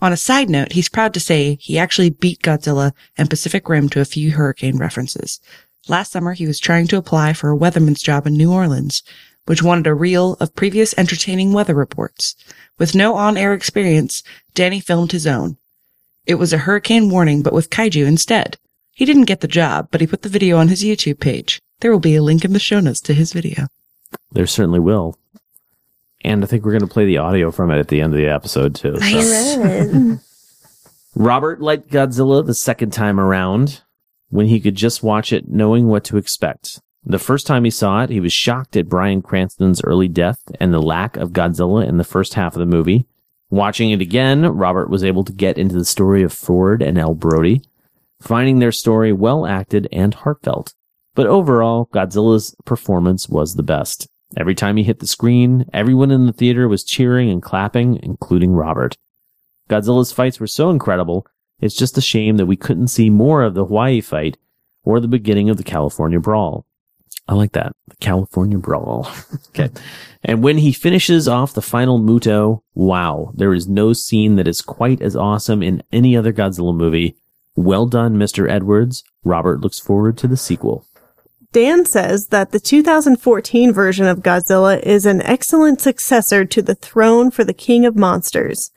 On 0.02 0.12
a 0.12 0.18
side 0.18 0.50
note, 0.50 0.74
he's 0.74 0.90
proud 0.90 1.14
to 1.14 1.20
say 1.22 1.58
he 1.62 1.80
actually 1.80 2.10
beat 2.10 2.42
Godzilla 2.42 2.92
and 3.18 3.30
Pacific 3.30 3.70
Rim 3.70 3.88
to 3.90 4.02
a 4.02 4.06
few 4.06 4.32
hurricane 4.32 4.78
references. 4.78 5.40
Last 5.88 6.12
summer, 6.12 6.34
he 6.34 6.46
was 6.46 6.60
trying 6.60 6.88
to 6.88 6.98
apply 6.98 7.34
for 7.34 7.50
a 7.50 7.56
weatherman's 7.56 8.02
job 8.02 8.28
in 8.28 8.34
New 8.34 8.52
Orleans, 8.52 9.02
which 9.46 9.64
wanted 9.64 9.88
a 9.88 9.94
reel 9.94 10.34
of 10.40 10.56
previous 10.56 10.98
entertaining 10.98 11.54
weather 11.54 11.76
reports. 11.76 12.36
With 12.78 12.96
no 12.96 13.16
on-air 13.16 13.54
experience, 13.54 14.24
Danny 14.54 14.80
filmed 14.80 15.12
his 15.12 15.28
own. 15.28 15.58
It 16.26 16.36
was 16.36 16.54
a 16.54 16.60
hurricane 16.60 17.10
warning, 17.10 17.42
but 17.42 17.54
with 17.54 17.70
kaiju 17.70 18.06
instead. 18.06 18.58
He 18.92 19.06
didn't 19.06 19.26
get 19.26 19.42
the 19.42 19.48
job, 19.48 19.90
but 19.92 20.02
he 20.02 20.08
put 20.08 20.22
the 20.22 20.30
video 20.30 20.58
on 20.58 20.70
his 20.70 20.84
YouTube 20.84 21.20
page. 21.20 21.62
There 21.80 21.92
will 21.92 22.00
be 22.00 22.16
a 22.16 22.24
link 22.24 22.46
in 22.46 22.54
the 22.54 22.60
show 22.60 22.80
notes 22.80 23.02
to 23.02 23.14
his 23.14 23.34
video. 23.34 23.68
There 24.32 24.48
certainly 24.48 24.80
will. 24.80 25.18
And 26.24 26.44
I 26.44 26.48
think 26.48 26.64
we're 26.64 26.72
going 26.72 26.88
to 26.88 26.94
play 26.94 27.06
the 27.06 27.18
audio 27.18 27.52
from 27.52 27.72
it 27.72 27.80
at 27.80 27.90
the 27.90 28.00
end 28.00 28.14
of 28.14 28.20
the 28.20 28.28
episode 28.28 28.76
too. 28.76 28.98
So. 29.00 30.20
Robert 31.16 31.62
liked 31.62 31.90
Godzilla 31.90 32.46
the 32.46 32.54
second 32.54 32.92
time 32.92 33.20
around 33.20 33.82
when 34.30 34.48
he 34.48 34.60
could 34.60 34.76
just 34.76 35.04
watch 35.04 35.34
it 35.34 35.50
knowing 35.50 35.88
what 35.88 36.04
to 36.06 36.18
expect. 36.18 36.80
The 37.06 37.20
first 37.20 37.46
time 37.46 37.66
he 37.66 37.70
saw 37.70 38.04
it, 38.04 38.10
he 38.10 38.20
was 38.20 38.32
shocked 38.32 38.78
at 38.78 38.88
Bryan 38.88 39.22
Cranston's 39.22 39.84
early 39.84 40.08
death 40.08 40.40
and 40.60 40.74
the 40.74 40.82
lack 40.82 41.18
of 41.18 41.32
Godzilla 41.32 41.86
in 41.86 41.98
the 41.98 42.04
first 42.04 42.36
half 42.36 42.56
of 42.56 42.60
the 42.60 42.66
movie. 42.66 43.06
Watching 43.50 43.92
it 43.92 44.02
again, 44.02 44.46
Robert 44.46 44.90
was 44.90 45.04
able 45.04 45.24
to 45.26 45.34
get 45.34 45.58
into 45.58 45.76
the 45.76 45.86
story 45.86 46.24
of 46.24 46.34
Ford 46.34 46.82
and 46.82 46.98
El 46.98 47.14
Brody, 47.14 47.62
finding 48.22 48.60
their 48.60 48.72
story 48.72 49.12
well 49.12 49.46
acted 49.46 49.88
and 49.92 50.14
heartfelt. 50.14 50.74
But 51.14 51.28
overall, 51.28 51.90
Godzilla's 51.94 52.56
performance 52.66 53.28
was 53.28 53.56
the 53.56 53.64
best. 53.64 54.08
Every 54.38 54.56
time 54.56 54.78
he 54.78 54.84
hit 54.84 55.00
the 55.00 55.08
screen, 55.08 55.70
everyone 55.74 56.10
in 56.10 56.26
the 56.26 56.34
theater 56.34 56.68
was 56.68 56.84
cheering 56.84 57.30
and 57.30 57.44
clapping, 57.44 58.00
including 58.02 58.54
Robert. 58.54 58.98
Godzilla's 59.70 60.12
fights 60.12 60.40
were 60.40 60.48
so 60.48 60.70
incredible, 60.70 61.28
it's 61.60 61.76
just 61.76 61.98
a 61.98 62.02
shame 62.02 62.38
that 62.38 62.46
we 62.46 62.58
couldn't 62.58 62.88
see 62.88 63.10
more 63.10 63.44
of 63.44 63.54
the 63.54 63.66
Hawaii 63.66 64.02
fight 64.02 64.38
or 64.84 65.00
the 65.00 65.08
beginning 65.08 65.50
of 65.50 65.58
the 65.58 65.64
California 65.64 66.20
Brawl. 66.20 66.66
I 67.28 67.36
like 67.36 67.54
that. 67.54 67.74
The 67.88 67.96
California 67.98 68.58
Brawl. 68.58 69.10
okay. 69.50 69.70
And 70.24 70.44
when 70.44 70.58
he 70.58 70.74
finishes 70.74 71.28
off 71.28 71.54
the 71.54 71.62
final 71.62 72.00
Muto, 72.00 72.62
wow, 72.74 73.32
there 73.36 73.54
is 73.54 73.68
no 73.68 73.94
scene 73.94 74.36
that 74.36 74.48
is 74.48 74.62
quite 74.62 75.02
as 75.02 75.16
awesome 75.16 75.64
in 75.64 75.84
any 75.92 76.18
other 76.18 76.34
Godzilla 76.34 76.76
movie. 76.76 77.16
Well 77.56 77.86
done, 77.86 78.16
Mr. 78.16 78.50
Edwards. 78.50 79.04
Robert 79.24 79.62
looks 79.62 79.80
forward 79.80 80.18
to 80.18 80.28
the 80.28 80.38
sequel. 80.38 80.86
Dan 81.54 81.86
says 81.86 82.28
that 82.28 82.52
the 82.52 82.60
2014 82.60 83.72
version 83.72 84.08
of 84.08 84.20
Godzilla 84.20 84.82
is 84.82 85.06
an 85.06 85.22
excellent 85.22 85.80
successor 85.80 86.46
to 86.46 86.62
the 86.64 86.74
throne 86.74 87.30
for 87.30 87.44
the 87.44 87.54
King 87.54 87.86
of 87.86 87.96
Monsters. 87.96 88.72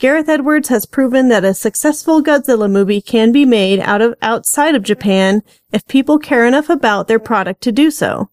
Gareth 0.00 0.30
Edwards 0.30 0.70
has 0.70 0.86
proven 0.86 1.28
that 1.28 1.44
a 1.44 1.52
successful 1.52 2.22
Godzilla 2.22 2.70
movie 2.70 3.02
can 3.02 3.32
be 3.32 3.44
made 3.44 3.80
out 3.80 4.00
of 4.00 4.14
outside 4.22 4.74
of 4.74 4.82
Japan 4.82 5.42
if 5.72 5.86
people 5.86 6.18
care 6.18 6.46
enough 6.46 6.70
about 6.70 7.06
their 7.06 7.18
product 7.18 7.60
to 7.64 7.70
do 7.70 7.90
so. 7.90 8.30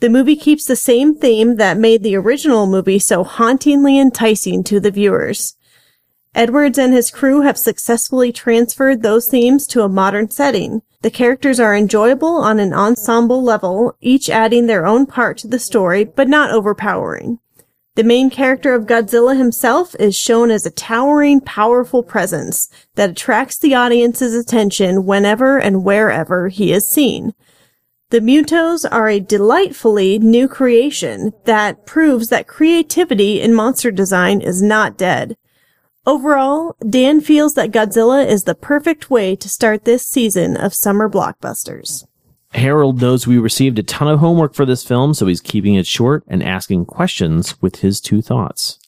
The 0.00 0.08
movie 0.08 0.34
keeps 0.34 0.64
the 0.64 0.76
same 0.76 1.14
theme 1.14 1.56
that 1.56 1.76
made 1.76 2.02
the 2.02 2.16
original 2.16 2.66
movie 2.66 2.98
so 2.98 3.22
hauntingly 3.22 3.98
enticing 3.98 4.64
to 4.64 4.80
the 4.80 4.90
viewers. 4.90 5.58
Edwards 6.34 6.78
and 6.78 6.94
his 6.94 7.10
crew 7.10 7.42
have 7.42 7.58
successfully 7.58 8.32
transferred 8.32 9.02
those 9.02 9.28
themes 9.28 9.66
to 9.66 9.82
a 9.82 9.90
modern 9.90 10.30
setting. 10.30 10.80
The 11.02 11.10
characters 11.10 11.60
are 11.60 11.76
enjoyable 11.76 12.36
on 12.36 12.58
an 12.58 12.72
ensemble 12.72 13.42
level, 13.42 13.94
each 14.00 14.30
adding 14.30 14.68
their 14.68 14.86
own 14.86 15.04
part 15.04 15.36
to 15.38 15.48
the 15.48 15.58
story, 15.58 16.04
but 16.04 16.28
not 16.28 16.50
overpowering. 16.50 17.40
The 17.96 18.02
main 18.02 18.28
character 18.28 18.74
of 18.74 18.86
Godzilla 18.86 19.36
himself 19.36 19.94
is 20.00 20.16
shown 20.16 20.50
as 20.50 20.66
a 20.66 20.70
towering, 20.70 21.40
powerful 21.40 22.02
presence 22.02 22.68
that 22.96 23.10
attracts 23.10 23.56
the 23.56 23.76
audience's 23.76 24.34
attention 24.34 25.06
whenever 25.06 25.58
and 25.58 25.84
wherever 25.84 26.48
he 26.48 26.72
is 26.72 26.90
seen. 26.90 27.34
The 28.10 28.20
Mutos 28.20 28.84
are 28.90 29.08
a 29.08 29.20
delightfully 29.20 30.18
new 30.18 30.48
creation 30.48 31.34
that 31.44 31.86
proves 31.86 32.30
that 32.30 32.48
creativity 32.48 33.40
in 33.40 33.54
monster 33.54 33.92
design 33.92 34.40
is 34.40 34.60
not 34.60 34.98
dead. 34.98 35.36
Overall, 36.04 36.76
Dan 36.88 37.20
feels 37.20 37.54
that 37.54 37.70
Godzilla 37.70 38.26
is 38.26 38.42
the 38.42 38.56
perfect 38.56 39.08
way 39.08 39.36
to 39.36 39.48
start 39.48 39.84
this 39.84 40.06
season 40.06 40.56
of 40.56 40.74
summer 40.74 41.08
blockbusters. 41.08 42.04
Harold 42.54 43.00
knows 43.00 43.26
we 43.26 43.38
received 43.38 43.78
a 43.78 43.82
ton 43.82 44.06
of 44.06 44.20
homework 44.20 44.54
for 44.54 44.64
this 44.64 44.84
film, 44.84 45.12
so 45.12 45.26
he's 45.26 45.40
keeping 45.40 45.74
it 45.74 45.86
short 45.86 46.22
and 46.28 46.42
asking 46.42 46.86
questions 46.86 47.60
with 47.60 47.76
his 47.76 48.00
two 48.00 48.22
thoughts. 48.22 48.78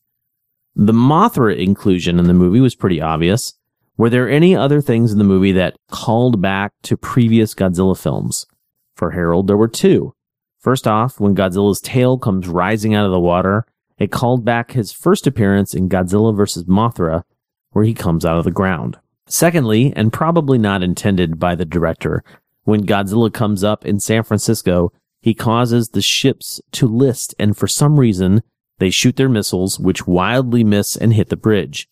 The 0.77 0.93
Mothra 0.93 1.57
inclusion 1.57 2.19
in 2.19 2.27
the 2.27 2.35
movie 2.35 2.61
was 2.61 2.77
pretty 2.77 3.01
obvious. 3.01 3.55
Were 3.97 4.11
there 4.11 4.29
any 4.29 4.55
other 4.55 4.81
things 4.81 5.11
in 5.11 5.19
the 5.19 5.25
movie 5.25 5.53
that 5.53 5.77
called 5.91 6.41
back 6.41 6.75
to 6.83 6.97
previous 6.97 7.55
Godzilla 7.55 7.99
films? 7.99 8.47
For 8.95 9.11
Harold, 9.13 9.49
there 9.49 9.57
were 9.57 9.69
two. 9.69 10.15
First 10.61 10.87
off, 10.87 11.19
when 11.19 11.35
Godzilla's 11.35 11.81
tail 11.81 12.19
comes 12.19 12.47
rising 12.47 12.95
out 12.95 13.07
of 13.07 13.13
the 13.13 13.21
water, 13.21 13.67
it 13.99 14.13
called 14.13 14.45
back 14.45 14.73
his 14.73 14.93
first 14.93 15.27
appearance 15.27 15.75
in 15.75 15.89
Godzilla 15.89 16.37
vs. 16.37 16.65
Mothra, 16.65 17.25
where 17.71 17.85
he 17.85 17.95
comes 17.95 18.25
out 18.25 18.39
of 18.39 18.45
the 18.45 18.51
ground. 18.51 18.99
Secondly, 19.27 19.93
and 19.97 20.13
probably 20.13 20.59
not 20.59 20.83
intended 20.83 21.39
by 21.39 21.55
the 21.55 21.65
director, 21.65 22.23
when 22.67 22.85
Godzilla 22.85 23.33
comes 23.33 23.63
up 23.63 23.87
in 23.87 24.01
San 24.01 24.25
Francisco, 24.25 24.93
he 25.21 25.35
causes 25.35 25.91
the 25.91 26.03
ships 26.03 26.61
to 26.73 26.89
list, 26.89 27.33
and 27.39 27.57
for 27.57 27.69
some 27.69 27.99
reason, 27.99 28.43
they 28.79 28.91
shoot 28.91 29.15
their 29.15 29.29
missiles, 29.29 29.79
which 29.79 30.09
wildly 30.09 30.65
miss 30.65 30.97
and 30.97 31.15
hit 31.15 31.29
the 31.29 31.37
bridge. 31.37 31.89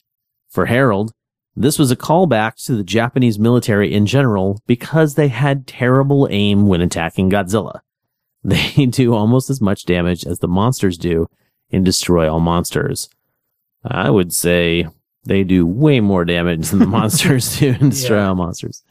For 0.50 0.66
Harold, 0.66 1.12
this 1.54 1.78
was 1.78 1.92
a 1.92 1.96
callback 1.96 2.56
to 2.64 2.74
the 2.74 2.82
Japanese 2.82 3.38
military 3.38 3.94
in 3.94 4.04
general 4.04 4.60
because 4.66 5.14
they 5.14 5.28
had 5.28 5.68
terrible 5.68 6.26
aim 6.32 6.66
when 6.66 6.80
attacking 6.80 7.30
Godzilla. 7.30 7.80
They 8.46 8.84
do 8.84 9.14
almost 9.14 9.48
as 9.48 9.62
much 9.62 9.86
damage 9.86 10.26
as 10.26 10.40
the 10.40 10.48
monsters 10.48 10.98
do 10.98 11.28
in 11.70 11.82
Destroy 11.82 12.30
All 12.30 12.40
Monsters. 12.40 13.08
I 13.82 14.10
would 14.10 14.34
say 14.34 14.86
they 15.24 15.44
do 15.44 15.64
way 15.66 16.00
more 16.00 16.26
damage 16.26 16.68
than 16.68 16.80
the 16.80 16.86
monsters 16.98 17.58
do 17.58 17.74
in 17.80 17.88
Destroy 17.88 18.18
Yeah. 18.18 18.28
All 18.28 18.34
Monsters. 18.34 18.82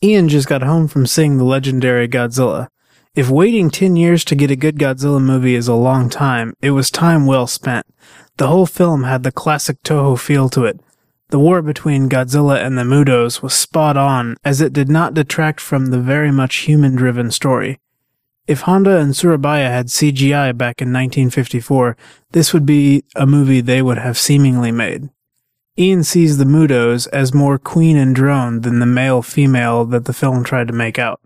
Ian 0.00 0.28
just 0.28 0.46
got 0.46 0.62
home 0.62 0.86
from 0.86 1.06
seeing 1.06 1.38
the 1.38 1.44
legendary 1.44 2.06
Godzilla. 2.06 2.68
If 3.16 3.28
waiting 3.28 3.68
10 3.68 3.96
years 3.96 4.24
to 4.26 4.36
get 4.36 4.50
a 4.50 4.54
good 4.54 4.78
Godzilla 4.78 5.20
movie 5.20 5.56
is 5.56 5.66
a 5.66 5.74
long 5.74 6.08
time, 6.08 6.54
it 6.62 6.70
was 6.70 6.88
time 6.88 7.26
well 7.26 7.48
spent. 7.48 7.84
The 8.36 8.46
whole 8.46 8.66
film 8.66 9.02
had 9.02 9.24
the 9.24 9.32
classic 9.32 9.82
Toho 9.82 10.16
feel 10.16 10.48
to 10.50 10.64
it. 10.66 10.78
The 11.30 11.40
war 11.40 11.62
between 11.62 12.08
Godzilla 12.08 12.64
and 12.64 12.78
the 12.78 12.84
Mutos 12.84 13.42
was 13.42 13.54
spot 13.54 13.96
on, 13.96 14.36
as 14.44 14.60
it 14.60 14.72
did 14.72 14.88
not 14.88 15.14
detract 15.14 15.58
from 15.58 15.86
the 15.86 15.98
very 15.98 16.30
much 16.30 16.58
human 16.58 16.94
driven 16.94 17.32
story. 17.32 17.80
If 18.46 18.62
Honda 18.62 18.98
and 18.98 19.14
Tsuburaya 19.14 19.68
had 19.68 19.88
CGI 19.88 20.56
back 20.56 20.80
in 20.80 20.92
1954, 20.92 21.96
this 22.30 22.54
would 22.54 22.64
be 22.64 23.02
a 23.16 23.26
movie 23.26 23.60
they 23.60 23.82
would 23.82 23.98
have 23.98 24.16
seemingly 24.16 24.70
made. 24.70 25.10
Ian 25.78 26.02
sees 26.02 26.38
the 26.38 26.44
Mutos 26.44 27.06
as 27.12 27.32
more 27.32 27.56
queen 27.56 27.96
and 27.96 28.12
drone 28.12 28.62
than 28.62 28.80
the 28.80 28.86
male 28.86 29.22
female 29.22 29.84
that 29.84 30.06
the 30.06 30.12
film 30.12 30.42
tried 30.42 30.66
to 30.66 30.72
make 30.74 30.98
out. 30.98 31.20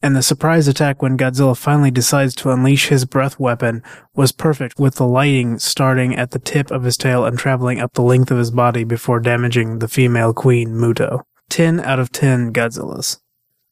And 0.00 0.14
the 0.14 0.22
surprise 0.22 0.68
attack 0.68 1.02
when 1.02 1.18
Godzilla 1.18 1.56
finally 1.56 1.90
decides 1.90 2.36
to 2.36 2.50
unleash 2.50 2.86
his 2.86 3.04
breath 3.04 3.40
weapon 3.40 3.82
was 4.14 4.30
perfect 4.30 4.78
with 4.78 4.94
the 4.94 5.06
lighting 5.06 5.58
starting 5.58 6.14
at 6.14 6.30
the 6.30 6.38
tip 6.38 6.70
of 6.70 6.84
his 6.84 6.96
tail 6.96 7.24
and 7.24 7.36
traveling 7.36 7.80
up 7.80 7.94
the 7.94 8.02
length 8.02 8.30
of 8.30 8.38
his 8.38 8.52
body 8.52 8.84
before 8.84 9.18
damaging 9.18 9.80
the 9.80 9.88
female 9.88 10.32
queen 10.32 10.68
Muto. 10.68 11.22
10 11.48 11.80
out 11.80 11.98
of 11.98 12.12
10 12.12 12.52
Godzillas. 12.52 13.18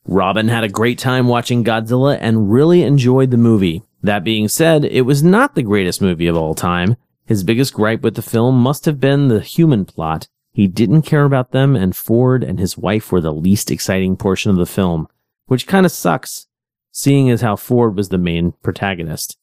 Robin 0.05 0.49
had 0.49 0.65
a 0.65 0.69
great 0.69 0.99
time 0.99 1.29
watching 1.29 1.63
Godzilla 1.63 2.19
and 2.21 2.51
really 2.51 2.83
enjoyed 2.83 3.31
the 3.31 3.37
movie. 3.37 3.83
That 4.03 4.25
being 4.25 4.49
said, 4.49 4.85
it 4.85 5.03
was 5.03 5.23
not 5.23 5.55
the 5.55 5.63
greatest 5.63 6.03
movie 6.03 6.27
of 6.27 6.37
all 6.37 6.57
time. 6.57 6.97
His 7.29 7.45
biggest 7.45 7.75
gripe 7.75 8.01
with 8.01 8.15
the 8.15 8.23
film 8.23 8.59
must 8.59 8.87
have 8.87 8.99
been 8.99 9.29
the 9.29 9.41
human 9.41 9.85
plot. 9.85 10.29
He 10.51 10.67
didn't 10.67 11.03
care 11.03 11.25
about 11.25 11.53
them, 11.53 11.77
and 11.77 11.95
Ford 11.95 12.43
and 12.43 12.59
his 12.59 12.79
wife 12.79 13.13
were 13.13 13.21
the 13.21 13.35
least 13.35 13.71
exciting 13.71 14.17
portion 14.17 14.51
of 14.51 14.57
the 14.57 14.65
film, 14.65 15.09
which 15.45 15.67
kind 15.67 15.85
of 15.85 15.93
sucks, 15.93 16.47
seeing 16.91 17.29
as 17.29 17.43
how 17.43 17.55
Ford 17.55 17.95
was 17.95 18.09
the 18.09 18.17
main 18.17 18.53
protagonist. 18.63 19.37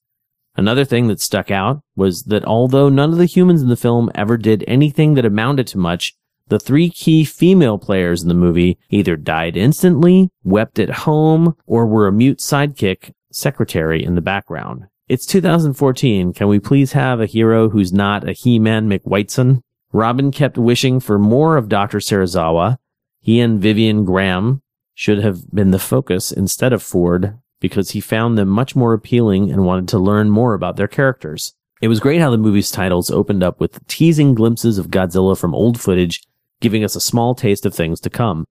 Another 0.56 0.84
thing 0.84 1.10
that 1.10 1.22
stuck 1.22 1.52
out 1.52 1.84
was 1.96 2.24
that 2.24 2.44
although 2.44 2.90
none 2.90 3.12
of 3.12 3.20
the 3.20 3.28
humans 3.28 3.62
in 3.62 3.70
the 3.70 3.76
film 3.76 4.10
ever 4.16 4.36
did 4.36 4.64
anything 4.68 5.14
that 5.14 5.24
amounted 5.24 5.68
to 5.68 5.78
much, 5.78 6.16
the 6.48 6.58
three 6.58 6.90
key 6.90 7.24
female 7.24 7.78
players 7.78 8.24
in 8.24 8.30
the 8.30 8.34
movie 8.34 8.80
either 8.90 9.16
died 9.16 9.56
instantly, 9.56 10.32
wept 10.44 10.80
at 10.80 10.90
home, 10.90 11.56
or 11.68 11.86
were 11.86 12.08
a 12.08 12.12
mute 12.12 12.40
sidekick 12.40 13.12
secretary 13.32 14.04
in 14.04 14.16
the 14.16 14.22
background. 14.22 14.88
It's 15.08 15.28
2014. 15.28 16.34
Can 16.34 16.48
we 16.48 16.60
please 16.60 16.94
have 16.94 17.22
a 17.22 17.28
hero 17.28 17.70
who's 17.70 17.94
not 17.94 18.28
a 18.28 18.32
He-Man 18.34 18.90
McWhiteson? 18.90 19.62
Robin 19.94 20.32
kept 20.32 20.58
wishing 20.58 21.00
for 21.00 21.20
more 21.20 21.58
of 21.58 21.70
Dr. 21.70 22.00
Serizawa. 22.00 22.78
He 23.20 23.40
and 23.40 23.62
Vivian 23.62 24.04
Graham 24.04 24.64
should 24.96 25.20
have 25.20 25.52
been 25.52 25.70
the 25.70 25.78
focus 25.78 26.32
instead 26.32 26.74
of 26.74 26.82
Ford 26.82 27.38
because 27.60 27.92
he 27.92 28.02
found 28.02 28.36
them 28.36 28.50
much 28.50 28.76
more 28.76 28.94
appealing 28.94 29.52
and 29.52 29.64
wanted 29.64 29.88
to 29.90 30.00
learn 30.00 30.32
more 30.32 30.56
about 30.56 30.76
their 30.76 30.88
characters. 30.88 31.54
It 31.84 31.88
was 31.88 32.00
great 32.00 32.20
how 32.20 32.32
the 32.32 32.38
movie's 32.40 32.72
titles 32.72 33.12
opened 33.12 33.44
up 33.44 33.60
with 33.60 33.86
teasing 33.86 34.34
glimpses 34.34 34.80
of 34.80 34.88
Godzilla 34.88 35.38
from 35.38 35.54
old 35.54 35.80
footage, 35.80 36.24
giving 36.62 36.84
us 36.84 36.96
a 36.96 37.00
small 37.00 37.36
taste 37.36 37.68
of 37.68 37.76
things 37.76 38.00
to 38.00 38.10
come. 38.10 38.48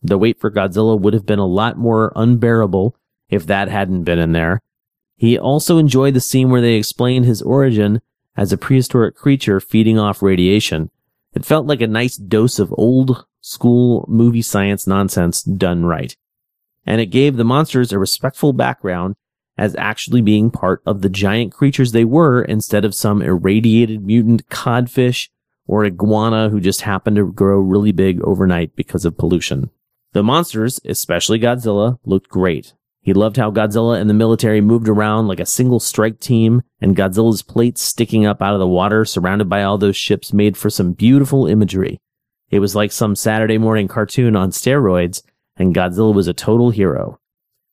The 0.00 0.16
wait 0.16 0.40
for 0.40 0.50
Godzilla 0.50 0.98
would 0.98 1.12
have 1.12 1.26
been 1.26 1.38
a 1.38 1.46
lot 1.46 1.76
more 1.76 2.10
unbearable 2.16 2.96
if 3.28 3.46
that 3.48 3.68
hadn't 3.68 4.04
been 4.04 4.18
in 4.18 4.32
there. 4.32 4.62
He 5.20 5.38
also 5.38 5.76
enjoyed 5.76 6.14
the 6.14 6.20
scene 6.20 6.48
where 6.48 6.62
they 6.62 6.76
explained 6.76 7.26
his 7.26 7.42
origin 7.42 8.00
as 8.38 8.54
a 8.54 8.56
prehistoric 8.56 9.14
creature 9.14 9.60
feeding 9.60 9.98
off 9.98 10.22
radiation. 10.22 10.90
It 11.34 11.44
felt 11.44 11.66
like 11.66 11.82
a 11.82 11.86
nice 11.86 12.16
dose 12.16 12.58
of 12.58 12.72
old 12.78 13.26
school 13.42 14.06
movie 14.08 14.40
science 14.40 14.86
nonsense 14.86 15.42
done 15.42 15.84
right. 15.84 16.16
And 16.86 17.02
it 17.02 17.08
gave 17.08 17.36
the 17.36 17.44
monsters 17.44 17.92
a 17.92 17.98
respectful 17.98 18.54
background 18.54 19.14
as 19.58 19.76
actually 19.76 20.22
being 20.22 20.50
part 20.50 20.80
of 20.86 21.02
the 21.02 21.10
giant 21.10 21.52
creatures 21.52 21.92
they 21.92 22.06
were 22.06 22.40
instead 22.40 22.86
of 22.86 22.94
some 22.94 23.20
irradiated 23.20 24.02
mutant 24.02 24.48
codfish 24.48 25.28
or 25.66 25.84
iguana 25.84 26.48
who 26.48 26.60
just 26.60 26.80
happened 26.80 27.16
to 27.16 27.30
grow 27.30 27.58
really 27.58 27.92
big 27.92 28.22
overnight 28.22 28.74
because 28.74 29.04
of 29.04 29.18
pollution. 29.18 29.68
The 30.12 30.22
monsters, 30.22 30.80
especially 30.86 31.38
Godzilla, 31.38 31.98
looked 32.06 32.30
great. 32.30 32.72
He 33.02 33.14
loved 33.14 33.38
how 33.38 33.50
Godzilla 33.50 33.98
and 33.98 34.10
the 34.10 34.14
military 34.14 34.60
moved 34.60 34.88
around 34.88 35.26
like 35.26 35.40
a 35.40 35.46
single 35.46 35.80
strike 35.80 36.20
team, 36.20 36.62
and 36.80 36.96
Godzilla's 36.96 37.42
plates 37.42 37.80
sticking 37.80 38.26
up 38.26 38.42
out 38.42 38.52
of 38.52 38.60
the 38.60 38.66
water 38.66 39.04
surrounded 39.04 39.48
by 39.48 39.62
all 39.62 39.78
those 39.78 39.96
ships 39.96 40.32
made 40.32 40.56
for 40.56 40.68
some 40.68 40.92
beautiful 40.92 41.46
imagery. 41.46 41.98
It 42.50 42.58
was 42.58 42.74
like 42.74 42.92
some 42.92 43.16
Saturday 43.16 43.58
morning 43.58 43.88
cartoon 43.88 44.36
on 44.36 44.50
steroids, 44.50 45.22
and 45.56 45.74
Godzilla 45.74 46.12
was 46.12 46.28
a 46.28 46.34
total 46.34 46.70
hero. 46.70 47.18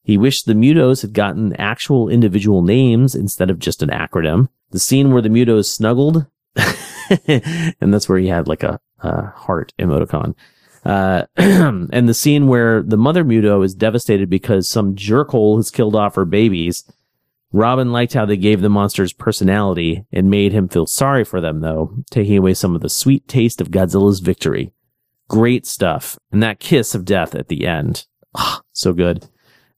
He 0.04 0.18
wished 0.18 0.46
the 0.46 0.54
Mutos 0.54 1.02
had 1.02 1.14
gotten 1.14 1.54
actual 1.58 2.08
individual 2.08 2.62
names 2.62 3.14
instead 3.14 3.50
of 3.50 3.60
just 3.60 3.84
an 3.84 3.90
acronym. 3.90 4.48
The 4.70 4.80
scene 4.80 5.12
where 5.12 5.22
the 5.22 5.30
Mutos 5.30 5.66
snuggled, 5.66 6.26
and 7.28 7.94
that's 7.94 8.08
where 8.08 8.20
he 8.20 8.28
had 8.28 8.48
like 8.48 8.64
a, 8.64 8.80
a 9.00 9.26
heart 9.32 9.74
emoticon. 9.78 10.36
Uh, 10.88 11.26
and 11.36 12.08
the 12.08 12.14
scene 12.14 12.48
where 12.48 12.82
the 12.82 12.96
mother 12.96 13.26
Muto 13.26 13.64
is 13.64 13.76
devastated 13.76 14.30
because 14.30 14.70
some 14.70 14.96
jerkhole 14.96 15.58
has 15.58 15.70
killed 15.70 15.98
off 15.98 16.16
her 16.16 16.24
babies. 16.24 16.90
Robin 17.52 17.92
liked 17.92 18.14
how 18.14 18.26
they 18.26 18.38
gave 18.38 18.62
the 18.62 18.70
monsters 18.70 19.12
personality 19.12 20.06
and 20.14 20.30
made 20.30 20.54
him 20.54 20.70
feel 20.70 20.88
sorry 20.88 21.26
for 21.26 21.42
them, 21.42 21.60
though, 21.60 21.94
taking 22.10 22.38
away 22.38 22.54
some 22.54 22.74
of 22.74 22.82
the 22.82 22.90
sweet 22.90 23.28
taste 23.28 23.60
of 23.60 23.70
Godzilla's 23.70 24.22
victory. 24.22 24.72
Great 25.28 25.66
stuff. 25.66 26.18
And 26.32 26.42
that 26.42 26.62
kiss 26.62 26.96
of 26.96 27.04
death 27.04 27.36
at 27.36 27.50
the 27.50 27.68
end. 27.68 28.06
Ah, 28.34 28.62
so 28.72 28.94
good. 28.94 29.28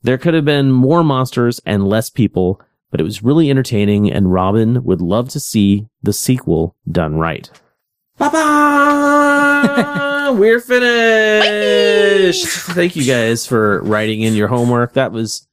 There 0.03 0.19
could 0.19 0.35
have 0.35 0.45
been 0.45 0.71
more 0.71 1.03
monsters 1.03 1.59
and 1.65 1.89
less 1.89 2.11
people, 2.11 2.61
but 2.91 3.01
it 3.01 3.03
was 3.03 3.23
really 3.23 3.49
entertaining, 3.49 4.11
and 4.11 4.31
Robin 4.31 4.83
would 4.83 5.01
love 5.01 5.29
to 5.29 5.39
see 5.39 5.87
the 6.03 6.13
sequel 6.13 6.75
done 6.87 7.15
right. 7.15 7.49
Ba-ba! 10.29 10.39
We're 10.39 10.59
finished. 10.59 12.45
Thank 12.47 12.95
you 12.95 13.05
guys 13.05 13.45
for 13.45 13.81
writing 13.81 14.21
in 14.21 14.33
your 14.33 14.47
homework. 14.47 14.93
That 14.93 15.11
was, 15.11 15.47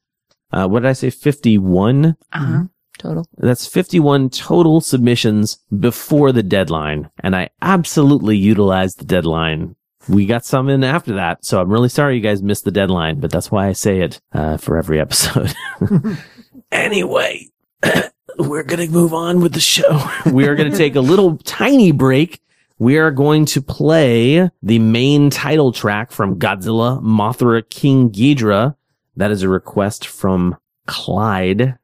uh, 0.51 0.67
what 0.67 0.81
did 0.81 0.89
I 0.89 0.93
say? 0.93 1.09
51? 1.09 2.15
Uh-huh. 2.33 2.63
total. 2.97 3.27
That's 3.37 3.65
51 3.67 4.29
total 4.29 4.81
submissions 4.81 5.59
before 5.77 6.31
the 6.31 6.43
deadline. 6.43 7.09
And 7.21 7.35
I 7.35 7.49
absolutely 7.61 8.37
utilized 8.37 8.99
the 8.99 9.05
deadline. 9.05 9.75
We 10.07 10.25
got 10.25 10.45
some 10.45 10.69
in 10.69 10.83
after 10.83 11.13
that. 11.15 11.43
So 11.43 11.59
I'm 11.59 11.69
really 11.69 11.89
sorry 11.89 12.15
you 12.15 12.21
guys 12.21 12.41
missed 12.41 12.63
the 12.63 12.71
deadline, 12.71 13.19
but 13.19 13.31
that's 13.31 13.51
why 13.51 13.67
I 13.67 13.73
say 13.73 14.01
it 14.01 14.21
uh, 14.31 14.57
for 14.57 14.77
every 14.77 15.01
episode. 15.01 15.53
anyway, 16.71 17.49
we're 18.39 18.63
going 18.63 18.87
to 18.87 18.93
move 18.93 19.13
on 19.13 19.41
with 19.41 19.53
the 19.53 19.59
show. 19.59 20.07
we 20.31 20.47
are 20.47 20.55
going 20.55 20.71
to 20.71 20.77
take 20.77 20.95
a 20.95 21.01
little 21.01 21.37
tiny 21.39 21.91
break. 21.91 22.39
We 22.79 22.97
are 22.97 23.09
going 23.09 23.45
to 23.47 23.61
play 23.63 24.51
the 24.61 24.77
main 24.77 25.31
title 25.31 25.71
track 25.71 26.11
from 26.11 26.37
Godzilla 26.37 27.01
Mothra 27.01 27.67
King 27.67 28.11
Ghidorah. 28.11 28.75
That 29.15 29.31
is 29.31 29.41
a 29.41 29.49
request 29.49 30.05
from 30.05 30.55
Clyde. 30.85 31.75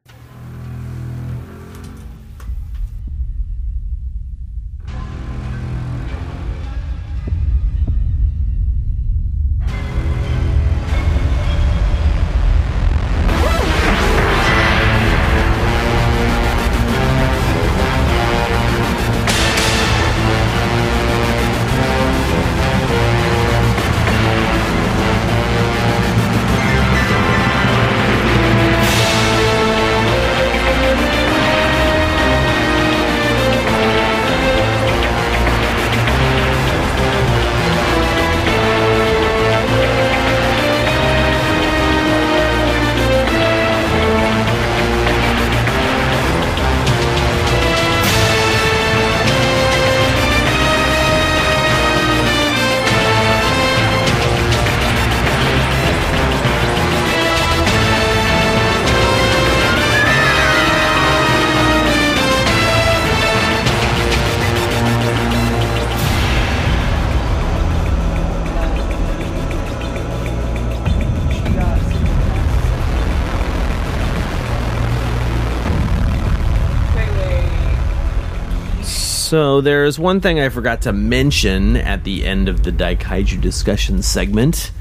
So 79.54 79.60
there's 79.60 80.00
one 80.00 80.20
thing 80.20 80.40
I 80.40 80.48
forgot 80.48 80.82
to 80.82 80.92
mention 80.92 81.76
at 81.76 82.02
the 82.02 82.26
end 82.26 82.48
of 82.48 82.64
the 82.64 82.72
Daikaiju 82.72 83.40
discussion 83.40 84.02
segment, 84.02 84.72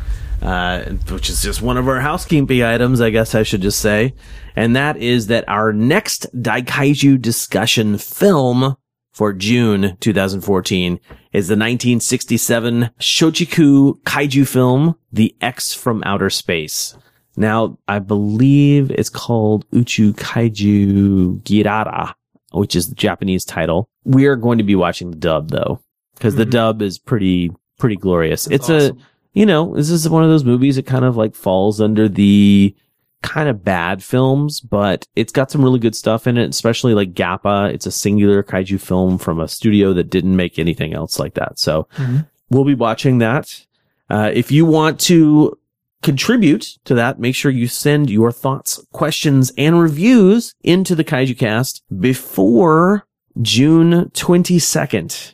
uh, 0.42 0.86
which 1.12 1.30
is 1.30 1.44
just 1.44 1.62
one 1.62 1.78
of 1.78 1.88
our 1.88 2.00
housekeeping 2.00 2.64
items, 2.64 3.00
I 3.00 3.12
guess 3.12 3.36
I 3.36 3.44
should 3.44 3.62
just 3.62 3.80
say, 3.80 4.16
and 4.56 4.76
that 4.76 4.98
is 4.98 5.28
that 5.28 5.48
our 5.48 5.74
next 5.74 6.26
Daikaiju 6.36 7.22
discussion 7.22 8.00
film 8.00 8.76
for 9.12 9.32
June 9.32 9.96
2014 10.00 10.94
is 11.34 11.48
the 11.50 11.54
1967 11.54 12.90
Shochiku 13.00 14.02
kaiju 14.02 14.48
film, 14.48 14.96
The 15.12 15.36
X 15.40 15.76
from 15.76 16.02
Outer 16.04 16.32
Space. 16.32 16.98
Now, 17.38 17.78
I 17.88 18.00
believe 18.00 18.90
it's 18.90 19.10
called 19.10 19.70
Uchu 19.70 20.14
Kaiju 20.14 21.44
Girara, 21.44 22.16
which 22.54 22.76
is 22.76 22.90
the 22.90 22.96
Japanese 22.96 23.46
title. 23.46 23.90
We 24.06 24.26
are 24.28 24.36
going 24.36 24.58
to 24.60 24.64
be 24.64 24.76
watching 24.76 25.12
the 25.12 25.18
dub 25.18 25.50
though, 25.50 25.82
because 26.16 26.36
the 26.36 26.46
dub 26.46 26.82
is 26.82 27.00
pretty, 27.00 27.52
pretty 27.80 27.96
glorious. 27.96 28.48
it's 28.48 28.70
a, 28.70 28.94
you 29.34 29.46
know, 29.46 29.76
this 29.76 29.90
is 29.90 30.08
one 30.10 30.24
of 30.24 30.30
those 30.30 30.44
movies 30.44 30.76
that 30.76 30.86
kind 30.86 31.06
of 31.06 31.18
like 31.18 31.36
falls 31.36 31.82
under 31.82 32.08
the 32.08 32.76
kind 33.24 33.48
of 33.50 33.64
bad 33.64 34.04
films, 34.04 34.60
but 34.60 35.08
it's 35.16 35.32
got 35.32 35.50
some 35.50 35.64
really 35.64 35.80
good 35.80 35.96
stuff 35.96 36.28
in 36.28 36.38
it, 36.38 36.50
especially 36.50 36.94
like 36.94 37.14
Gappa. 37.14 37.74
It's 37.74 37.86
a 37.86 37.92
singular 37.92 38.44
kaiju 38.44 38.80
film 38.82 39.18
from 39.18 39.40
a 39.40 39.48
studio 39.48 39.94
that 39.94 40.10
didn't 40.10 40.36
make 40.36 40.60
anything 40.60 40.94
else 40.94 41.20
like 41.20 41.34
that. 41.36 41.58
So 41.58 41.88
Mhm. 41.98 42.28
we'll 42.50 42.66
be 42.66 42.76
watching 42.76 43.20
that. 43.20 43.66
Uh, 44.10 44.30
if 44.34 44.52
you 44.52 44.66
want 44.66 45.00
to 45.00 45.58
contribute 46.04 46.78
to 46.86 46.94
that, 46.96 47.20
make 47.20 47.36
sure 47.36 47.52
you 47.52 47.68
send 47.68 48.10
your 48.10 48.32
thoughts, 48.32 48.86
questions, 48.92 49.52
and 49.58 49.80
reviews 49.80 50.54
into 50.64 50.94
the 50.94 51.04
Kaiju 51.04 51.38
Cast 51.38 51.84
before 52.00 53.08
June 53.42 54.10
22nd. 54.12 55.34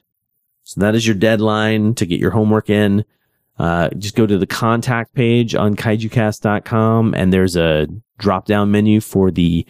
So 0.63 0.81
that 0.81 0.95
is 0.95 1.05
your 1.05 1.15
deadline 1.15 1.95
to 1.95 2.05
get 2.05 2.19
your 2.19 2.31
homework 2.31 2.69
in. 2.69 3.03
Uh, 3.57 3.89
just 3.97 4.15
go 4.15 4.25
to 4.25 4.37
the 4.37 4.47
contact 4.47 5.13
page 5.13 5.53
on 5.55 5.75
kaijucast.com 5.75 7.13
and 7.13 7.33
there's 7.33 7.57
a 7.57 7.87
drop 8.17 8.45
down 8.45 8.71
menu 8.71 9.01
for 9.01 9.31
the 9.31 9.65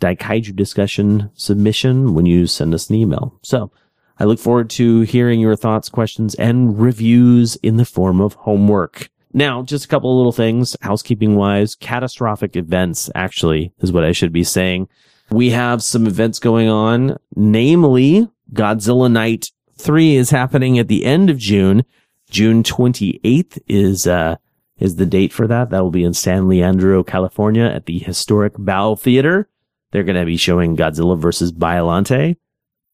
Daikaiju 0.00 0.54
discussion 0.54 1.30
submission 1.34 2.14
when 2.14 2.26
you 2.26 2.46
send 2.46 2.74
us 2.74 2.90
an 2.90 2.96
email. 2.96 3.38
So 3.42 3.72
I 4.18 4.24
look 4.24 4.38
forward 4.38 4.68
to 4.70 5.00
hearing 5.02 5.40
your 5.40 5.56
thoughts, 5.56 5.88
questions, 5.88 6.34
and 6.34 6.78
reviews 6.78 7.56
in 7.56 7.76
the 7.76 7.84
form 7.84 8.20
of 8.20 8.34
homework. 8.34 9.08
Now, 9.34 9.62
just 9.62 9.86
a 9.86 9.88
couple 9.88 10.10
of 10.10 10.16
little 10.16 10.32
things, 10.32 10.76
housekeeping 10.82 11.36
wise, 11.36 11.74
catastrophic 11.74 12.56
events 12.56 13.10
actually 13.14 13.72
is 13.78 13.92
what 13.92 14.04
I 14.04 14.12
should 14.12 14.32
be 14.32 14.44
saying. 14.44 14.88
We 15.30 15.50
have 15.50 15.82
some 15.82 16.06
events 16.06 16.38
going 16.38 16.68
on, 16.68 17.16
namely 17.34 18.28
Godzilla 18.52 19.10
Night 19.10 19.50
3 19.78 20.16
is 20.16 20.30
happening 20.30 20.78
at 20.78 20.88
the 20.88 21.04
end 21.04 21.30
of 21.30 21.38
June. 21.38 21.84
June 22.30 22.62
28th 22.62 23.58
is, 23.66 24.06
uh, 24.06 24.36
is 24.78 24.96
the 24.96 25.06
date 25.06 25.32
for 25.32 25.46
that. 25.46 25.70
That 25.70 25.82
will 25.82 25.90
be 25.90 26.04
in 26.04 26.12
San 26.12 26.48
Leandro, 26.48 27.02
California 27.02 27.64
at 27.64 27.86
the 27.86 27.98
historic 27.98 28.52
Bal 28.58 28.96
Theater. 28.96 29.48
They're 29.92 30.04
going 30.04 30.18
to 30.18 30.26
be 30.26 30.36
showing 30.36 30.76
Godzilla 30.76 31.18
versus 31.18 31.52
Biolante. 31.52 32.36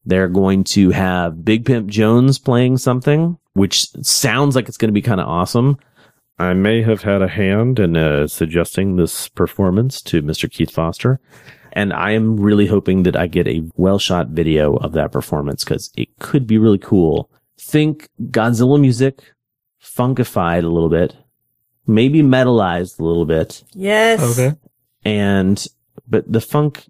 They're 0.04 0.28
going 0.28 0.64
to 0.64 0.90
have 0.90 1.44
Big 1.44 1.64
Pimp 1.64 1.88
Jones 1.88 2.38
playing 2.38 2.78
something, 2.78 3.38
which 3.54 3.90
sounds 4.02 4.54
like 4.54 4.68
it's 4.68 4.78
going 4.78 4.88
to 4.88 4.92
be 4.92 5.02
kind 5.02 5.20
of 5.20 5.28
awesome. 5.28 5.78
I 6.38 6.54
may 6.54 6.82
have 6.82 7.02
had 7.02 7.20
a 7.20 7.28
hand 7.28 7.78
in 7.78 7.96
uh, 7.96 8.28
suggesting 8.28 8.96
this 8.96 9.28
performance 9.28 10.00
to 10.02 10.22
Mr. 10.22 10.50
Keith 10.50 10.70
Foster. 10.70 11.20
And 11.72 11.92
I 11.92 12.12
am 12.12 12.36
really 12.36 12.66
hoping 12.66 13.02
that 13.04 13.16
I 13.16 13.26
get 13.26 13.46
a 13.46 13.62
well 13.76 13.98
shot 13.98 14.28
video 14.28 14.76
of 14.76 14.92
that 14.92 15.12
performance 15.12 15.64
because 15.64 15.90
it 15.96 16.08
could 16.18 16.46
be 16.46 16.58
really 16.58 16.78
cool. 16.78 17.30
Think 17.60 18.08
Godzilla 18.30 18.80
music, 18.80 19.32
funkified 19.82 20.64
a 20.64 20.68
little 20.68 20.88
bit, 20.88 21.16
maybe 21.86 22.22
metalized 22.22 22.98
a 22.98 23.04
little 23.04 23.26
bit. 23.26 23.64
Yes. 23.74 24.38
Okay. 24.38 24.56
And, 25.04 25.64
but 26.08 26.30
the 26.30 26.40
funk, 26.40 26.86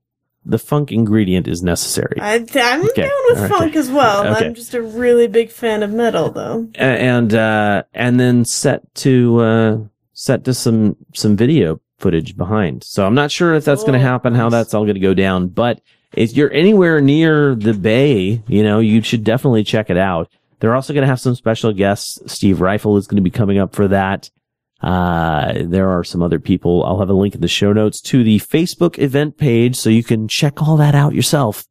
the 0.49 0.59
funk 0.59 0.91
ingredient 0.91 1.47
is 1.47 1.63
necessary. 1.63 2.19
I, 2.21 2.45
I'm 2.55 2.85
Okay, 2.87 3.03
down 3.03 3.11
with 3.29 3.37
alright. 3.39 3.51
funk 3.51 3.77
as 3.77 3.91
well. 3.91 4.27
Okay. 4.27 4.47
I'm 4.47 4.55
just 4.55 4.75
a 4.75 4.83
really 4.83 5.27
big 5.29 5.51
fan 5.51 5.83
of 5.83 5.93
metal, 5.93 6.31
though. 6.31 6.69
And 6.75 7.33
uh 7.35 7.83
and 7.95 8.19
then 8.19 8.45
set 8.45 8.95
to 8.97 9.41
uh 9.41 9.79
set 10.15 10.45
to 10.45 10.55
some 10.55 10.97
some 11.15 11.37
video 11.37 11.81
footage 11.99 12.37
behind. 12.37 12.83
So 12.85 13.05
I'm 13.07 13.15
not 13.15 13.31
sure 13.31 13.55
if 13.55 13.65
that's 13.65 13.83
going 13.83 13.95
to 13.95 13.99
happen, 13.99 14.35
how 14.35 14.49
that's 14.51 14.73
all 14.73 14.85
going 14.85 14.95
to 14.95 15.01
go 15.01 15.15
down, 15.15 15.49
but 15.49 15.81
if 16.15 16.33
you're 16.37 16.53
anywhere 16.53 17.01
near 17.01 17.55
the 17.57 17.75
bay, 17.75 18.41
you 18.47 18.63
know, 18.63 18.79
you 18.79 19.03
should 19.03 19.25
definitely 19.25 19.65
check 19.65 19.91
it 19.91 19.97
out. 19.97 20.31
They're 20.61 20.75
also 20.77 20.93
going 20.95 21.03
to 21.03 21.09
have 21.09 21.21
some 21.21 21.35
special 21.35 21.73
guests. 21.73 22.19
Steve 22.33 22.59
Ryfle 22.59 22.99
is 22.99 23.07
going 23.09 23.17
to 23.17 23.23
be 23.23 23.31
coming 23.31 23.59
up 23.59 23.75
for 23.75 23.89
that. 23.89 24.31
Uh, 24.81 25.55
there 25.61 25.89
are 25.91 26.05
some 26.05 26.23
other 26.23 26.39
people. 26.39 26.85
I'll 26.85 27.01
have 27.01 27.11
a 27.11 27.15
link 27.15 27.35
in 27.35 27.41
the 27.41 27.49
show 27.49 27.73
notes 27.73 28.01
to 28.03 28.23
the 28.23 28.39
Facebook 28.39 28.99
event 28.99 29.37
page 29.37 29.77
so 29.77 29.91
you 29.91 30.05
can 30.05 30.29
check 30.29 30.63
all 30.63 30.77
that 30.77 30.95
out 30.95 31.15
yourself. 31.15 31.67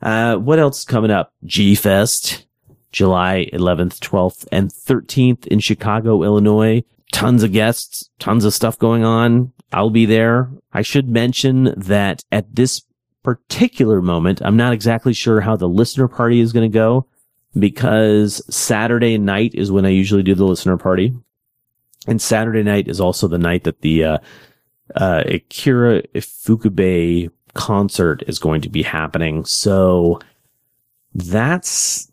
Uh, 0.00 0.36
what 0.36 0.58
else 0.58 0.80
is 0.80 0.84
coming 0.84 1.10
up? 1.10 1.32
G 1.44 1.74
Fest, 1.74 2.46
July 2.92 3.48
11th, 3.52 3.98
12th, 3.98 4.46
and 4.52 4.70
13th 4.70 5.46
in 5.46 5.60
Chicago, 5.60 6.22
Illinois. 6.22 6.84
Tons 7.12 7.42
of 7.42 7.52
guests, 7.52 8.10
tons 8.18 8.44
of 8.44 8.52
stuff 8.52 8.78
going 8.78 9.04
on. 9.04 9.52
I'll 9.72 9.90
be 9.90 10.06
there. 10.06 10.50
I 10.72 10.82
should 10.82 11.08
mention 11.08 11.74
that 11.76 12.24
at 12.30 12.54
this 12.54 12.82
particular 13.22 14.00
moment, 14.02 14.40
I'm 14.42 14.56
not 14.56 14.72
exactly 14.72 15.12
sure 15.12 15.40
how 15.40 15.56
the 15.56 15.68
listener 15.68 16.08
party 16.08 16.40
is 16.40 16.52
going 16.52 16.70
to 16.70 16.74
go 16.74 17.06
because 17.58 18.42
Saturday 18.54 19.18
night 19.18 19.52
is 19.54 19.72
when 19.72 19.86
I 19.86 19.90
usually 19.90 20.22
do 20.22 20.34
the 20.34 20.44
listener 20.44 20.76
party. 20.76 21.14
And 22.06 22.20
Saturday 22.20 22.62
night 22.62 22.88
is 22.88 23.00
also 23.00 23.28
the 23.28 23.38
night 23.38 23.64
that 23.64 23.80
the, 23.80 24.04
uh, 24.04 24.18
uh, 24.94 25.24
Akira 25.26 26.02
Ifukube 26.14 27.30
concert 27.54 28.22
is 28.26 28.38
going 28.38 28.60
to 28.60 28.68
be 28.68 28.82
happening. 28.82 29.44
So 29.44 30.20
that's 31.14 32.10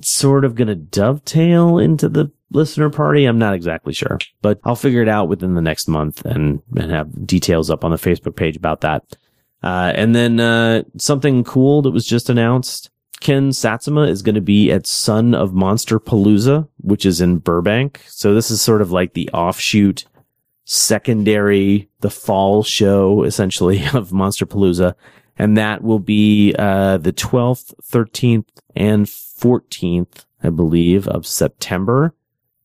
sort 0.00 0.44
of 0.44 0.54
going 0.54 0.68
to 0.68 0.74
dovetail 0.74 1.78
into 1.78 2.08
the 2.08 2.30
listener 2.50 2.90
party. 2.90 3.26
I'm 3.26 3.38
not 3.38 3.54
exactly 3.54 3.92
sure, 3.92 4.18
but 4.42 4.58
I'll 4.64 4.76
figure 4.76 5.02
it 5.02 5.08
out 5.08 5.28
within 5.28 5.54
the 5.54 5.62
next 5.62 5.86
month 5.86 6.24
and, 6.24 6.62
and 6.76 6.90
have 6.90 7.26
details 7.26 7.70
up 7.70 7.84
on 7.84 7.90
the 7.90 7.96
Facebook 7.96 8.36
page 8.36 8.56
about 8.56 8.80
that. 8.80 9.04
Uh, 9.62 9.92
and 9.94 10.14
then, 10.14 10.40
uh, 10.40 10.82
something 10.98 11.44
cool 11.44 11.82
that 11.82 11.90
was 11.90 12.06
just 12.06 12.28
announced. 12.28 12.90
Ken 13.24 13.54
Satsuma 13.54 14.02
is 14.02 14.20
going 14.20 14.34
to 14.34 14.42
be 14.42 14.70
at 14.70 14.86
Son 14.86 15.34
of 15.34 15.54
Monster 15.54 15.98
Palooza, 15.98 16.68
which 16.76 17.06
is 17.06 17.22
in 17.22 17.38
Burbank. 17.38 18.02
So 18.06 18.34
this 18.34 18.50
is 18.50 18.60
sort 18.60 18.82
of 18.82 18.92
like 18.92 19.14
the 19.14 19.30
offshoot 19.30 20.04
secondary, 20.66 21.88
the 22.00 22.10
fall 22.10 22.62
show 22.62 23.22
essentially 23.24 23.82
of 23.94 24.12
Monster 24.12 24.44
Palooza. 24.44 24.94
And 25.38 25.56
that 25.56 25.82
will 25.82 26.00
be, 26.00 26.54
uh, 26.58 26.98
the 26.98 27.14
12th, 27.14 27.72
13th 27.82 28.44
and 28.76 29.06
14th, 29.06 30.26
I 30.42 30.50
believe, 30.50 31.08
of 31.08 31.26
September. 31.26 32.14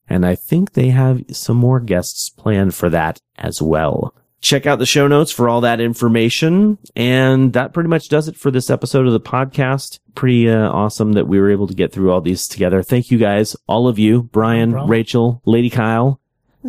And 0.09 0.25
I 0.25 0.35
think 0.35 0.73
they 0.73 0.89
have 0.89 1.23
some 1.31 1.55
more 1.55 1.79
guests 1.79 2.29
planned 2.29 2.75
for 2.75 2.89
that 2.89 3.21
as 3.37 3.61
well. 3.61 4.13
Check 4.41 4.65
out 4.65 4.79
the 4.79 4.85
show 4.85 5.07
notes 5.07 5.31
for 5.31 5.49
all 5.49 5.61
that 5.61 5.81
information. 5.81 6.77
And 6.95 7.53
that 7.53 7.73
pretty 7.73 7.89
much 7.89 8.09
does 8.09 8.27
it 8.27 8.37
for 8.37 8.51
this 8.51 8.69
episode 8.69 9.05
of 9.05 9.13
the 9.13 9.19
podcast. 9.19 9.99
Pretty 10.15 10.49
uh, 10.49 10.69
awesome 10.69 11.13
that 11.13 11.27
we 11.27 11.39
were 11.39 11.51
able 11.51 11.67
to 11.67 11.73
get 11.73 11.91
through 11.91 12.11
all 12.11 12.21
these 12.21 12.47
together. 12.47 12.81
Thank 12.81 13.11
you 13.11 13.17
guys, 13.17 13.55
all 13.67 13.87
of 13.87 13.99
you, 13.99 14.23
Brian, 14.23 14.73
Rachel, 14.73 15.41
Lady 15.45 15.69
Kyle. 15.69 16.19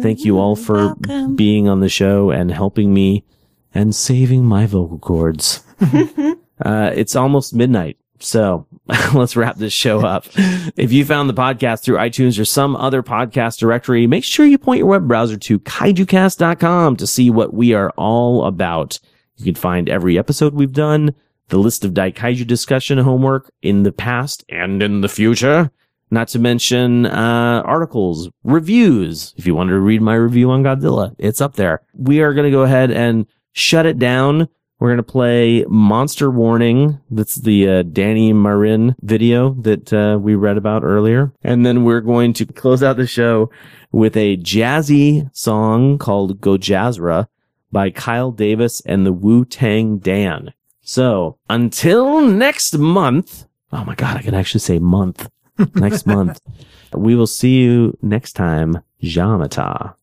Thank 0.00 0.24
you 0.24 0.38
all 0.38 0.54
for 0.54 0.94
being 1.34 1.68
on 1.68 1.80
the 1.80 1.88
show 1.88 2.30
and 2.30 2.50
helping 2.50 2.94
me 2.94 3.24
and 3.74 3.94
saving 3.94 4.44
my 4.44 4.66
vocal 4.66 4.98
cords. 4.98 5.64
uh, 6.64 6.90
it's 6.94 7.16
almost 7.16 7.54
midnight. 7.54 7.98
So 8.20 8.66
let's 9.14 9.36
wrap 9.36 9.56
this 9.56 9.72
show 9.72 10.00
up. 10.00 10.26
If 10.76 10.92
you 10.92 11.04
found 11.04 11.28
the 11.28 11.34
podcast 11.34 11.82
through 11.82 11.98
iTunes 11.98 12.40
or 12.40 12.44
some 12.44 12.74
other 12.76 13.02
podcast 13.02 13.58
directory, 13.58 14.06
make 14.06 14.24
sure 14.24 14.46
you 14.46 14.58
point 14.58 14.78
your 14.78 14.88
web 14.88 15.06
browser 15.06 15.36
to 15.36 15.60
kaijucast.com 15.60 16.96
to 16.96 17.06
see 17.06 17.30
what 17.30 17.54
we 17.54 17.72
are 17.72 17.90
all 17.90 18.44
about. 18.44 18.98
You 19.36 19.44
can 19.44 19.54
find 19.54 19.88
every 19.88 20.18
episode 20.18 20.54
we've 20.54 20.72
done, 20.72 21.14
the 21.48 21.58
list 21.58 21.84
of 21.84 21.92
Daikaiju 21.92 22.46
discussion 22.46 22.98
homework 22.98 23.52
in 23.62 23.84
the 23.84 23.92
past 23.92 24.44
and 24.48 24.82
in 24.82 25.00
the 25.02 25.08
future. 25.08 25.70
Not 26.10 26.26
to 26.28 26.40
mention, 26.40 27.06
uh, 27.06 27.62
articles, 27.64 28.28
reviews. 28.42 29.32
If 29.36 29.46
you 29.46 29.54
wanted 29.54 29.72
to 29.72 29.80
read 29.80 30.02
my 30.02 30.14
review 30.16 30.50
on 30.50 30.64
Godzilla, 30.64 31.14
it's 31.18 31.40
up 31.40 31.54
there. 31.54 31.82
We 31.94 32.20
are 32.20 32.34
going 32.34 32.46
to 32.46 32.50
go 32.50 32.62
ahead 32.62 32.90
and 32.90 33.26
shut 33.52 33.86
it 33.86 33.98
down. 33.98 34.48
We're 34.80 34.88
going 34.88 34.96
to 34.96 35.02
play 35.02 35.66
Monster 35.68 36.30
Warning. 36.30 37.00
That's 37.10 37.34
the 37.36 37.68
uh, 37.68 37.82
Danny 37.82 38.32
Marin 38.32 38.96
video 39.02 39.52
that 39.60 39.92
uh, 39.92 40.18
we 40.18 40.34
read 40.34 40.56
about 40.56 40.84
earlier. 40.84 41.34
And 41.42 41.66
then 41.66 41.84
we're 41.84 42.00
going 42.00 42.32
to 42.34 42.46
close 42.46 42.82
out 42.82 42.96
the 42.96 43.06
show 43.06 43.50
with 43.92 44.16
a 44.16 44.38
jazzy 44.38 45.28
song 45.36 45.98
called 45.98 46.40
Gojazra 46.40 47.26
by 47.70 47.90
Kyle 47.90 48.30
Davis 48.30 48.80
and 48.86 49.04
the 49.04 49.12
Wu 49.12 49.44
Tang 49.44 49.98
Dan. 49.98 50.54
So 50.80 51.36
until 51.50 52.22
next 52.22 52.78
month. 52.78 53.44
Oh 53.72 53.84
my 53.84 53.94
God, 53.94 54.16
I 54.16 54.22
can 54.22 54.34
actually 54.34 54.60
say 54.60 54.78
month. 54.78 55.28
next 55.74 56.06
month. 56.06 56.40
We 56.94 57.14
will 57.14 57.26
see 57.26 57.60
you 57.60 57.98
next 58.00 58.32
time. 58.32 58.78
Jamata. 59.02 59.94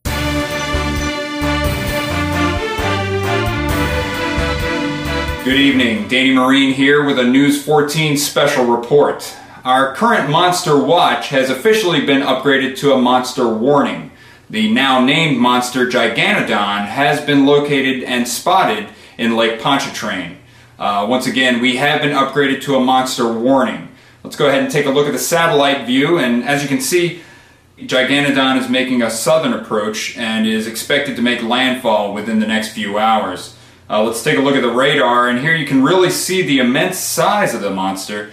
Good 5.47 5.61
evening. 5.61 6.09
Danny 6.09 6.33
Marine 6.33 6.73
here 6.73 7.05
with 7.05 7.17
a 7.17 7.23
News 7.23 7.63
14 7.63 8.17
special 8.17 8.65
report. 8.65 9.33
Our 9.63 9.95
current 9.95 10.29
Monster 10.29 10.77
Watch 10.77 11.29
has 11.29 11.49
officially 11.49 12.05
been 12.05 12.21
upgraded 12.21 12.77
to 12.79 12.91
a 12.91 12.97
Monster 12.97 13.47
Warning. 13.47 14.11
The 14.49 14.69
now 14.69 14.99
named 14.99 15.37
monster 15.37 15.87
Giganodon 15.87 16.87
has 16.87 17.21
been 17.21 17.45
located 17.45 18.03
and 18.03 18.27
spotted 18.27 18.89
in 19.17 19.37
Lake 19.37 19.61
Pontchartrain. 19.61 20.37
Uh, 20.77 21.07
once 21.09 21.27
again, 21.27 21.61
we 21.61 21.77
have 21.77 22.01
been 22.01 22.13
upgraded 22.13 22.61
to 22.63 22.75
a 22.75 22.81
Monster 22.81 23.31
Warning. 23.31 23.87
Let's 24.25 24.35
go 24.35 24.49
ahead 24.49 24.63
and 24.63 24.69
take 24.69 24.85
a 24.85 24.91
look 24.91 25.07
at 25.07 25.13
the 25.13 25.17
satellite 25.17 25.87
view, 25.87 26.19
and 26.19 26.43
as 26.43 26.61
you 26.61 26.67
can 26.67 26.81
see, 26.81 27.21
Giganodon 27.79 28.59
is 28.59 28.67
making 28.67 29.01
a 29.01 29.09
southern 29.09 29.53
approach 29.53 30.17
and 30.17 30.45
is 30.45 30.67
expected 30.67 31.15
to 31.15 31.21
make 31.21 31.41
landfall 31.41 32.13
within 32.13 32.41
the 32.41 32.47
next 32.47 32.73
few 32.73 32.97
hours. 32.97 33.56
Uh, 33.89 34.03
let's 34.03 34.21
take 34.21 34.37
a 34.37 34.41
look 34.41 34.55
at 34.55 34.61
the 34.61 34.71
radar, 34.71 35.29
and 35.29 35.39
here 35.39 35.55
you 35.55 35.65
can 35.65 35.81
really 35.81 36.09
see 36.09 36.41
the 36.41 36.59
immense 36.59 36.97
size 36.97 37.53
of 37.53 37.61
the 37.61 37.69
monster. 37.69 38.31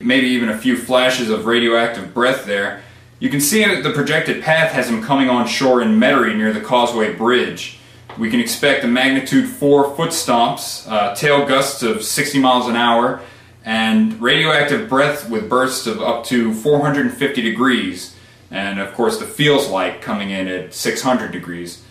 Maybe 0.00 0.26
even 0.26 0.50
a 0.50 0.58
few 0.58 0.76
flashes 0.76 1.30
of 1.30 1.46
radioactive 1.46 2.12
breath 2.12 2.44
there. 2.44 2.82
You 3.18 3.30
can 3.30 3.40
see 3.40 3.64
that 3.64 3.82
the 3.82 3.92
projected 3.92 4.42
path 4.42 4.72
has 4.72 4.90
him 4.90 5.02
coming 5.02 5.30
on 5.30 5.46
shore 5.46 5.80
in 5.80 5.98
Metairie 5.98 6.36
near 6.36 6.52
the 6.52 6.60
Causeway 6.60 7.14
Bridge. 7.14 7.78
We 8.18 8.28
can 8.28 8.38
expect 8.38 8.84
a 8.84 8.86
magnitude 8.86 9.48
4 9.48 9.96
foot 9.96 10.10
stomps, 10.10 10.86
uh, 10.90 11.14
tail 11.14 11.46
gusts 11.46 11.82
of 11.82 12.02
60 12.02 12.38
miles 12.38 12.68
an 12.68 12.76
hour, 12.76 13.22
and 13.64 14.20
radioactive 14.20 14.90
breath 14.90 15.30
with 15.30 15.48
bursts 15.48 15.86
of 15.86 16.02
up 16.02 16.24
to 16.26 16.52
450 16.52 17.40
degrees. 17.40 18.14
And 18.50 18.78
of 18.78 18.92
course, 18.92 19.18
the 19.18 19.26
feels 19.26 19.68
like 19.68 20.02
coming 20.02 20.28
in 20.28 20.48
at 20.48 20.74
600 20.74 21.32
degrees. 21.32 21.82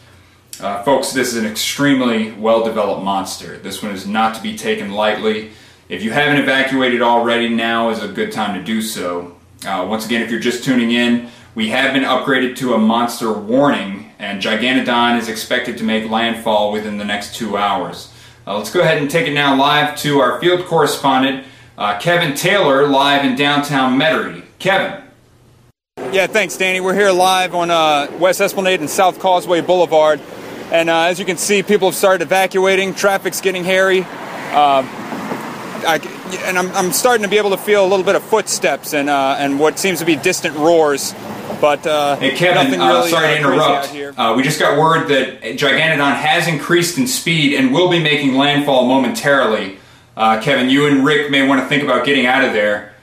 Uh, 0.62 0.82
folks, 0.84 1.12
this 1.12 1.34
is 1.34 1.36
an 1.36 1.46
extremely 1.46 2.32
well-developed 2.32 3.04
monster. 3.04 3.58
This 3.58 3.84
one 3.84 3.92
is 3.92 4.08
not 4.08 4.36
to 4.36 4.42
be 4.42 4.58
taken 4.58 4.92
lightly. 4.92 5.52
If 5.90 6.02
you 6.02 6.12
haven't 6.12 6.38
evacuated 6.38 7.02
already, 7.02 7.50
now 7.50 7.90
is 7.90 8.02
a 8.02 8.08
good 8.08 8.32
time 8.32 8.58
to 8.58 8.64
do 8.64 8.82
so. 8.82 9.36
Uh, 9.68 9.86
once 9.88 10.06
again, 10.06 10.22
if 10.22 10.32
you're 10.32 10.40
just 10.40 10.64
tuning 10.64 10.92
in, 10.92 11.30
we 11.56 11.70
have 11.70 11.94
been 11.94 12.04
upgraded 12.04 12.56
to 12.58 12.74
a 12.74 12.78
monster 12.78 13.34
warning, 13.34 14.14
and 14.18 14.42
Giganodon 14.42 15.20
is 15.20 15.28
expected 15.28 15.78
to 15.80 15.84
make 15.84 16.10
landfall 16.10 16.72
within 16.72 16.98
the 16.98 17.06
next 17.06 17.36
two 17.36 17.58
hours. 17.58 18.14
Uh, 18.48 18.58
let's 18.58 18.72
go 18.72 18.80
ahead 18.80 18.98
and 18.98 19.12
take 19.12 19.28
it 19.28 19.34
now 19.34 19.58
live 19.58 19.98
to 19.98 20.20
our 20.20 20.40
field 20.40 20.66
correspondent, 20.66 21.46
uh, 21.78 22.00
Kevin 22.00 22.34
Taylor, 22.34 22.88
live 22.88 23.26
in 23.26 23.36
downtown 23.36 24.00
Metairie. 24.00 24.44
Kevin. 24.60 25.02
Yeah, 26.14 26.28
thanks, 26.28 26.56
Danny. 26.56 26.80
We're 26.80 26.96
here 26.96 27.12
live 27.12 27.54
on 27.54 27.70
uh, 27.72 28.10
West 28.20 28.40
Esplanade 28.40 28.80
and 28.80 28.90
South 28.90 29.20
Causeway 29.20 29.60
Boulevard. 29.60 30.22
And 30.72 30.90
uh, 30.90 31.04
as 31.04 31.20
you 31.20 31.26
can 31.26 31.38
see, 31.38 31.62
people 31.64 31.90
have 31.90 31.96
started 31.96 32.24
evacuating. 32.24 32.96
Traffic's 32.96 33.40
getting 33.42 33.64
hairy. 33.64 34.02
Uh, 34.02 34.84
I, 35.88 36.00
and 36.46 36.58
I'm, 36.58 36.72
I'm, 36.72 36.92
starting 36.92 37.24
to 37.24 37.30
be 37.30 37.38
able 37.38 37.52
to 37.52 37.58
feel 37.58 37.86
a 37.86 37.88
little 37.88 38.06
bit 38.06 38.16
of 38.16 38.24
footsteps 38.24 38.94
and, 38.94 39.10
uh, 39.10 39.36
and 39.38 39.60
what 39.60 39.78
seems 39.78 40.00
to 40.00 40.06
be 40.06 40.16
distant 40.16 40.56
roars. 40.56 41.14
But 41.62 41.86
uh, 41.86 42.16
hey, 42.16 42.36
Kevin, 42.36 42.80
uh, 42.80 42.88
really, 42.88 43.12
sorry 43.12 43.28
to 43.28 43.38
interrupt. 43.38 44.18
Uh, 44.18 44.34
we 44.36 44.42
just 44.42 44.60
got 44.60 44.80
word 44.80 45.08
that 45.10 45.42
Gigantodon 45.42 46.16
has 46.16 46.48
increased 46.48 46.98
in 46.98 47.06
speed 47.06 47.54
and 47.54 47.72
will 47.72 47.90
be 47.90 48.00
making 48.00 48.36
landfall 48.36 48.88
momentarily. 48.88 49.78
Kevin, 50.16 50.70
you 50.70 50.88
and 50.88 51.06
Rick 51.06 51.30
may 51.30 51.48
want 51.48 51.62
to 51.62 51.68
think 51.68 51.84
about 51.84 52.06
getting 52.06 52.26
out 52.26 52.44
of 52.44 52.54
there. 52.54 52.94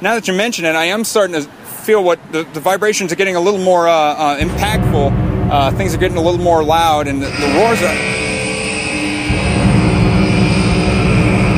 Now 0.00 0.14
that 0.14 0.26
you 0.26 0.34
mention 0.34 0.64
it, 0.64 0.74
I 0.74 0.86
am 0.86 1.04
starting 1.04 1.34
to 1.34 1.42
feel 1.42 2.02
what 2.02 2.20
the, 2.32 2.44
the 2.44 2.60
vibrations 2.60 3.12
are 3.12 3.16
getting 3.16 3.36
a 3.36 3.40
little 3.40 3.60
more 3.60 3.84
impactful 3.84 5.27
uh, 5.50 5.70
things 5.72 5.94
are 5.94 5.98
getting 5.98 6.16
a 6.16 6.22
little 6.22 6.40
more 6.40 6.62
loud, 6.62 7.08
and 7.08 7.22
the, 7.22 7.26
the 7.26 7.48
roars 7.56 7.82
are. 7.82 7.94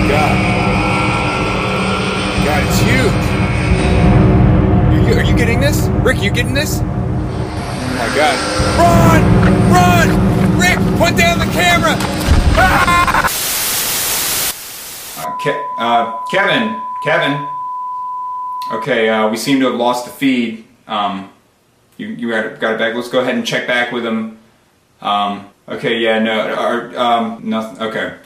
God. 0.09 0.37
God, 2.45 2.63
it's 2.67 2.81
huge. 2.81 3.25
Are 4.91 5.09
you, 5.09 5.15
are 5.21 5.25
you 5.25 5.37
getting 5.37 5.61
this? 5.61 5.87
Rick, 6.05 6.23
you 6.23 6.31
getting 6.31 6.55
this? 6.55 6.81
Oh 6.81 6.85
my 7.99 8.09
God. 8.17 8.37
Run! 8.79 9.23
Run! 9.73 10.09
Rick, 10.59 10.79
put 10.99 11.17
down 11.17 11.39
the 11.39 11.47
camera! 11.53 11.97
Ah! 12.63 13.27
Uh, 15.17 15.37
Ke- 15.39 15.65
uh, 15.79 16.25
Kevin, 16.31 16.81
Kevin. 17.03 17.49
Okay, 18.73 19.09
uh, 19.09 19.29
we 19.29 19.37
seem 19.37 19.59
to 19.61 19.67
have 19.67 19.75
lost 19.75 20.05
the 20.05 20.11
feed. 20.11 20.65
Um, 20.87 21.31
you, 22.01 22.09
you 22.09 22.31
got, 22.31 22.47
it, 22.47 22.79
back. 22.79 22.95
Let's 22.95 23.09
go 23.09 23.21
ahead 23.21 23.35
and 23.35 23.47
check 23.47 23.67
back 23.67 23.93
with 23.93 24.03
them. 24.03 24.39
Um, 25.01 25.51
okay, 25.69 25.99
yeah, 25.99 26.19
no, 26.19 26.55
our, 26.55 26.99
um, 26.99 27.49
nothing, 27.49 27.83
okay. 27.83 28.17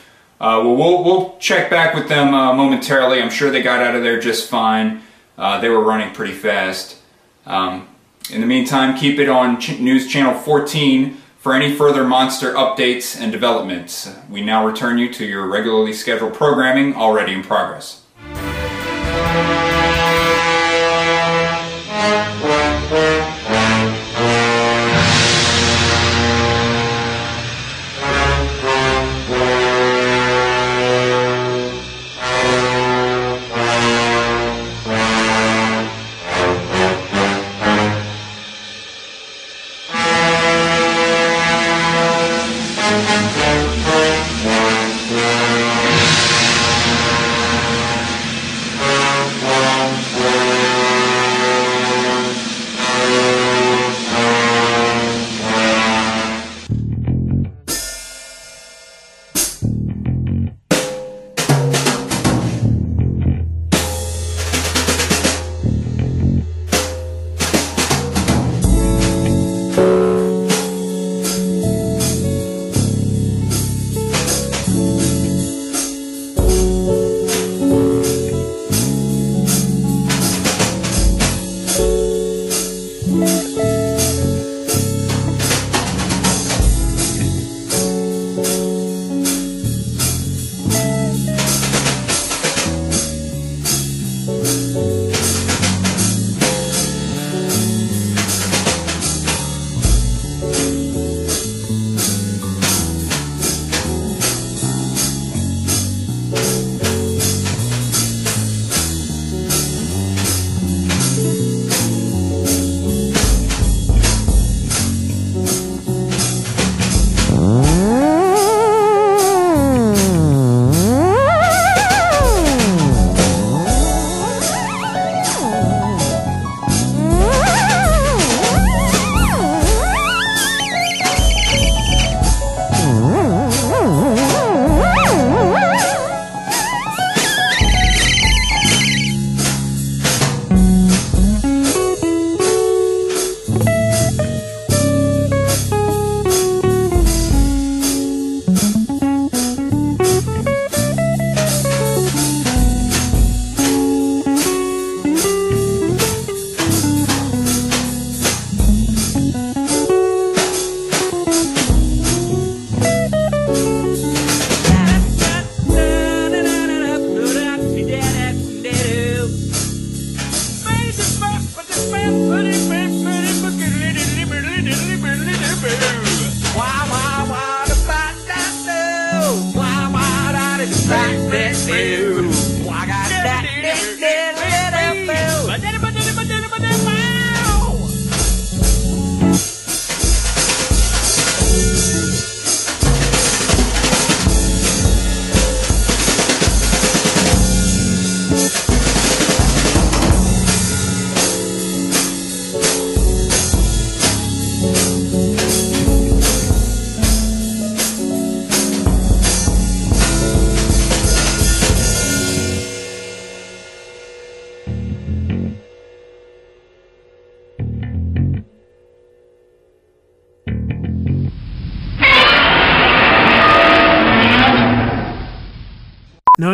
Uh, 0.40 0.60
well, 0.62 0.76
we'll, 0.76 1.04
we'll 1.04 1.38
check 1.38 1.70
back 1.70 1.94
with 1.94 2.08
them 2.08 2.34
uh, 2.34 2.54
momentarily. 2.54 3.20
I'm 3.20 3.30
sure 3.30 3.50
they 3.50 3.62
got 3.62 3.80
out 3.80 3.94
of 3.94 4.02
there 4.02 4.20
just 4.20 4.48
fine. 4.48 5.02
Uh, 5.36 5.60
they 5.60 5.68
were 5.68 5.82
running 5.82 6.14
pretty 6.14 6.32
fast. 6.32 6.98
Um, 7.46 7.88
in 8.30 8.40
the 8.40 8.46
meantime, 8.46 8.96
keep 8.96 9.18
it 9.18 9.28
on 9.28 9.60
Ch 9.60 9.78
News 9.80 10.08
Channel 10.08 10.34
14 10.34 11.16
for 11.38 11.54
any 11.54 11.74
further 11.74 12.04
monster 12.04 12.54
updates 12.54 13.20
and 13.20 13.30
developments. 13.30 14.10
We 14.30 14.40
now 14.40 14.66
return 14.66 14.98
you 14.98 15.12
to 15.12 15.24
your 15.26 15.46
regularly 15.46 15.92
scheduled 15.92 16.34
programming 16.34 16.94
already 16.94 17.32
in 17.32 17.42
progress. 17.42 18.02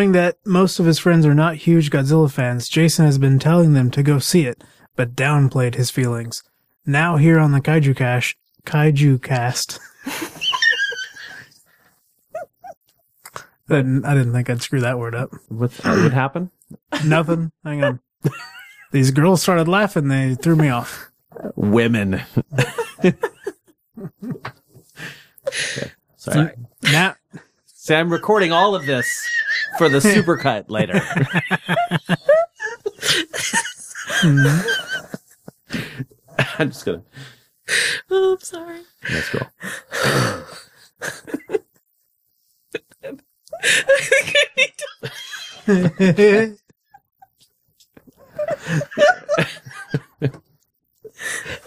Knowing 0.00 0.12
that 0.12 0.38
most 0.46 0.80
of 0.80 0.86
his 0.86 0.98
friends 0.98 1.26
are 1.26 1.34
not 1.34 1.56
huge 1.56 1.90
Godzilla 1.90 2.32
fans, 2.32 2.70
Jason 2.70 3.04
has 3.04 3.18
been 3.18 3.38
telling 3.38 3.74
them 3.74 3.90
to 3.90 4.02
go 4.02 4.18
see 4.18 4.46
it, 4.46 4.64
but 4.96 5.14
downplayed 5.14 5.74
his 5.74 5.90
feelings. 5.90 6.42
Now 6.86 7.18
here 7.18 7.38
on 7.38 7.52
the 7.52 7.60
Kaiju 7.60 7.94
Cash, 7.94 8.34
Kaiju 8.64 9.22
Cast. 9.22 9.78
I 10.06 10.22
didn't, 13.68 14.06
I 14.06 14.14
didn't 14.14 14.32
think 14.32 14.48
I'd 14.48 14.62
screw 14.62 14.80
that 14.80 14.98
word 14.98 15.14
up. 15.14 15.32
What 15.48 15.78
would 15.84 16.14
happen? 16.14 16.50
Nothing. 17.04 17.52
Hang 17.62 17.84
on. 17.84 18.00
These 18.92 19.10
girls 19.10 19.42
started 19.42 19.68
laughing. 19.68 20.08
They 20.08 20.34
threw 20.34 20.56
me 20.56 20.70
off. 20.70 21.10
Women. 21.56 22.22
Okay. 25.46 25.90
Sorry. 26.16 26.52
Now, 26.84 27.16
See, 27.90 27.96
I'm 27.96 28.12
recording 28.12 28.52
all 28.52 28.76
of 28.76 28.86
this 28.86 29.26
for 29.76 29.88
the 29.88 29.98
supercut 29.98 30.70
later. 30.70 30.94
I'm 36.60 36.70
just 36.70 36.84
gonna. 36.84 37.02
Oh, 38.08 38.34
I'm 38.34 38.38
sorry. 38.38 38.82
Let's 39.12 39.30
go. 39.30 39.40
I 39.92 40.44
think 43.98 44.36
I 44.36 44.44
need 44.56 44.72
to. 44.78 44.84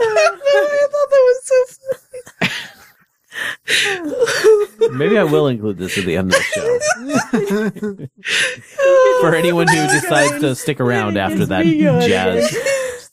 I 0.05 0.87
thought 0.89 1.09
that 1.09 1.11
was 1.11 1.41
so 1.43 1.65
funny. 1.67 2.59
Maybe 4.91 5.17
I 5.17 5.23
will 5.23 5.47
include 5.47 5.77
this 5.77 5.97
at 5.97 6.05
the 6.05 6.17
end 6.17 6.33
of 6.33 6.39
the 6.39 6.43
show. 6.53 8.09
For 9.21 9.35
anyone 9.35 9.67
who 9.67 9.79
oh 9.79 9.87
decides 9.87 10.39
to 10.41 10.55
stick 10.55 10.79
around 10.79 11.17
after 11.17 11.45
that 11.45 11.65
jazz. 11.65 12.55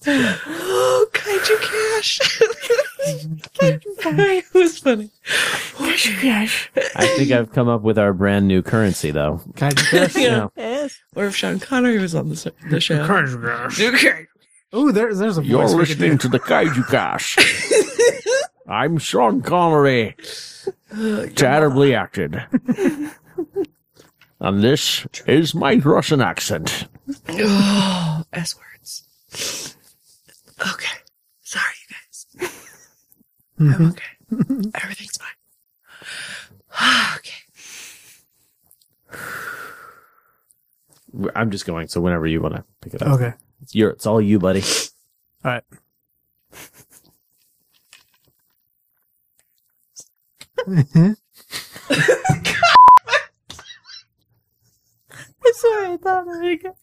Oh, 0.06 1.06
Kaiju 1.12 1.60
Cash. 1.60 2.18
Kaiju 3.54 3.98
Cash. 3.98 4.44
It 4.54 4.54
was 4.54 4.78
funny. 4.78 5.10
Kaiju 5.26 6.20
Cash. 6.20 6.70
I 6.96 7.06
think 7.16 7.30
I've 7.32 7.52
come 7.52 7.68
up 7.68 7.82
with 7.82 7.98
our 7.98 8.12
brand 8.14 8.48
new 8.48 8.62
currency, 8.62 9.10
though. 9.10 9.42
Yeah. 9.60 10.48
Yeah. 10.56 10.88
Or 11.14 11.26
if 11.26 11.36
Sean 11.36 11.60
Connery 11.60 11.98
was 11.98 12.14
on 12.14 12.30
the, 12.30 12.52
the 12.70 12.80
show. 12.80 13.06
Kaiju 13.06 13.42
Cash. 13.42 13.80
Okay. 13.80 14.26
oh, 14.72 14.90
there's 14.90 15.18
there's 15.18 15.36
a 15.38 15.42
voice. 15.42 15.50
You're 15.50 15.68
listening 15.68 16.18
to 16.18 16.28
the 16.28 16.40
Kaiju 16.40 16.88
Cash. 16.88 17.36
I'm 18.70 18.98
Sean 18.98 19.42
Connery, 19.42 20.14
terribly 21.34 21.92
acted. 21.92 22.40
and 24.38 24.62
this 24.62 25.08
is 25.26 25.56
my 25.56 25.74
Russian 25.74 26.20
accent. 26.20 26.86
Oh, 27.30 28.22
S 28.32 28.54
words. 28.56 29.76
Okay. 30.60 30.98
Sorry, 31.40 31.64
you 31.80 31.96
guys. 31.96 32.26
I'm 33.58 33.72
mm-hmm. 33.72 33.88
okay. 33.88 34.04
Everything's 34.80 35.18
fine. 35.18 35.34
okay. 37.16 37.34
I'm 41.34 41.50
just 41.50 41.66
going, 41.66 41.88
so 41.88 42.00
whenever 42.00 42.28
you 42.28 42.40
want 42.40 42.54
to 42.54 42.64
pick 42.82 42.94
it 42.94 43.02
up. 43.02 43.08
Okay. 43.14 43.32
It's, 43.62 43.74
your, 43.74 43.90
it's 43.90 44.06
all 44.06 44.20
you, 44.20 44.38
buddy. 44.38 44.62
All 45.44 45.50
right. 45.50 45.64
Mm-hmm. 50.66 51.12
I'm 55.44 55.52
sorry, 55.54 55.92
I 55.92 55.96
thought 55.96 56.28
I 56.28 56.44
had 56.46 56.62
got- 56.62 56.76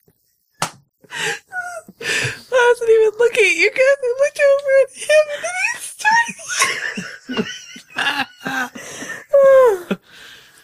I 1.09 2.71
wasn't 2.71 2.89
even 2.89 3.11
looking 3.17 3.45
at 3.45 3.55
you 3.55 3.71
guys. 3.71 3.97
I 4.03 4.15
looked 4.19 4.41
over 4.51 4.71
at 4.83 4.91
him 4.97 5.25
and 5.33 5.43
then 5.43 5.51
he 5.73 5.79
started. 7.35 9.97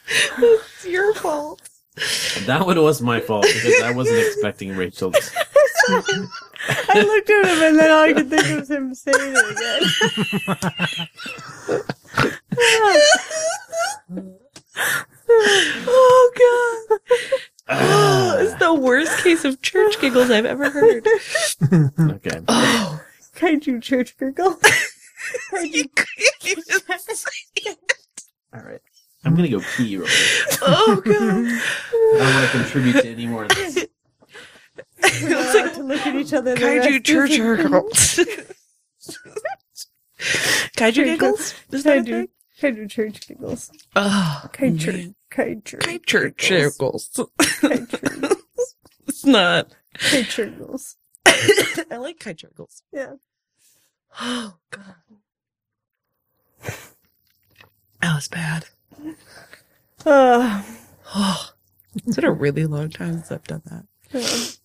it's 0.40 0.86
your 0.86 1.14
fault. 1.16 1.62
That 2.48 2.66
one 2.66 2.82
was 2.82 3.02
my 3.02 3.20
fault 3.20 3.46
because 3.46 3.82
I 3.84 3.92
wasn't 3.92 4.18
expecting 4.28 4.76
Rachel. 4.76 5.12
to- 5.12 5.22
I 6.90 7.02
looked 7.02 7.30
at 7.30 7.46
him 7.46 7.62
and 7.64 7.78
then 7.80 7.92
all 7.92 8.04
I 8.04 8.14
could 8.14 8.30
think 8.30 8.60
was 8.60 8.72
him 8.72 8.96
saying 8.96 9.16
it 9.20 9.52
again. 9.52 11.14
Oh 15.28 16.32
god. 16.90 17.00
Oh, 17.70 18.38
it's 18.42 18.54
the 18.56 18.74
worst 18.74 19.24
case 19.24 19.46
of 19.46 19.62
church 19.62 20.00
giggles 20.00 20.30
I've 20.30 20.46
ever 20.46 20.70
heard. 20.70 21.08
Okay. 22.00 22.40
Oh, 22.48 23.02
Kaiju 23.36 23.82
church 23.82 24.18
giggle. 24.18 24.58
Are 25.54 25.66
you 25.66 25.86
just 26.46 27.08
say 27.08 27.76
All 28.54 28.62
right. 28.62 28.82
I'm 29.26 29.36
going 29.36 29.50
to 29.50 29.58
go 29.58 29.64
pee 29.78 29.98
real 29.98 30.08
quick. 30.08 30.60
Oh 30.66 31.02
god. 31.04 31.14
I 31.14 31.60
don't 32.18 32.20
want 32.20 32.46
to 32.46 32.58
contribute 32.58 33.02
to 33.02 33.08
any 33.10 33.26
more 33.28 33.44
of 33.44 33.50
this. 33.50 33.86
We 35.22 35.34
all 35.34 35.44
like 35.54 35.74
to 35.76 35.84
look 35.84 36.06
at 36.08 36.16
each 36.16 36.34
other. 36.34 36.56
the 36.56 36.62
Kaiju 36.62 36.92
rest 36.92 37.04
church 37.06 37.32
of 37.40 37.58
the- 37.58 37.64
giggles. 37.64 38.20
Kaiju 40.78 41.04
giggles? 41.06 41.54
Is 41.72 41.84
that 41.84 41.98
a 41.98 42.02
Kaiju, 42.02 42.06
thing? 42.06 42.28
kaiju 42.62 42.90
church 42.90 43.28
giggles. 43.28 43.72
Oh, 43.96 44.44
Kaiju. 44.54 45.14
Kaiju. 45.32 45.64
Kaiju 46.06 46.38
giggles. 46.38 47.10
it's 49.08 49.26
not. 49.26 49.74
Kaiju 49.98 50.52
giggles. 50.52 50.96
I 51.26 51.98
like 51.98 52.20
kite 52.20 52.38
giggles. 52.38 52.84
Yeah. 52.94 53.14
Oh 54.22 54.56
god. 54.72 54.96
That 58.02 58.16
was 58.16 58.28
bad. 58.28 58.66
Uh, 60.06 60.64
Oh, 61.16 61.50
it's 61.96 62.16
been 62.16 62.26
a 62.26 62.32
really 62.32 62.66
long 62.66 62.90
time 62.90 63.14
since 63.14 63.32
I've 63.32 63.44
done 63.44 63.62
that. 63.66 64.58